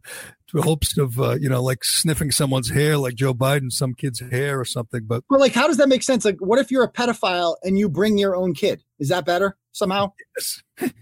hopes 0.62 0.98
of 0.98 1.20
uh, 1.20 1.36
you 1.40 1.50
know 1.50 1.62
like 1.64 1.84
sniffing 1.84 2.32
someone's 2.32 2.70
hair, 2.70 2.98
like 2.98 3.16
Joe 3.16 3.34
Biden, 3.34 3.72
some 3.72 3.94
kid's 3.94 4.20
hair 4.20 4.60
or 4.60 4.66
something. 4.66 5.02
But 5.06 5.24
But 5.30 5.40
like, 5.40 5.54
how 5.54 5.68
does 5.68 5.78
that 5.78 5.90
make 5.90 6.04
sense? 6.04 6.26
Like, 6.26 6.38
what 6.40 6.60
if 6.60 6.70
you're 6.72 6.84
a 6.84 6.92
pedophile 6.92 7.56
and 7.64 7.78
you 7.80 7.90
bring 7.90 8.18
your 8.18 8.36
own 8.36 8.54
kid? 8.54 8.84
Is 9.00 9.10
that 9.10 9.26
better 9.26 9.58
somehow? 9.72 10.14
Yes. 10.38 10.64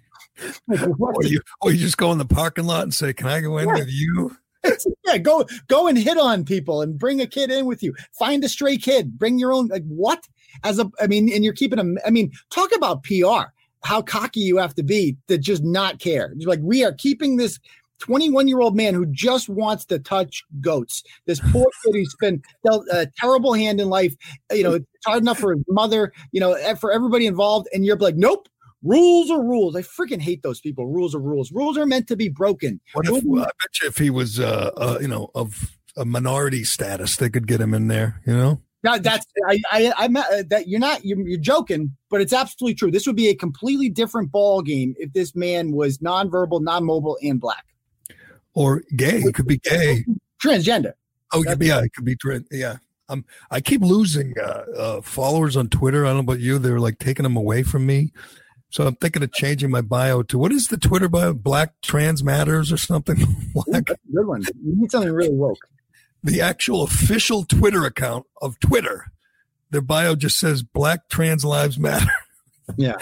or 1.00 1.24
you 1.24 1.42
or 1.62 1.72
you 1.72 1.78
just 1.78 1.98
go 1.98 2.12
in 2.12 2.18
the 2.18 2.26
parking 2.26 2.66
lot 2.66 2.84
and 2.84 2.94
say, 2.94 3.14
"Can 3.14 3.28
I 3.28 3.42
go 3.42 3.58
in 3.58 3.68
Yeah. 3.68 3.74
with 3.76 3.90
you?" 3.90 4.38
yeah, 5.06 5.18
go 5.18 5.46
go 5.68 5.88
and 5.88 5.98
hit 5.98 6.18
on 6.18 6.46
people 6.46 6.82
and 6.82 6.98
bring 6.98 7.20
a 7.22 7.28
kid 7.28 7.52
in 7.52 7.66
with 7.66 7.82
you. 7.84 7.94
Find 8.18 8.44
a 8.44 8.50
stray 8.50 8.78
kid. 8.78 9.18
Bring 9.18 9.40
your 9.40 9.52
own. 9.52 9.68
Like 9.68 9.84
what? 9.88 10.28
As 10.64 10.80
a, 10.80 10.90
I 11.00 11.08
mean, 11.08 11.32
and 11.34 11.44
you're 11.44 11.54
keeping 11.54 11.78
them. 11.78 11.98
I 12.06 12.10
mean, 12.10 12.32
talk 12.50 12.76
about 12.76 13.04
PR. 13.04 13.52
How 13.84 14.02
cocky 14.02 14.42
you 14.42 14.58
have 14.58 14.76
to 14.76 14.84
be 14.84 15.18
to 15.28 15.40
just 15.40 15.64
not 15.64 15.98
care. 16.00 16.34
Like 16.46 16.60
we 16.62 16.84
are 16.86 16.92
keeping 16.92 17.38
this 17.38 17.60
21 18.02 18.48
year 18.48 18.60
old 18.60 18.76
man 18.76 18.94
who 18.94 19.06
just 19.06 19.50
wants 19.50 19.86
to 19.86 20.00
touch 20.00 20.44
goats. 20.60 21.04
This 21.26 21.40
poor 21.52 21.66
kid 21.86 21.94
who's 21.94 22.16
been 22.20 22.42
dealt 22.66 22.86
a 22.92 23.10
terrible 23.18 23.54
hand 23.54 23.80
in 23.80 23.90
life. 23.90 24.16
You 24.52 24.64
know, 24.64 24.74
it's 24.74 24.86
hard 25.06 25.22
enough 25.22 25.40
for 25.40 25.54
his 25.54 25.64
mother. 25.70 26.12
You 26.32 26.42
know, 26.42 26.76
for 26.76 26.92
everybody 26.92 27.26
involved, 27.26 27.68
and 27.74 27.86
you're 27.86 27.98
like, 27.98 28.16
nope. 28.16 28.48
Rules 28.84 29.30
are 29.30 29.44
rules. 29.44 29.76
I 29.76 29.84
freaking 29.84 30.20
hate 30.20 30.42
those 30.42 30.60
people. 30.60 30.88
Rules 30.88 31.14
are 31.14 31.20
rules. 31.20 31.52
Rules 31.52 31.78
are 31.78 31.86
meant 31.86 32.08
to 32.08 32.16
be 32.16 32.30
broken. 32.30 32.82
What 32.94 33.08
if 33.08 33.14
I 33.14 33.44
bet 33.44 33.80
you 33.80 33.88
if 33.88 34.00
he 34.00 34.10
was 34.10 34.40
uh, 34.40 34.72
uh 34.76 34.98
you 35.00 35.08
know 35.08 35.30
of 35.36 35.78
a 35.96 36.04
minority 36.04 36.64
status, 36.64 37.18
they 37.18 37.30
could 37.30 37.48
get 37.48 37.62
him 37.62 37.76
in 37.76 37.90
there. 37.90 38.22
You 38.26 38.36
know. 38.36 38.62
No, 38.84 38.98
that's 38.98 39.26
I 39.48 39.62
I 39.72 39.94
I'm 39.98 40.18
uh, 40.18 40.24
that 40.50 40.68
you're 40.68 40.80
not 40.80 41.06
you're, 41.06 41.20
you're 41.22 41.40
joking, 41.40 41.96
but 42.10 42.22
it's 42.22 42.34
absolutely 42.34 42.76
true. 42.76 42.90
This 42.90 43.06
would 43.06 43.16
be 43.16 43.28
a 43.28 43.36
completely 43.36 43.90
different 43.90 44.32
ball 44.32 44.62
game 44.62 44.96
if 44.98 45.14
this 45.14 45.36
man 45.36 45.72
was 45.72 46.00
nonverbal, 46.00 46.62
non-mobile, 46.62 47.18
and 47.22 47.40
black, 47.40 47.66
or 48.54 48.84
gay. 48.96 49.20
It 49.20 49.36
could 49.36 49.48
be 49.48 49.58
gay. 49.58 50.06
transgender. 50.44 50.94
Oh, 51.34 51.44
yeah, 51.44 51.56
yeah, 51.60 51.82
it 51.82 51.94
could 51.94 52.06
be. 52.06 52.16
trans. 52.16 52.48
Yeah, 52.52 52.78
um, 53.10 53.26
I 53.50 53.62
keep 53.62 53.82
losing 53.82 54.34
uh, 54.40 54.64
uh, 54.78 55.02
followers 55.02 55.56
on 55.56 55.70
Twitter. 55.70 56.06
I 56.06 56.10
don't 56.10 56.18
know 56.18 56.34
about 56.34 56.40
you; 56.40 56.60
they're 56.60 56.80
like 56.80 57.00
taking 57.00 57.24
them 57.24 57.36
away 57.36 57.64
from 57.64 57.86
me. 57.86 58.12
So 58.70 58.88
I'm 58.88 58.96
thinking 58.96 59.22
of 59.22 59.34
changing 59.34 59.70
my 59.70 59.82
bio 59.82 60.24
to 60.24 60.38
what 60.38 60.54
is 60.54 60.70
the 60.70 60.78
Twitter 60.78 61.10
bio? 61.10 61.34
Black 61.34 61.74
Trans 61.82 62.24
Matters 62.24 62.72
or 62.72 62.78
something. 62.78 63.18
Black. 63.54 63.86
Good 63.86 64.28
one. 64.28 64.44
You 64.44 64.76
need 64.78 64.92
something 64.92 65.12
really 65.12 65.34
woke. 65.34 65.68
The 66.24 66.40
actual 66.40 66.84
official 66.84 67.44
Twitter 67.44 67.84
account 67.86 68.26
of 68.42 68.60
Twitter, 68.60 69.12
their 69.72 69.82
bio 69.82 70.16
just 70.16 70.40
says 70.40 70.64
Black 70.64 71.10
Trans 71.10 71.46
Lives 71.46 71.78
Matter. 71.78 72.08
Yeah, 72.78 72.96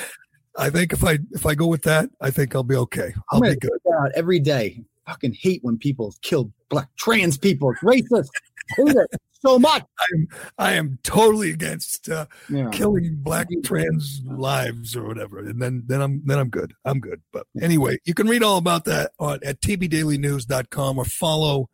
I 0.58 0.72
think 0.72 0.94
if 0.94 1.04
I 1.04 1.20
if 1.32 1.46
I 1.46 1.54
go 1.54 1.68
with 1.68 1.84
that, 1.84 2.10
I 2.20 2.32
think 2.32 2.56
I'll 2.56 2.64
be 2.64 2.76
okay. 2.76 3.14
I'll 3.30 3.40
be 3.40 3.56
good. 3.56 3.70
every 4.16 4.40
day. 4.40 4.84
Fucking 5.10 5.34
hate 5.40 5.60
when 5.64 5.78
people 5.78 6.14
kill 6.22 6.52
black 6.70 6.88
trans 6.98 7.38
people. 7.38 7.72
It's 7.72 7.82
racist. 7.82 8.30
Hate 8.78 8.96
it 8.96 9.08
so 9.42 9.58
much. 9.58 9.84
I'm 10.14 10.28
I 10.58 10.74
am 10.74 11.00
totally 11.04 11.50
against 11.52 12.10
uh, 12.10 12.28
Yeah. 12.50 12.70
killing 12.72 13.16
black 13.22 13.48
trans 13.64 14.22
lives 14.26 14.96
or 14.96 15.08
whatever, 15.08 15.40
and 15.40 15.62
then 15.62 15.84
then 15.88 16.02
I'm 16.02 16.22
then 16.26 16.38
I'm 16.40 16.50
good. 16.50 16.74
I'm 16.86 17.00
good. 17.00 17.22
But 17.34 17.48
anyway, 17.62 17.98
you 18.06 18.14
can 18.14 18.28
read 18.28 18.44
all 18.44 18.58
about 18.58 18.86
that 18.86 19.12
on 19.20 19.40
at 19.44 19.60
tbdailynews.com 19.62 20.98
or 20.98 21.06
follow 21.06 21.70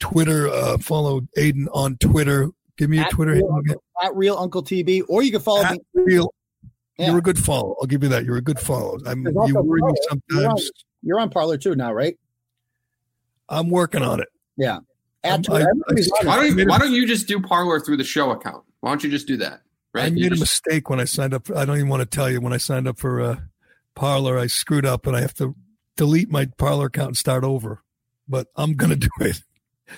Twitter. 0.00 0.48
Uh, 0.48 0.78
follow 0.78 1.20
Aiden 1.38 1.66
on 1.72 1.96
Twitter. 1.98 2.50
Give 2.76 2.88
me 2.90 2.96
your 2.96 3.06
At 3.06 3.12
Twitter 3.12 3.32
real, 3.32 3.52
handle 3.52 3.82
at 4.02 4.16
real 4.16 4.36
Uncle 4.38 4.62
TB, 4.62 5.02
or 5.08 5.22
you 5.22 5.30
can 5.30 5.40
follow 5.40 5.62
At 5.62 5.72
me. 5.74 5.78
real. 5.94 6.32
Yeah. 6.98 7.08
You're 7.08 7.18
a 7.18 7.22
good 7.22 7.38
follow. 7.38 7.76
I'll 7.80 7.86
give 7.86 8.02
you 8.02 8.08
that. 8.10 8.24
You're 8.24 8.36
a 8.38 8.42
good 8.42 8.58
follow. 8.58 8.98
I'm, 9.06 9.24
you 9.26 9.32
worry 9.34 9.46
me 9.46 9.52
Parler. 9.52 9.76
You're 9.76 9.88
on, 9.88 9.94
sometimes. 10.58 10.70
you're 11.02 11.20
on 11.20 11.30
Parler 11.30 11.56
too 11.58 11.74
now, 11.74 11.92
right? 11.92 12.18
I'm 13.50 13.68
working 13.68 14.02
on 14.02 14.20
it. 14.20 14.28
Yeah. 14.56 14.78
Add 15.24 15.44
to 15.44 15.52
I- 15.52 15.60
it. 15.60 15.66
I- 15.66 16.24
Why 16.26 16.36
don't, 16.36 16.58
you, 16.58 16.66
why 16.66 16.78
don't 16.78 16.92
you 16.92 17.06
just 17.06 17.26
do 17.28 17.40
Parler 17.40 17.80
through 17.80 17.98
the 17.98 18.04
show 18.04 18.30
account? 18.30 18.64
Why 18.80 18.90
don't 18.90 19.04
you 19.04 19.10
just 19.10 19.26
do 19.26 19.36
that? 19.38 19.60
Right? 19.92 20.04
I 20.04 20.06
You 20.06 20.22
made 20.30 20.32
a 20.32 20.40
mistake 20.40 20.88
when 20.88 21.00
I 21.00 21.04
signed 21.04 21.34
up. 21.34 21.50
I 21.54 21.64
don't 21.64 21.76
even 21.76 21.88
want 21.88 22.00
to 22.00 22.06
tell 22.06 22.30
you 22.30 22.40
when 22.40 22.52
I 22.52 22.58
signed 22.58 22.86
up 22.88 22.98
for 22.98 23.20
uh, 23.20 23.36
Parler. 23.94 24.38
I 24.38 24.46
screwed 24.46 24.86
up 24.86 25.06
and 25.06 25.16
I 25.16 25.20
have 25.20 25.34
to 25.34 25.54
delete 25.96 26.30
my 26.30 26.46
Parler 26.56 26.86
account 26.86 27.08
and 27.08 27.16
start 27.16 27.44
over. 27.44 27.82
But 28.28 28.46
I'm 28.56 28.74
gonna 28.74 28.96
do 28.96 29.08
it. 29.20 29.42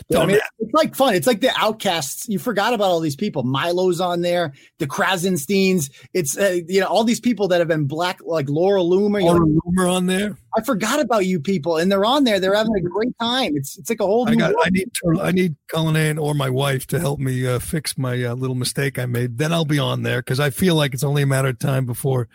Yeah, 0.09 0.19
I 0.19 0.21
Don't 0.21 0.29
mean, 0.29 0.37
ask. 0.37 0.53
it's 0.59 0.73
like 0.75 0.95
fun. 0.95 1.15
It's 1.15 1.27
like 1.27 1.41
the 1.41 1.53
outcasts. 1.57 2.29
You 2.29 2.39
forgot 2.39 2.75
about 2.75 2.87
all 2.91 3.01
these 3.01 3.17
people. 3.17 3.43
Milo's 3.43 4.01
on 4.01 4.21
there, 4.21 4.53
the 4.79 4.87
Krassensteins. 4.87 5.91
It's 6.15 6.37
uh, 6.37 6.61
you 6.69 6.81
know 6.81 6.87
all 6.87 7.05
these 7.05 7.21
people 7.21 7.49
that 7.49 7.59
have 7.61 7.69
been 7.69 7.87
black, 7.87 8.21
like 8.25 8.49
Laura 8.49 8.81
Loomer. 8.81 9.23
Laura 9.23 9.41
like, 9.45 9.63
Loomer 9.67 9.93
on 9.93 10.07
there. 10.07 10.37
I 10.57 10.63
forgot 10.63 11.01
about 11.01 11.27
you 11.27 11.41
people, 11.41 11.77
and 11.77 11.91
they're 11.91 12.05
on 12.05 12.25
there. 12.25 12.41
They're 12.41 12.55
having 12.55 12.77
a 12.77 12.81
great 12.89 13.17
time. 13.19 13.53
It's 13.57 13.79
it's 13.79 13.91
like 13.91 14.01
a 14.01 14.07
whole. 14.07 14.29
I 14.29 14.33
new 14.33 14.39
got. 14.39 14.55
I 14.65 14.71
need. 14.71 14.91
I 15.21 15.33
need 15.33 15.57
Cullinane 15.69 16.19
or 16.19 16.35
my 16.35 16.51
wife 16.51 16.87
to 16.89 16.99
help 17.01 17.19
me 17.21 17.47
uh, 17.47 17.59
fix 17.59 17.97
my 17.99 18.23
uh, 18.25 18.35
little 18.35 18.57
mistake 18.57 18.99
I 18.99 19.07
made. 19.07 19.39
Then 19.39 19.53
I'll 19.53 19.65
be 19.65 19.79
on 19.79 20.03
there 20.03 20.21
because 20.21 20.41
I 20.41 20.51
feel 20.51 20.75
like 20.75 20.95
it's 20.95 21.05
only 21.05 21.23
a 21.23 21.27
matter 21.27 21.49
of 21.49 21.59
time 21.59 21.87
before 21.87 22.29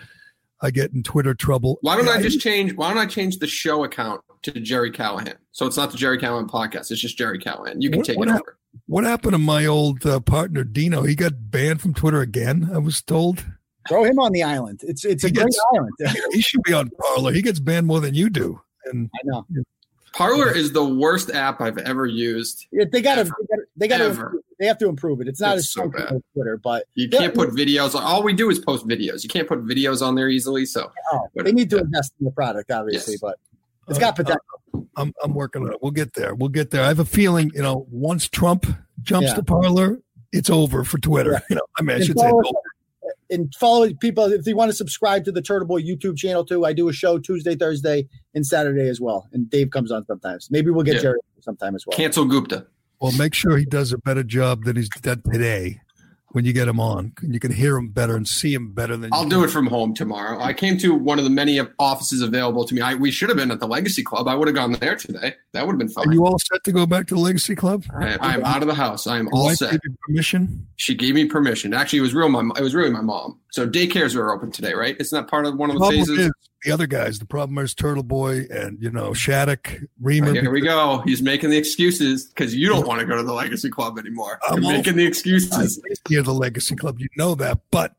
I 0.62 0.72
get 0.72 0.92
in 0.92 1.04
Twitter 1.04 1.34
trouble. 1.34 1.78
Why 1.82 1.96
don't 1.96 2.06
Yeah, 2.06 2.14
I 2.14 2.22
just 2.22 2.40
change? 2.40 2.76
Why 2.76 2.90
don't 2.90 2.98
I 2.98 3.06
change 3.06 3.38
the 3.38 3.48
show 3.48 3.84
account 3.84 4.22
to 4.54 4.60
Gerry 4.60 4.92
Callahan? 4.92 5.36
So 5.52 5.66
it's 5.66 5.78
not 5.78 5.92
the 5.92 5.98
Gerry 5.98 6.18
Callahan 6.18 6.48
podcast. 6.48 6.92
It's 6.92 7.00
just 7.02 7.18
Gerry 7.18 7.40
Callahan. 7.40 7.82
You 7.82 7.90
can 7.90 8.00
What- 8.00 8.06
take 8.06 8.18
what 8.18 8.28
it 8.28 8.32
hap- 8.32 8.42
over. 8.42 8.58
What 8.86 9.04
happened 9.06 9.32
to 9.34 9.38
my 9.40 9.66
old 9.66 10.06
uh, 10.06 10.20
partner 10.20 10.64
Dino? 10.64 11.02
He 11.04 11.16
got 11.16 11.50
banned 11.52 11.82
from 11.82 11.94
Twitter 11.94 12.22
again. 12.22 12.70
I 12.74 12.78
was 12.78 13.02
told. 13.02 13.44
Throw 13.90 14.04
him 14.04 14.20
on 14.20 14.32
the 14.34 14.44
island. 14.44 14.82
It's 14.84 15.04
it's 15.06 15.24
a 15.24 15.28
He 15.28 15.34
great 15.34 15.48
island. 15.74 15.92
he 16.32 16.42
should 16.42 16.62
be 16.64 16.74
on 16.74 16.90
Parler. 17.02 17.32
He 17.32 17.42
gets 17.42 17.60
banned 17.60 17.88
more 17.88 18.00
than 18.02 18.14
you 18.14 18.30
do. 18.30 18.62
And 18.86 19.10
I 19.16 19.20
know. 19.24 19.46
Parler 20.14 20.52
is 20.52 20.72
the 20.74 20.84
worst 20.86 21.30
app 21.32 21.62
I've 21.62 21.78
ever 21.80 22.06
used. 22.06 22.66
Yeah, 22.72 22.86
they 22.92 23.02
got 23.02 23.16
to 23.16 23.22
Ever. 23.22 23.36
they 23.76 23.88
got 23.88 23.98
to 24.00 24.06
Ever. 24.06 24.34
They 24.60 24.66
have 24.66 24.78
to 24.80 24.90
improve 24.90 25.22
it. 25.22 25.28
It's 25.28 25.40
not 25.40 25.58
It's 25.58 25.66
as 25.68 25.72
so 25.72 25.90
bad. 25.90 26.12
as 26.14 26.22
Twitter, 26.34 26.58
but 26.58 26.86
You 26.96 27.08
can't 27.10 27.34
put 27.36 27.50
videos. 27.50 27.94
All 27.94 28.24
we 28.24 28.34
do 28.34 28.50
is 28.50 28.58
post 28.58 28.88
videos. 28.88 29.22
You 29.24 29.30
can't 29.30 29.48
put 29.48 29.64
videos 29.66 30.02
on 30.06 30.16
there 30.16 30.30
easily. 30.30 30.66
So 30.66 30.92
Oh, 31.14 31.28
they 31.36 31.52
need 31.52 31.70
to 31.72 31.78
invest 31.80 32.14
in 32.20 32.26
the 32.26 32.32
product, 32.32 32.72
obviously, 32.72 33.14
Yes. 33.14 33.22
but 33.22 33.38
it's 33.88 34.00
got 34.00 34.20
uh, 34.20 34.24
uh, 34.24 34.26
potential. 34.26 34.90
I'm 34.96 35.14
I'm 35.24 35.34
working 35.34 35.64
on 35.64 35.72
it. 35.74 35.78
We'll 35.82 35.92
get 35.92 36.14
there. 36.14 36.36
We'll 36.36 36.50
get 36.50 36.72
there. 36.72 36.84
I 36.84 36.88
have 36.88 37.00
a 37.00 37.06
feeling, 37.06 37.52
you 37.54 37.62
know, 37.62 37.88
once 37.92 38.28
Trump 38.28 38.66
jumps 39.02 39.30
Yeah. 39.30 39.36
the 39.36 39.44
parlor, 39.44 40.00
it's 40.32 40.50
over 40.50 40.84
for 40.84 40.98
Twitter. 41.00 41.32
Yeah. 41.34 41.40
You 41.50 41.56
know, 41.58 41.62
I 41.78 41.82
mean, 41.82 41.92
I 41.92 41.96
And 41.96 42.06
should 42.06 42.20
say 42.20 42.26
follow 42.30 42.40
it's 42.42 42.50
us- 42.50 42.56
over. 42.56 43.14
and 43.30 43.56
follow 43.56 43.94
people 43.94 44.26
if 44.34 44.44
they 44.44 44.54
want 44.54 44.70
to 44.70 44.76
subscribe 44.76 45.24
to 45.26 45.32
the 45.32 45.42
Turtle 45.42 45.68
Boy 45.68 45.82
YouTube 45.82 46.18
channel 46.18 46.44
too. 46.46 46.66
I 46.66 46.74
do 46.74 46.90
a 46.90 46.94
show 46.94 47.18
Tuesday, 47.20 47.56
Thursday, 47.56 48.08
and 48.34 48.46
Saturday 48.46 48.88
as 48.88 49.00
well. 49.02 49.28
And 49.34 49.50
Dave 49.50 49.70
comes 49.72 49.92
on 49.92 50.06
sometimes. 50.06 50.50
Maybe 50.52 50.70
we'll 50.72 50.84
get 50.84 50.96
Yeah. 50.96 51.02
Gerry 51.02 51.20
sometime 51.42 51.76
as 51.76 51.86
well. 51.88 51.96
cancel 51.98 52.26
Gupta. 52.26 52.66
Well, 53.00 53.12
make 53.14 53.34
sure 53.34 53.58
he 53.58 53.66
does 53.66 53.94
a 53.94 53.98
better 54.00 54.24
job 54.24 54.64
than 54.66 54.76
he's 54.76 54.90
done 54.90 55.22
today 55.32 55.80
when 56.38 56.46
you 56.46 56.54
get 56.54 56.68
him 56.68 56.80
on. 56.80 57.14
You 57.24 57.40
can 57.40 57.52
hear 57.52 57.76
him 57.76 57.90
better 57.90 58.16
and 58.16 58.28
see 58.28 58.54
him 58.54 58.72
better 58.72 58.96
than 58.96 59.10
I'll 59.12 59.28
do 59.28 59.44
it 59.44 59.48
from 59.48 59.66
home 59.66 59.96
tomorrow. 59.96 60.40
I 60.40 60.54
came 60.54 60.78
to 60.78 60.94
one 60.94 61.18
of 61.18 61.24
the 61.24 61.32
many 61.32 61.60
offices 61.80 62.22
available 62.22 62.64
to 62.64 62.76
me. 62.76 62.82
I, 62.82 62.94
we 62.94 63.10
should 63.10 63.30
have 63.30 63.40
been 63.40 63.50
at 63.50 63.60
the 63.60 63.68
Legacy 63.68 64.04
Club. 64.04 64.28
I 64.28 64.36
would 64.36 64.48
have 64.48 64.54
gone 64.54 64.74
there 64.74 64.96
today. 64.96 65.34
That 65.54 65.66
would 65.66 65.72
have 65.72 65.80
been 65.80 65.90
fun. 65.90 66.08
Are 66.08 66.14
you 66.14 66.28
all 66.28 66.38
set 66.38 66.64
to 66.66 66.72
go 66.72 66.86
back 66.86 67.08
to 67.08 67.16
the 67.16 67.20
Legacy 67.20 67.56
Club? 67.56 67.86
I, 68.00 68.20
I'm 68.22 68.46
out 68.46 68.62
of 68.62 68.68
the 68.68 68.76
house. 68.76 69.08
I 69.08 69.18
am 69.18 69.30
all 69.32 69.50
set. 69.56 69.80
permission? 70.06 70.68
She 70.76 70.94
gave 70.94 71.16
me 71.16 71.26
permission. 71.26 71.74
Actually, 71.74 72.00
it 72.00 72.04
was 72.04 72.14
real. 72.14 72.30
My 72.30 72.48
it 72.56 72.62
was 72.62 72.76
really 72.76 72.92
my 72.92 73.02
mom. 73.02 73.40
So 73.52 73.68
daycares 73.68 74.16
are 74.16 74.32
open 74.32 74.52
today, 74.52 74.76
right? 74.76 74.96
Isn't 75.00 75.20
that 75.20 75.28
part 75.28 75.48
of 75.48 75.56
one 75.56 75.72
of 75.72 75.78
the 75.78 75.80
problem 75.80 76.06
phases? 76.06 76.20
is 76.20 76.32
the 76.68 76.74
other 76.74 76.88
guys. 76.88 77.20
The 77.20 77.26
problem 77.26 77.58
is 77.60 77.74
Turtle 77.74 78.04
Boy 78.04 78.46
and 78.52 78.82
you 78.82 78.92
know 78.92 79.14
Shattuck, 79.14 79.74
Reamer. 80.02 80.34
Here 80.34 80.52
we 80.52 80.62
go. 80.62 81.02
He's 81.06 81.22
making 81.22 81.50
the 81.50 81.58
excuses 81.58 82.26
because 82.28 82.54
you 82.54 82.68
don't 82.68 82.86
want 82.86 83.00
to 83.00 83.06
go 83.06 83.16
to 83.16 83.24
the 83.24 83.34
Legacy 83.34 83.70
Club 83.70 83.98
anymore. 83.98 84.40
I'm 84.48 84.62
You're 84.62 84.74
making 84.74 84.98
the 84.98 85.06
excuses. 85.06 85.82
Near 86.10 86.22
the 86.22 86.34
Legacy 86.34 86.76
Club, 86.76 87.00
you 87.00 87.08
know 87.16 87.36
that, 87.36 87.60
but 87.72 87.96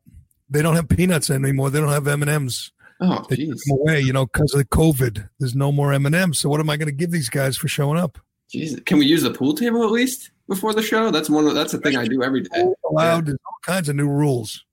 they 0.49 0.61
don't 0.61 0.75
have 0.75 0.87
peanuts 0.87 1.29
anymore. 1.29 1.69
They 1.69 1.79
don't 1.79 1.89
have 1.89 2.07
M 2.07 2.21
and 2.21 2.29
M's. 2.29 2.71
Oh, 3.01 3.25
They 3.29 3.37
took 3.37 3.57
away, 3.71 4.01
you 4.01 4.11
know, 4.13 4.25
because 4.25 4.53
of 4.53 4.59
the 4.59 4.65
COVID. 4.65 5.29
There's 5.39 5.55
no 5.55 5.71
more 5.71 5.93
M 5.93 6.05
and 6.05 6.15
M's. 6.15 6.39
So 6.39 6.49
what 6.49 6.59
am 6.59 6.69
I 6.69 6.77
going 6.77 6.87
to 6.87 6.93
give 6.95 7.11
these 7.11 7.29
guys 7.29 7.57
for 7.57 7.67
showing 7.67 7.97
up? 7.97 8.19
Jesus. 8.49 8.79
Can 8.85 8.97
we 8.97 9.05
use 9.05 9.23
the 9.23 9.31
pool 9.31 9.53
table 9.53 9.83
at 9.83 9.91
least 9.91 10.31
before 10.47 10.73
the 10.73 10.81
show? 10.81 11.09
That's 11.09 11.29
one. 11.29 11.47
Of, 11.47 11.53
that's 11.53 11.71
the 11.71 11.77
thing 11.79 11.95
I 11.95 12.05
do 12.05 12.23
every 12.23 12.41
day. 12.41 12.65
Allowed. 12.89 13.27
There's 13.27 13.37
all 13.45 13.57
kinds 13.61 13.89
of 13.89 13.95
new 13.95 14.09
rules. 14.09 14.65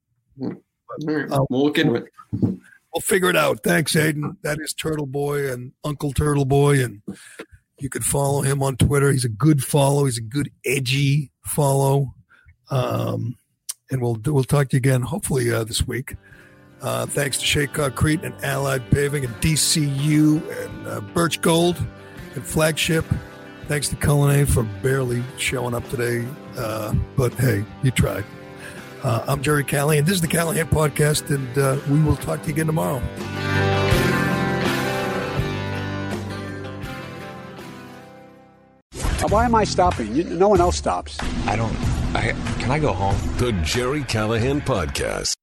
All 0.43 0.55
right. 1.05 1.29
we'll 1.51 1.65
look 1.65 1.79
into 1.79 1.95
it. 1.95 2.13
We'll 2.97 3.03
figure 3.03 3.29
it 3.29 3.37
out. 3.37 3.63
Thanks, 3.63 3.95
Aiden. 3.95 4.39
That 4.41 4.59
is 4.59 4.73
Turtleboy 4.73 5.53
and 5.53 5.73
Uncle 5.85 6.15
Turtleboy, 6.15 6.83
and 6.83 7.03
you 7.79 7.91
could 7.91 8.05
follow 8.05 8.41
him 8.41 8.63
on 8.63 8.79
Twitter. 8.79 9.13
He's 9.13 9.27
a 9.27 9.29
good 9.29 9.63
follow. 9.63 10.07
He's 10.07 10.17
a 10.17 10.23
good 10.23 10.51
edgy 10.65 11.31
follow. 11.45 12.15
Um, 12.71 13.37
and 13.91 14.01
we'll 14.01 14.17
we'll 14.25 14.45
talk 14.45 14.71
to 14.71 14.77
you 14.77 14.79
again 14.79 15.03
hopefully 15.03 15.53
uh, 15.53 15.65
this 15.65 15.87
week. 15.87 16.17
Uh, 16.81 17.05
thanks 17.05 17.37
to 17.37 17.45
Shea 17.45 17.67
Concrete 17.67 18.25
and 18.25 18.35
Allied 18.43 18.91
Paving 18.91 19.27
and 19.27 19.35
DCU 19.43 20.65
and 20.65 20.87
uh, 20.87 21.01
Birch 21.13 21.43
Gold 21.43 21.77
and 22.35 22.47
Flagship. 22.47 23.05
Thanks 23.69 23.91
to 23.91 23.97
Cullinane 23.97 24.47
for 24.47 24.63
barely 24.83 25.23
showing 25.37 25.75
up 25.75 25.87
today. 25.91 26.27
Uh, 26.57 26.95
but 27.15 27.35
hey, 27.35 27.63
you 27.83 27.91
tried. 27.91 28.25
Uh, 29.07 29.25
I'm 29.29 29.41
Gerry 29.41 29.63
Callahan. 29.63 29.99
And 30.01 30.07
this 30.07 30.17
is 30.17 30.21
the 30.21 30.27
Callahan 30.27 30.67
Podcast, 30.67 31.33
and 31.33 31.57
uh, 31.57 31.79
we 31.89 32.03
will 32.03 32.17
talk 32.17 32.41
to 32.43 32.49
you 32.49 32.55
again 32.55 32.67
tomorrow. 32.67 33.01
Why 39.29 39.45
am 39.45 39.55
I 39.55 39.65
stopping? 39.65 40.15
You- 40.15 40.25
No 40.25 40.49
one 40.49 40.61
else 40.61 40.77
stops. 40.77 41.19
I 41.47 41.57
don't. 41.57 41.75
I 42.15 42.33
can 42.61 42.71
I 42.71 42.79
go 42.79 42.93
home? 42.93 43.17
The 43.39 43.53
Gerry 43.65 44.05
Callahan 44.05 44.61
Podcast. 44.61 45.35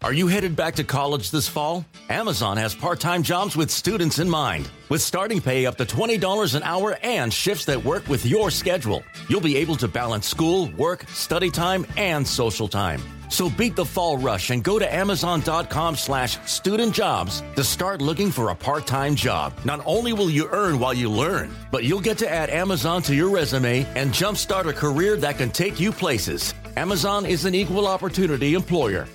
Are 0.00 0.12
you 0.12 0.28
headed 0.28 0.54
back 0.54 0.76
to 0.76 0.84
college 0.84 1.32
this 1.32 1.48
fall? 1.48 1.84
Amazon 2.08 2.56
has 2.56 2.72
part 2.72 3.00
time 3.00 3.20
jobs 3.20 3.56
with 3.56 3.68
students 3.68 4.20
in 4.20 4.30
mind. 4.30 4.70
With 4.88 5.02
starting 5.02 5.40
pay 5.40 5.66
up 5.66 5.76
to 5.78 5.84
$20 5.84 6.54
an 6.54 6.62
hour 6.62 6.96
and 7.02 7.34
shifts 7.34 7.64
that 7.64 7.84
work 7.84 8.06
with 8.06 8.24
your 8.24 8.52
schedule, 8.52 9.02
you'll 9.28 9.40
be 9.40 9.56
able 9.56 9.74
to 9.74 9.88
balance 9.88 10.28
school, 10.28 10.70
work, 10.76 11.04
study 11.08 11.50
time, 11.50 11.84
and 11.96 12.24
social 12.24 12.68
time. 12.68 13.02
So 13.28 13.50
beat 13.50 13.74
the 13.74 13.84
fall 13.84 14.16
rush 14.16 14.50
and 14.50 14.62
go 14.62 14.78
to 14.78 14.94
amazon.com 14.94 15.96
slash 15.96 16.38
student 16.48 16.94
jobs 16.94 17.42
to 17.56 17.64
start 17.64 18.00
looking 18.00 18.30
for 18.30 18.50
a 18.50 18.54
part-time 18.54 19.16
job. 19.16 19.52
Not 19.64 19.82
only 19.84 20.12
will 20.12 20.30
you 20.30 20.48
earn 20.52 20.78
while 20.78 20.94
you 20.94 21.10
learn, 21.10 21.52
but 21.72 21.82
you'll 21.82 22.00
get 22.00 22.18
to 22.18 22.30
add 22.30 22.50
Amazon 22.50 23.02
to 23.02 23.16
your 23.16 23.30
resume 23.30 23.84
and 23.96 24.12
jumpstart 24.12 24.68
a 24.68 24.72
career 24.72 25.16
that 25.16 25.38
can 25.38 25.50
take 25.50 25.80
you 25.80 25.90
places. 25.90 26.54
Amazon 26.76 27.26
is 27.26 27.44
an 27.46 27.54
equal 27.56 27.88
opportunity 27.88 28.54
employer. 28.54 29.08